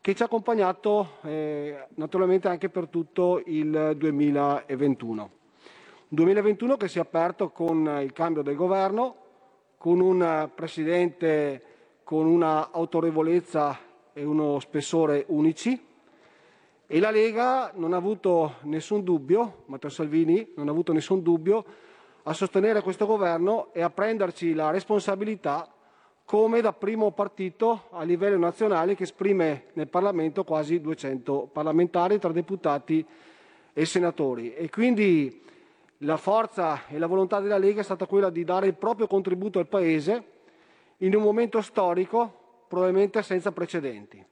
che 0.00 0.12
ci 0.12 0.22
ha 0.22 0.24
accompagnato 0.24 1.18
eh, 1.22 1.86
naturalmente 1.94 2.48
anche 2.48 2.68
per 2.68 2.88
tutto 2.88 3.40
il 3.46 3.94
2021. 3.96 5.22
Un 5.22 5.30
2021 6.08 6.76
che 6.76 6.88
si 6.88 6.98
è 6.98 7.00
aperto 7.00 7.50
con 7.50 8.00
il 8.02 8.12
cambio 8.12 8.42
del 8.42 8.56
governo, 8.56 9.14
con 9.78 10.00
un 10.00 10.50
presidente 10.52 11.62
con 12.02 12.26
una 12.26 12.72
autorevolezza 12.72 13.78
e 14.12 14.24
uno 14.24 14.58
spessore 14.58 15.24
unici 15.28 15.80
e 16.88 16.98
la 16.98 17.12
Lega 17.12 17.70
non 17.76 17.92
ha 17.92 17.96
avuto 17.96 18.54
nessun 18.62 19.04
dubbio, 19.04 19.62
Matteo 19.66 19.90
Salvini 19.90 20.52
non 20.56 20.66
ha 20.66 20.72
avuto 20.72 20.92
nessun 20.92 21.22
dubbio 21.22 21.64
a 22.24 22.32
sostenere 22.32 22.82
questo 22.82 23.06
governo 23.06 23.68
e 23.72 23.82
a 23.82 23.90
prenderci 23.90 24.54
la 24.54 24.70
responsabilità 24.70 25.68
come 26.24 26.60
da 26.60 26.72
primo 26.72 27.10
partito 27.10 27.88
a 27.90 28.02
livello 28.04 28.38
nazionale 28.38 28.94
che 28.94 29.02
esprime 29.02 29.64
nel 29.72 29.88
Parlamento 29.88 30.44
quasi 30.44 30.80
200 30.80 31.50
parlamentari 31.52 32.18
tra 32.18 32.30
deputati 32.30 33.04
e 33.72 33.84
senatori. 33.84 34.54
E 34.54 34.70
quindi 34.70 35.42
la 35.98 36.16
forza 36.16 36.86
e 36.86 36.98
la 36.98 37.06
volontà 37.06 37.40
della 37.40 37.58
Lega 37.58 37.80
è 37.80 37.84
stata 37.84 38.06
quella 38.06 38.30
di 38.30 38.44
dare 38.44 38.66
il 38.66 38.74
proprio 38.74 39.06
contributo 39.06 39.58
al 39.58 39.66
Paese 39.66 40.24
in 40.98 41.14
un 41.14 41.22
momento 41.22 41.60
storico 41.60 42.64
probabilmente 42.68 43.22
senza 43.22 43.52
precedenti. 43.52 44.24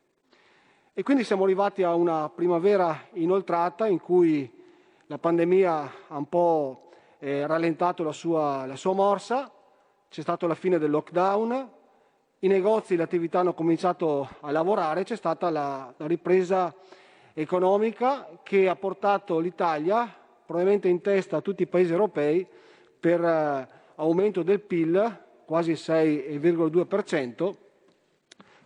E 0.92 1.02
quindi 1.02 1.24
siamo 1.24 1.44
arrivati 1.44 1.82
a 1.82 1.94
una 1.94 2.28
primavera 2.28 3.06
inoltrata 3.12 3.86
in 3.86 4.00
cui 4.00 4.50
la 5.06 5.18
pandemia 5.18 5.92
ha 6.08 6.16
un 6.16 6.28
po' 6.28 6.89
eh, 7.20 7.46
rallentato 7.46 8.02
la 8.02 8.12
sua, 8.12 8.66
la 8.66 8.76
sua 8.76 8.94
morsa, 8.94 9.50
c'è 10.08 10.22
stata 10.22 10.46
la 10.46 10.54
fine 10.54 10.78
del 10.78 10.90
lockdown, 10.90 11.70
i 12.40 12.48
negozi, 12.48 12.96
le 12.96 13.02
attività 13.02 13.40
hanno 13.40 13.54
cominciato 13.54 14.28
a 14.40 14.50
lavorare, 14.50 15.04
c'è 15.04 15.16
stata 15.16 15.50
la, 15.50 15.92
la 15.96 16.06
ripresa 16.06 16.74
economica 17.34 18.28
che 18.42 18.68
ha 18.68 18.74
portato 18.74 19.38
l'Italia 19.38 20.12
probabilmente 20.44 20.88
in 20.88 21.00
testa 21.00 21.36
a 21.36 21.40
tutti 21.40 21.62
i 21.62 21.68
paesi 21.68 21.92
europei 21.92 22.44
per 22.98 23.22
eh, 23.22 23.68
aumento 23.96 24.42
del 24.42 24.60
PIL, 24.60 25.18
quasi 25.44 25.70
il 25.70 25.78
6,2%, 25.80 27.54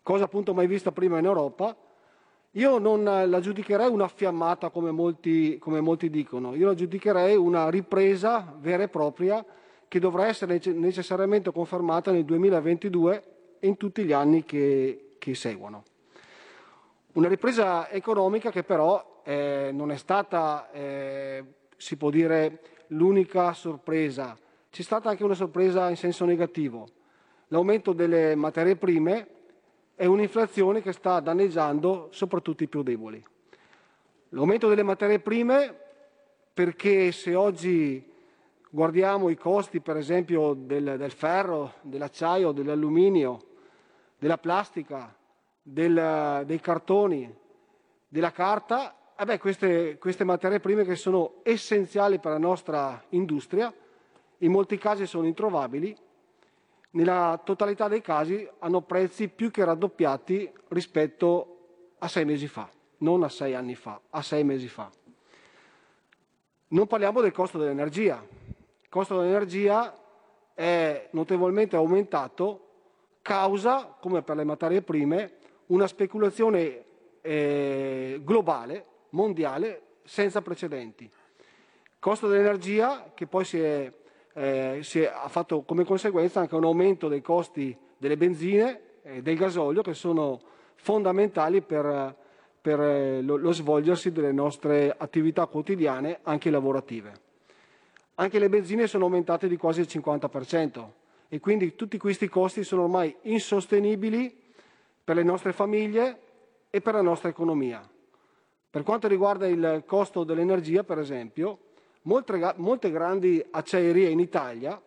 cosa 0.03 0.25
appunto 0.25 0.55
mai 0.55 0.67
vista 0.67 0.93
prima 0.93 1.19
in 1.19 1.27
Europa, 1.27 1.77
io 2.57 2.79
non 2.79 3.03
la 3.05 3.41
giudicherei 3.41 3.89
una 3.89 4.09
fiammata 4.09 4.71
come 4.71 4.91
molti, 4.91 5.59
come 5.59 5.81
molti 5.81 6.11
dicono, 6.11 6.55
io 6.55 6.67
la 6.67 6.75
giudicherei 6.75 7.37
una 7.37 7.69
ripresa 7.69 8.55
vera 8.61 8.85
e 8.85 8.89
propria 8.89 9.45
che 9.89 9.99
dovrà 9.99 10.27
essere 10.27 10.61
necessariamente 10.67 11.51
confermata 11.53 12.13
nel 12.13 12.25
2022 12.25 13.23
e 13.59 13.67
in 13.67 13.77
tutti 13.77 14.05
gli 14.05 14.13
anni 14.13 14.45
che, 14.45 15.17
che 15.19 15.35
seguono. 15.35 15.83
Una 17.15 17.29
ripresa 17.29 17.91
economica 17.91 18.51
che 18.51 18.63
però 18.63 19.23
eh, 19.25 19.71
non 19.73 19.91
è 19.91 19.97
stata, 19.97 20.71
eh, 20.71 21.45
si 21.77 21.97
può 21.97 22.11
dire, 22.11 22.61
l'unica 22.89 23.53
sorpresa 23.53 24.37
c'è 24.75 24.83
stata 24.83 25.09
anche 25.09 25.23
una 25.23 25.35
sorpresa 25.35 25.89
in 25.89 25.97
senso 25.97 26.25
negativo. 26.25 26.89
L'aumento 27.49 27.93
delle 27.93 28.35
materie 28.35 28.75
prime 28.75 29.29
è 29.95 30.07
un'inflazione 30.07 30.83
che 30.83 30.93
sta 30.93 31.21
danneggiando 31.21 32.09
soprattutto 32.11 32.63
i 32.63 32.69
più 32.69 32.83
deboli. 32.83 33.25
L'aumento 34.31 34.69
delle 34.69 34.83
materie 34.83 35.21
prime 35.21 35.83
perché 36.53 37.13
se 37.13 37.35
oggi 37.35 38.13
guardiamo 38.71 39.29
i 39.29 39.37
costi 39.37 39.81
per 39.81 39.97
esempio 39.97 40.55
del, 40.55 40.97
del 40.99 41.13
ferro, 41.13 41.75
dell'acciaio, 41.83 42.51
dell'alluminio, 42.51 43.39
della 44.19 44.39
plastica, 44.39 45.15
del, 45.63 46.43
dei 46.45 46.61
cartoni, 46.61 47.33
della 48.09 48.33
carta, 48.33 48.97
eh 49.17 49.25
beh, 49.25 49.39
queste, 49.39 49.97
queste 49.99 50.25
materie 50.25 50.59
prime 50.59 50.85
che 50.85 50.97
sono 50.97 51.35
essenziali 51.45 52.19
per 52.19 52.33
la 52.33 52.39
nostra 52.39 53.03
industria, 53.11 53.73
in 54.39 54.51
molti 54.51 54.77
casi 54.77 55.07
sono 55.07 55.27
introvabili, 55.27 55.97
nella 56.95 57.41
totalità 57.43 57.89
dei 57.89 58.01
casi 58.01 58.49
hanno 58.59 58.83
prezzi 58.83 59.29
più 59.29 59.51
che 59.51 59.65
raddoppiati 59.65 60.51
rispetto 60.69 61.49
a 61.99 62.09
sei 62.09 62.25
mesi 62.25 62.47
fa, 62.47 62.69
non 62.99 63.23
a 63.23 63.29
sei 63.29 63.55
anni 63.55 63.75
fa, 63.75 64.01
a 64.11 64.23
sei 64.23 64.45
mesi 64.45 64.69
fa. 64.69 64.91
Non 66.69 66.87
parliamo 66.87 67.21
del 67.21 67.33
costo 67.33 67.59
dell'energia. 67.59 68.25
Il 68.83 68.89
costo 68.89 69.19
dell'energia 69.19 69.97
è 70.55 71.09
notevolmente 71.13 71.77
aumentato 71.77 72.61
causa, 73.23 73.97
come 74.01 74.23
per 74.23 74.37
le 74.37 74.45
materie 74.45 74.83
prime, 74.83 75.33
una 75.67 75.87
speculazione 75.87 76.85
eh, 77.21 78.21
globale, 78.23 78.87
mondiale, 79.11 79.83
senza 80.05 80.43
precedenti. 80.43 81.05
Il 81.05 81.99
costo 81.99 82.29
dell'energia 82.29 83.13
che 83.15 83.27
poi 83.27 83.45
si 83.45 83.59
è, 83.59 83.91
eh, 84.35 84.81
si 84.83 85.01
è, 85.01 85.07
ha 85.07 85.29
fatto 85.29 85.63
come 85.63 85.85
conseguenza 85.85 86.41
anche 86.41 86.55
un 86.55 86.65
aumento 86.65 87.09
dei 87.09 87.23
costi 87.23 87.77
delle 87.97 88.17
benzine 88.17 88.81
e 89.03 89.23
del 89.23 89.37
gasolio 89.37 89.83
che 89.83 89.95
sono 89.95 90.41
fondamentali 90.75 91.63
per, 91.63 92.15
per 92.61 92.81
eh, 92.81 93.23
lo, 93.23 93.37
lo 93.37 93.53
svolgersi 93.53 94.13
delle 94.13 94.33
nostre 94.33 94.95
attività 94.97 95.47
quotidiane, 95.47 96.19
anche 96.23 96.51
lavorative. 96.51 97.23
Anche 98.17 98.39
le 98.39 98.49
benzine 98.49 98.87
sono 98.87 99.05
aumentate 99.05 99.49
di 99.49 99.57
quasi 99.57 99.81
il 99.81 99.89
50% 99.91 100.89
e 101.29 101.41
quindi 101.41 101.75
tutti 101.75 101.99
questi 101.99 102.29
costi 102.29 102.63
sono 102.63 102.83
ormai 102.83 103.15
insostenibili 103.23 104.43
per 105.03 105.17
le 105.17 105.23
nostre 105.23 105.53
famiglie 105.53 106.19
e 106.71 106.81
per 106.81 106.95
la 106.95 107.03
nostra 107.03 107.29
economia. 107.29 107.89
Per 108.71 108.83
quanto 108.83 109.07
riguarda 109.07 109.47
il 109.47 109.85
costo 109.87 110.25
dell'energia, 110.25 110.83
per 110.83 110.99
esempio, 110.99 111.59
molte, 112.05 112.55
molte 112.57 112.91
grandi 112.91 113.45
acciaierie 113.51 114.09
in 114.09 114.21
Italia, 114.21 114.81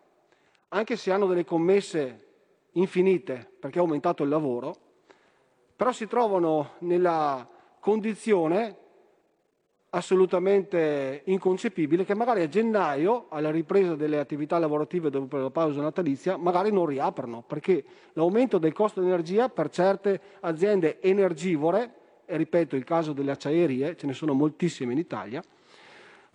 anche 0.69 0.95
se 0.95 1.11
hanno 1.11 1.27
delle 1.27 1.45
commesse 1.45 2.25
infinite 2.73 3.49
perché 3.59 3.79
è 3.79 3.81
aumentato 3.81 4.23
il 4.23 4.29
lavoro, 4.29 4.75
però 5.75 5.91
si 5.91 6.07
trovano 6.07 6.71
nella 6.79 7.47
condizione 7.79 8.75
assolutamente 9.89 11.21
inconcepibile 11.25 12.03
che 12.03 12.13
magari 12.13 12.41
a 12.41 12.49
gennaio, 12.49 13.27
alla 13.29 13.49
ripresa 13.49 13.95
delle 13.95 14.19
attività 14.19 14.59
lavorative 14.59 15.09
dopo 15.09 15.37
la 15.37 15.49
pausa 15.49 15.81
natalizia, 15.81 16.35
magari 16.37 16.71
non 16.71 16.85
riaprano, 16.85 17.43
perché 17.47 17.83
l'aumento 18.13 18.57
del 18.57 18.73
costo 18.73 18.99
dell'energia 18.99 19.49
per 19.49 19.69
certe 19.69 20.19
aziende 20.41 20.99
energivore, 20.99 21.93
e 22.25 22.35
ripeto 22.35 22.75
il 22.75 22.83
caso 22.83 23.13
delle 23.13 23.31
acciaierie, 23.31 23.95
ce 23.95 24.05
ne 24.05 24.13
sono 24.13 24.33
moltissime 24.33 24.91
in 24.91 24.99
Italia, 24.99 25.41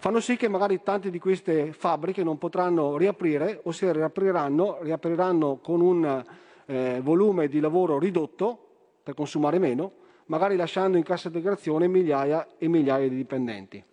fanno 0.03 0.19
sì 0.19 0.37
che 0.37 0.49
magari 0.49 0.83
tante 0.83 1.11
di 1.11 1.21
queste 1.21 1.73
fabbriche 1.73 2.25
non 2.25 2.37
potranno 2.37 2.97
riaprire 2.97 3.61
o 3.63 3.71
se 3.71 3.93
riapriranno, 3.93 4.79
riapriranno 4.81 5.59
con 5.59 5.81
un 5.81 6.25
eh, 6.67 6.99
volume 7.01 7.47
di 7.47 7.61
lavoro 7.61 8.01
ridotto 8.01 8.67
per 9.01 9.15
consumare 9.15 9.61
meno 9.61 9.93
magari 10.25 10.57
lasciando 10.57 10.97
in 10.97 11.05
cassa 11.05 11.29
integrazione 11.29 11.87
migliaia 11.87 12.49
e 12.59 12.67
migliaia 12.67 13.09
di 13.09 13.15
dipendenti. 13.15 13.85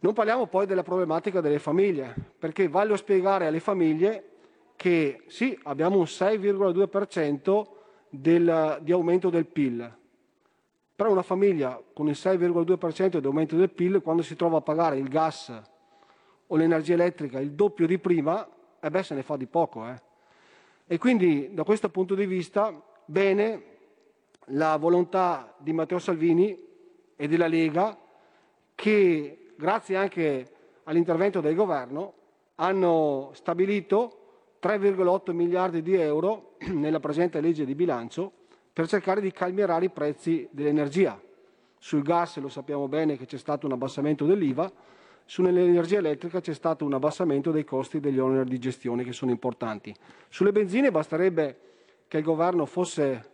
Non 0.00 0.14
parliamo 0.14 0.48
poi 0.48 0.66
della 0.66 0.82
problematica 0.82 1.40
delle 1.40 1.60
famiglie, 1.60 2.16
perché 2.36 2.66
voglio 2.66 2.96
spiegare 2.96 3.46
alle 3.46 3.60
famiglie 3.60 4.30
che 4.74 5.22
sì, 5.28 5.56
abbiamo 5.62 5.98
un 5.98 6.06
6,2% 6.06 7.66
del, 8.08 8.78
di 8.82 8.90
aumento 8.90 9.30
del 9.30 9.46
PIL, 9.46 9.96
però 11.02 11.14
una 11.14 11.24
famiglia 11.24 11.82
con 11.92 12.06
il 12.06 12.14
6,2% 12.16 13.18
di 13.18 13.26
aumento 13.26 13.56
del 13.56 13.70
PIL, 13.70 14.02
quando 14.02 14.22
si 14.22 14.36
trova 14.36 14.58
a 14.58 14.60
pagare 14.60 14.98
il 14.98 15.08
gas 15.08 15.52
o 16.46 16.54
l'energia 16.54 16.92
elettrica 16.92 17.40
il 17.40 17.54
doppio 17.54 17.88
di 17.88 17.98
prima, 17.98 18.48
eh 18.78 18.88
beh, 18.88 19.02
se 19.02 19.16
ne 19.16 19.24
fa 19.24 19.36
di 19.36 19.46
poco. 19.46 19.84
Eh. 19.88 20.00
E 20.86 20.98
quindi 20.98 21.52
da 21.54 21.64
questo 21.64 21.88
punto 21.88 22.14
di 22.14 22.24
vista, 22.24 22.80
bene 23.04 23.62
la 24.50 24.76
volontà 24.76 25.52
di 25.58 25.72
Matteo 25.72 25.98
Salvini 25.98 26.56
e 27.16 27.26
della 27.26 27.48
Lega 27.48 27.98
che, 28.76 29.54
grazie 29.56 29.96
anche 29.96 30.52
all'intervento 30.84 31.40
del 31.40 31.56
governo, 31.56 32.12
hanno 32.54 33.30
stabilito 33.32 34.18
3,8 34.62 35.32
miliardi 35.32 35.82
di 35.82 35.96
euro 35.96 36.52
nella 36.70 37.00
presente 37.00 37.40
legge 37.40 37.64
di 37.64 37.74
bilancio 37.74 38.41
per 38.72 38.88
cercare 38.88 39.20
di 39.20 39.30
calmierare 39.32 39.86
i 39.86 39.90
prezzi 39.90 40.48
dell'energia. 40.50 41.20
Sul 41.78 42.02
gas 42.02 42.38
lo 42.38 42.48
sappiamo 42.48 42.88
bene 42.88 43.16
che 43.16 43.26
c'è 43.26 43.36
stato 43.36 43.66
un 43.66 43.72
abbassamento 43.72 44.24
dell'IVA, 44.24 44.70
sull'energia 45.24 45.98
elettrica 45.98 46.40
c'è 46.40 46.54
stato 46.54 46.84
un 46.84 46.94
abbassamento 46.94 47.50
dei 47.50 47.64
costi 47.64 48.00
degli 48.00 48.18
oneri 48.18 48.48
di 48.48 48.58
gestione 48.58 49.04
che 49.04 49.12
sono 49.12 49.30
importanti. 49.30 49.94
Sulle 50.28 50.52
benzine 50.52 50.90
basterebbe 50.90 51.58
che 52.08 52.18
il 52.18 52.24
governo 52.24 52.66
fosse 52.66 53.30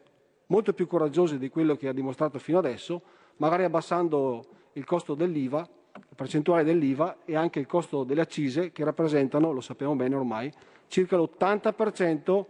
molto 0.47 0.73
più 0.73 0.87
coraggiosi 0.87 1.39
di 1.39 1.49
quello 1.51 1.77
che 1.77 1.89
ha 1.89 1.93
dimostrato 1.93 2.39
fino 2.39 2.59
adesso, 2.59 3.03
magari 3.37 3.65
abbassando 3.65 4.45
il 4.73 4.85
costo 4.85 5.15
dell'IVA, 5.15 5.69
la 5.93 6.15
percentuale 6.15 6.65
dell'IVA 6.65 7.19
e 7.25 7.37
anche 7.37 7.59
il 7.61 7.67
costo 7.67 8.05
delle 8.05 8.23
accise 8.23 8.73
che 8.73 8.85
rappresentano, 8.85 9.53
lo 9.53 9.61
sappiamo 9.61 9.95
bene 9.95 10.15
ormai, 10.15 10.51
circa 10.87 11.17
l'80% 11.17 12.45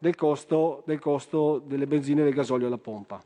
del 0.00 0.16
costo, 0.16 0.82
del 0.86 0.98
costo 0.98 1.62
delle 1.64 1.86
benzine 1.86 2.22
e 2.22 2.24
del 2.24 2.32
gasolio 2.34 2.66
alla 2.66 2.78
pompa. 2.78 3.22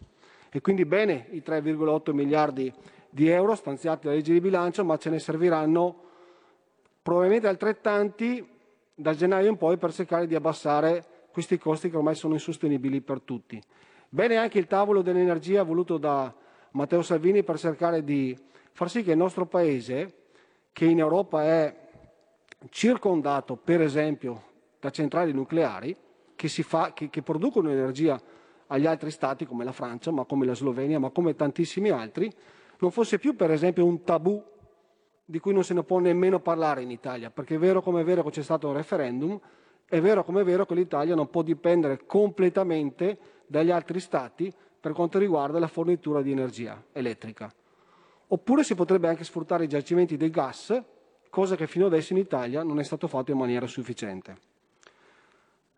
E 0.50 0.60
quindi 0.60 0.84
bene 0.84 1.28
i 1.30 1.42
3,8 1.44 2.12
miliardi 2.12 2.72
di 3.08 3.28
euro 3.28 3.54
stanziati 3.54 4.04
dalla 4.04 4.16
legge 4.16 4.32
di 4.32 4.40
bilancio, 4.40 4.84
ma 4.84 4.96
ce 4.96 5.08
ne 5.08 5.20
serviranno 5.20 6.02
probabilmente 7.00 7.46
altrettanti 7.46 8.44
da 8.92 9.14
gennaio 9.14 9.48
in 9.48 9.56
poi 9.56 9.76
per 9.76 9.92
cercare 9.92 10.26
di 10.26 10.34
abbassare 10.34 11.04
questi 11.30 11.58
costi 11.58 11.90
che 11.90 11.96
ormai 11.96 12.16
sono 12.16 12.34
insostenibili 12.34 13.00
per 13.00 13.20
tutti. 13.20 13.62
Bene 14.08 14.36
anche 14.36 14.58
il 14.58 14.66
tavolo 14.66 15.00
dell'energia 15.00 15.62
voluto 15.62 15.96
da 15.96 16.32
Matteo 16.72 17.02
Salvini 17.02 17.44
per 17.44 17.58
cercare 17.58 18.02
di 18.02 18.36
far 18.72 18.90
sì 18.90 19.04
che 19.04 19.12
il 19.12 19.16
nostro 19.16 19.46
Paese, 19.46 20.12
che 20.72 20.86
in 20.86 20.98
Europa 20.98 21.44
è 21.44 21.74
circondato 22.70 23.54
per 23.56 23.80
esempio 23.80 24.42
da 24.80 24.90
centrali 24.90 25.32
nucleari 25.32 25.96
che, 26.48 26.62
fa, 26.62 26.92
che, 26.92 27.10
che 27.10 27.22
producono 27.22 27.70
energia 27.70 28.20
agli 28.68 28.86
altri 28.86 29.10
stati 29.10 29.46
come 29.46 29.64
la 29.64 29.72
Francia, 29.72 30.10
ma 30.10 30.24
come 30.24 30.46
la 30.46 30.54
Slovenia, 30.54 30.98
ma 30.98 31.10
come 31.10 31.34
tantissimi 31.34 31.90
altri, 31.90 32.32
non 32.78 32.90
fosse 32.90 33.18
più 33.18 33.36
per 33.36 33.50
esempio 33.50 33.84
un 33.84 34.02
tabù 34.02 34.42
di 35.24 35.38
cui 35.38 35.52
non 35.52 35.64
se 35.64 35.74
ne 35.74 35.82
può 35.82 35.98
nemmeno 35.98 36.40
parlare 36.40 36.82
in 36.82 36.90
Italia, 36.90 37.30
perché 37.30 37.54
è 37.54 37.58
vero 37.58 37.80
come 37.80 38.02
è 38.02 38.04
vero 38.04 38.22
che 38.22 38.30
c'è 38.30 38.42
stato 38.42 38.68
un 38.68 38.74
referendum, 38.74 39.40
è 39.86 40.00
vero 40.00 40.24
come 40.24 40.42
è 40.42 40.44
vero 40.44 40.66
che 40.66 40.74
l'Italia 40.74 41.14
non 41.14 41.30
può 41.30 41.42
dipendere 41.42 42.04
completamente 42.06 43.18
dagli 43.46 43.70
altri 43.70 44.00
stati 44.00 44.52
per 44.80 44.92
quanto 44.92 45.18
riguarda 45.18 45.58
la 45.58 45.66
fornitura 45.66 46.20
di 46.20 46.30
energia 46.30 46.82
elettrica. 46.92 47.50
Oppure 48.28 48.64
si 48.64 48.74
potrebbe 48.74 49.08
anche 49.08 49.24
sfruttare 49.24 49.64
i 49.64 49.68
giacimenti 49.68 50.16
del 50.16 50.30
gas, 50.30 50.82
cosa 51.30 51.56
che 51.56 51.66
fino 51.66 51.86
adesso 51.86 52.12
in 52.12 52.18
Italia 52.18 52.62
non 52.62 52.78
è 52.78 52.82
stato 52.82 53.06
fatto 53.06 53.30
in 53.30 53.38
maniera 53.38 53.66
sufficiente. 53.66 54.36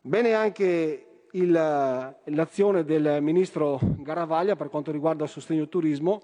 Bene 0.07 0.35
anche 0.35 1.07
il, 1.33 1.51
l'azione 1.51 2.85
del 2.85 3.19
ministro 3.21 3.81
Garavaglia 3.83 4.55
per 4.55 4.69
quanto 4.69 4.93
riguarda 4.93 5.25
il 5.25 5.31
sostegno 5.31 5.69
turismo, 5.69 6.21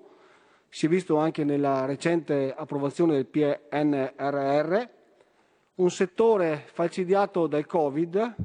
si 0.69 0.87
è 0.87 0.89
visto 0.89 1.17
anche 1.17 1.43
nella 1.43 1.85
recente 1.85 2.55
approvazione 2.57 3.15
del 3.15 3.27
PNRR, 3.27 4.83
un 5.75 5.91
settore 5.91 6.63
falcidiato 6.73 7.49
dal 7.49 7.67
Covid 7.67 8.37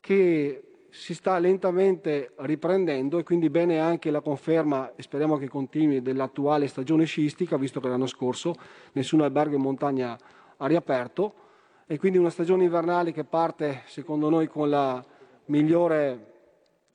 che 0.00 0.62
si 0.90 1.14
sta 1.14 1.38
lentamente 1.38 2.32
riprendendo 2.36 3.16
e 3.16 3.22
quindi 3.22 3.48
bene 3.48 3.80
anche 3.80 4.10
la 4.10 4.20
conferma, 4.20 4.92
e 4.96 5.02
speriamo 5.02 5.38
che 5.38 5.48
continui, 5.48 6.02
dell'attuale 6.02 6.66
stagione 6.66 7.06
sciistica, 7.06 7.56
visto 7.56 7.80
che 7.80 7.88
l'anno 7.88 8.06
scorso 8.06 8.54
nessun 8.92 9.22
albergo 9.22 9.56
in 9.56 9.62
montagna 9.62 10.18
ha 10.58 10.66
riaperto 10.66 11.46
e 11.90 11.98
quindi 11.98 12.18
una 12.18 12.28
stagione 12.28 12.64
invernale 12.64 13.12
che 13.12 13.24
parte 13.24 13.80
secondo 13.86 14.28
noi 14.28 14.46
con 14.46 14.68
la 14.68 15.02
migliore, 15.46 16.32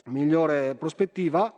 migliore 0.05 0.75
prospettiva 0.75 1.51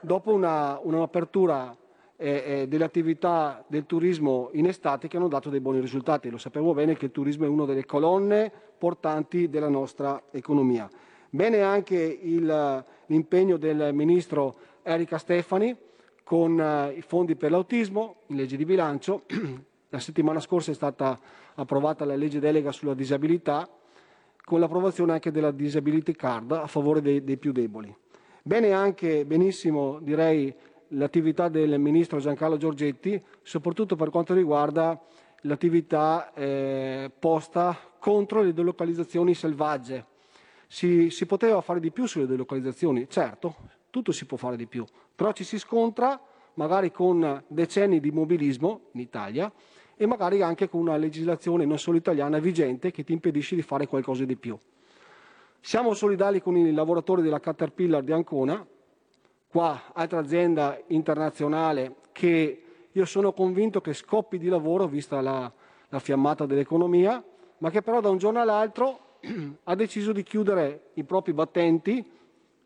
dopo 0.00 0.34
una, 0.34 0.78
un'apertura 0.82 1.74
eh, 2.16 2.44
eh, 2.46 2.68
delle 2.68 2.84
attività 2.84 3.64
del 3.66 3.86
turismo 3.86 4.50
in 4.52 4.66
estate 4.66 5.08
che 5.08 5.16
hanno 5.16 5.28
dato 5.28 5.48
dei 5.48 5.60
buoni 5.60 5.80
risultati. 5.80 6.28
Lo 6.28 6.36
sappiamo 6.36 6.74
bene 6.74 6.94
che 6.94 7.06
il 7.06 7.10
turismo 7.10 7.46
è 7.46 7.48
una 7.48 7.64
delle 7.64 7.86
colonne 7.86 8.52
portanti 8.76 9.48
della 9.48 9.70
nostra 9.70 10.24
economia. 10.30 10.86
Bene 11.30 11.62
anche 11.62 11.96
il, 11.96 12.84
l'impegno 13.06 13.56
del 13.56 13.94
ministro 13.94 14.56
Erika 14.82 15.16
Stefani 15.16 15.74
con 16.22 16.60
eh, 16.60 16.92
i 16.98 17.00
fondi 17.00 17.34
per 17.34 17.50
l'autismo 17.50 18.16
in 18.26 18.36
legge 18.36 18.58
di 18.58 18.66
bilancio. 18.66 19.22
La 19.94 20.00
settimana 20.00 20.40
scorsa 20.40 20.72
è 20.72 20.74
stata 20.74 21.16
approvata 21.54 22.04
la 22.04 22.16
legge 22.16 22.40
delega 22.40 22.72
sulla 22.72 22.94
disabilità 22.94 23.68
con 24.44 24.58
l'approvazione 24.58 25.12
anche 25.12 25.30
della 25.30 25.52
disability 25.52 26.10
card 26.10 26.50
a 26.50 26.66
favore 26.66 27.00
dei, 27.00 27.22
dei 27.22 27.36
più 27.36 27.52
deboli. 27.52 27.96
Bene 28.42 28.72
anche, 28.72 29.24
benissimo 29.24 30.00
direi, 30.00 30.52
l'attività 30.88 31.46
del 31.48 31.78
ministro 31.78 32.18
Giancarlo 32.18 32.56
Giorgetti, 32.56 33.22
soprattutto 33.42 33.94
per 33.94 34.10
quanto 34.10 34.34
riguarda 34.34 35.00
l'attività 35.42 36.32
eh, 36.34 37.08
posta 37.16 37.78
contro 38.00 38.42
le 38.42 38.52
delocalizzazioni 38.52 39.32
selvagge. 39.32 40.06
Si, 40.66 41.08
si 41.10 41.24
poteva 41.24 41.60
fare 41.60 41.78
di 41.78 41.92
più 41.92 42.06
sulle 42.06 42.26
delocalizzazioni, 42.26 43.08
certo, 43.08 43.54
tutto 43.90 44.10
si 44.10 44.26
può 44.26 44.36
fare 44.38 44.56
di 44.56 44.66
più, 44.66 44.84
però 45.14 45.30
ci 45.30 45.44
si 45.44 45.56
scontra 45.56 46.20
magari 46.54 46.90
con 46.90 47.44
decenni 47.46 48.00
di 48.00 48.08
immobilismo 48.08 48.88
in 48.94 49.00
Italia 49.00 49.52
e 49.96 50.06
magari 50.06 50.42
anche 50.42 50.68
con 50.68 50.80
una 50.80 50.96
legislazione 50.96 51.64
non 51.64 51.78
solo 51.78 51.96
italiana 51.96 52.38
vigente 52.38 52.90
che 52.90 53.04
ti 53.04 53.12
impedisce 53.12 53.54
di 53.54 53.62
fare 53.62 53.86
qualcosa 53.86 54.24
di 54.24 54.36
più. 54.36 54.58
Siamo 55.60 55.94
solidali 55.94 56.42
con 56.42 56.56
i 56.56 56.72
lavoratori 56.72 57.22
della 57.22 57.40
Caterpillar 57.40 58.02
di 58.02 58.12
Ancona, 58.12 58.66
qua 59.48 59.92
altra 59.92 60.18
azienda 60.18 60.78
internazionale 60.88 61.96
che 62.12 62.62
io 62.90 63.04
sono 63.06 63.32
convinto 63.32 63.80
che 63.80 63.92
scoppi 63.92 64.38
di 64.38 64.48
lavoro 64.48 64.86
vista 64.86 65.20
la, 65.20 65.50
la 65.88 65.98
fiammata 65.98 66.44
dell'economia, 66.44 67.22
ma 67.58 67.70
che 67.70 67.82
però 67.82 68.00
da 68.00 68.10
un 68.10 68.18
giorno 68.18 68.40
all'altro 68.40 69.18
ha 69.64 69.74
deciso 69.74 70.12
di 70.12 70.22
chiudere 70.22 70.90
i 70.94 71.04
propri 71.04 71.32
battenti 71.32 72.04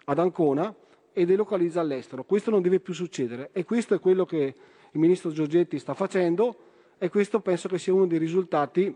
ad 0.04 0.18
Ancona 0.18 0.74
e 1.12 1.24
delocalizza 1.24 1.80
all'estero. 1.80 2.24
Questo 2.24 2.50
non 2.50 2.62
deve 2.62 2.80
più 2.80 2.94
succedere 2.94 3.50
e 3.52 3.64
questo 3.64 3.94
è 3.94 4.00
quello 4.00 4.24
che 4.24 4.54
il 4.90 5.00
ministro 5.00 5.30
Giorgetti 5.30 5.78
sta 5.78 5.94
facendo 5.94 6.56
e 6.98 7.08
questo 7.08 7.40
penso 7.40 7.68
che 7.68 7.78
sia 7.78 7.94
uno 7.94 8.06
dei 8.06 8.18
risultati 8.18 8.94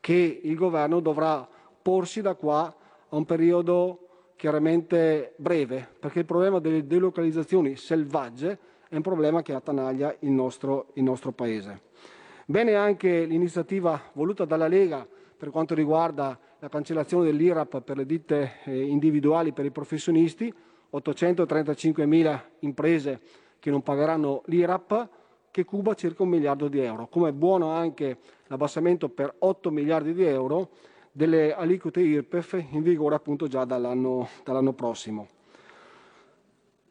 che 0.00 0.40
il 0.42 0.54
governo 0.54 1.00
dovrà 1.00 1.46
porsi 1.82 2.20
da 2.20 2.34
qua 2.34 2.74
a 3.08 3.16
un 3.16 3.24
periodo 3.24 4.06
chiaramente 4.36 5.34
breve, 5.36 5.88
perché 5.98 6.20
il 6.20 6.24
problema 6.24 6.60
delle 6.60 6.86
delocalizzazioni 6.86 7.76
selvagge 7.76 8.58
è 8.88 8.94
un 8.96 9.02
problema 9.02 9.42
che 9.42 9.52
attanaglia 9.52 10.14
il 10.20 10.30
nostro, 10.30 10.90
il 10.94 11.02
nostro 11.02 11.32
Paese. 11.32 11.82
Bene 12.46 12.74
anche 12.74 13.24
l'iniziativa 13.24 14.00
voluta 14.12 14.44
dalla 14.44 14.68
Lega 14.68 15.06
per 15.36 15.50
quanto 15.50 15.74
riguarda 15.74 16.38
la 16.60 16.68
cancellazione 16.68 17.26
dell'IRAP 17.26 17.80
per 17.82 17.96
le 17.96 18.06
ditte 18.06 18.60
eh, 18.64 18.80
individuali 18.80 19.52
per 19.52 19.64
i 19.64 19.70
professionisti, 19.70 20.52
835 20.90 22.06
mila 22.06 22.42
imprese 22.60 23.20
che 23.58 23.70
non 23.70 23.82
pagheranno 23.82 24.42
l'IRAP, 24.46 25.08
che 25.58 25.64
cuba 25.64 25.94
circa 25.94 26.22
un 26.22 26.28
miliardo 26.28 26.68
di 26.68 26.78
euro. 26.78 27.08
Come 27.08 27.32
buono 27.32 27.72
anche 27.72 28.18
l'abbassamento 28.46 29.08
per 29.08 29.34
8 29.40 29.72
miliardi 29.72 30.14
di 30.14 30.22
euro 30.22 30.70
delle 31.10 31.52
aliquote 31.52 32.00
IRPEF 32.00 32.64
in 32.70 32.82
vigore 32.82 33.16
appunto 33.16 33.48
già 33.48 33.64
dall'anno, 33.64 34.28
dall'anno 34.44 34.72
prossimo. 34.72 35.26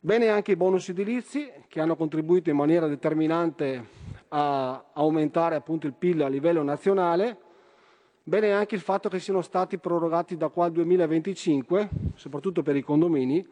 Bene 0.01 0.27
anche 0.27 0.51
i 0.51 0.55
bonus 0.57 0.89
edilizi 0.89 1.49
che 1.69 1.79
hanno 1.79 1.95
contribuito 1.95 2.49
in 2.49 2.57
maniera 2.57 2.87
determinante 2.87 3.85
a 4.29 4.83
aumentare 4.91 5.55
appunto 5.55 5.87
il 5.87 5.93
PIL 5.93 6.23
a 6.23 6.27
livello 6.27 6.61
nazionale. 6.61 7.37
Bene 8.21 8.51
anche 8.51 8.75
il 8.75 8.81
fatto 8.81 9.07
che 9.07 9.19
siano 9.19 9.41
stati 9.41 9.77
prorogati 9.77 10.35
da 10.35 10.49
qua 10.49 10.65
al 10.65 10.73
2025, 10.73 11.89
soprattutto 12.15 12.63
per 12.63 12.75
i 12.75 12.81
condomini, 12.81 13.47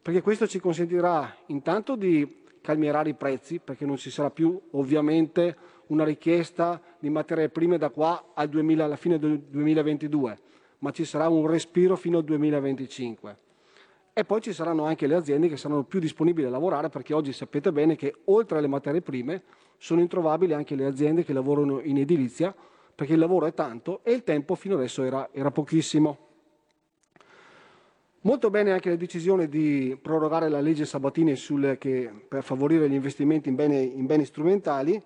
perché 0.00 0.22
questo 0.22 0.46
ci 0.46 0.60
consentirà 0.60 1.36
intanto 1.48 1.94
di 1.94 2.44
calmierare 2.66 3.10
i 3.10 3.14
prezzi, 3.14 3.60
perché 3.60 3.86
non 3.86 3.96
ci 3.96 4.10
sarà 4.10 4.28
più 4.30 4.60
ovviamente 4.72 5.56
una 5.86 6.02
richiesta 6.02 6.82
di 6.98 7.08
materie 7.08 7.48
prime 7.48 7.78
da 7.78 7.90
qua 7.90 8.32
al 8.34 8.48
2000, 8.48 8.84
alla 8.84 8.96
fine 8.96 9.20
del 9.20 9.38
2022, 9.38 10.38
ma 10.80 10.90
ci 10.90 11.04
sarà 11.04 11.28
un 11.28 11.46
respiro 11.46 11.94
fino 11.94 12.18
al 12.18 12.24
2025. 12.24 13.36
E 14.12 14.24
poi 14.24 14.40
ci 14.40 14.52
saranno 14.52 14.84
anche 14.84 15.06
le 15.06 15.14
aziende 15.14 15.46
che 15.46 15.56
saranno 15.56 15.84
più 15.84 16.00
disponibili 16.00 16.48
a 16.48 16.50
lavorare, 16.50 16.88
perché 16.88 17.14
oggi 17.14 17.32
sapete 17.32 17.70
bene 17.70 17.94
che 17.94 18.12
oltre 18.24 18.58
alle 18.58 18.66
materie 18.66 19.00
prime 19.00 19.42
sono 19.78 20.00
introvabili 20.00 20.52
anche 20.52 20.74
le 20.74 20.86
aziende 20.86 21.22
che 21.22 21.32
lavorano 21.32 21.80
in 21.80 21.98
edilizia, 21.98 22.52
perché 22.94 23.12
il 23.12 23.20
lavoro 23.20 23.46
è 23.46 23.54
tanto 23.54 24.00
e 24.02 24.10
il 24.12 24.24
tempo 24.24 24.56
fino 24.56 24.74
adesso 24.74 25.04
era, 25.04 25.28
era 25.32 25.52
pochissimo. 25.52 26.25
Molto 28.26 28.50
bene 28.50 28.72
anche 28.72 28.88
la 28.88 28.96
decisione 28.96 29.48
di 29.48 29.96
prorogare 30.02 30.48
la 30.48 30.58
legge 30.58 30.84
Sabatini 30.84 31.36
sul, 31.36 31.76
che, 31.78 32.10
per 32.26 32.42
favorire 32.42 32.88
gli 32.90 32.94
investimenti 32.94 33.48
in 33.48 33.54
beni, 33.54 33.96
in 33.96 34.04
beni 34.04 34.24
strumentali. 34.24 35.00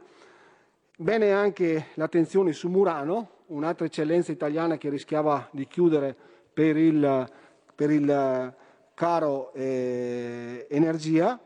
Bene 0.96 1.30
anche 1.30 1.88
l'attenzione 1.96 2.54
su 2.54 2.70
Murano, 2.70 3.42
un'altra 3.48 3.84
eccellenza 3.84 4.32
italiana 4.32 4.78
che 4.78 4.88
rischiava 4.88 5.46
di 5.50 5.66
chiudere 5.66 6.16
per 6.50 6.78
il, 6.78 7.30
per 7.74 7.90
il 7.90 8.54
caro 8.94 9.52
eh, 9.52 10.66
energia. 10.70 11.38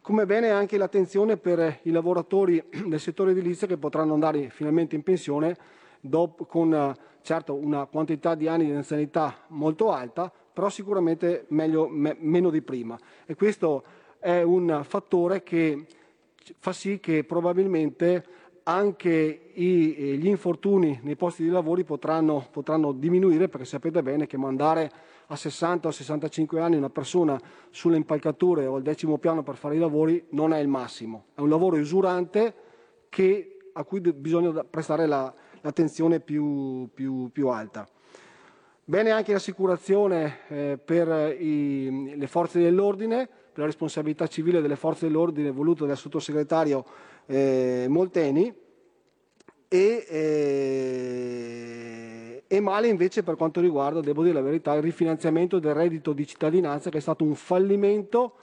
Come 0.00 0.26
bene 0.26 0.50
anche 0.50 0.76
l'attenzione 0.76 1.36
per 1.36 1.78
i 1.82 1.92
lavoratori 1.92 2.60
del 2.88 2.98
settore 2.98 3.30
edilizio 3.30 3.68
che 3.68 3.76
potranno 3.76 4.14
andare 4.14 4.50
finalmente 4.50 4.96
in 4.96 5.04
pensione 5.04 5.56
dopo, 6.00 6.44
con 6.44 6.92
certo 7.22 7.54
una 7.54 7.86
quantità 7.86 8.34
di 8.34 8.48
anni 8.48 8.64
di 8.64 8.72
anzianità 8.72 9.44
molto 9.50 9.92
alta, 9.92 10.32
però 10.54 10.70
sicuramente 10.70 11.44
meglio, 11.48 11.88
me, 11.88 12.16
meno 12.20 12.48
di 12.48 12.62
prima. 12.62 12.98
E 13.26 13.34
questo 13.34 13.82
è 14.18 14.40
un 14.40 14.82
fattore 14.84 15.42
che 15.42 15.84
fa 16.58 16.72
sì 16.72 17.00
che 17.00 17.24
probabilmente 17.24 18.24
anche 18.64 19.50
i, 19.52 20.16
gli 20.18 20.26
infortuni 20.26 20.98
nei 21.02 21.16
posti 21.16 21.42
di 21.42 21.50
lavoro 21.50 21.82
potranno, 21.84 22.46
potranno, 22.50 22.92
diminuire 22.92 23.48
perché 23.48 23.66
sapete 23.66 24.02
bene 24.02 24.26
che 24.26 24.38
mandare 24.38 24.90
a 25.26 25.36
60 25.36 25.88
o 25.88 25.90
65 25.90 26.60
anni 26.60 26.76
una 26.76 26.88
persona 26.88 27.38
sulle 27.70 27.96
impalcature 27.96 28.66
o 28.66 28.76
al 28.76 28.82
decimo 28.82 29.18
piano 29.18 29.42
per 29.42 29.56
fare 29.56 29.76
i 29.76 29.78
lavori 29.78 30.24
non 30.30 30.52
è 30.52 30.58
il 30.60 30.68
massimo. 30.68 31.26
È 31.34 31.40
un 31.40 31.48
lavoro 31.48 31.76
usurante 31.76 32.54
che, 33.08 33.70
a 33.72 33.84
cui 33.84 34.00
bisogna 34.00 34.64
prestare 34.64 35.06
la, 35.06 35.32
l'attenzione 35.60 36.20
più, 36.20 36.88
più, 36.94 37.30
più 37.30 37.48
alta. 37.48 37.86
Bene 38.86 39.12
anche 39.12 39.32
l'assicurazione 39.32 40.40
eh, 40.48 40.78
per 40.82 41.34
i, 41.40 42.18
le 42.18 42.26
forze 42.26 42.60
dell'ordine, 42.60 43.26
per 43.26 43.60
la 43.60 43.64
responsabilità 43.64 44.26
civile 44.26 44.60
delle 44.60 44.76
forze 44.76 45.06
dell'ordine 45.06 45.50
voluta 45.52 45.86
dal 45.86 45.96
sottosegretario 45.96 46.84
eh, 47.24 47.86
Molteni 47.88 48.54
e, 49.68 50.06
eh, 50.06 51.24
e, 52.46 52.60
male 52.60 52.88
invece 52.88 53.22
per 53.22 53.36
quanto 53.36 53.62
riguarda, 53.62 54.02
devo 54.02 54.22
dire 54.22 54.34
la 54.34 54.42
verità, 54.42 54.74
il 54.74 54.82
rifinanziamento 54.82 55.58
del 55.58 55.72
reddito 55.72 56.12
di 56.12 56.26
cittadinanza 56.26 56.90
che 56.90 56.98
è 56.98 57.00
stato 57.00 57.24
un 57.24 57.36
fallimento 57.36 58.34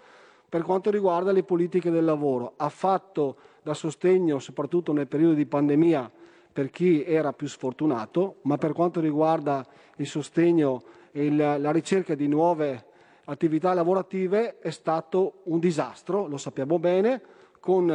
per 0.49 0.63
quanto 0.63 0.89
riguarda 0.89 1.31
le 1.31 1.43
politiche 1.43 1.91
del 1.91 2.03
lavoro. 2.03 2.53
Ha 2.57 2.69
fatto 2.69 3.35
da 3.61 3.75
sostegno 3.75 4.39
soprattutto 4.39 4.91
nel 4.91 5.07
periodo 5.07 5.35
di 5.35 5.45
pandemia 5.45 6.11
per 6.51 6.69
chi 6.69 7.03
era 7.03 7.33
più 7.33 7.47
sfortunato, 7.47 8.37
ma 8.43 8.57
per 8.57 8.73
quanto 8.73 8.99
riguarda 8.99 9.65
il 9.97 10.07
sostegno 10.07 10.83
e 11.11 11.31
la 11.31 11.71
ricerca 11.71 12.15
di 12.15 12.27
nuove 12.27 12.85
attività 13.25 13.73
lavorative 13.73 14.59
è 14.59 14.69
stato 14.71 15.41
un 15.43 15.59
disastro, 15.59 16.27
lo 16.27 16.37
sappiamo 16.37 16.79
bene, 16.79 17.21
con 17.59 17.89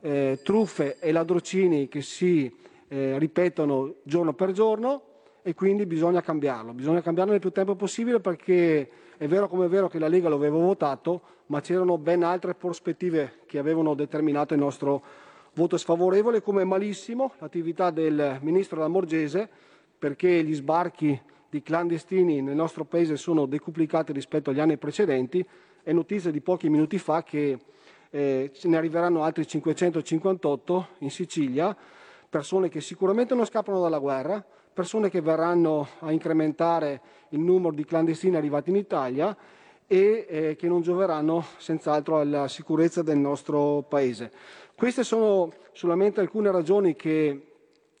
eh, 0.00 0.40
truffe 0.42 0.98
e 0.98 1.12
ladrocini 1.12 1.88
che 1.88 2.02
si 2.02 2.54
eh, 2.88 3.18
ripetono 3.18 3.96
giorno 4.02 4.32
per 4.34 4.52
giorno 4.52 5.02
e 5.42 5.54
quindi 5.54 5.86
bisogna 5.86 6.20
cambiarlo, 6.20 6.72
bisogna 6.72 7.00
cambiarlo 7.00 7.32
nel 7.32 7.40
più 7.40 7.50
tempo 7.50 7.76
possibile 7.76 8.20
perché 8.20 8.88
è 9.16 9.26
vero 9.28 9.48
come 9.48 9.66
è 9.66 9.68
vero 9.68 9.88
che 9.88 9.98
la 9.98 10.08
Lega 10.08 10.28
lo 10.28 10.34
aveva 10.34 10.58
votato, 10.58 11.22
ma 11.46 11.60
c'erano 11.60 11.98
ben 11.98 12.22
altre 12.22 12.54
prospettive 12.54 13.40
che 13.46 13.58
avevano 13.58 13.94
determinato 13.94 14.54
il 14.54 14.60
nostro 14.60 15.02
Voto 15.56 15.78
sfavorevole 15.78 16.42
come 16.42 16.64
malissimo 16.64 17.32
l'attività 17.38 17.88
del 17.88 18.40
ministro 18.42 18.78
Lamorgese 18.78 19.48
perché 19.98 20.44
gli 20.44 20.52
sbarchi 20.52 21.18
di 21.48 21.62
clandestini 21.62 22.42
nel 22.42 22.54
nostro 22.54 22.84
paese 22.84 23.16
sono 23.16 23.46
decuplicati 23.46 24.12
rispetto 24.12 24.50
agli 24.50 24.60
anni 24.60 24.76
precedenti. 24.76 25.42
È 25.82 25.92
notizia 25.92 26.30
di 26.30 26.42
pochi 26.42 26.68
minuti 26.68 26.98
fa 26.98 27.22
che 27.22 27.58
eh, 28.10 28.50
ce 28.52 28.68
ne 28.68 28.76
arriveranno 28.76 29.22
altri 29.22 29.46
558 29.46 30.88
in 30.98 31.10
Sicilia, 31.10 31.74
persone 32.28 32.68
che 32.68 32.82
sicuramente 32.82 33.34
non 33.34 33.46
scappano 33.46 33.80
dalla 33.80 33.98
guerra, 33.98 34.44
persone 34.74 35.08
che 35.08 35.22
verranno 35.22 35.88
a 36.00 36.12
incrementare 36.12 37.00
il 37.30 37.40
numero 37.40 37.74
di 37.74 37.86
clandestini 37.86 38.36
arrivati 38.36 38.68
in 38.68 38.76
Italia 38.76 39.34
e 39.86 40.26
eh, 40.28 40.56
che 40.56 40.66
non 40.66 40.82
gioveranno 40.82 41.44
senz'altro 41.58 42.18
alla 42.18 42.48
sicurezza 42.48 43.02
del 43.02 43.18
nostro 43.18 43.86
Paese. 43.88 44.30
Queste 44.76 45.04
sono 45.04 45.50
solamente 45.72 46.20
alcune 46.20 46.50
ragioni 46.50 46.94
che 46.94 47.52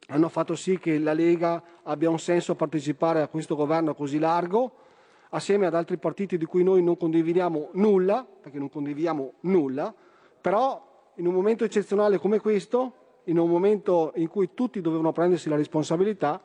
hanno 0.08 0.28
fatto 0.28 0.54
sì 0.54 0.78
che 0.78 0.98
la 0.98 1.14
Lega 1.14 1.62
abbia 1.84 2.10
un 2.10 2.18
senso 2.18 2.54
partecipare 2.54 3.22
a 3.22 3.28
questo 3.28 3.56
governo 3.56 3.94
così 3.94 4.18
largo, 4.18 4.72
assieme 5.30 5.64
ad 5.64 5.74
altri 5.74 5.96
partiti 5.96 6.36
di 6.36 6.44
cui 6.44 6.62
noi 6.62 6.82
non 6.82 6.98
condividiamo 6.98 7.70
nulla, 7.72 8.26
perché 8.42 8.58
non 8.58 8.68
condividiamo 8.68 9.32
nulla, 9.40 9.94
però 10.38 11.10
in 11.14 11.26
un 11.26 11.32
momento 11.32 11.64
eccezionale 11.64 12.18
come 12.18 12.40
questo, 12.40 12.92
in 13.24 13.38
un 13.38 13.48
momento 13.48 14.12
in 14.16 14.28
cui 14.28 14.50
tutti 14.52 14.82
dovevano 14.82 15.12
prendersi 15.12 15.48
la 15.48 15.56
responsabilità, 15.56 16.42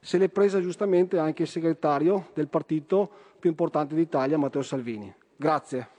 se 0.00 0.16
l'è 0.16 0.30
presa 0.30 0.62
giustamente 0.62 1.18
anche 1.18 1.42
il 1.42 1.48
segretario 1.48 2.28
del 2.32 2.48
partito 2.48 3.10
più 3.38 3.50
importante 3.50 3.94
d'Italia, 3.94 4.38
Matteo 4.38 4.62
Salvini. 4.62 5.14
Grazie. 5.36 5.97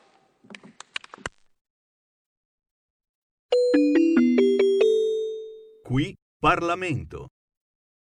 Qui 5.90 6.14
Parlamento. 6.40 7.30